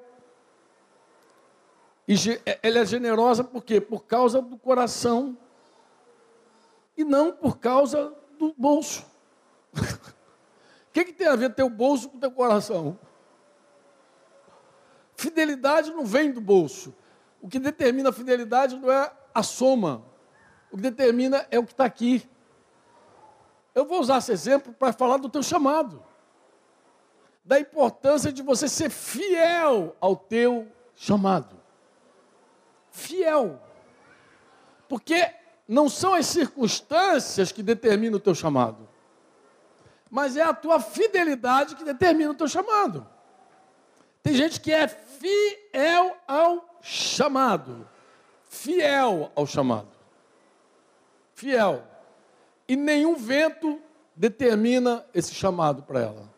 e 2.07 2.15
ela 2.63 2.79
é 2.79 2.85
generosa 2.85 3.43
por 3.43 3.63
quê? 3.63 3.81
Por 3.81 4.05
causa 4.05 4.41
do 4.41 4.57
coração 4.57 5.37
e 6.95 7.03
não 7.03 7.33
por 7.33 7.57
causa 7.57 8.13
do 8.39 8.53
bolso. 8.57 9.05
O 9.73 9.81
que, 10.93 11.05
que 11.05 11.13
tem 11.13 11.27
a 11.27 11.35
ver 11.35 11.53
teu 11.53 11.69
bolso 11.69 12.09
com 12.09 12.17
teu 12.17 12.31
coração? 12.31 12.97
Fidelidade 15.17 15.91
não 15.91 16.05
vem 16.05 16.31
do 16.31 16.39
bolso. 16.39 16.95
O 17.41 17.49
que 17.49 17.59
determina 17.59 18.09
a 18.09 18.13
fidelidade 18.13 18.77
não 18.77 18.91
é 18.91 19.11
a 19.33 19.43
soma. 19.43 20.03
O 20.71 20.77
que 20.77 20.83
determina 20.83 21.45
é 21.51 21.59
o 21.59 21.65
que 21.65 21.73
está 21.73 21.85
aqui. 21.85 22.27
Eu 23.75 23.85
vou 23.85 23.99
usar 23.99 24.19
esse 24.19 24.31
exemplo 24.31 24.73
para 24.73 24.93
falar 24.93 25.17
do 25.17 25.29
teu 25.29 25.43
chamado. 25.43 26.03
Da 27.43 27.59
importância 27.59 28.31
de 28.31 28.41
você 28.41 28.69
ser 28.69 28.89
fiel 28.89 29.95
ao 29.99 30.15
teu 30.15 30.67
chamado. 30.95 31.56
Fiel. 32.97 33.59
Porque 34.89 35.31
não 35.67 35.87
são 35.87 36.13
as 36.13 36.25
circunstâncias 36.25 37.51
que 37.51 37.61
determinam 37.61 38.17
o 38.17 38.19
teu 38.19 38.33
chamado, 38.33 38.87
mas 40.09 40.35
é 40.35 40.41
a 40.41 40.53
tua 40.53 40.79
fidelidade 40.79 41.75
que 41.75 41.83
determina 41.83 42.31
o 42.31 42.35
teu 42.35 42.47
chamado. 42.47 43.05
Tem 44.23 44.33
gente 44.33 44.59
que 44.59 44.71
é 44.71 44.87
fiel 44.87 46.17
ao 46.27 46.79
chamado, 46.81 47.87
fiel 48.49 49.31
ao 49.35 49.45
chamado, 49.45 49.89
fiel, 51.33 51.83
e 52.67 52.75
nenhum 52.75 53.15
vento 53.15 53.79
determina 54.15 55.05
esse 55.13 55.35
chamado 55.35 55.83
para 55.83 56.01
ela. 56.01 56.29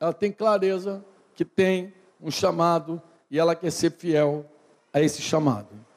Ela 0.00 0.12
tem 0.12 0.32
clareza 0.32 1.04
que 1.34 1.44
tem 1.44 1.94
um 2.20 2.30
chamado 2.30 3.00
e 3.30 3.38
ela 3.38 3.54
quer 3.54 3.70
ser 3.70 3.92
fiel 3.92 4.44
a 4.92 5.00
esse 5.00 5.22
chamado. 5.22 5.87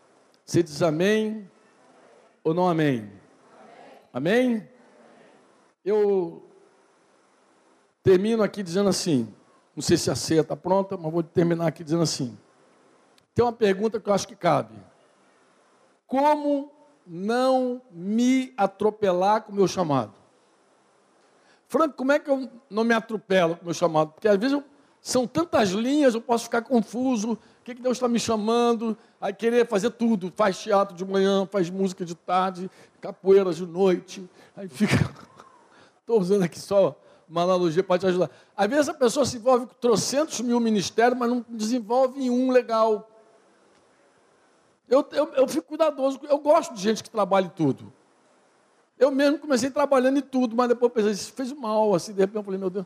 Você 0.45 0.61
diz 0.63 0.81
amém? 0.81 1.49
ou 2.43 2.53
não 2.53 2.68
amém? 2.68 3.11
Amém? 4.11 4.45
amém? 4.45 4.69
Eu 5.84 6.43
termino 8.03 8.43
aqui 8.43 8.63
dizendo 8.63 8.89
assim, 8.89 9.34
não 9.76 9.81
sei 9.81 9.97
se 9.97 10.09
a 10.09 10.15
ceia 10.15 10.41
está 10.41 10.55
pronta, 10.55 10.97
mas 10.97 11.11
vou 11.11 11.23
terminar 11.23 11.68
aqui 11.68 11.84
dizendo 11.84 12.03
assim. 12.03 12.38
Tem 13.34 13.45
uma 13.45 13.53
pergunta 13.53 13.99
que 13.99 14.09
eu 14.09 14.13
acho 14.13 14.27
que 14.27 14.35
cabe. 14.35 14.76
Como 16.05 16.72
não 17.05 17.81
me 17.91 18.53
atropelar 18.57 19.43
com 19.43 19.51
o 19.51 19.55
meu 19.55 19.68
chamado? 19.68 20.13
Franco, 21.68 21.95
como 21.95 22.11
é 22.11 22.19
que 22.19 22.30
eu 22.30 22.49
não 22.69 22.84
me 22.84 22.93
atropelo 22.93 23.55
com 23.55 23.61
o 23.61 23.65
meu 23.65 23.73
chamado? 23.73 24.11
Porque 24.11 24.27
às 24.27 24.38
vezes 24.38 24.53
eu, 24.53 24.63
são 24.99 25.26
tantas 25.26 25.69
linhas, 25.69 26.13
eu 26.13 26.22
posso 26.22 26.43
ficar 26.43 26.63
confuso, 26.63 27.39
o 27.61 27.63
que, 27.63 27.75
que 27.75 27.81
Deus 27.81 27.97
está 27.97 28.07
me 28.07 28.19
chamando? 28.19 28.97
Aí 29.19 29.31
querer 29.31 29.67
fazer 29.67 29.91
tudo. 29.91 30.33
Faz 30.35 30.57
teatro 30.57 30.95
de 30.95 31.05
manhã, 31.05 31.45
faz 31.45 31.69
música 31.69 32.03
de 32.03 32.15
tarde, 32.15 32.69
capoeira 32.99 33.53
de 33.53 33.65
noite. 33.67 34.27
Aí 34.57 34.67
fica. 34.67 34.95
Estou 36.01 36.19
usando 36.19 36.41
aqui 36.41 36.59
só 36.59 36.99
uma 37.29 37.43
analogia 37.43 37.83
para 37.83 37.99
te 37.99 38.07
ajudar. 38.07 38.31
Às 38.57 38.67
vezes 38.67 38.89
a 38.89 38.95
pessoa 38.95 39.27
se 39.27 39.38
envolve 39.38 39.67
com 39.67 39.75
trocentos 39.75 40.41
mil 40.41 40.59
ministérios, 40.59 41.17
mas 41.17 41.29
não 41.29 41.45
desenvolve 41.47 42.31
um 42.31 42.49
legal. 42.51 43.07
Eu, 44.89 45.07
eu, 45.11 45.33
eu 45.35 45.47
fico 45.47 45.67
cuidadoso, 45.67 46.19
eu 46.23 46.39
gosto 46.39 46.73
de 46.73 46.81
gente 46.81 47.03
que 47.03 47.11
trabalha 47.11 47.45
em 47.45 47.49
tudo. 47.49 47.93
Eu 48.97 49.11
mesmo 49.11 49.38
comecei 49.38 49.69
trabalhando 49.69 50.17
em 50.17 50.21
tudo, 50.21 50.55
mas 50.55 50.67
depois 50.67 50.91
pensei, 50.91 51.11
isso 51.11 51.31
fez 51.31 51.53
mal, 51.53 51.93
assim, 51.93 52.11
de 52.11 52.19
repente 52.19 52.38
eu 52.38 52.43
falei, 52.43 52.59
meu 52.59 52.69
Deus, 52.71 52.85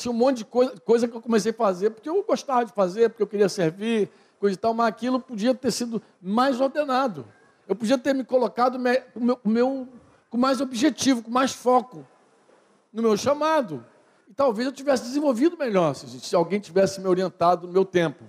tinha 0.00 0.10
um 0.10 0.14
monte 0.14 0.38
de 0.38 0.44
coisa, 0.46 0.80
coisa 0.80 1.06
que 1.06 1.14
eu 1.14 1.20
comecei 1.20 1.52
a 1.52 1.54
fazer, 1.54 1.90
porque 1.90 2.08
eu 2.08 2.22
gostava 2.22 2.64
de 2.64 2.72
fazer, 2.72 3.10
porque 3.10 3.22
eu 3.22 3.26
queria 3.26 3.48
servir, 3.48 4.10
coisa 4.38 4.54
e 4.54 4.58
tal, 4.58 4.72
mas 4.72 4.88
aquilo 4.88 5.20
podia 5.20 5.54
ter 5.54 5.70
sido 5.70 6.02
mais 6.20 6.60
ordenado. 6.60 7.26
Eu 7.68 7.76
podia 7.76 7.98
ter 7.98 8.14
me 8.14 8.24
colocado 8.24 8.78
com, 9.12 9.20
meu, 9.20 9.36
com, 9.36 9.48
meu, 9.48 9.88
com 10.30 10.38
mais 10.38 10.60
objetivo, 10.60 11.22
com 11.22 11.30
mais 11.30 11.52
foco 11.52 12.06
no 12.90 13.02
meu 13.02 13.16
chamado. 13.16 13.84
E 14.26 14.32
talvez 14.32 14.66
eu 14.66 14.72
tivesse 14.72 15.04
desenvolvido 15.04 15.56
melhor, 15.58 15.94
se 15.94 16.34
alguém 16.34 16.58
tivesse 16.58 17.00
me 17.00 17.06
orientado 17.06 17.66
no 17.66 17.72
meu 17.72 17.84
tempo. 17.84 18.24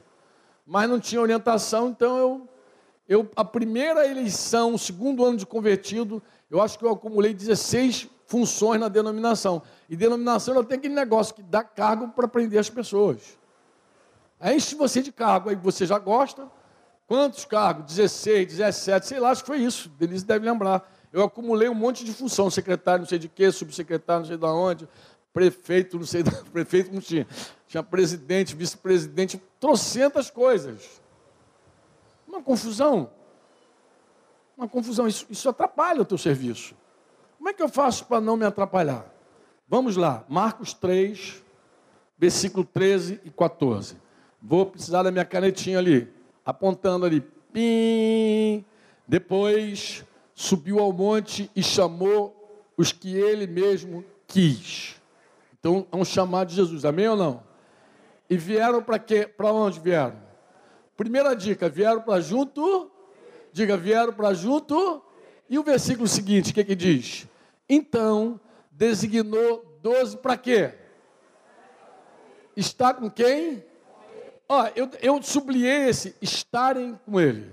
Mas 0.65 0.89
não 0.89 0.99
tinha 0.99 1.21
orientação, 1.21 1.89
então 1.89 2.17
eu, 2.17 2.49
eu 3.07 3.29
a 3.35 3.45
primeira 3.45 4.05
eleição, 4.05 4.73
o 4.73 4.79
segundo 4.79 5.23
ano 5.23 5.37
de 5.37 5.45
convertido, 5.45 6.21
eu 6.49 6.61
acho 6.61 6.77
que 6.77 6.83
eu 6.83 6.91
acumulei 6.91 7.33
16 7.33 8.09
funções 8.31 8.79
na 8.79 8.87
denominação. 8.87 9.61
E 9.89 9.95
denominação 9.95 10.55
ela 10.55 10.63
tem 10.63 10.77
aquele 10.77 10.95
negócio 10.95 11.35
que 11.35 11.43
dá 11.43 11.61
cargo 11.61 12.07
para 12.07 12.29
prender 12.29 12.61
as 12.61 12.69
pessoas. 12.69 13.37
Aí 14.39 14.55
enche 14.55 14.73
você 14.73 15.01
de 15.01 15.11
cargo, 15.11 15.49
aí 15.49 15.55
você 15.55 15.85
já 15.85 15.99
gosta. 15.99 16.49
Quantos 17.07 17.43
cargos? 17.43 17.93
16, 17.93 18.47
17, 18.47 19.05
sei 19.05 19.19
lá, 19.19 19.31
acho 19.31 19.43
que 19.43 19.47
foi 19.47 19.59
isso. 19.59 19.89
Denise 19.89 20.25
deve 20.25 20.45
lembrar. 20.45 20.89
Eu 21.11 21.23
acumulei 21.23 21.67
um 21.67 21.73
monte 21.73 22.05
de 22.05 22.13
função, 22.13 22.49
secretário 22.49 23.01
não 23.01 23.07
sei 23.07 23.19
de 23.19 23.27
quê, 23.27 23.51
subsecretário 23.51 24.21
não 24.21 24.27
sei 24.27 24.37
de 24.37 24.45
onde, 24.45 24.87
prefeito 25.33 25.97
não 25.97 26.05
sei, 26.05 26.23
prefeito 26.53 26.93
não 26.93 27.01
tinha. 27.01 27.27
Tinha 27.67 27.83
presidente, 27.83 28.55
vice-presidente, 28.55 29.41
trocentas 29.59 30.29
coisas. 30.29 31.01
Uma 32.25 32.41
confusão. 32.41 33.11
Uma 34.57 34.69
confusão. 34.69 35.05
Isso, 35.05 35.25
isso 35.29 35.49
atrapalha 35.49 36.01
o 36.01 36.05
teu 36.05 36.17
serviço. 36.17 36.73
Como 37.41 37.49
é 37.49 37.53
que 37.53 37.63
eu 37.63 37.69
faço 37.69 38.05
para 38.05 38.21
não 38.21 38.37
me 38.37 38.45
atrapalhar? 38.45 39.03
Vamos 39.67 39.97
lá, 39.97 40.23
Marcos 40.29 40.75
3, 40.75 41.41
versículo 42.15 42.63
13 42.63 43.19
e 43.25 43.31
14. 43.31 43.97
Vou 44.39 44.67
precisar 44.67 45.01
da 45.01 45.09
minha 45.09 45.25
canetinha 45.25 45.79
ali, 45.79 46.07
apontando 46.45 47.03
ali. 47.03 47.19
Pim. 47.51 48.63
Depois 49.07 50.05
subiu 50.35 50.77
ao 50.77 50.93
monte 50.93 51.49
e 51.55 51.63
chamou 51.63 52.63
os 52.77 52.91
que 52.91 53.17
ele 53.17 53.47
mesmo 53.47 54.05
quis. 54.27 55.01
Então, 55.59 55.87
é 55.91 55.95
um 55.95 56.05
chamado 56.05 56.49
de 56.49 56.55
Jesus, 56.57 56.85
amém 56.85 57.07
ou 57.07 57.17
não? 57.17 57.41
E 58.29 58.37
vieram 58.37 58.83
para 58.83 58.99
quê? 58.99 59.25
Para 59.25 59.51
onde 59.51 59.79
vieram? 59.79 60.21
Primeira 60.95 61.35
dica, 61.35 61.67
vieram 61.67 62.03
para 62.03 62.21
junto. 62.21 62.91
Diga, 63.51 63.75
vieram 63.75 64.13
para 64.13 64.31
junto. 64.31 65.01
E 65.49 65.57
o 65.57 65.63
versículo 65.63 66.07
seguinte, 66.07 66.51
o 66.51 66.53
que, 66.53 66.63
que 66.63 66.75
diz? 66.75 67.30
Então, 67.73 68.37
designou 68.69 69.79
doze 69.81 70.17
para 70.17 70.35
quê? 70.35 70.73
Está 72.53 72.93
com 72.93 73.09
quem? 73.09 73.63
Ó, 74.49 74.67
eu, 74.75 74.89
eu 75.01 75.23
sublinhei 75.23 75.87
esse, 75.87 76.13
estarem 76.21 76.99
com 77.05 77.17
ele. 77.17 77.49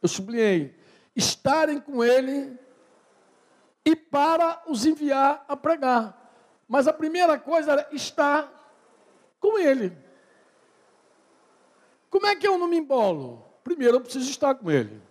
Eu 0.00 0.08
sublinhei 0.08 0.80
estarem 1.14 1.78
com 1.78 2.02
ele 2.02 2.58
e 3.84 3.94
para 3.94 4.62
os 4.66 4.86
enviar 4.86 5.44
a 5.46 5.54
pregar. 5.54 6.16
Mas 6.66 6.88
a 6.88 6.92
primeira 6.92 7.38
coisa 7.38 7.72
era 7.72 7.88
estar 7.92 8.50
com 9.38 9.58
ele. 9.58 9.94
Como 12.08 12.26
é 12.26 12.34
que 12.34 12.48
eu 12.48 12.56
não 12.56 12.66
me 12.66 12.78
embolo? 12.78 13.44
Primeiro 13.62 13.96
eu 13.96 14.00
preciso 14.00 14.30
estar 14.30 14.54
com 14.54 14.70
ele. 14.70 15.02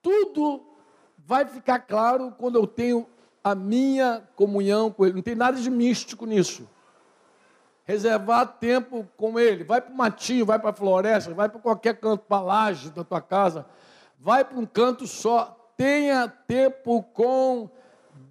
Tudo 0.00 0.67
vai 1.28 1.44
ficar 1.44 1.80
claro 1.80 2.34
quando 2.38 2.58
eu 2.58 2.66
tenho 2.66 3.06
a 3.44 3.54
minha 3.54 4.26
comunhão 4.34 4.90
com 4.90 5.04
ele. 5.04 5.14
Não 5.14 5.22
tem 5.22 5.34
nada 5.34 5.60
de 5.60 5.68
místico 5.70 6.24
nisso. 6.24 6.66
Reservar 7.84 8.56
tempo 8.58 9.06
com 9.14 9.38
ele. 9.38 9.62
Vai 9.62 9.80
para 9.80 9.92
o 9.92 9.96
matinho, 9.96 10.46
vai 10.46 10.58
para 10.58 10.70
a 10.70 10.72
floresta, 10.72 11.34
vai 11.34 11.48
para 11.48 11.60
qualquer 11.60 12.00
canto, 12.00 12.24
para 12.26 12.72
da 12.94 13.04
tua 13.04 13.20
casa 13.20 13.66
vai 14.18 14.44
para 14.44 14.58
um 14.58 14.66
canto 14.66 15.06
só. 15.06 15.54
Tenha 15.76 16.26
tempo 16.28 17.02
com 17.14 17.70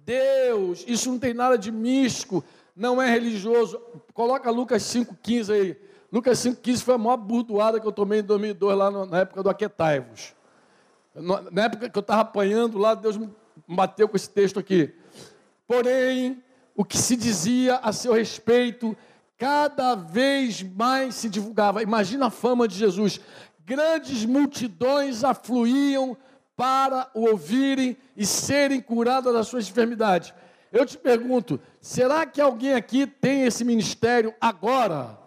Deus. 0.04 0.84
Isso 0.86 1.10
não 1.10 1.18
tem 1.18 1.32
nada 1.32 1.56
de 1.56 1.72
místico, 1.72 2.44
não 2.76 3.00
é 3.00 3.08
religioso. 3.08 3.80
Coloca 4.12 4.50
Lucas 4.50 4.82
5,15 4.82 5.52
aí. 5.52 5.76
Lucas 6.12 6.38
5,15 6.38 6.82
foi 6.82 6.94
a 6.94 6.98
maior 6.98 7.16
burdoada 7.16 7.80
que 7.80 7.86
eu 7.86 7.92
tomei 7.92 8.20
em 8.20 8.24
2002, 8.24 8.76
lá 8.76 8.90
na 8.90 9.20
época 9.20 9.42
do 9.42 9.50
Aquetaivos. 9.50 10.34
Na 11.14 11.64
época 11.64 11.88
que 11.88 11.98
eu 11.98 12.00
estava 12.00 12.22
apanhando 12.22 12.78
lá, 12.78 12.94
Deus 12.94 13.16
me 13.16 13.28
bateu 13.66 14.08
com 14.08 14.16
esse 14.16 14.30
texto 14.30 14.58
aqui. 14.58 14.94
Porém, 15.66 16.42
o 16.74 16.84
que 16.84 16.96
se 16.96 17.16
dizia 17.16 17.76
a 17.76 17.92
seu 17.92 18.12
respeito, 18.12 18.96
cada 19.36 19.94
vez 19.94 20.62
mais 20.62 21.14
se 21.16 21.28
divulgava. 21.28 21.82
Imagina 21.82 22.26
a 22.26 22.30
fama 22.30 22.68
de 22.68 22.76
Jesus 22.76 23.20
grandes 23.68 24.24
multidões 24.24 25.22
afluíam 25.22 26.16
para 26.56 27.10
o 27.12 27.28
ouvirem 27.28 27.98
e 28.16 28.24
serem 28.24 28.80
curadas 28.80 29.34
das 29.34 29.46
suas 29.46 29.68
enfermidades. 29.68 30.32
Eu 30.72 30.86
te 30.86 30.96
pergunto, 30.96 31.60
será 31.78 32.24
que 32.24 32.40
alguém 32.40 32.72
aqui 32.72 33.06
tem 33.06 33.44
esse 33.44 33.64
ministério 33.64 34.34
agora? 34.40 35.18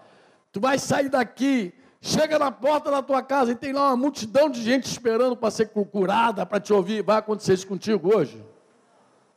Tu 0.52 0.60
vai 0.60 0.80
sair 0.80 1.08
daqui, 1.08 1.72
chega 2.02 2.40
na 2.40 2.52
porta 2.52 2.90
da 2.90 3.03
tua 3.03 3.22
casa 3.22 3.52
e 3.52 3.56
tem 3.56 3.72
lá 3.72 3.90
uma 3.90 3.98
multidão 3.98 4.49
de 4.49 4.61
gente 4.61 4.86
esperando 4.86 5.38
para 5.38 5.52
ser 5.52 5.69
curada, 5.69 6.45
para 6.45 6.60
te 6.60 6.73
ouvir. 6.73 7.03
Vai 7.03 7.18
acontecer 7.18 7.53
isso 7.53 7.68
contigo 7.68 8.15
hoje? 8.15 8.44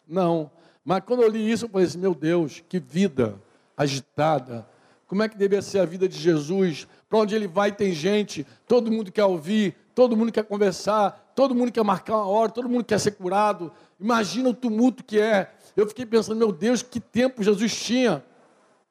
Não. 0.09 0.51
Mas 0.82 1.03
quando 1.05 1.23
eu 1.23 1.28
li 1.28 1.51
isso, 1.51 1.66
eu 1.66 1.69
falei 1.69 1.86
assim: 1.86 1.99
meu 1.99 2.15
Deus, 2.15 2.65
que 2.69 2.81
vida 2.81 3.39
agitada. 3.77 4.66
Como 5.07 5.23
é 5.23 5.28
que 5.28 5.36
deveria 5.36 5.62
ser 5.62 5.81
a 5.81 5.85
vida 5.85 6.09
de 6.09 6.19
Jesus 6.19 6.89
para 7.09 7.19
onde 7.19 7.35
ele 7.35 7.47
vai 7.47 7.70
tem 7.70 7.93
gente, 7.93 8.45
todo 8.66 8.91
mundo 8.91 9.12
quer 9.12 9.24
ouvir, 9.24 9.77
todo 9.95 10.16
mundo 10.16 10.32
quer 10.32 10.43
conversar, 10.43 11.32
todo 11.35 11.55
mundo 11.55 11.70
quer 11.70 11.85
marcar 11.85 12.16
uma 12.16 12.27
hora, 12.27 12.51
todo 12.51 12.69
mundo 12.69 12.85
quer 12.85 12.99
ser 12.99 13.12
curado. 13.12 13.70
Imagina 14.01 14.49
o 14.49 14.55
tumulto 14.55 15.05
que 15.05 15.20
é. 15.20 15.53
Eu 15.77 15.86
fiquei 15.86 16.05
pensando, 16.05 16.39
meu 16.39 16.51
Deus, 16.51 16.82
que 16.82 16.99
tempo 16.99 17.43
Jesus 17.43 17.77
tinha. 17.77 18.24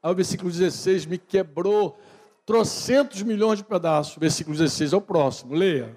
Aí 0.01 0.11
o 0.11 0.15
versículo 0.15 0.49
16 0.49 1.05
me 1.05 1.17
quebrou 1.17 1.97
trocentos 2.45 3.21
milhões 3.21 3.59
de 3.59 3.65
pedaços. 3.65 4.17
Versículo 4.17 4.55
16 4.55 4.93
é 4.93 4.97
o 4.97 5.01
próximo, 5.01 5.53
leia. 5.53 5.95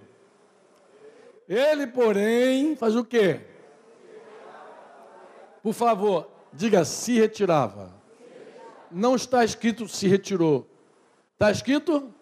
Ele, 1.49 1.87
porém, 1.87 2.75
faz 2.77 2.97
o 2.97 3.05
quê? 3.05 3.41
Por 5.63 5.73
favor, 5.73 6.29
diga 6.53 6.85
se 6.85 7.19
retirava. 7.19 7.95
Não 8.91 9.17
está 9.17 9.45
escrito 9.45 9.89
se 9.89 10.07
retirou. 10.09 10.67
Está 11.35 11.51
escrito 11.51 12.13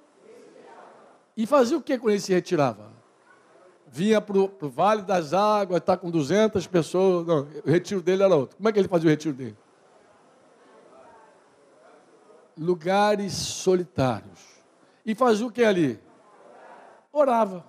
e 1.36 1.46
fazia 1.46 1.76
o 1.76 1.82
que 1.82 1.98
quando 1.98 2.12
ele 2.12 2.20
se 2.20 2.32
retirava? 2.32 2.92
Vinha 3.86 4.20
para 4.20 4.38
o 4.38 4.50
Vale 4.62 5.02
das 5.02 5.32
Águas, 5.32 5.78
está 5.78 5.96
com 5.96 6.10
200 6.10 6.66
pessoas. 6.66 7.26
Não, 7.26 7.46
o 7.64 7.70
retiro 7.70 8.00
dele 8.00 8.22
era 8.22 8.34
outro. 8.34 8.56
Como 8.56 8.68
é 8.68 8.72
que 8.72 8.78
ele 8.78 8.88
fazia 8.88 9.06
o 9.06 9.10
retiro 9.10 9.34
dele? 9.34 9.56
Lugares 12.56 13.32
solitários. 13.32 14.40
E 15.04 15.14
fazia 15.14 15.46
o 15.46 15.50
que 15.50 15.62
ali? 15.62 16.00
Orava. 17.12 17.64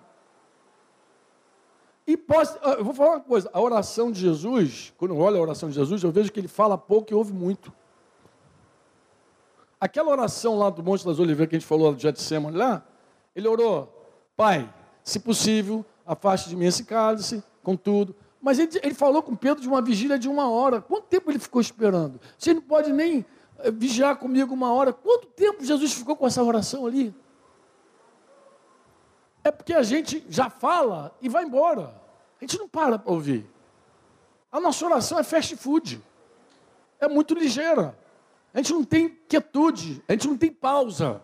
E 2.07 2.15
posso, 2.15 2.57
eu 2.59 2.83
vou 2.83 2.93
falar 2.93 3.11
uma 3.11 3.21
coisa: 3.21 3.49
a 3.51 3.59
oração 3.59 4.11
de 4.11 4.19
Jesus, 4.19 4.93
quando 4.97 5.13
eu 5.13 5.17
olho 5.17 5.37
a 5.37 5.41
oração 5.41 5.69
de 5.69 5.75
Jesus, 5.75 6.03
eu 6.03 6.11
vejo 6.11 6.31
que 6.31 6.39
ele 6.39 6.47
fala 6.47 6.77
pouco 6.77 7.11
e 7.11 7.15
ouve 7.15 7.33
muito. 7.33 7.73
Aquela 9.79 10.09
oração 10.11 10.57
lá 10.57 10.69
do 10.69 10.83
Monte 10.83 11.05
das 11.05 11.19
Oliveiras 11.19 11.49
que 11.49 11.55
a 11.55 11.59
gente 11.59 11.67
falou 11.67 11.93
do 11.93 11.99
Getsemane 11.99 12.55
lá, 12.55 12.85
ele 13.35 13.47
orou, 13.47 13.91
Pai, 14.35 14.71
se 15.03 15.19
possível, 15.19 15.85
afaste 16.05 16.49
de 16.49 16.55
mim 16.55 16.65
esse 16.65 16.85
cálice, 16.85 17.43
com 17.61 17.75
tudo. 17.75 18.15
Mas 18.41 18.59
ele, 18.59 18.69
ele, 18.83 18.93
falou 18.93 19.23
com 19.23 19.35
Pedro 19.35 19.61
de 19.61 19.67
uma 19.67 19.81
vigília 19.81 20.19
de 20.19 20.29
uma 20.29 20.49
hora. 20.49 20.79
Quanto 20.79 21.05
tempo 21.07 21.31
ele 21.31 21.39
ficou 21.39 21.59
esperando? 21.59 22.19
Você 22.37 22.53
não 22.53 22.61
pode 22.61 22.93
nem 22.93 23.25
vigiar 23.71 24.17
comigo 24.17 24.53
uma 24.53 24.71
hora. 24.71 24.93
Quanto 24.93 25.27
tempo 25.27 25.63
Jesus 25.63 25.93
ficou 25.93 26.15
com 26.15 26.27
essa 26.27 26.43
oração 26.43 26.85
ali? 26.85 27.13
É 29.43 29.51
porque 29.51 29.73
a 29.73 29.83
gente 29.83 30.25
já 30.29 30.49
fala 30.49 31.15
e 31.21 31.29
vai 31.29 31.43
embora. 31.43 31.93
A 32.39 32.43
gente 32.43 32.57
não 32.57 32.67
para 32.67 32.97
para 32.97 33.11
ouvir. 33.11 33.45
A 34.51 34.59
nossa 34.59 34.85
oração 34.85 35.19
é 35.19 35.23
fast 35.23 35.55
food. 35.55 36.01
É 36.99 37.07
muito 37.07 37.33
ligeira. 37.33 37.97
A 38.53 38.57
gente 38.57 38.73
não 38.73 38.83
tem 38.83 39.09
quietude, 39.27 40.01
a 40.07 40.13
gente 40.13 40.27
não 40.27 40.37
tem 40.37 40.51
pausa 40.51 41.21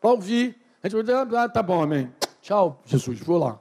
para 0.00 0.10
ouvir. 0.10 0.60
A 0.82 0.88
gente 0.88 1.00
vai 1.02 1.44
ah, 1.44 1.48
tá 1.48 1.62
bom, 1.62 1.80
amém. 1.80 2.12
Tchau, 2.40 2.82
Jesus, 2.84 3.20
vou 3.20 3.38
lá. 3.38 3.58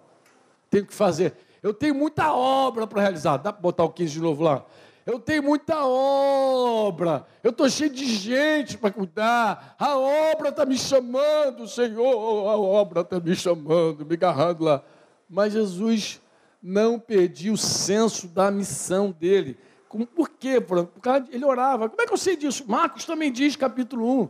Tenho 0.70 0.86
que 0.86 0.94
fazer. 0.94 1.36
Eu 1.62 1.74
tenho 1.74 1.94
muita 1.94 2.34
obra 2.34 2.88
para 2.88 3.02
realizar. 3.02 3.38
Dá 3.38 3.54
para 3.54 3.62
botar 3.62 3.84
o 3.84 3.90
15 3.92 4.12
de 4.12 4.20
novo 4.20 4.44
lá? 4.44 4.66
Eu 5.06 5.20
tenho 5.20 5.44
muita 5.44 5.86
obra. 5.86 7.26
Eu 7.44 7.52
estou 7.52 7.70
cheio 7.70 7.90
de 7.90 8.06
gente 8.06 8.78
para 8.78 8.92
cuidar. 8.92 9.76
A 9.80 9.98
obra 9.98 10.50
está 10.50 10.66
me 10.66 10.78
chamando, 10.78 11.68
Senhor. 11.68 12.50
A 12.50 12.58
obra 12.58 13.02
está 13.02 13.20
me 13.20 13.36
chamando, 13.36 14.06
me 14.06 14.14
agarrando 14.14 14.64
lá. 14.64 14.84
Mas 15.30 15.54
Jesus 15.54 16.22
não 16.62 17.00
perdeu 17.00 17.54
o 17.54 17.58
senso 17.58 18.28
da 18.28 18.52
missão 18.52 19.12
dele. 19.12 19.58
Por 20.16 20.30
quê, 20.30 20.62
Franco? 20.62 20.92
Porque 21.00 21.36
ele 21.36 21.44
orava. 21.44 21.90
Como 21.90 22.02
é 22.02 22.06
que 22.06 22.14
eu 22.14 22.18
sei 22.18 22.38
disso? 22.38 22.64
Marcos 22.68 23.04
também 23.04 23.32
diz, 23.32 23.56
capítulo 23.56 24.24
1. 24.24 24.30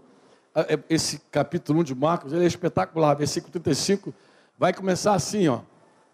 Ah, 0.55 0.65
é, 0.67 0.79
esse 0.89 1.19
capítulo 1.31 1.79
1 1.79 1.83
de 1.83 1.95
Marcos, 1.95 2.33
ele 2.33 2.43
é 2.43 2.47
espetacular. 2.47 3.15
Versículo 3.15 3.51
35 3.51 4.13
vai 4.57 4.73
começar 4.73 5.13
assim, 5.13 5.47
ó. 5.47 5.61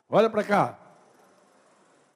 Olha 0.09 0.29
para 0.29 0.43
cá. 0.43 0.79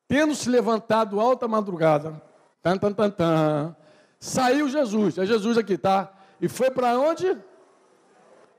Tendo 0.07 0.35
se 0.35 0.49
levantado 0.49 1.19
alta 1.19 1.47
madrugada, 1.47 2.22
tan, 2.61 2.77
tan, 2.77 2.93
tan, 2.93 3.09
tan, 3.09 3.75
Saiu 4.19 4.69
Jesus, 4.69 5.17
é 5.17 5.25
Jesus 5.25 5.57
aqui, 5.57 5.77
tá? 5.77 6.13
E 6.39 6.47
foi 6.47 6.69
para 6.69 6.99
onde? 6.99 7.25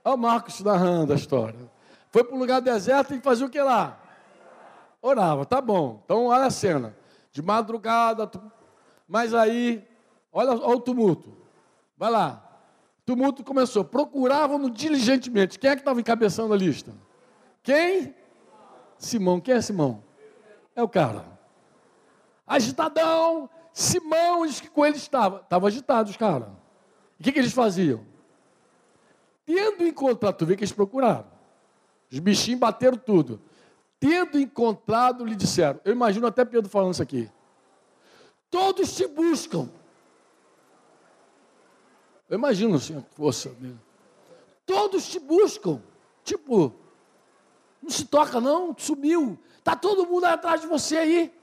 Olha 0.05 0.15
o 0.15 0.17
Marcos 0.17 0.61
narrando 0.61 1.13
a 1.13 1.17
história. 1.17 1.71
Foi 2.11 2.25
para 2.25 2.35
um 2.35 2.39
lugar 2.39 2.61
deserto 2.61 3.15
e 3.15 3.21
fazia 3.21 3.47
o 3.47 3.51
que 3.51 3.61
lá? 3.61 3.97
Orava, 5.01 5.47
tá 5.47 5.61
bom. 5.61 6.01
Então 6.05 6.27
olha 6.27 6.47
a 6.47 6.51
cena. 6.51 6.97
De 7.31 7.41
madrugada, 7.41 8.31
mas 9.09 9.33
aí, 9.33 9.87
olha, 10.33 10.51
olha 10.51 10.77
o 10.77 10.81
tumulto. 10.81 11.33
Vai 11.97 12.11
lá. 12.11 12.43
tumulto 13.07 13.45
começou. 13.45 13.85
Procuravam-no 13.85 14.69
diligentemente. 14.69 15.59
Quem 15.59 15.71
é 15.71 15.75
que 15.77 15.81
estava 15.81 16.01
encabeçando 16.01 16.53
a 16.53 16.57
lista? 16.57 16.93
Quem? 17.63 18.15
Simão. 18.99 19.41
Quem 19.41 19.55
é 19.55 19.61
Simão? 19.61 20.03
É 20.75 20.83
o 20.83 20.89
cara. 20.89 21.25
Agitadão. 22.47 23.49
Simão 23.73 24.47
diz 24.47 24.61
que 24.61 24.69
com 24.69 24.85
ele 24.85 24.97
estava. 24.97 25.41
Estavam 25.41 25.67
agitados, 25.67 26.17
cara. 26.17 26.51
O 27.19 27.23
que, 27.23 27.33
que 27.33 27.39
eles 27.39 27.53
faziam? 27.53 28.05
Tendo 29.45 29.87
encontrado, 29.87 30.37
tu 30.37 30.47
vê 30.47 30.57
que 30.57 30.63
eles 30.63 30.73
procuraram. 30.73 31.27
Os 32.11 32.19
bichinhos 32.19 32.61
bateram 32.61 32.97
tudo. 32.97 33.41
Tendo 33.99 34.39
encontrado, 34.39 35.25
lhe 35.25 35.35
disseram. 35.35 35.81
Eu 35.85 35.93
imagino 35.93 36.27
até 36.27 36.45
Pedro 36.45 36.69
falando 36.69 36.93
isso 36.93 37.03
aqui. 37.03 37.31
Todos 38.51 38.95
te 38.95 39.07
buscam. 39.07 39.69
Eu 42.29 42.37
imagino 42.37 42.77
assim 42.77 42.97
a 42.97 43.03
força 43.15 43.51
dele. 43.51 43.79
Todos 44.67 45.09
te 45.09 45.19
buscam. 45.19 45.83
Tipo, 46.25 46.75
não 47.83 47.91
se 47.91 48.05
toca 48.05 48.41
não, 48.41 48.75
sumiu. 48.77 49.39
Está 49.59 49.75
todo 49.77 50.07
mundo 50.07 50.25
atrás 50.25 50.61
de 50.61 50.67
você 50.67 50.97
aí. 50.99 51.35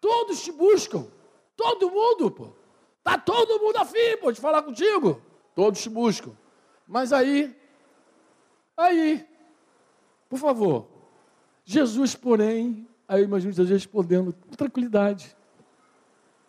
Todos 0.00 0.42
te 0.42 0.52
buscam. 0.52 1.06
Todo 1.62 1.92
mundo, 1.92 2.28
pô. 2.28 2.48
Está 2.98 3.16
todo 3.16 3.60
mundo 3.60 3.76
afim, 3.76 4.16
pô, 4.20 4.32
de 4.32 4.40
falar 4.40 4.64
contigo. 4.64 5.22
Todos 5.54 5.80
te 5.80 5.88
buscam. 5.88 6.32
Mas 6.88 7.12
aí, 7.12 7.56
aí, 8.76 9.24
por 10.28 10.40
favor. 10.40 10.88
Jesus, 11.64 12.16
porém, 12.16 12.88
aí 13.06 13.20
eu 13.20 13.24
imagino 13.26 13.52
Jesus 13.52 13.70
respondendo 13.70 14.32
com 14.32 14.56
tranquilidade. 14.56 15.36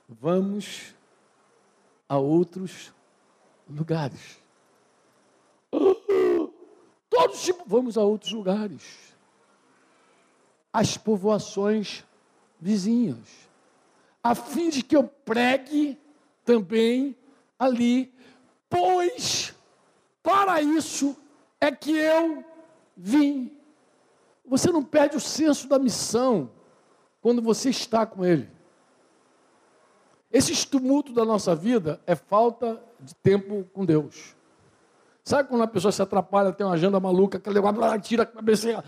Vamos 0.10 0.96
a 2.10 2.18
outros 2.18 2.92
lugares. 3.70 4.42
Todos 7.08 7.52
vamos 7.68 8.00
a 8.00 8.02
outros 8.02 8.32
lugares. 8.32 9.16
As 10.72 10.98
povoações 10.98 12.04
vizinhas. 12.60 13.53
A 14.24 14.34
fim 14.34 14.70
de 14.70 14.82
que 14.82 14.96
eu 14.96 15.04
pregue 15.04 16.00
também 16.46 17.16
ali, 17.60 18.14
pois 18.70 19.54
para 20.24 20.62
isso 20.62 21.16
é 21.60 21.70
que 21.70 21.92
eu 21.92 22.44
vim. 22.96 23.52
Você 24.46 24.72
não 24.72 24.84
perde 24.84 25.18
o 25.18 25.20
senso 25.20 25.68
da 25.68 25.78
missão 25.78 26.50
quando 27.22 27.42
você 27.42 27.70
está 27.70 28.06
com 28.06 28.24
Ele. 28.24 28.50
Esse 30.32 30.68
tumulto 30.68 31.14
da 31.14 31.24
nossa 31.24 31.56
vida 31.56 32.02
é 32.08 32.16
falta 32.16 32.82
de 33.00 33.14
tempo 33.16 33.66
com 33.74 33.86
Deus. 33.86 34.36
Sabe 35.24 35.48
quando 35.48 35.62
a 35.62 35.68
pessoa 35.68 35.92
se 35.92 36.02
atrapalha, 36.02 36.52
tem 36.52 36.66
uma 36.66 36.74
agenda 36.74 37.00
maluca, 37.00 37.40
que 37.40 37.50
ela 37.50 38.00
tira 38.00 38.24
a 38.24 38.26
cabeça. 38.26 38.84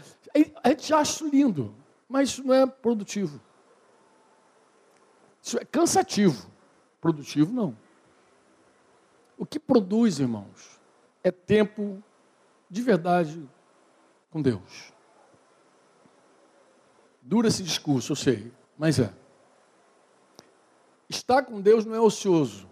A 0.63 0.69
gente 0.69 0.93
acha 0.93 1.23
lindo, 1.25 1.73
mas 2.09 2.29
isso 2.29 2.43
não 2.43 2.53
é 2.53 2.65
produtivo. 2.65 3.39
Isso 5.45 5.59
é 5.59 5.63
cansativo. 5.63 6.49
Produtivo, 6.99 7.53
não. 7.53 7.77
O 9.37 9.45
que 9.45 9.59
produz, 9.59 10.19
irmãos, 10.19 10.79
é 11.23 11.29
tempo 11.29 12.01
de 12.67 12.81
verdade 12.81 13.47
com 14.31 14.41
Deus. 14.41 14.91
Dura 17.21 17.47
esse 17.47 17.61
discurso, 17.61 18.13
eu 18.13 18.15
sei, 18.15 18.51
mas 18.75 18.97
é. 18.97 19.13
Estar 21.07 21.43
com 21.43 21.61
Deus 21.61 21.85
não 21.85 21.93
é 21.93 21.99
ocioso. 21.99 22.67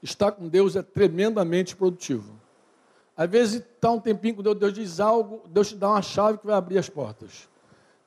Estar 0.00 0.30
com 0.30 0.48
Deus 0.48 0.76
é 0.76 0.82
tremendamente 0.82 1.74
produtivo. 1.74 2.40
Às 3.16 3.28
vezes 3.28 3.54
está 3.60 3.90
um 3.90 4.00
tempinho 4.00 4.36
com 4.36 4.42
Deus, 4.42 4.56
Deus 4.56 4.72
diz 4.72 5.00
algo, 5.00 5.42
Deus 5.48 5.70
te 5.70 5.76
dá 5.76 5.90
uma 5.90 6.02
chave 6.02 6.38
que 6.38 6.46
vai 6.46 6.54
abrir 6.54 6.78
as 6.78 6.88
portas. 6.88 7.48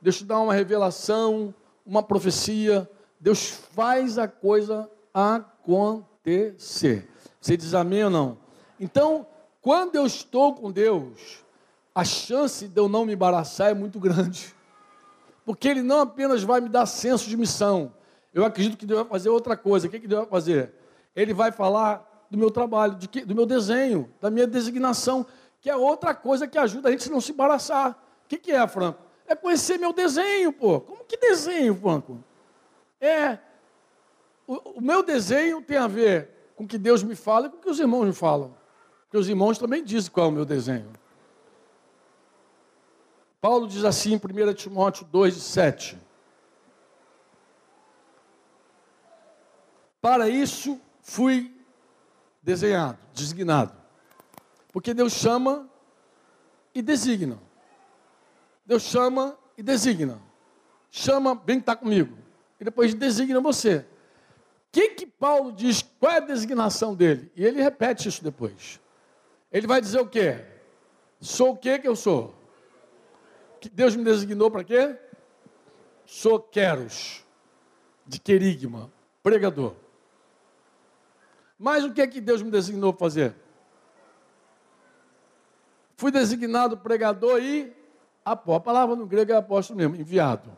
Deus 0.02 0.18
te 0.18 0.24
dá 0.24 0.40
uma 0.40 0.54
revelação, 0.54 1.54
uma 1.86 2.02
profecia. 2.02 2.90
Deus 3.20 3.50
faz 3.50 4.18
a 4.18 4.28
coisa 4.28 4.90
acontecer. 5.14 7.08
Você 7.40 7.56
diz 7.56 7.74
amém 7.74 8.04
ou 8.04 8.10
não? 8.10 8.38
Então, 8.80 9.28
quando 9.62 9.96
eu 9.96 10.06
estou 10.06 10.54
com 10.56 10.72
Deus, 10.72 11.44
a 11.94 12.04
chance 12.04 12.68
de 12.68 12.80
eu 12.80 12.90
não 12.90 13.06
me 13.06 13.14
embaraçar 13.14 13.70
é 13.70 13.74
muito 13.74 14.00
grande. 14.00 14.54
Porque 15.46 15.68
Ele 15.68 15.82
não 15.82 16.02
apenas 16.02 16.44
vai 16.44 16.60
me 16.60 16.70
dar 16.70 16.86
senso 16.86 17.30
de 17.30 17.38
missão, 17.38 17.94
eu 18.36 18.44
acredito 18.44 18.76
que 18.76 18.86
Deus 18.86 19.00
vai 19.00 19.10
fazer 19.10 19.30
outra 19.30 19.56
coisa. 19.56 19.88
O 19.88 19.90
que, 19.90 19.98
que 19.98 20.08
Deus 20.08 20.24
vai 20.24 20.30
fazer? 20.30 20.74
Ele 21.16 21.34
vai 21.34 21.54
falar 21.54 22.26
do 22.30 22.38
meu 22.38 22.52
trabalho, 22.52 22.98
que, 22.98 23.24
do 23.24 23.34
meu 23.34 23.46
desenho, 23.46 24.12
da 24.20 24.30
minha 24.30 24.46
designação, 24.46 25.26
que 25.62 25.70
é 25.70 25.76
outra 25.76 26.14
coisa 26.14 26.46
que 26.46 26.58
ajuda 26.58 26.90
a 26.90 26.92
gente 26.92 27.08
a 27.08 27.12
não 27.14 27.22
se 27.22 27.32
embaraçar. 27.32 27.92
O 27.92 28.28
que, 28.28 28.38
que 28.38 28.52
é, 28.52 28.68
Franco? 28.68 29.00
É 29.28 29.36
conhecer 29.36 29.78
meu 29.78 29.92
desenho, 29.92 30.54
pô. 30.54 30.80
Como 30.82 31.04
que 31.04 31.18
desenho, 31.18 31.76
Franco? 31.76 32.24
É. 33.00 33.40
O, 34.48 34.78
o 34.78 34.82
meu 34.82 35.02
desenho 35.02 35.62
tem 35.62 35.78
a 35.78 35.88
ver 35.88 36.30
com 36.56 36.64
o 36.64 36.68
que 36.68 36.78
Deus 36.78 37.04
me 37.04 37.16
fala 37.16 37.48
e 37.48 37.50
com 37.50 37.58
o 37.58 37.60
que 37.60 37.70
os 37.70 37.80
irmãos 37.80 38.06
me 38.06 38.14
falam. 38.14 38.56
Porque 39.04 39.18
os 39.18 39.28
irmãos 39.28 39.58
também 39.58 39.84
dizem 39.84 40.12
qual 40.12 40.28
é 40.28 40.30
o 40.30 40.32
meu 40.32 40.46
desenho. 40.46 40.92
Paulo 43.42 43.68
diz 43.68 43.84
assim 43.84 44.14
em 44.14 44.16
1 44.16 44.54
Timóteo 44.54 45.06
2, 45.06 45.36
7. 45.36 45.98
Para 50.02 50.30
isso 50.30 50.80
fui 51.02 51.56
desenhado, 52.42 52.98
designado. 53.14 53.74
Porque 54.72 54.94
Deus 54.94 55.14
chama 55.14 55.70
e 56.74 56.82
designa. 56.82 57.40
Deus 58.66 58.84
chama 58.84 59.38
e 59.58 59.64
designa. 59.64 60.22
Chama, 60.90 61.36
vem 61.46 61.60
estar 61.60 61.76
comigo. 61.76 62.18
E 62.60 62.64
depois 62.64 62.94
designa 62.94 63.40
você. 63.40 63.78
O 63.78 63.86
que, 64.72 64.90
que 64.90 65.06
Paulo 65.06 65.52
diz? 65.52 65.82
Qual 66.00 66.12
é 66.12 66.18
a 66.18 66.22
designação 66.22 66.96
dele? 66.96 67.32
E 67.36 67.46
ele 67.46 67.62
repete 67.62 68.08
isso 68.08 68.24
depois. 68.24 68.80
Ele 69.52 69.68
vai 69.68 69.80
dizer 69.80 70.00
o 70.00 70.08
quê? 70.08 70.44
Sou 71.22 71.52
o 71.52 71.58
que 71.58 71.80
que 71.80 71.88
eu 71.88 71.96
sou? 71.96 72.34
Que 73.62 73.70
Deus 73.70 73.96
me 73.96 74.04
designou 74.04 74.52
para 74.52 74.64
quê? 74.64 74.96
Sou 76.06 76.40
queros, 76.40 77.24
de 78.06 78.20
querigma, 78.20 78.92
pregador. 79.24 79.76
Mas 81.58 81.84
o 81.84 81.94
que 81.94 82.02
é 82.02 82.08
que 82.08 82.20
Deus 82.20 82.42
me 82.42 82.52
designou 82.52 82.94
fazer? 82.94 83.34
Fui 85.98 86.12
designado 86.12 86.78
pregador 86.78 87.42
e 87.42 87.74
A 88.26 88.36
palavra 88.36 88.96
no 88.96 89.06
grego 89.06 89.32
é 89.32 89.36
apóstolo 89.36 89.78
mesmo, 89.78 89.96
enviado. 89.96 90.52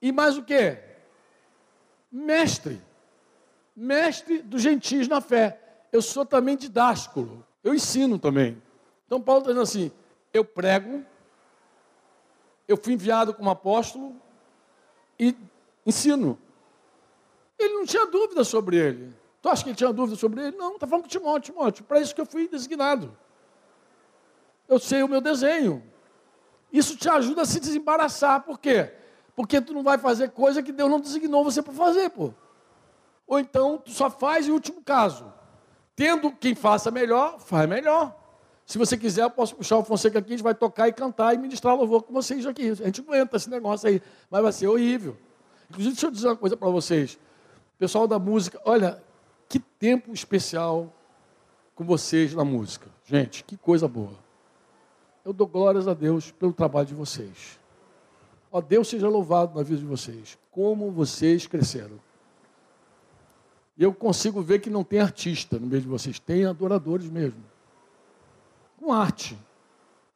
E 0.00 0.12
mais 0.12 0.38
o 0.38 0.44
que? 0.44 0.78
Mestre. 2.12 2.80
Mestre 3.74 4.40
dos 4.40 4.62
gentios 4.62 5.08
na 5.08 5.20
fé. 5.20 5.60
Eu 5.92 6.00
sou 6.00 6.24
também 6.24 6.56
didásculo. 6.56 7.44
Eu 7.64 7.74
ensino 7.74 8.20
também. 8.20 8.62
Então 9.04 9.20
Paulo 9.20 9.40
está 9.40 9.50
dizendo 9.50 9.62
assim: 9.62 9.90
eu 10.32 10.44
prego, 10.44 11.04
eu 12.68 12.76
fui 12.76 12.92
enviado 12.92 13.34
como 13.34 13.50
apóstolo 13.50 14.14
e 15.18 15.34
ensino. 15.84 16.38
Ele 17.58 17.74
não 17.74 17.84
tinha 17.84 18.06
dúvida 18.06 18.44
sobre 18.44 18.76
ele. 18.76 19.12
Tu 19.42 19.48
acha 19.48 19.64
que 19.64 19.70
ele 19.70 19.76
tinha 19.76 19.92
dúvida 19.92 20.16
sobre 20.16 20.40
ele? 20.40 20.56
Não, 20.56 20.74
está 20.74 20.86
falando 20.86 21.04
com 21.04 21.08
Timóteo, 21.08 21.52
Timóteo, 21.52 21.84
para 21.84 22.00
isso 22.00 22.14
que 22.14 22.20
eu 22.20 22.26
fui 22.26 22.46
designado. 22.46 23.16
Eu 24.68 24.78
sei 24.78 25.02
o 25.02 25.08
meu 25.08 25.20
desenho. 25.20 25.82
Isso 26.72 26.96
te 26.96 27.08
ajuda 27.08 27.42
a 27.42 27.46
se 27.46 27.60
desembaraçar. 27.60 28.42
Por 28.42 28.58
quê? 28.58 28.92
Porque 29.34 29.60
tu 29.60 29.72
não 29.72 29.82
vai 29.82 29.98
fazer 29.98 30.30
coisa 30.30 30.62
que 30.62 30.72
Deus 30.72 30.90
não 30.90 31.00
designou 31.00 31.44
você 31.44 31.62
para 31.62 31.72
fazer, 31.72 32.10
pô. 32.10 32.32
Ou 33.26 33.38
então 33.38 33.78
tu 33.78 33.90
só 33.90 34.08
faz 34.08 34.46
em 34.46 34.50
último 34.50 34.82
caso. 34.82 35.32
Tendo 35.94 36.30
quem 36.30 36.54
faça 36.54 36.90
melhor, 36.90 37.38
faz 37.38 37.68
melhor. 37.68 38.14
Se 38.66 38.78
você 38.78 38.96
quiser, 38.96 39.22
eu 39.22 39.30
posso 39.30 39.54
puxar 39.54 39.78
o 39.78 39.84
Fonseca 39.84 40.18
aqui, 40.18 40.28
a 40.28 40.36
gente 40.36 40.42
vai 40.42 40.54
tocar 40.54 40.88
e 40.88 40.92
cantar 40.92 41.34
e 41.34 41.38
ministrar 41.38 41.76
louvor 41.76 42.02
com 42.02 42.12
vocês 42.12 42.44
aqui. 42.46 42.70
A 42.70 42.74
gente 42.74 43.00
aguenta 43.00 43.36
esse 43.36 43.48
negócio 43.48 43.88
aí, 43.88 44.02
mas 44.28 44.42
vai 44.42 44.52
ser 44.52 44.66
horrível. 44.66 45.16
Inclusive, 45.70 45.94
deixa 45.94 46.06
eu 46.06 46.10
dizer 46.10 46.28
uma 46.28 46.36
coisa 46.36 46.56
para 46.56 46.68
vocês. 46.68 47.18
Pessoal 47.78 48.08
da 48.08 48.18
música, 48.18 48.60
olha, 48.64 49.02
que 49.48 49.60
tempo 49.60 50.12
especial 50.12 50.92
com 51.74 51.84
vocês 51.84 52.34
na 52.34 52.44
música. 52.44 52.88
Gente, 53.04 53.44
que 53.44 53.56
coisa 53.56 53.86
boa. 53.86 54.25
Eu 55.26 55.32
dou 55.32 55.44
glórias 55.48 55.88
a 55.88 55.92
Deus 55.92 56.30
pelo 56.30 56.52
trabalho 56.52 56.86
de 56.86 56.94
vocês. 56.94 57.58
Ó 58.52 58.60
Deus 58.60 58.86
seja 58.86 59.08
louvado 59.08 59.56
na 59.56 59.64
vida 59.64 59.80
de 59.80 59.84
vocês. 59.84 60.38
Como 60.52 60.92
vocês 60.92 61.48
cresceram. 61.48 61.98
E 63.76 63.82
eu 63.82 63.92
consigo 63.92 64.40
ver 64.40 64.60
que 64.60 64.70
não 64.70 64.84
tem 64.84 65.00
artista 65.00 65.58
no 65.58 65.66
meio 65.66 65.82
de 65.82 65.88
vocês, 65.88 66.20
tem 66.20 66.44
adoradores 66.46 67.08
mesmo. 67.08 67.42
Com 68.78 68.92
arte. 68.92 69.36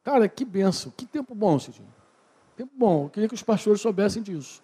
Cara, 0.01 0.29
que 0.29 0.45
benção, 0.45 0.93
que 0.95 1.05
tempo 1.05 1.35
bom, 1.35 1.59
Cidinho. 1.59 1.93
Tempo 2.55 2.71
bom. 2.73 3.03
Eu 3.03 3.09
queria 3.09 3.27
que 3.27 3.35
os 3.35 3.43
pastores 3.43 3.81
soubessem 3.81 4.23
disso. 4.23 4.63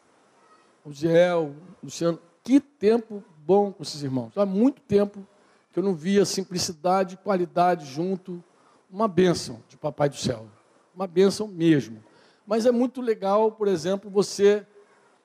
O 0.86 0.94
Zé, 0.94 1.36
o 1.36 1.54
Luciano, 1.84 2.22
que 2.42 2.62
tempo 2.62 3.22
bom 3.46 3.74
com 3.74 3.84
esses 3.84 4.02
irmãos. 4.02 4.32
Há 4.38 4.46
muito 4.46 4.82
tempo 4.84 5.28
que 5.74 5.80
eu 5.80 5.84
não 5.84 5.94
via 5.94 6.24
simplicidade 6.24 7.16
e 7.16 7.18
qualidade 7.18 7.86
junto. 7.86 8.42
Uma 8.90 9.08
bênção 9.08 9.64
de 9.68 9.78
Papai 9.78 10.10
do 10.10 10.16
Céu. 10.16 10.48
Uma 10.96 11.08
bênção 11.08 11.48
mesmo. 11.48 12.04
Mas 12.46 12.66
é 12.66 12.72
muito 12.72 13.02
legal, 13.02 13.52
por 13.52 13.68
exemplo, 13.68 14.10
você 14.10 14.66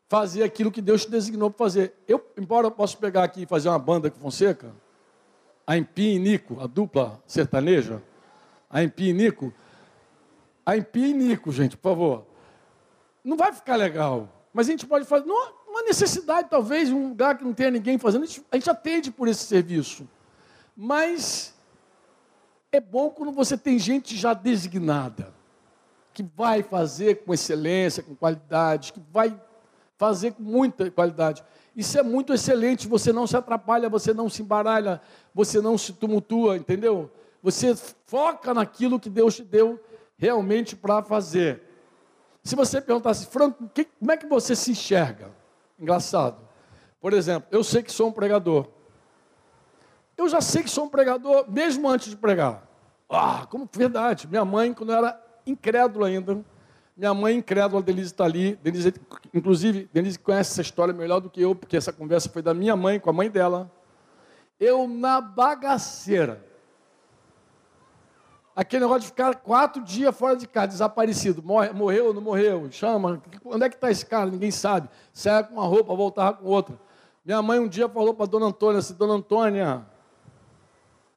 fazer 0.08 0.42
aquilo 0.42 0.70
que 0.70 0.82
Deus 0.82 1.04
te 1.04 1.10
designou 1.10 1.50
para 1.50 1.64
fazer. 1.64 1.94
Eu, 2.06 2.22
embora 2.36 2.66
eu 2.66 2.70
possa 2.70 2.96
pegar 2.96 3.24
aqui 3.24 3.42
e 3.42 3.46
fazer 3.46 3.68
uma 3.68 3.78
banda 3.78 4.10
com 4.10 4.18
Fonseca, 4.18 4.74
a 5.66 5.76
Empim 5.76 6.16
e 6.16 6.18
Nico, 6.18 6.60
a 6.60 6.66
dupla 6.66 7.22
sertaneja, 7.26 8.02
a 8.68 8.82
Empim 8.82 9.04
e 9.04 9.12
Nico, 9.12 9.54
a 10.66 10.76
Empim 10.76 11.10
e 11.10 11.14
Nico, 11.14 11.50
gente, 11.52 11.76
por 11.76 11.90
favor. 11.90 12.26
Não 13.24 13.36
vai 13.36 13.52
ficar 13.52 13.76
legal, 13.76 14.28
mas 14.52 14.68
a 14.68 14.72
gente 14.72 14.86
pode 14.86 15.06
fazer, 15.06 15.24
não, 15.24 15.54
uma 15.66 15.82
necessidade 15.82 16.50
talvez, 16.50 16.90
um 16.90 17.08
lugar 17.08 17.38
que 17.38 17.44
não 17.44 17.54
tenha 17.54 17.70
ninguém 17.70 17.96
fazendo, 17.96 18.24
a 18.24 18.26
gente, 18.26 18.44
a 18.50 18.56
gente 18.56 18.68
atende 18.68 19.10
por 19.10 19.28
esse 19.28 19.44
serviço. 19.44 20.06
Mas 20.76 21.51
é 22.72 22.80
bom 22.80 23.10
quando 23.10 23.30
você 23.30 23.56
tem 23.56 23.78
gente 23.78 24.16
já 24.16 24.32
designada, 24.32 25.32
que 26.14 26.22
vai 26.22 26.62
fazer 26.62 27.22
com 27.22 27.34
excelência, 27.34 28.02
com 28.02 28.14
qualidade, 28.14 28.94
que 28.94 29.02
vai 29.12 29.38
fazer 29.98 30.32
com 30.32 30.42
muita 30.42 30.90
qualidade. 30.90 31.44
Isso 31.76 31.98
é 31.98 32.02
muito 32.02 32.32
excelente, 32.32 32.88
você 32.88 33.12
não 33.12 33.26
se 33.26 33.36
atrapalha, 33.36 33.88
você 33.90 34.14
não 34.14 34.28
se 34.28 34.42
embaralha, 34.42 35.00
você 35.34 35.60
não 35.60 35.76
se 35.76 35.92
tumultua, 35.92 36.56
entendeu? 36.56 37.10
Você 37.42 37.74
foca 38.06 38.54
naquilo 38.54 38.98
que 38.98 39.10
Deus 39.10 39.36
te 39.36 39.42
deu 39.42 39.78
realmente 40.16 40.74
para 40.74 41.02
fazer. 41.02 41.62
Se 42.42 42.56
você 42.56 42.80
perguntasse, 42.80 43.26
Franco, 43.26 43.68
que, 43.74 43.84
como 43.84 44.12
é 44.12 44.16
que 44.16 44.26
você 44.26 44.56
se 44.56 44.72
enxerga? 44.72 45.30
Engraçado. 45.78 46.36
Por 47.00 47.12
exemplo, 47.12 47.48
eu 47.50 47.62
sei 47.62 47.82
que 47.82 47.92
sou 47.92 48.08
um 48.08 48.12
pregador. 48.12 48.66
Eu 50.16 50.28
já 50.28 50.40
sei 50.40 50.62
que 50.62 50.70
sou 50.70 50.84
um 50.84 50.88
pregador 50.88 51.44
mesmo 51.48 51.88
antes 51.88 52.10
de 52.10 52.16
pregar. 52.16 52.66
Ah, 53.08 53.46
como 53.48 53.68
verdade. 53.72 54.26
Minha 54.26 54.44
mãe, 54.44 54.72
quando 54.72 54.90
eu 54.90 54.98
era 54.98 55.20
incrédulo 55.46 56.04
ainda, 56.04 56.42
minha 56.96 57.14
mãe 57.14 57.36
incrédula, 57.36 57.80
a 57.80 57.84
Denise 57.84 58.12
está 58.12 58.24
ali. 58.24 58.56
Denise, 58.56 58.94
inclusive, 59.32 59.88
Denise 59.92 60.18
conhece 60.18 60.52
essa 60.52 60.62
história 60.62 60.92
melhor 60.92 61.20
do 61.20 61.30
que 61.30 61.40
eu, 61.40 61.54
porque 61.54 61.76
essa 61.76 61.92
conversa 61.92 62.28
foi 62.28 62.42
da 62.42 62.52
minha 62.52 62.76
mãe 62.76 63.00
com 63.00 63.10
a 63.10 63.12
mãe 63.12 63.30
dela. 63.30 63.70
Eu, 64.60 64.86
na 64.86 65.20
bagaceira, 65.20 66.44
aquele 68.54 68.82
negócio 68.82 69.00
de 69.00 69.06
ficar 69.08 69.34
quatro 69.36 69.82
dias 69.82 70.16
fora 70.16 70.36
de 70.36 70.46
casa, 70.46 70.68
desaparecido, 70.68 71.42
morre, 71.42 71.70
morreu, 71.70 72.12
não 72.12 72.20
morreu, 72.20 72.70
chama, 72.70 73.20
onde 73.44 73.64
é 73.64 73.68
que 73.68 73.74
está 73.74 73.90
esse 73.90 74.06
cara? 74.06 74.30
Ninguém 74.30 74.50
sabe. 74.50 74.88
Sai 75.12 75.42
com 75.44 75.54
uma 75.54 75.64
roupa, 75.64 75.94
voltava 75.94 76.36
com 76.36 76.46
outra. 76.46 76.78
Minha 77.24 77.40
mãe 77.42 77.58
um 77.58 77.68
dia 77.68 77.88
falou 77.88 78.14
para 78.14 78.26
Dona 78.26 78.46
Antônia 78.46 78.78
assim, 78.78 78.94
Dona 78.94 79.14
Antônia, 79.14 79.86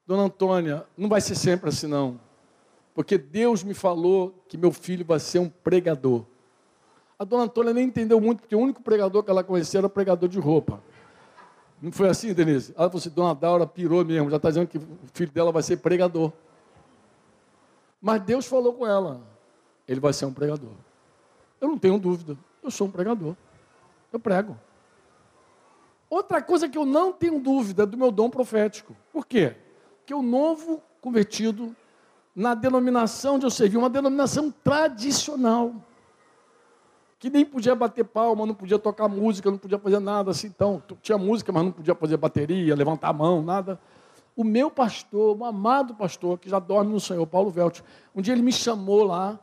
Dona 0.06 0.24
Antônia, 0.24 0.86
não 0.98 1.10
vai 1.10 1.20
ser 1.20 1.36
sempre 1.36 1.70
assim 1.70 1.88
não. 1.88 2.20
Porque 2.94 3.18
Deus 3.18 3.64
me 3.64 3.74
falou 3.74 4.34
que 4.48 4.58
meu 4.58 4.72
filho 4.72 5.04
vai 5.04 5.20
ser 5.20 5.40
um 5.40 5.50
pregador. 5.50 6.24
A 7.18 7.24
dona 7.24 7.44
Antônia 7.44 7.74
nem 7.74 7.86
entendeu 7.86 8.20
muito, 8.22 8.42
porque 8.42 8.56
o 8.56 8.60
único 8.60 8.82
pregador 8.82 9.24
que 9.24 9.30
ela 9.30 9.44
conhecia 9.44 9.80
era 9.80 9.90
pregador 9.90 10.30
de 10.30 10.40
roupa. 10.40 10.82
Não 11.82 11.92
foi 11.92 12.08
assim, 12.08 12.34
Denise? 12.34 12.74
Ela 12.78 12.90
falou 12.90 13.00
assim, 13.00 13.10
dona 13.10 13.36
Daura 13.36 13.68
pirou 13.68 14.04
mesmo, 14.06 14.30
já 14.30 14.38
está 14.38 14.50
dizendo 14.50 14.68
que 14.68 14.78
o 14.78 14.88
filho 15.14 15.32
dela 15.32 15.52
vai 15.52 15.64
ser 15.64 15.78
pregador. 15.78 16.32
Mas 18.02 18.22
Deus 18.22 18.46
falou 18.46 18.74
com 18.74 18.86
ela, 18.86 19.22
ele 19.88 20.00
vai 20.00 20.14
ser 20.14 20.26
um 20.26 20.34
pregador. 20.34 20.72
Eu 21.60 21.68
não 21.68 21.78
tenho 21.78 21.98
dúvida, 21.98 22.38
eu 22.62 22.70
sou 22.70 22.88
um 22.88 22.92
pregador. 22.92 23.36
Eu 24.12 24.20
prego. 24.20 24.58
Outra 26.10 26.42
coisa 26.42 26.70
que 26.70 26.78
eu 26.78 26.86
não 26.86 27.12
tenho 27.12 27.40
dúvida 27.40 27.84
é 27.84 27.86
do 27.86 27.98
meu 27.98 28.12
dom 28.12 28.30
profético. 28.30 28.96
Por 29.12 29.26
quê? 29.26 29.56
Porque 30.06 30.14
o 30.14 30.22
novo 30.22 30.84
convertido 31.02 31.76
na 32.36 32.54
denominação 32.54 33.40
de 33.40 33.46
eu 33.48 33.50
servir, 33.50 33.76
uma 33.76 33.90
denominação 33.90 34.54
tradicional, 34.64 35.74
que 37.18 37.28
nem 37.28 37.44
podia 37.44 37.74
bater 37.74 38.06
palma, 38.06 38.46
não 38.46 38.54
podia 38.54 38.78
tocar 38.78 39.08
música, 39.08 39.50
não 39.50 39.58
podia 39.58 39.80
fazer 39.80 40.00
nada 40.00 40.30
assim. 40.30 40.46
Então, 40.46 40.80
tinha 41.02 41.18
música, 41.18 41.52
mas 41.52 41.64
não 41.64 41.72
podia 41.72 41.96
fazer 41.96 42.18
bateria, 42.18 42.76
levantar 42.76 43.10
a 43.10 43.14
mão, 43.14 43.42
nada. 43.42 43.80
O 44.36 44.44
meu 44.44 44.70
pastor, 44.70 45.36
o 45.36 45.44
amado 45.44 45.96
pastor, 45.96 46.38
que 46.38 46.48
já 46.48 46.60
dorme 46.60 46.94
no 46.94 47.00
Senhor, 47.00 47.26
Paulo 47.26 47.50
Velt, 47.50 47.82
um 48.14 48.22
dia 48.22 48.36
ele 48.36 48.44
me 48.44 48.54
chamou 48.54 49.06
lá, 49.06 49.40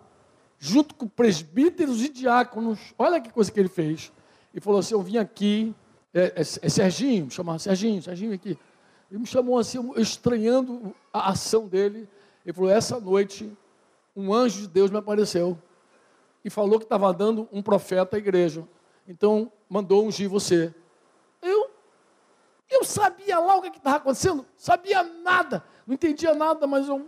junto 0.61 0.95
com 0.95 1.09
presbíteros 1.09 2.05
e 2.05 2.09
diáconos, 2.09 2.95
olha 2.97 3.21
que 3.21 3.33
coisa 3.33 3.51
que 3.51 3.59
ele 3.59 3.69
fez. 3.69 4.13
E 4.55 4.61
falou 4.61 4.79
assim: 4.79 4.95
Eu 4.95 5.03
vim 5.03 5.17
aqui, 5.17 5.75
é, 6.15 6.35
é, 6.37 6.41
é 6.41 6.69
Serginho, 6.69 7.29
chamava 7.33 7.59
Serginho, 7.59 8.01
Serginho 8.01 8.33
aqui. 8.33 8.57
Ele 9.13 9.19
me 9.19 9.27
chamou 9.27 9.59
assim, 9.59 9.93
estranhando 9.99 10.97
a 11.13 11.33
ação 11.33 11.69
dele. 11.69 12.09
Ele 12.47 12.53
falou: 12.55 12.71
Essa 12.71 12.99
noite, 12.99 13.55
um 14.17 14.33
anjo 14.33 14.63
de 14.63 14.69
Deus 14.69 14.91
me 14.91 14.97
apareceu 14.97 15.59
e 16.43 16.49
falou 16.49 16.79
que 16.79 16.87
estava 16.87 17.13
dando 17.13 17.47
um 17.53 17.61
profeta 17.61 18.17
à 18.17 18.19
igreja. 18.19 18.67
Então, 19.07 19.53
mandou 19.69 20.07
ungir 20.07 20.31
você. 20.31 20.75
Eu, 21.43 21.71
eu 22.71 22.83
sabia 22.85 23.39
lá 23.39 23.57
o 23.57 23.61
que 23.61 23.77
estava 23.77 23.97
acontecendo, 23.97 24.47
sabia 24.57 25.03
nada, 25.03 25.63
não 25.87 25.93
entendia 25.93 26.35
nada, 26.35 26.67
mas 26.67 26.89
eu. 26.89 27.07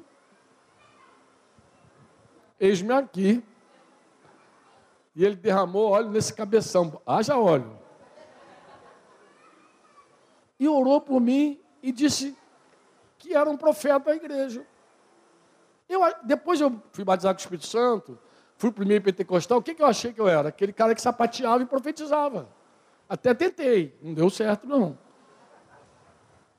Eis-me 2.61 2.93
aqui. 2.93 3.43
E 5.17 5.25
ele 5.25 5.37
derramou 5.37 5.93
óleo 5.93 6.11
nesse 6.11 6.35
cabeção. 6.35 7.01
Haja 7.07 7.39
óleo. 7.39 7.79
E 10.61 10.69
orou 10.69 11.01
por 11.01 11.19
mim 11.19 11.64
e 11.85 11.93
disse 11.93 12.35
que 13.19 13.35
era 13.35 13.49
um 13.49 13.59
profeta 13.59 14.07
da 14.07 14.17
igreja. 14.17 14.67
Eu, 15.87 16.01
depois 16.25 16.59
eu 16.59 16.83
fui 16.93 17.05
batizado 17.05 17.35
com 17.35 17.41
o 17.41 17.45
Espírito 17.45 17.67
Santo, 17.67 18.19
fui 18.57 18.73
primeiro 18.73 19.05
pentecostal, 19.05 19.59
o 19.59 19.63
que, 19.63 19.75
que 19.75 19.83
eu 19.83 19.87
achei 19.87 20.11
que 20.11 20.19
eu 20.19 20.27
era? 20.27 20.49
Aquele 20.49 20.73
cara 20.73 20.95
que 20.95 21.03
sapateava 21.03 21.63
e 21.63 21.67
profetizava. 21.67 22.49
Até 23.07 23.35
tentei, 23.35 23.95
não 24.01 24.15
deu 24.15 24.31
certo 24.31 24.67
não. 24.67 24.99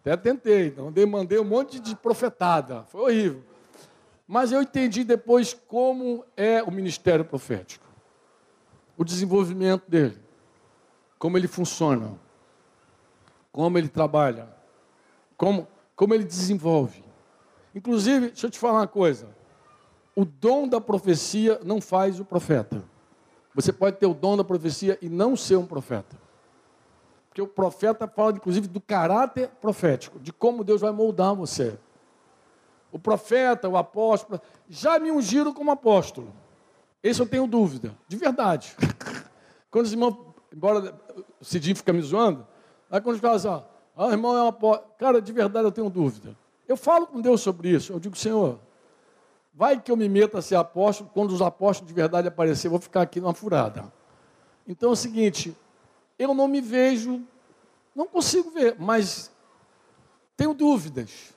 Até 0.01 0.15
tentei, 0.15 0.67
então 0.67 0.93
mandei 1.07 1.39
um 1.39 1.43
monte 1.43 1.79
de 1.79 1.95
profetada, 1.95 2.83
foi 2.83 3.01
horrível. 3.01 3.43
Mas 4.27 4.51
eu 4.51 4.61
entendi 4.61 5.03
depois 5.03 5.55
como 5.55 6.23
é 6.37 6.61
o 6.61 6.69
ministério 6.69 7.25
profético, 7.25 7.87
o 8.95 9.03
desenvolvimento 9.03 9.89
dele, 9.89 10.21
como 11.17 11.35
ele 11.35 11.47
funciona, 11.47 12.13
como 13.51 13.75
ele 13.79 13.89
trabalha, 13.89 14.55
como, 15.37 15.67
como 15.95 16.13
ele 16.13 16.23
desenvolve. 16.23 17.03
Inclusive, 17.73 18.27
deixa 18.27 18.47
eu 18.47 18.51
te 18.51 18.59
falar 18.59 18.79
uma 18.79 18.87
coisa. 18.87 19.27
O 20.15 20.23
dom 20.23 20.67
da 20.67 20.79
profecia 20.79 21.59
não 21.63 21.81
faz 21.81 22.19
o 22.19 22.25
profeta. 22.25 22.83
Você 23.53 23.73
pode 23.73 23.97
ter 23.97 24.05
o 24.05 24.13
dom 24.13 24.37
da 24.37 24.43
profecia 24.43 24.97
e 25.01 25.09
não 25.09 25.35
ser 25.35 25.57
um 25.57 25.65
profeta. 25.65 26.17
Porque 27.29 27.41
o 27.41 27.47
profeta 27.47 28.07
fala, 28.07 28.31
inclusive, 28.31 28.67
do 28.67 28.79
caráter 28.79 29.49
profético, 29.59 30.19
de 30.19 30.31
como 30.31 30.63
Deus 30.63 30.79
vai 30.79 30.91
moldar 30.91 31.35
você. 31.35 31.77
O 32.91 32.97
profeta, 32.97 33.67
o 33.67 33.75
apóstolo, 33.75 34.39
já 34.69 34.97
me 34.99 35.11
ungiram 35.11 35.53
como 35.53 35.69
apóstolo. 35.69 36.33
Esse 37.03 37.21
eu 37.21 37.27
tenho 37.27 37.45
dúvida, 37.45 37.93
de 38.07 38.15
verdade. 38.15 38.75
Quando 39.69 39.85
os 39.85 39.91
irmãos, 39.91 40.17
embora 40.53 40.97
o 41.41 41.43
Cidinho 41.43 41.75
fica 41.75 41.91
me 41.91 42.01
zoando, 42.01 42.47
aí 42.89 43.01
quando 43.01 43.15
eles 43.15 43.21
falam 43.21 43.35
assim, 43.35 43.65
ah, 43.95 44.09
irmão 44.11 44.35
é 44.35 44.43
um 44.43 44.47
apóstolo. 44.47 44.91
Cara, 44.97 45.21
de 45.21 45.31
verdade 45.31 45.65
eu 45.65 45.71
tenho 45.71 45.89
dúvida. 45.89 46.35
Eu 46.67 46.75
falo 46.75 47.07
com 47.07 47.21
Deus 47.21 47.41
sobre 47.41 47.69
isso. 47.69 47.93
Eu 47.93 47.99
digo, 47.99 48.15
Senhor, 48.15 48.59
vai 49.53 49.79
que 49.79 49.91
eu 49.91 49.95
me 49.95 50.09
meta 50.09 50.39
a 50.39 50.41
ser 50.41 50.55
apóstolo, 50.55 51.09
quando 51.13 51.31
os 51.31 51.41
apóstolos 51.41 51.87
de 51.87 51.93
verdade 51.93 52.27
aparecer, 52.27 52.67
eu 52.67 52.71
vou 52.71 52.79
ficar 52.79 53.01
aqui 53.01 53.21
numa 53.21 53.33
furada. 53.33 53.91
Então 54.67 54.89
é 54.89 54.93
o 54.93 54.95
seguinte, 54.95 55.55
eu 56.19 56.33
não 56.33 56.47
me 56.47 56.59
vejo, 56.59 57.21
não 57.95 58.07
consigo 58.07 58.51
ver, 58.51 58.75
mas 58.77 59.31
tenho 60.35 60.53
dúvidas. 60.53 61.33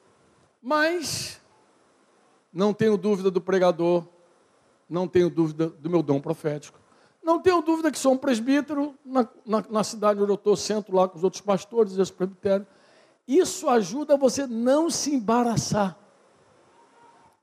Mas 0.61 1.41
não 2.53 2.75
tenho 2.75 2.97
dúvida 2.97 3.31
do 3.31 3.41
pregador, 3.41 4.05
não 4.89 5.07
tenho 5.07 5.31
dúvida 5.31 5.69
do 5.69 5.89
meu 5.89 6.03
dom 6.03 6.21
profético. 6.21 6.78
Não 7.29 7.39
tenho 7.39 7.61
dúvida 7.61 7.93
que 7.93 7.99
sou 7.99 8.15
um 8.15 8.17
presbítero 8.17 8.95
na, 9.05 9.29
na, 9.45 9.63
na 9.69 9.85
cidade 9.85 10.19
onde 10.19 10.33
eu 10.33 10.35
estou, 10.35 10.57
sento 10.57 10.97
lá 10.97 11.07
com 11.07 11.19
os 11.19 11.23
outros 11.23 11.43
pastores 11.43 11.95
desse 11.95 12.11
presbitério. 12.11 12.67
Isso 13.27 13.69
ajuda 13.69 14.17
você 14.17 14.47
não 14.47 14.89
se 14.89 15.15
embaraçar. 15.15 15.95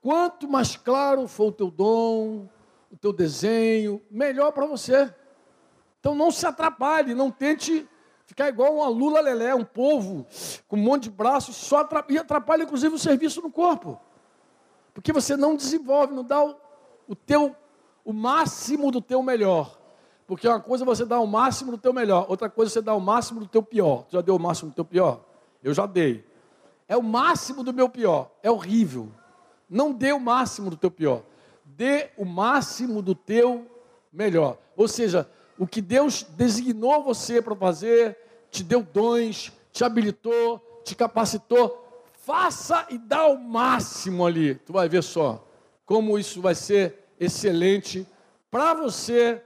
Quanto 0.01 0.47
mais 0.47 0.75
claro 0.75 1.27
for 1.27 1.49
o 1.49 1.51
teu 1.51 1.69
dom, 1.69 2.49
o 2.91 2.97
teu 2.99 3.13
desenho, 3.13 4.01
melhor 4.09 4.51
para 4.53 4.65
você. 4.65 5.13
Então 5.99 6.15
não 6.15 6.31
se 6.31 6.47
atrapalhe, 6.47 7.13
não 7.13 7.29
tente 7.29 7.87
Ficar 8.25 8.49
igual 8.49 8.77
uma 8.77 8.87
lula 8.87 9.21
lelé, 9.21 9.53
um 9.53 9.63
povo 9.63 10.25
com 10.67 10.77
um 10.77 10.79
monte 10.79 11.03
de 11.03 11.11
braços, 11.11 11.55
só 11.55 11.81
atrapalha, 11.81 12.15
e 12.15 12.17
atrapalha 12.17 12.63
inclusive 12.63 12.95
o 12.95 12.97
serviço 12.97 13.39
no 13.39 13.51
corpo. 13.51 14.01
Porque 14.95 15.13
você 15.13 15.37
não 15.37 15.55
desenvolve, 15.55 16.11
não 16.11 16.23
dá 16.23 16.43
o, 16.43 16.55
o 17.07 17.15
teu 17.15 17.55
o 18.05 18.13
máximo 18.13 18.91
do 18.91 19.01
teu 19.01 19.21
melhor. 19.23 19.77
Porque 20.27 20.47
uma 20.47 20.59
coisa 20.59 20.83
é 20.83 20.85
você 20.85 21.03
dá 21.03 21.19
o 21.19 21.27
máximo 21.27 21.71
do 21.71 21.77
teu 21.77 21.91
melhor, 21.91 22.25
outra 22.29 22.49
coisa 22.49 22.71
é 22.71 22.73
você 22.73 22.81
dá 22.81 22.93
o 22.93 23.01
máximo 23.01 23.39
do 23.39 23.47
teu 23.47 23.61
pior. 23.61 24.03
Tu 24.03 24.13
já 24.13 24.21
deu 24.21 24.35
o 24.35 24.39
máximo 24.39 24.69
do 24.69 24.75
teu 24.75 24.85
pior? 24.85 25.25
Eu 25.63 25.73
já 25.73 25.85
dei. 25.85 26.23
É 26.87 26.95
o 26.95 27.03
máximo 27.03 27.63
do 27.63 27.73
meu 27.73 27.89
pior. 27.89 28.31
É 28.41 28.49
horrível. 28.49 29.11
Não 29.69 29.91
dê 29.91 30.13
o 30.13 30.19
máximo 30.19 30.69
do 30.69 30.77
teu 30.77 30.91
pior. 30.91 31.23
Dê 31.65 32.11
o 32.17 32.25
máximo 32.25 33.01
do 33.01 33.15
teu 33.15 33.65
melhor. 34.13 34.57
Ou 34.77 34.87
seja, 34.87 35.29
o 35.57 35.65
que 35.65 35.81
Deus 35.81 36.23
designou 36.23 37.03
você 37.03 37.41
para 37.41 37.55
fazer, 37.55 38.17
te 38.51 38.63
deu 38.63 38.83
dons, 38.83 39.51
te 39.71 39.83
habilitou, 39.83 40.81
te 40.83 40.95
capacitou, 40.95 41.83
faça 42.13 42.85
e 42.89 42.97
dá 42.97 43.27
o 43.27 43.37
máximo 43.37 44.25
ali. 44.25 44.55
Tu 44.55 44.71
vai 44.71 44.87
ver 44.87 45.03
só 45.03 45.43
como 45.85 46.17
isso 46.17 46.41
vai 46.41 46.55
ser 46.55 47.04
excelente 47.19 48.07
para 48.49 48.73
você 48.73 49.41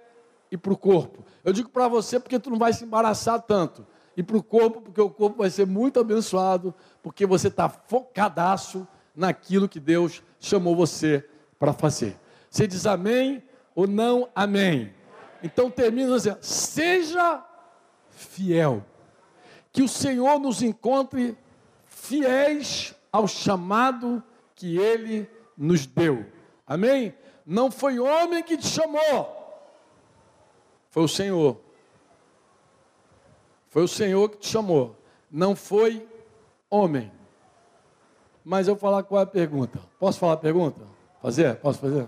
e 0.51 0.57
para 0.57 0.73
o 0.73 0.77
corpo. 0.77 1.25
Eu 1.43 1.53
digo 1.53 1.69
para 1.69 1.87
você 1.87 2.19
porque 2.19 2.39
tu 2.39 2.49
não 2.49 2.57
vai 2.57 2.73
se 2.73 2.83
embaraçar 2.83 3.41
tanto. 3.41 3.85
E 4.15 4.23
para 4.23 4.37
o 4.37 4.43
corpo, 4.43 4.81
porque 4.81 4.99
o 4.99 5.09
corpo 5.09 5.37
vai 5.37 5.49
ser 5.49 5.65
muito 5.65 5.99
abençoado, 5.99 6.73
porque 7.01 7.25
você 7.25 7.47
está 7.47 7.69
focadaço 7.69 8.87
naquilo 9.15 9.69
que 9.69 9.79
Deus 9.79 10.21
chamou 10.39 10.75
você 10.75 11.27
para 11.57 11.73
fazer. 11.73 12.17
Você 12.49 12.67
diz 12.67 12.85
amém 12.85 13.43
ou 13.73 13.87
não 13.87 14.29
amém? 14.35 14.93
Então 15.41 15.71
termina 15.71 16.15
dizendo, 16.15 16.39
seja 16.41 17.43
fiel. 18.09 18.85
Que 19.71 19.81
o 19.81 19.87
Senhor 19.87 20.39
nos 20.39 20.61
encontre 20.61 21.37
fiéis 21.85 22.93
ao 23.11 23.27
chamado 23.27 24.21
que 24.55 24.77
Ele 24.77 25.29
nos 25.57 25.85
deu. 25.85 26.25
Amém? 26.65 27.13
Não 27.49 27.71
foi 27.71 27.97
homem 27.97 28.43
que 28.43 28.55
te 28.55 28.67
chamou, 28.67 29.35
foi 30.91 31.03
o 31.03 31.07
Senhor. 31.07 31.59
Foi 33.69 33.81
o 33.81 33.88
Senhor 33.88 34.30
que 34.30 34.38
te 34.38 34.47
chamou, 34.47 34.95
não 35.31 35.55
foi 35.55 36.07
homem. 36.69 37.11
Mas 38.45 38.67
eu 38.67 38.76
vou 38.76 38.81
falar 38.81 39.01
qual 39.01 39.21
é 39.21 39.23
a 39.23 39.27
pergunta. 39.27 39.80
Posso 39.97 40.19
falar 40.19 40.34
a 40.34 40.38
pergunta? 40.38 40.80
Fazer? 41.23 41.55
Posso 41.55 41.80
fazer? 41.80 42.07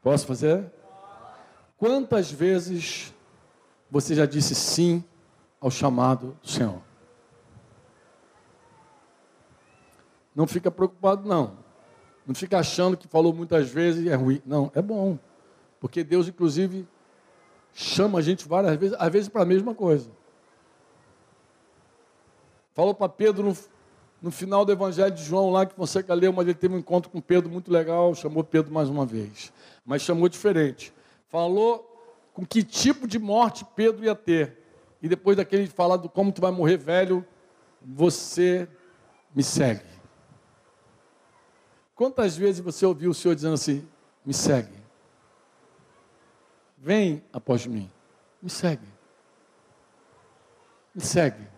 Posso 0.00 0.26
fazer? 0.26 0.72
Quantas 1.76 2.30
vezes 2.30 3.12
você 3.90 4.14
já 4.14 4.24
disse 4.24 4.54
sim 4.54 5.04
ao 5.60 5.70
chamado 5.70 6.38
do 6.40 6.48
Senhor? 6.48 6.80
Não 10.34 10.46
fica 10.46 10.70
preocupado, 10.70 11.28
não. 11.28 11.63
Não 12.26 12.34
fica 12.34 12.58
achando 12.58 12.96
que 12.96 13.06
falou 13.06 13.32
muitas 13.32 13.68
vezes 13.68 14.04
e 14.04 14.08
é 14.08 14.14
ruim. 14.14 14.40
Não, 14.46 14.70
é 14.74 14.80
bom. 14.80 15.18
Porque 15.78 16.02
Deus, 16.02 16.26
inclusive, 16.28 16.86
chama 17.74 18.18
a 18.18 18.22
gente 18.22 18.48
várias 18.48 18.76
vezes, 18.76 18.96
às 18.98 19.12
vezes 19.12 19.28
para 19.28 19.42
a 19.42 19.46
mesma 19.46 19.74
coisa. 19.74 20.08
Falou 22.72 22.94
para 22.94 23.08
Pedro 23.08 23.44
no, 23.50 23.56
no, 24.22 24.30
final 24.30 24.64
do 24.64 24.72
Evangelho 24.72 25.14
de 25.14 25.22
João, 25.22 25.50
lá 25.50 25.66
que 25.66 25.76
você 25.76 26.04
leu, 26.08 26.32
mas 26.32 26.46
ele 26.46 26.54
teve 26.54 26.74
um 26.74 26.78
encontro 26.78 27.10
com 27.10 27.20
Pedro 27.20 27.50
muito 27.50 27.70
legal, 27.70 28.14
chamou 28.14 28.42
Pedro 28.42 28.72
mais 28.72 28.88
uma 28.88 29.04
vez. 29.04 29.52
Mas 29.84 30.02
chamou 30.02 30.28
diferente. 30.28 30.92
Falou 31.28 31.90
com 32.32 32.44
que 32.44 32.62
tipo 32.62 33.06
de 33.06 33.18
morte 33.18 33.64
Pedro 33.76 34.04
ia 34.04 34.14
ter. 34.14 34.58
E 35.02 35.08
depois 35.08 35.36
daquele 35.36 35.66
falar 35.66 35.98
do 35.98 36.08
como 36.08 36.32
tu 36.32 36.40
vai 36.40 36.50
morrer 36.50 36.78
velho, 36.78 37.24
você 37.80 38.66
me 39.34 39.42
segue. 39.42 39.93
Quantas 41.94 42.36
vezes 42.36 42.60
você 42.60 42.84
ouviu 42.84 43.10
o 43.10 43.14
Senhor 43.14 43.34
dizendo 43.34 43.54
assim: 43.54 43.88
me 44.24 44.34
segue? 44.34 44.82
Vem 46.76 47.24
após 47.32 47.66
mim. 47.66 47.90
Me 48.42 48.50
segue. 48.50 48.86
Me 50.94 51.00
segue. 51.00 51.48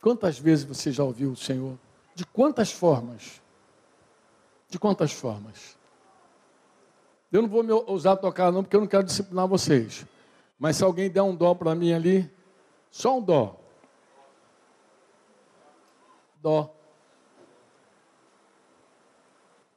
Quantas 0.00 0.38
vezes 0.38 0.64
você 0.64 0.90
já 0.90 1.04
ouviu 1.04 1.30
o 1.30 1.36
Senhor? 1.36 1.78
De 2.14 2.26
quantas 2.26 2.72
formas? 2.72 3.40
De 4.68 4.78
quantas 4.78 5.12
formas? 5.12 5.78
Eu 7.30 7.42
não 7.42 7.48
vou 7.48 7.62
me 7.62 7.72
ousar 7.72 8.16
tocar 8.16 8.50
não, 8.50 8.62
porque 8.62 8.76
eu 8.76 8.80
não 8.80 8.88
quero 8.88 9.04
disciplinar 9.04 9.46
vocês. 9.46 10.04
Mas 10.58 10.76
se 10.76 10.84
alguém 10.84 11.08
der 11.08 11.22
um 11.22 11.34
dó 11.34 11.54
para 11.54 11.74
mim 11.74 11.92
ali, 11.92 12.30
só 12.90 13.16
um 13.18 13.22
dó. 13.22 13.58
Dó. 16.42 16.74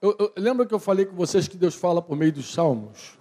Eu, 0.05 0.15
eu, 0.19 0.33
lembra 0.37 0.67
que 0.67 0.73
eu 0.73 0.77
falei 0.77 1.03
com 1.03 1.15
vocês 1.15 1.47
que 1.47 1.57
Deus 1.57 1.73
fala 1.73 1.99
por 1.99 2.15
meio 2.15 2.31
dos 2.31 2.53
salmos? 2.53 3.17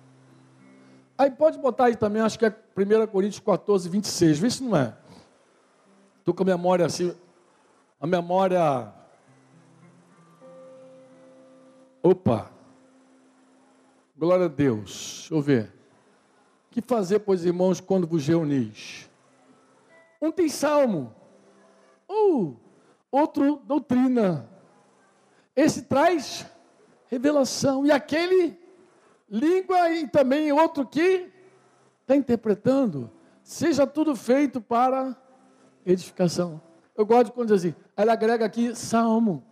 Aí 1.16 1.30
pode 1.30 1.58
botar 1.58 1.86
aí 1.86 1.96
também, 1.96 2.20
acho 2.20 2.38
que 2.38 2.44
é 2.44 2.54
1 2.76 3.06
Coríntios 3.06 3.40
14, 3.40 3.88
26. 3.88 4.38
Vê 4.38 4.50
se 4.50 4.62
não 4.62 4.76
é. 4.76 4.94
Estou 6.18 6.34
com 6.34 6.42
a 6.42 6.46
memória 6.46 6.84
assim. 6.84 7.16
A 7.98 8.06
memória. 8.06 8.92
Opa! 12.02 12.50
Glória 14.14 14.44
a 14.44 14.48
Deus. 14.48 15.20
Deixa 15.20 15.34
eu 15.34 15.40
ver. 15.40 15.72
Que 16.70 16.82
fazer, 16.82 17.20
pois, 17.20 17.46
irmãos, 17.46 17.80
quando 17.80 18.06
vos 18.06 18.26
reunis? 18.26 19.08
Um 20.20 20.30
tem 20.30 20.50
salmo. 20.50 21.14
Uh, 22.06 22.54
outro, 23.10 23.62
doutrina. 23.64 24.46
Esse 25.56 25.80
traz 25.80 26.44
revelação. 27.08 27.84
E 27.84 27.92
aquele 27.92 28.58
língua 29.28 29.90
e 29.90 30.06
também 30.06 30.52
outro 30.52 30.86
que 30.86 31.30
está 32.02 32.14
interpretando. 32.16 33.10
Seja 33.42 33.86
tudo 33.86 34.14
feito 34.14 34.60
para 34.60 35.16
edificação. 35.84 36.60
Eu 36.96 37.04
gosto 37.04 37.26
de 37.26 37.32
quando 37.32 37.48
diz 37.48 37.64
assim, 37.64 37.74
ela 37.96 38.12
agrega 38.12 38.44
aqui 38.44 38.74
salmo. 38.74 39.42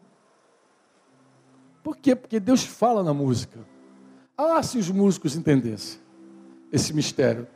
Por 1.82 1.96
quê? 1.96 2.14
Porque 2.14 2.38
Deus 2.38 2.64
fala 2.64 3.02
na 3.02 3.12
música. 3.12 3.58
Ah, 4.36 4.62
se 4.62 4.78
os 4.78 4.88
músicos 4.90 5.36
entendessem 5.36 6.00
esse 6.72 6.94
mistério. 6.94 7.46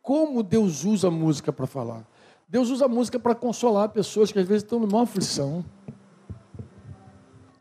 Como 0.00 0.42
Deus 0.42 0.84
usa 0.84 1.08
a 1.08 1.10
música 1.10 1.52
para 1.52 1.66
falar? 1.66 2.06
Deus 2.48 2.70
usa 2.70 2.84
a 2.84 2.88
música 2.88 3.18
para 3.18 3.34
consolar 3.34 3.88
pessoas 3.90 4.30
que 4.30 4.38
às 4.38 4.46
vezes 4.46 4.62
estão 4.62 4.78
numa 4.78 5.02
aflição. 5.02 5.64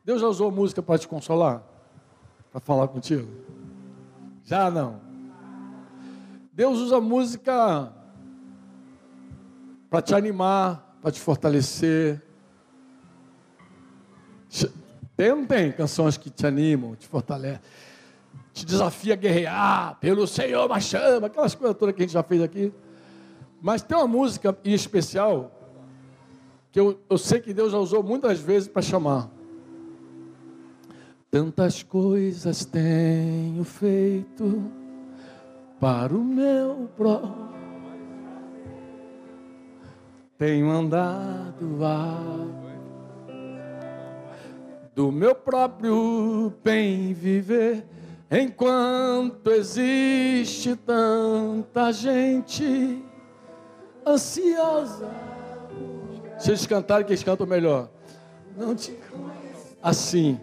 Deus 0.09 0.21
já 0.21 0.27
usou 0.27 0.49
música 0.49 0.81
para 0.81 0.97
te 0.97 1.07
consolar? 1.07 1.61
Para 2.51 2.59
falar 2.59 2.87
contigo? 2.87 3.29
Já 4.43 4.71
não. 4.71 4.99
Deus 6.51 6.79
usa 6.79 6.99
música 6.99 7.93
para 9.87 10.01
te 10.01 10.15
animar, 10.15 10.97
para 10.99 11.11
te 11.11 11.19
fortalecer. 11.19 12.23
Tem 15.15 15.29
não 15.29 15.45
tem 15.45 15.71
canções 15.71 16.17
que 16.17 16.31
te 16.31 16.47
animam, 16.47 16.95
te 16.95 17.07
fortalecem, 17.07 17.61
te 18.51 18.65
desafia 18.65 19.13
a 19.13 19.15
guerrear 19.15 19.99
pelo 19.99 20.25
Senhor, 20.25 20.67
mas 20.67 20.85
chama, 20.85 21.27
aquelas 21.27 21.53
coisas 21.53 21.77
todas 21.77 21.93
que 21.93 22.01
a 22.01 22.05
gente 22.05 22.13
já 22.13 22.23
fez 22.23 22.41
aqui. 22.41 22.73
Mas 23.61 23.83
tem 23.83 23.95
uma 23.95 24.07
música 24.07 24.57
em 24.65 24.73
especial 24.73 25.51
que 26.71 26.79
eu, 26.79 26.99
eu 27.07 27.17
sei 27.19 27.39
que 27.39 27.53
Deus 27.53 27.71
já 27.71 27.77
usou 27.77 28.01
muitas 28.01 28.39
vezes 28.39 28.67
para 28.67 28.81
chamar. 28.81 29.37
Tantas 31.31 31.83
coisas 31.83 32.65
tenho 32.65 33.63
feito 33.63 34.63
para 35.79 36.13
o 36.13 36.23
meu 36.23 36.89
próprio. 36.97 37.49
Tenho 40.39 40.71
andado 40.71 41.85
a 41.85 42.69
do 44.95 45.11
meu 45.11 45.35
próprio 45.35 46.51
bem 46.63 47.13
viver, 47.13 47.85
enquanto 48.31 49.51
existe 49.51 50.75
tanta 50.75 51.91
gente 51.93 53.03
ansiosa. 54.05 55.09
Se 56.39 56.49
eles 56.49 56.65
cantarem, 56.65 57.05
que 57.05 57.11
eles 57.13 57.23
cantam 57.23 57.45
melhor. 57.45 57.89
Não 58.57 58.73
te 58.73 58.97
assim. 59.81 60.39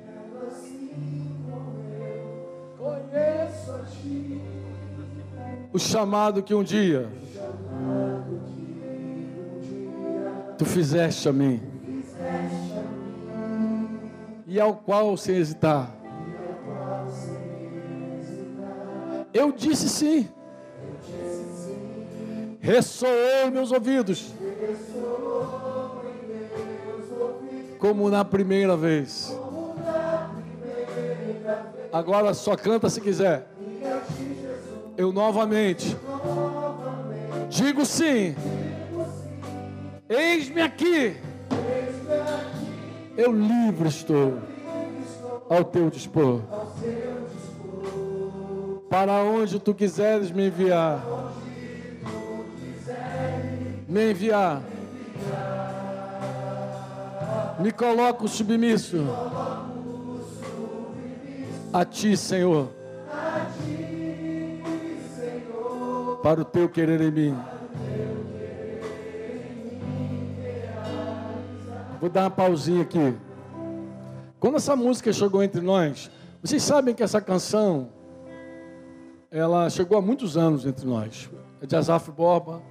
O 5.76 5.78
chamado 5.78 6.42
que 6.42 6.54
um 6.54 6.64
dia 6.64 7.06
tu 10.56 10.64
fizeste 10.64 11.28
a 11.28 11.32
mim 11.34 11.60
e 14.46 14.58
ao 14.58 14.74
qual 14.74 15.14
sem 15.18 15.36
hesitar 15.36 15.94
eu 19.34 19.52
disse 19.52 19.90
sim 19.90 20.26
ressoou 22.58 23.46
em 23.46 23.50
meus 23.50 23.70
ouvidos. 23.70 24.32
Como 27.78 28.10
na 28.10 28.24
primeira 28.24 28.76
vez. 28.76 29.38
Agora 31.92 32.34
só 32.34 32.56
canta 32.56 32.88
se 32.90 33.00
quiser. 33.00 33.46
Eu 34.96 35.12
novamente 35.12 35.96
digo 37.50 37.84
sim. 37.84 38.34
Eis-me 40.08 40.62
aqui. 40.62 41.16
Eu 43.16 43.32
livre 43.32 43.88
estou 43.88 44.38
ao 45.50 45.64
teu 45.64 45.90
dispor. 45.90 46.40
Para 48.88 49.22
onde 49.22 49.58
tu 49.58 49.74
quiseres 49.74 50.30
me 50.30 50.46
enviar. 50.46 51.04
Me 53.88 54.10
enviar. 54.10 54.62
Me 57.58 57.70
coloco 57.72 58.28
submisso 58.28 58.98
a 61.72 61.84
ti, 61.84 62.16
Senhor. 62.16 62.70
Para 66.22 66.40
o 66.40 66.44
teu 66.44 66.68
querer 66.68 67.00
em 67.00 67.10
mim. 67.10 67.36
Vou 72.00 72.10
dar 72.10 72.22
uma 72.24 72.30
pausinha 72.30 72.82
aqui. 72.82 73.14
Quando 74.38 74.56
essa 74.56 74.76
música 74.76 75.12
chegou 75.12 75.42
entre 75.42 75.60
nós, 75.60 76.10
vocês 76.42 76.62
sabem 76.62 76.94
que 76.94 77.02
essa 77.02 77.20
canção 77.20 77.90
ela 79.30 79.68
chegou 79.68 79.98
há 79.98 80.02
muitos 80.02 80.36
anos 80.36 80.66
entre 80.66 80.86
nós. 80.86 81.30
É 81.60 81.66
de 81.66 81.74
Azaf 81.74 82.10
Borba, 82.10 82.62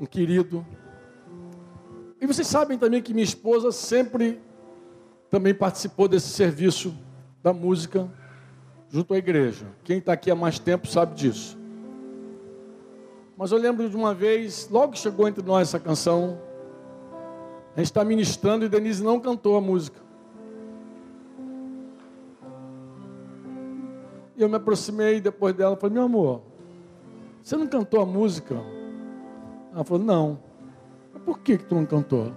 um 0.00 0.06
querido. 0.06 0.64
E 2.20 2.26
vocês 2.26 2.46
sabem 2.46 2.78
também 2.78 3.02
que 3.02 3.12
minha 3.12 3.24
esposa 3.24 3.72
sempre 3.72 4.40
também 5.30 5.54
participou 5.54 6.08
desse 6.08 6.28
serviço 6.28 6.94
da 7.42 7.52
música 7.52 8.08
junto 8.88 9.14
à 9.14 9.18
igreja. 9.18 9.66
Quem 9.84 9.98
está 9.98 10.12
aqui 10.12 10.30
há 10.30 10.34
mais 10.34 10.58
tempo 10.58 10.86
sabe 10.86 11.14
disso. 11.14 11.58
Mas 13.38 13.52
eu 13.52 13.58
lembro 13.58 13.88
de 13.88 13.94
uma 13.94 14.12
vez, 14.12 14.68
logo 14.68 14.94
que 14.94 14.98
chegou 14.98 15.28
entre 15.28 15.44
nós 15.44 15.68
essa 15.68 15.78
canção, 15.78 16.40
a 17.72 17.78
gente 17.78 17.86
está 17.86 18.04
ministrando 18.04 18.64
e 18.64 18.68
Denise 18.68 19.00
não 19.00 19.20
cantou 19.20 19.56
a 19.56 19.60
música. 19.60 20.00
E 24.36 24.42
eu 24.42 24.48
me 24.48 24.56
aproximei 24.56 25.20
depois 25.20 25.54
dela 25.54 25.76
e 25.76 25.80
falei, 25.80 25.94
meu 25.94 26.02
amor, 26.02 26.42
você 27.40 27.56
não 27.56 27.68
cantou 27.68 28.00
a 28.00 28.06
música? 28.06 28.56
Ela 29.72 29.84
falou, 29.84 30.02
não. 30.02 30.40
Por 31.24 31.38
que, 31.38 31.58
que 31.58 31.64
tu 31.64 31.76
não 31.76 31.86
cantou? 31.86 32.24
Ela 32.24 32.36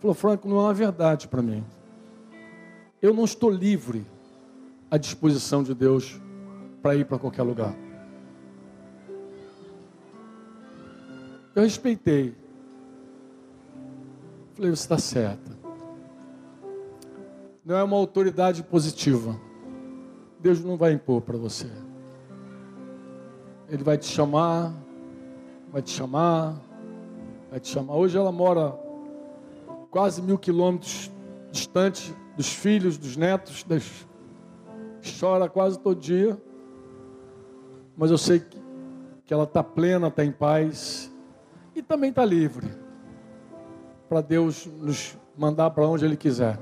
falou, 0.00 0.14
Franco, 0.14 0.48
não 0.48 0.56
é 0.56 0.62
uma 0.62 0.74
verdade 0.74 1.28
para 1.28 1.40
mim. 1.40 1.64
Eu 3.00 3.14
não 3.14 3.24
estou 3.24 3.50
livre 3.50 4.04
à 4.90 4.96
disposição 4.96 5.62
de 5.62 5.74
Deus 5.74 6.20
para 6.82 6.96
ir 6.96 7.04
para 7.04 7.20
qualquer 7.20 7.44
lugar. 7.44 7.81
Eu 11.54 11.62
respeitei. 11.64 12.34
Falei, 14.54 14.70
você 14.70 14.82
está 14.82 14.96
certa. 14.96 15.52
Não 17.64 17.76
é 17.76 17.82
uma 17.82 17.96
autoridade 17.96 18.62
positiva. 18.62 19.38
Deus 20.40 20.64
não 20.64 20.78
vai 20.78 20.92
impor 20.92 21.20
para 21.20 21.36
você. 21.36 21.70
Ele 23.68 23.84
vai 23.84 23.98
te 23.98 24.06
chamar, 24.06 24.72
vai 25.70 25.82
te 25.82 25.90
chamar, 25.90 26.58
vai 27.50 27.60
te 27.60 27.68
chamar. 27.68 27.96
Hoje 27.96 28.16
ela 28.16 28.32
mora 28.32 28.74
quase 29.90 30.22
mil 30.22 30.38
quilômetros 30.38 31.10
distante 31.50 32.14
dos 32.34 32.48
filhos, 32.48 32.96
dos 32.96 33.14
netos, 33.14 33.62
das... 33.62 34.06
chora 35.20 35.50
quase 35.50 35.78
todo 35.78 36.00
dia. 36.00 36.40
Mas 37.94 38.10
eu 38.10 38.18
sei 38.18 38.40
que, 38.40 39.32
ela 39.32 39.44
está 39.44 39.62
plena, 39.62 40.08
está 40.08 40.24
em 40.24 40.32
paz 40.32 41.11
e 41.74 41.82
também 41.82 42.10
está 42.10 42.24
livre 42.24 42.68
para 44.08 44.20
Deus 44.20 44.66
nos 44.66 45.16
mandar 45.36 45.70
para 45.70 45.86
onde 45.86 46.04
Ele 46.04 46.16
quiser, 46.16 46.58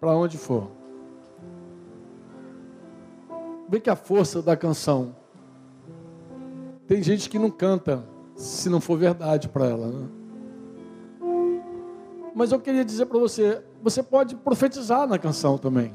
para 0.00 0.16
onde 0.16 0.36
for. 0.36 0.68
Vê 3.68 3.78
que 3.78 3.88
a 3.88 3.96
força 3.96 4.42
da 4.42 4.56
canção. 4.56 5.14
Tem 6.86 7.02
gente 7.02 7.30
que 7.30 7.38
não 7.38 7.50
canta 7.50 8.04
se 8.34 8.68
não 8.68 8.80
for 8.80 8.98
verdade 8.98 9.48
para 9.48 9.66
ela. 9.66 9.86
Né? 9.86 10.08
Mas 12.34 12.50
eu 12.50 12.60
queria 12.60 12.84
dizer 12.84 13.06
para 13.06 13.18
você, 13.18 13.62
você 13.80 14.02
pode 14.02 14.34
profetizar 14.34 15.06
na 15.06 15.18
canção 15.18 15.56
também. 15.56 15.94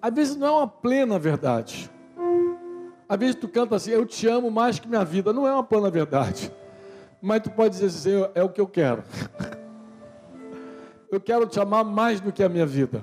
Às 0.00 0.14
vezes 0.14 0.36
não 0.36 0.46
é 0.46 0.50
uma 0.50 0.68
plena 0.68 1.18
verdade. 1.18 1.90
Às 3.08 3.18
vezes 3.18 3.34
tu 3.36 3.48
canta 3.48 3.76
assim, 3.76 3.90
eu 3.90 4.04
te 4.04 4.26
amo 4.26 4.50
mais 4.50 4.78
que 4.78 4.86
minha 4.86 5.04
vida. 5.04 5.32
Não 5.32 5.46
é 5.46 5.52
uma 5.52 5.64
plena 5.64 5.90
verdade. 5.90 6.52
Mas 7.22 7.40
tu 7.40 7.50
pode 7.50 7.78
dizer 7.78 7.86
assim, 7.86 8.30
é 8.34 8.42
o 8.42 8.48
que 8.48 8.60
eu 8.60 8.66
quero. 8.66 9.02
Eu 11.10 11.18
quero 11.18 11.46
te 11.46 11.58
amar 11.58 11.86
mais 11.86 12.20
do 12.20 12.30
que 12.30 12.42
a 12.42 12.50
minha 12.50 12.66
vida. 12.66 13.02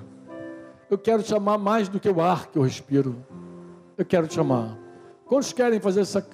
Eu 0.88 0.96
quero 0.96 1.24
te 1.24 1.34
amar 1.34 1.58
mais 1.58 1.88
do 1.88 1.98
que 1.98 2.08
o 2.08 2.20
ar 2.20 2.46
que 2.46 2.56
eu 2.56 2.62
respiro. 2.62 3.16
Eu 3.98 4.04
quero 4.04 4.28
te 4.28 4.38
amar. 4.38 4.78
Quantos 5.24 5.52
querem 5.52 5.80
fazer 5.80 6.02
essa 6.02 6.24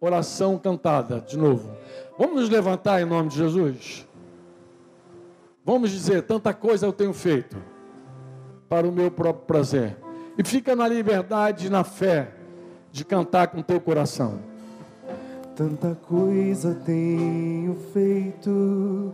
oração 0.00 0.56
cantada 0.56 1.20
de 1.20 1.36
novo? 1.36 1.70
Vamos 2.18 2.40
nos 2.40 2.48
levantar 2.48 3.02
em 3.02 3.04
nome 3.04 3.28
de 3.28 3.36
Jesus? 3.36 4.08
Vamos 5.62 5.90
dizer: 5.90 6.22
tanta 6.22 6.54
coisa 6.54 6.86
eu 6.86 6.94
tenho 6.94 7.12
feito 7.12 7.58
para 8.66 8.88
o 8.88 8.92
meu 8.92 9.10
próprio 9.10 9.44
prazer. 9.44 9.98
E 10.38 10.44
fica 10.44 10.74
na 10.74 10.88
liberdade 10.88 11.68
na 11.68 11.84
fé 11.84 12.35
de 12.96 13.04
cantar 13.04 13.48
com 13.48 13.60
teu 13.60 13.78
coração. 13.78 14.38
Tanta 15.54 15.94
coisa 16.08 16.74
tenho 16.86 17.74
feito 17.92 19.12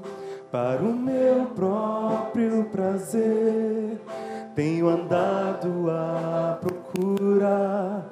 para 0.52 0.80
o 0.80 0.94
meu 0.94 1.46
próprio 1.46 2.64
prazer. 2.66 3.98
Tenho 4.54 4.88
andado 4.88 5.90
à 5.90 6.58
procura 6.60 8.06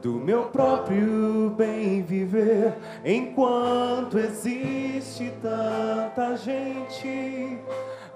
do 0.00 0.12
meu 0.12 0.44
próprio 0.44 1.52
bem 1.56 2.02
viver, 2.02 2.74
enquanto 3.04 4.18
existe 4.18 5.32
tanta 5.42 6.36
gente 6.36 7.58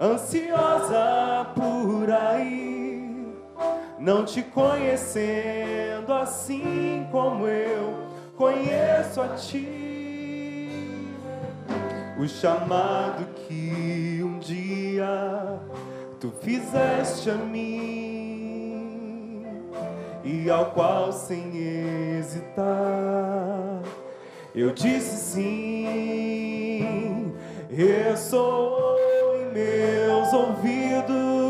ansiosa 0.00 1.46
por 1.56 2.08
aí, 2.08 3.19
não 4.00 4.24
te 4.24 4.42
conhecendo 4.42 6.10
assim 6.10 7.06
como 7.12 7.46
eu 7.46 8.08
conheço 8.34 9.20
a 9.20 9.28
ti, 9.36 9.68
o 12.18 12.26
chamado 12.26 13.26
que 13.46 14.22
um 14.24 14.38
dia 14.38 15.60
tu 16.18 16.32
fizeste 16.40 17.28
a 17.28 17.34
mim 17.34 17.76
e 20.24 20.48
ao 20.48 20.70
qual 20.70 21.12
sem 21.12 21.58
hesitar 22.18 23.82
eu 24.54 24.72
disse 24.72 25.34
sim, 25.34 27.34
ressoou 27.70 28.96
em 29.36 29.52
meus 29.52 30.32
ouvidos 30.32 31.49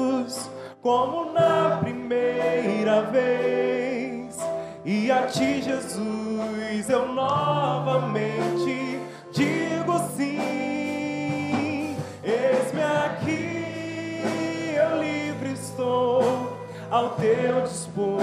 como 0.82 1.32
na 1.32 1.78
primeira 1.80 3.02
vez 3.02 4.38
e 4.84 5.10
a 5.10 5.26
ti 5.26 5.62
Jesus 5.62 6.88
eu 6.88 7.12
novamente 7.12 8.98
digo 9.32 9.98
sim. 10.16 11.96
Eis-me 12.22 12.82
aqui, 12.82 14.22
eu 14.74 15.02
livre 15.02 15.52
estou 15.52 16.56
ao 16.90 17.10
teu 17.10 17.62
dispor. 17.62 18.18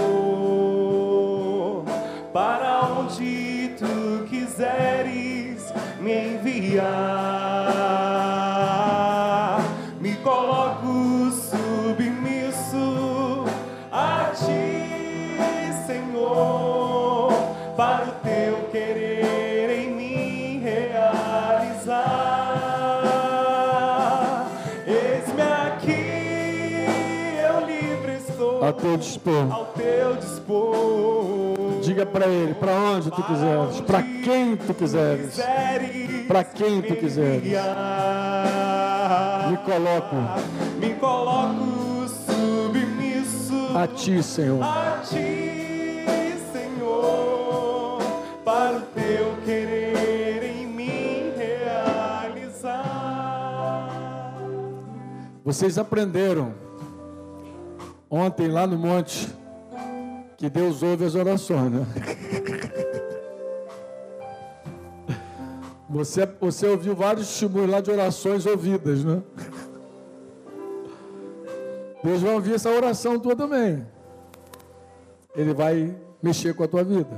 Para 2.34 2.82
onde 3.00 3.76
tu 3.78 4.26
quiseres 4.30 5.74
me 6.00 6.36
enviar, 6.36 6.86
A 28.68 28.74
teu 28.74 28.98
dispor. 28.98 29.50
ao 29.50 29.66
teu 29.68 30.18
dispor. 30.18 31.56
Diga 31.82 32.06
para 32.06 32.28
ele, 32.28 32.54
para 32.54 32.74
onde 32.74 33.10
tu 33.10 33.24
quiseres, 33.24 33.80
para 33.80 34.04
quem 34.04 34.58
tu 34.58 34.74
quiseres, 34.74 35.40
para 36.28 36.44
quem 36.44 36.82
tu 36.82 36.94
quiseres. 36.98 37.44
Me 39.50 39.58
coloco. 39.64 40.16
Me 40.82 40.94
coloco 40.96 42.10
submisso 42.10 43.70
a 43.74 43.88
ti, 43.88 44.22
Senhor. 44.22 44.62
A 44.62 45.00
ti, 45.02 46.04
Senhor, 46.52 48.00
para 48.44 48.80
o 48.80 48.82
teu 48.82 49.38
querer 49.46 50.44
em 50.44 50.68
mim 50.68 51.32
realizar. 51.38 52.74
Vocês 55.46 55.78
aprenderam 55.78 56.67
ontem 58.10 58.48
lá 58.48 58.66
no 58.66 58.78
monte 58.78 59.28
que 60.38 60.50
Deus 60.50 60.84
ouve 60.84 61.06
as 61.06 61.16
orações, 61.16 61.72
né? 61.72 61.86
Você, 65.90 66.26
você 66.26 66.68
ouviu 66.68 66.94
vários 66.94 67.28
testemunhos 67.28 67.72
lá 67.72 67.80
de 67.80 67.90
orações 67.90 68.46
ouvidas, 68.46 69.04
né? 69.04 69.24
Deus 72.04 72.22
vai 72.22 72.34
ouvir 72.34 72.56
essa 72.56 72.70
oração 72.70 73.20
tua 73.20 73.36
também. 73.36 73.86
Ele 75.36 75.54
vai 75.54 75.96
mexer 76.22 76.54
com 76.54 76.64
a 76.64 76.68
tua 76.68 76.84
vida. 76.84 77.10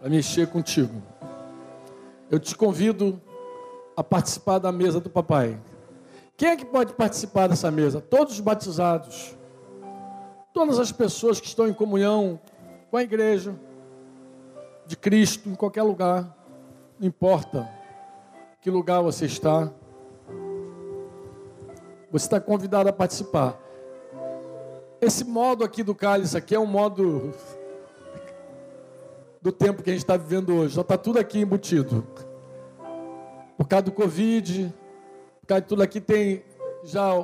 Vai 0.00 0.10
mexer 0.10 0.46
contigo. 0.48 1.02
Eu 2.30 2.38
te 2.38 2.56
convido 2.56 3.20
a 3.96 4.02
participar 4.02 4.58
da 4.58 4.72
mesa 4.72 5.00
do 5.00 5.10
papai. 5.10 5.58
Quem 6.36 6.48
é 6.48 6.56
que 6.56 6.64
pode 6.64 6.94
participar 6.94 7.48
dessa 7.48 7.70
mesa? 7.70 8.00
Todos 8.00 8.34
os 8.34 8.40
batizados. 8.40 9.36
Todas 10.52 10.78
as 10.78 10.90
pessoas 10.90 11.40
que 11.40 11.46
estão 11.46 11.68
em 11.68 11.72
comunhão 11.74 12.40
com 12.90 12.96
a 12.96 13.02
igreja 13.02 13.54
de 14.86 14.96
Cristo, 14.96 15.48
em 15.48 15.54
qualquer 15.54 15.82
lugar. 15.82 16.36
Não 16.98 17.06
importa 17.06 17.68
que 18.60 18.70
lugar 18.70 19.02
você 19.02 19.26
está. 19.26 19.70
Você 22.10 22.26
está 22.26 22.40
convidado 22.40 22.88
a 22.88 22.92
participar. 22.92 23.58
Esse 25.00 25.24
modo 25.24 25.64
aqui 25.64 25.82
do 25.82 25.94
cálice 25.94 26.36
aqui 26.36 26.54
é 26.54 26.58
um 26.58 26.66
modo 26.66 27.32
do 29.40 29.52
tempo 29.52 29.82
que 29.82 29.90
a 29.90 29.92
gente 29.92 30.02
está 30.02 30.16
vivendo 30.16 30.54
hoje. 30.54 30.74
Já 30.74 30.82
está 30.82 30.98
tudo 30.98 31.18
aqui 31.18 31.38
embutido. 31.40 32.06
Por 33.60 33.68
causa 33.68 33.82
do 33.82 33.92
Covid, 33.92 34.74
causa 35.46 35.60
de 35.60 35.68
tudo 35.68 35.82
aqui 35.82 36.00
tem 36.00 36.42
já 36.82 37.14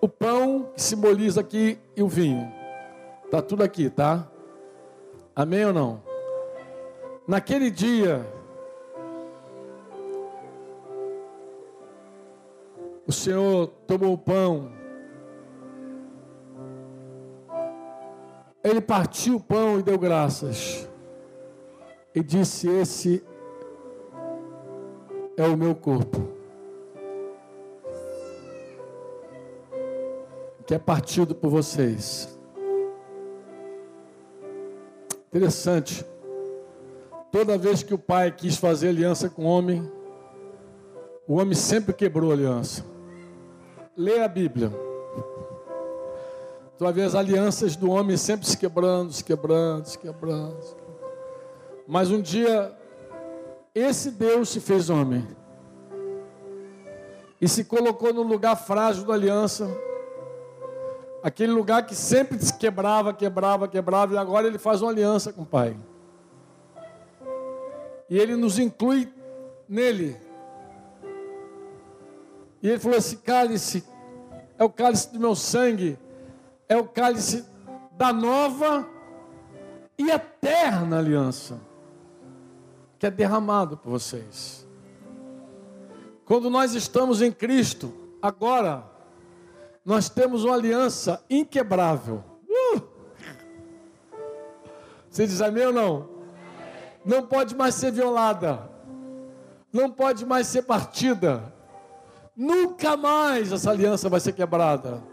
o 0.00 0.08
pão 0.08 0.72
que 0.74 0.80
simboliza 0.80 1.42
aqui 1.42 1.78
e 1.94 2.02
o 2.02 2.08
vinho. 2.08 2.50
Tá 3.30 3.42
tudo 3.42 3.62
aqui, 3.62 3.90
tá? 3.90 4.26
Amém 5.36 5.66
ou 5.66 5.72
não? 5.74 6.02
Naquele 7.28 7.70
dia, 7.70 8.26
o 13.06 13.12
Senhor 13.12 13.66
tomou 13.86 14.14
o 14.14 14.18
pão, 14.18 14.72
ele 18.64 18.80
partiu 18.80 19.36
o 19.36 19.40
pão 19.40 19.78
e 19.78 19.82
deu 19.82 19.98
graças, 19.98 20.88
e 22.14 22.22
disse: 22.22 22.66
Esse 22.66 23.22
é 25.36 25.46
o 25.46 25.56
meu 25.56 25.74
corpo. 25.74 26.34
que 30.66 30.74
é 30.74 30.78
partido 30.78 31.34
por 31.34 31.50
vocês. 31.50 32.38
Interessante. 35.28 36.04
Toda 37.30 37.58
vez 37.58 37.82
que 37.82 37.92
o 37.92 37.98
pai 37.98 38.30
quis 38.30 38.56
fazer 38.56 38.88
aliança 38.88 39.28
com 39.28 39.44
o 39.44 39.48
homem, 39.48 39.90
o 41.26 41.34
homem 41.34 41.54
sempre 41.54 41.92
quebrou 41.92 42.30
a 42.30 42.34
aliança. 42.34 42.84
Lê 43.96 44.20
a 44.20 44.28
Bíblia. 44.28 44.70
Tu 46.78 46.84
vai 46.84 46.92
ver 46.92 47.02
as 47.02 47.14
alianças 47.14 47.76
do 47.76 47.90
homem 47.90 48.16
sempre 48.16 48.46
se 48.46 48.56
quebrando, 48.56 49.12
se 49.12 49.22
quebrando, 49.22 49.86
se 49.86 49.98
quebrando. 49.98 50.58
Mas 51.86 52.10
um 52.10 52.20
dia, 52.20 52.72
esse 53.74 54.10
Deus 54.10 54.48
se 54.50 54.60
fez 54.60 54.88
homem 54.88 55.26
e 57.40 57.48
se 57.48 57.64
colocou 57.64 58.12
no 58.12 58.22
lugar 58.22 58.56
frágil 58.56 59.04
da 59.04 59.14
aliança 59.14 59.68
Aquele 61.24 61.52
lugar 61.52 61.86
que 61.86 61.94
sempre 61.94 62.38
se 62.38 62.52
quebrava, 62.52 63.14
quebrava, 63.14 63.66
quebrava, 63.66 64.12
e 64.12 64.18
agora 64.18 64.46
ele 64.46 64.58
faz 64.58 64.82
uma 64.82 64.90
aliança 64.90 65.32
com 65.32 65.40
o 65.40 65.46
Pai. 65.46 65.74
E 68.10 68.18
ele 68.18 68.36
nos 68.36 68.58
inclui 68.58 69.10
nele. 69.66 70.20
E 72.62 72.68
ele 72.68 72.78
falou: 72.78 72.98
esse 72.98 73.16
cálice 73.16 73.82
é 74.58 74.64
o 74.64 74.68
cálice 74.68 75.14
do 75.14 75.18
meu 75.18 75.34
sangue, 75.34 75.98
é 76.68 76.76
o 76.76 76.86
cálice 76.86 77.46
da 77.92 78.12
nova 78.12 78.86
e 79.96 80.10
eterna 80.10 80.98
aliança, 80.98 81.58
que 83.04 83.08
é 83.08 83.10
derramado 83.10 83.76
por 83.76 83.90
vocês. 83.90 84.66
Quando 86.24 86.48
nós 86.48 86.74
estamos 86.74 87.20
em 87.20 87.30
Cristo, 87.30 87.92
agora, 88.22 88.82
nós 89.84 90.08
temos 90.08 90.42
uma 90.42 90.54
aliança 90.54 91.22
inquebrável. 91.28 92.24
Uh! 92.48 92.80
Você 95.10 95.26
diz 95.26 95.42
amém 95.42 95.66
ou 95.66 95.72
não? 95.74 96.08
Não 97.04 97.26
pode 97.26 97.54
mais 97.54 97.74
ser 97.74 97.92
violada. 97.92 98.70
Não 99.70 99.90
pode 99.90 100.24
mais 100.24 100.46
ser 100.46 100.62
partida. 100.62 101.52
Nunca 102.34 102.96
mais 102.96 103.52
essa 103.52 103.70
aliança 103.70 104.08
vai 104.08 104.18
ser 104.18 104.32
quebrada. 104.32 105.04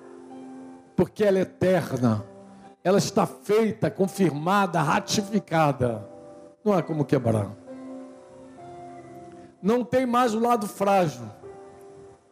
Porque 0.96 1.26
ela 1.26 1.40
é 1.40 1.42
eterna. 1.42 2.24
Ela 2.86 3.00
está 3.00 3.28
feita, 3.28 3.92
confirmada, 3.92 4.82
ratificada. 4.82 6.08
Não 6.64 6.72
há 6.72 6.82
como 6.82 7.04
quebrar. 7.04 7.60
Não 9.62 9.84
tem 9.84 10.06
mais 10.06 10.34
o 10.34 10.40
lado 10.40 10.68
frágil. 10.68 11.26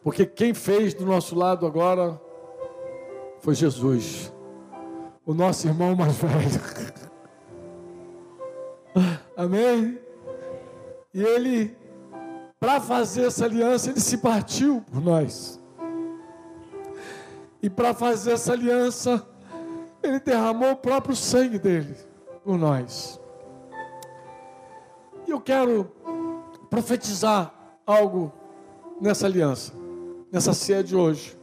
Porque 0.04 0.26
quem 0.26 0.54
fez 0.54 0.94
do 0.94 1.06
nosso 1.06 1.36
lado 1.36 1.66
agora 1.66 2.20
foi 3.40 3.54
Jesus, 3.54 4.34
o 5.26 5.34
nosso 5.34 5.68
irmão 5.68 5.96
mais 5.96 6.16
velho. 6.18 6.62
Amém? 9.36 10.00
E 11.14 11.22
ele, 11.22 11.78
para 12.60 12.80
fazer 12.80 13.28
essa 13.28 13.46
aliança, 13.46 13.90
ele 13.90 14.00
se 14.00 14.18
partiu 14.18 14.84
por 14.90 15.02
nós. 15.02 15.60
E 17.62 17.70
para 17.70 17.94
fazer 17.94 18.32
essa 18.34 18.54
aliança, 18.54 19.26
ele 20.02 20.20
derramou 20.20 20.72
o 20.72 20.78
próprio 20.78 21.16
sangue 21.16 21.60
dele 21.60 21.96
por 22.44 22.58
nós. 22.58 23.20
E 25.28 25.32
eu 25.32 25.42
quero 25.42 25.92
profetizar 26.70 27.54
algo 27.86 28.32
nessa 29.02 29.26
aliança, 29.26 29.74
nessa 30.32 30.54
ceia 30.54 30.84
de 30.84 30.96
hoje. 30.96 31.38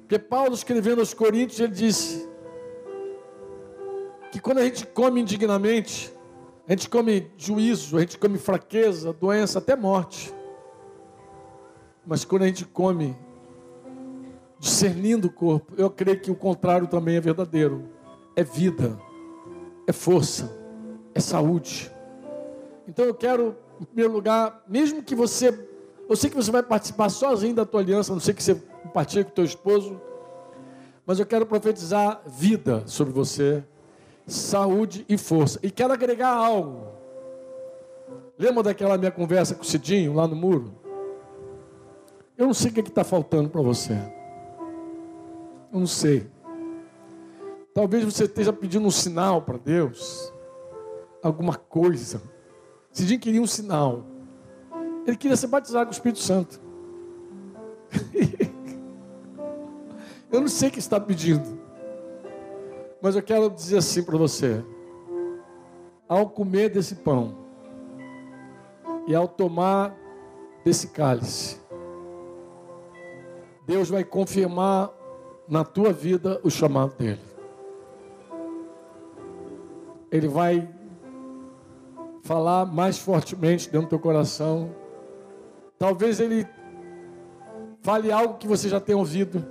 Porque 0.00 0.18
Paulo, 0.18 0.54
escrevendo 0.54 1.00
aos 1.00 1.14
Coríntios, 1.14 1.58
ele 1.58 1.72
disse 1.72 2.28
que 4.30 4.40
quando 4.40 4.58
a 4.58 4.64
gente 4.64 4.86
come 4.86 5.20
indignamente, 5.20 6.12
a 6.68 6.72
gente 6.72 6.88
come 6.88 7.30
juízo, 7.36 7.96
a 7.96 8.00
gente 8.00 8.18
come 8.18 8.38
fraqueza, 8.38 9.12
doença, 9.12 9.58
até 9.58 9.74
morte. 9.74 10.32
Mas 12.06 12.24
quando 12.24 12.42
a 12.42 12.46
gente 12.46 12.64
come 12.64 13.16
discernindo 14.58 15.28
o 15.28 15.32
corpo, 15.32 15.74
eu 15.76 15.90
creio 15.90 16.20
que 16.20 16.30
o 16.30 16.34
contrário 16.34 16.86
também 16.86 17.16
é 17.16 17.20
verdadeiro. 17.20 17.88
É 18.34 18.44
vida, 18.44 18.98
é 19.86 19.92
força, 19.92 20.54
é 21.14 21.20
saúde. 21.20 21.90
Então 22.86 23.04
eu 23.04 23.14
quero, 23.14 23.56
em 23.80 23.84
primeiro 23.84 24.12
lugar, 24.12 24.64
mesmo 24.68 25.02
que 25.02 25.14
você, 25.14 25.66
eu 26.08 26.16
sei 26.16 26.30
que 26.30 26.36
você 26.36 26.50
vai 26.50 26.62
participar 26.62 27.08
sozinho 27.08 27.54
da 27.54 27.64
tua 27.64 27.80
aliança, 27.80 28.12
não 28.12 28.20
sei 28.20 28.34
que 28.34 28.42
você 28.42 28.54
compartilha 28.82 29.24
com 29.24 29.30
teu 29.30 29.44
esposo. 29.44 30.00
Mas 31.04 31.20
eu 31.20 31.26
quero 31.26 31.46
profetizar 31.46 32.20
vida 32.26 32.82
sobre 32.86 33.12
você, 33.12 33.62
saúde 34.26 35.04
e 35.08 35.16
força. 35.16 35.60
E 35.62 35.70
quero 35.70 35.92
agregar 35.92 36.30
algo. 36.30 36.86
Lembra 38.38 38.64
daquela 38.64 38.98
minha 38.98 39.12
conversa 39.12 39.54
com 39.54 39.62
o 39.62 39.64
Cidinho 39.64 40.14
lá 40.14 40.26
no 40.26 40.34
muro? 40.34 40.74
Eu 42.36 42.46
não 42.46 42.54
sei 42.54 42.70
o 42.70 42.74
que 42.74 42.80
é 42.80 42.82
está 42.82 43.04
faltando 43.04 43.48
para 43.48 43.62
você. 43.62 43.94
Eu 45.72 45.80
não 45.80 45.86
sei. 45.86 46.26
Talvez 47.72 48.04
você 48.04 48.24
esteja 48.24 48.52
pedindo 48.52 48.86
um 48.86 48.90
sinal 48.90 49.42
para 49.42 49.56
Deus. 49.56 50.32
Alguma 51.22 51.54
coisa. 51.54 52.20
Cidinho 52.96 53.20
queria 53.20 53.42
um 53.42 53.46
sinal. 53.46 54.06
Ele 55.06 55.18
queria 55.18 55.36
ser 55.36 55.48
batizado 55.48 55.84
com 55.84 55.90
o 55.90 55.92
Espírito 55.92 56.18
Santo. 56.18 56.58
Eu 60.32 60.40
não 60.40 60.48
sei 60.48 60.70
o 60.70 60.72
que 60.72 60.78
está 60.78 60.98
pedindo. 60.98 61.60
Mas 63.02 63.14
eu 63.14 63.22
quero 63.22 63.50
dizer 63.50 63.76
assim 63.76 64.02
para 64.02 64.16
você: 64.16 64.64
ao 66.08 66.30
comer 66.30 66.70
desse 66.70 66.94
pão 66.94 67.36
e 69.06 69.14
ao 69.14 69.28
tomar 69.28 69.94
desse 70.64 70.88
cálice, 70.88 71.60
Deus 73.66 73.90
vai 73.90 74.04
confirmar 74.04 74.90
na 75.46 75.64
tua 75.64 75.92
vida 75.92 76.40
o 76.42 76.50
chamado 76.50 76.96
dele. 76.96 77.20
Ele 80.10 80.28
vai 80.28 80.75
falar 82.26 82.66
mais 82.66 82.98
fortemente 82.98 83.70
dentro 83.70 83.86
do 83.86 83.90
teu 83.90 83.98
coração. 83.98 84.74
Talvez 85.78 86.18
ele 86.18 86.46
fale 87.82 88.10
algo 88.10 88.34
que 88.34 88.48
você 88.48 88.68
já 88.68 88.80
tenha 88.80 88.98
ouvido, 88.98 89.46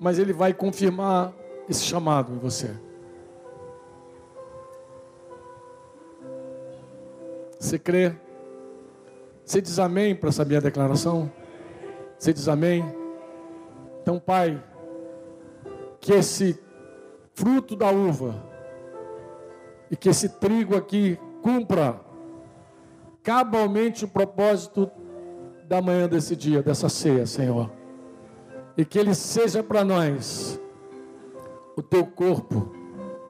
mas 0.00 0.18
ele 0.18 0.32
vai 0.32 0.54
confirmar 0.54 1.32
esse 1.68 1.82
chamado 1.82 2.32
em 2.32 2.38
você. 2.38 2.70
Você 7.58 7.78
crê? 7.78 8.14
Você 9.44 9.60
diz 9.60 9.78
amém 9.80 10.14
para 10.14 10.28
essa 10.28 10.44
minha 10.44 10.60
declaração? 10.60 11.30
Você 12.16 12.32
diz 12.32 12.46
amém? 12.46 12.84
Então, 14.00 14.20
Pai, 14.20 14.62
que 16.00 16.12
esse 16.12 16.58
fruto 17.34 17.74
da 17.74 17.90
uva 17.90 18.47
e 19.90 19.96
que 19.96 20.08
esse 20.08 20.28
trigo 20.28 20.76
aqui 20.76 21.18
cumpra 21.42 22.00
cabalmente 23.22 24.04
o 24.04 24.08
propósito 24.08 24.90
da 25.68 25.82
manhã 25.82 26.08
desse 26.08 26.34
dia, 26.34 26.62
dessa 26.62 26.88
ceia, 26.88 27.26
Senhor. 27.26 27.70
E 28.76 28.84
que 28.84 28.98
ele 28.98 29.14
seja 29.14 29.62
para 29.62 29.84
nós 29.84 30.58
o 31.76 31.82
teu 31.82 32.06
corpo 32.06 32.72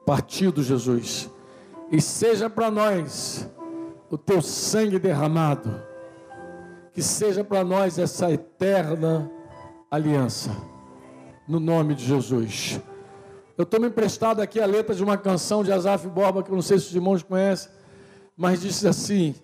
partido, 0.05 0.63
Jesus, 0.63 1.29
e 1.91 2.01
seja 2.01 2.49
para 2.49 2.71
nós 2.71 3.49
o 4.09 4.17
teu 4.17 4.41
sangue 4.41 4.97
derramado, 4.97 5.83
que 6.93 7.01
seja 7.01 7.43
para 7.43 7.63
nós 7.63 7.99
essa 7.99 8.31
eterna 8.31 9.29
aliança, 9.91 10.51
no 11.47 11.59
nome 11.59 11.93
de 11.93 12.05
Jesus. 12.05 12.81
Eu 13.59 13.81
me 13.81 13.87
emprestado 13.87 14.41
aqui 14.41 14.57
a 14.61 14.65
letra 14.65 14.95
de 14.95 15.03
uma 15.03 15.17
canção 15.17 15.65
de 15.65 15.71
Azaf 15.73 16.07
Borba, 16.07 16.41
que 16.41 16.49
eu 16.49 16.55
não 16.55 16.61
sei 16.61 16.79
se 16.79 16.87
os 16.87 16.95
irmãos 16.95 17.21
conhecem, 17.21 17.69
mas 18.37 18.61
disse 18.61 18.87
assim: 18.87 19.35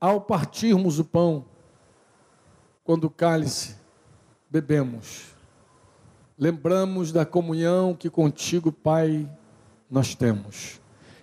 Ao 0.00 0.18
partirmos 0.18 0.98
o 0.98 1.04
pão, 1.04 1.44
quando 2.82 3.04
o 3.04 3.10
cálice 3.10 3.76
bebemos, 4.48 5.26
lembramos 6.38 7.12
da 7.12 7.26
comunhão 7.26 7.94
que 7.94 8.08
contigo, 8.08 8.72
Pai, 8.72 9.30
nós 9.90 10.14
temos. 10.14 10.80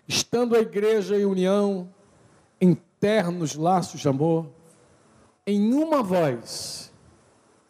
Estando 0.08 0.56
a 0.56 0.60
igreja 0.60 1.18
em 1.18 1.26
união, 1.26 1.90
em 2.62 2.76
ternos 3.00 3.56
laços 3.56 4.00
de 4.00 4.08
amor, 4.08 4.46
em 5.48 5.74
uma 5.74 6.04
voz 6.04 6.94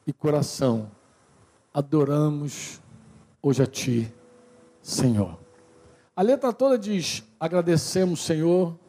e 0.05 0.11
coração, 0.11 0.91
adoramos 1.75 2.79
hoje 3.41 3.61
a 3.61 3.65
Ti, 3.67 4.09
Senhor. 4.81 5.37
A 6.15 6.21
letra 6.21 6.53
toda 6.53 6.79
diz: 6.79 7.21
agradecemos, 7.37 8.23
Senhor, 8.23 8.79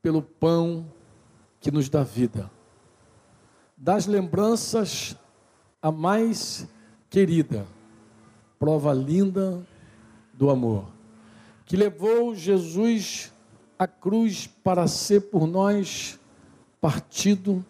pelo 0.00 0.22
pão 0.22 0.86
que 1.58 1.68
nos 1.68 1.88
dá 1.88 2.04
vida, 2.04 2.48
das 3.76 4.06
lembranças 4.06 5.16
a 5.82 5.90
mais 5.90 6.64
querida, 7.10 7.66
prova 8.56 8.92
linda 8.92 9.60
do 10.32 10.48
amor, 10.48 10.86
que 11.66 11.76
levou 11.76 12.36
Jesus 12.36 13.32
à 13.76 13.88
cruz 13.88 14.46
para 14.46 14.86
ser 14.86 15.22
por 15.22 15.44
nós 15.44 16.20
partido 16.80 17.64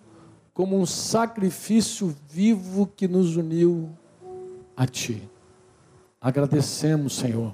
como 0.53 0.79
um 0.79 0.85
sacrifício 0.85 2.15
vivo 2.29 2.87
que 2.87 3.09
nos 3.09 3.35
uniu 3.35 3.97
a 4.81 4.87
Ti. 4.87 5.29
Agradecemos, 6.19 7.17
Senhor, 7.17 7.53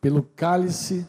pelo 0.00 0.22
cálice 0.22 1.06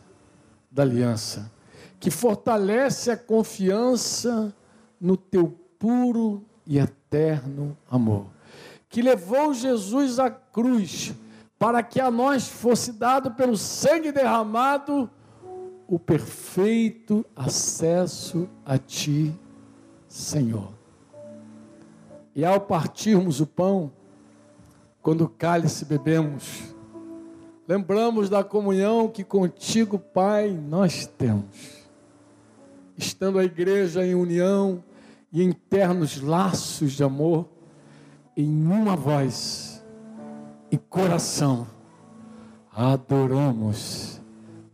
da 0.72 0.82
aliança, 0.82 1.52
que 2.00 2.10
fortalece 2.10 3.12
a 3.12 3.18
confiança 3.18 4.54
no 5.00 5.16
Teu 5.16 5.48
puro 5.78 6.44
e 6.66 6.80
eterno 6.80 7.78
amor 7.90 8.36
que 8.96 9.02
levou 9.02 9.54
Jesus 9.54 10.20
à 10.20 10.30
cruz, 10.30 11.14
para 11.60 11.84
que 11.84 12.00
a 12.00 12.10
nós 12.10 12.48
fosse 12.48 12.94
dado 12.94 13.32
pelo 13.32 13.58
sangue 13.58 14.10
derramado 14.10 15.10
o 15.86 16.00
perfeito 16.00 17.26
acesso 17.36 18.48
a 18.66 18.78
Ti, 18.78 19.38
Senhor. 20.08 20.72
E 22.34 22.46
ao 22.46 22.62
partirmos 22.62 23.42
o 23.42 23.46
pão, 23.46 23.92
quando 25.06 25.22
o 25.22 25.30
cálice 25.30 25.86
bebemos, 25.86 26.74
lembramos 27.68 28.28
da 28.28 28.44
comunhão 28.44 29.08
que 29.08 29.24
contigo, 29.24 30.00
Pai, 30.00 30.50
nós 30.50 31.06
temos. 31.06 31.86
Estando 32.98 33.38
a 33.38 33.44
igreja 33.44 34.04
em 34.04 34.16
união 34.16 34.84
e 35.32 35.44
em 35.44 35.52
ternos 35.52 36.20
laços 36.20 36.94
de 36.94 37.04
amor, 37.04 37.48
em 38.36 38.50
uma 38.66 38.96
voz 38.96 39.86
e 40.72 40.78
coração, 40.80 41.68
adoramos 42.72 44.20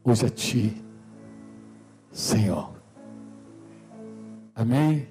hoje 0.02 0.26
a 0.28 0.30
Ti, 0.30 0.82
Senhor. 2.10 2.72
Amém? 4.56 5.10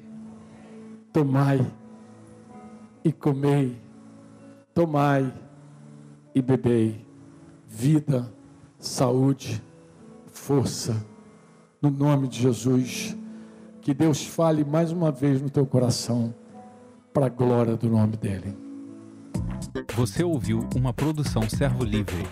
Tomai 1.12 1.70
e 3.04 3.12
comei, 3.12 3.89
tomai 4.80 5.30
e 6.34 6.40
bebei, 6.40 7.06
vida, 7.68 8.32
saúde, 8.78 9.62
força, 10.32 11.04
no 11.82 11.90
nome 11.90 12.28
de 12.28 12.40
Jesus. 12.40 13.14
Que 13.82 13.92
Deus 13.92 14.24
fale 14.24 14.64
mais 14.64 14.90
uma 14.90 15.12
vez 15.12 15.42
no 15.42 15.50
teu 15.50 15.66
coração 15.66 16.34
para 17.12 17.26
a 17.26 17.28
glória 17.28 17.76
do 17.76 17.90
nome 17.90 18.16
dele. 18.16 18.56
Você 19.96 20.24
ouviu 20.24 20.66
uma 20.74 20.94
produção 20.94 21.42
Servo 21.46 21.84
Livre. 21.84 22.26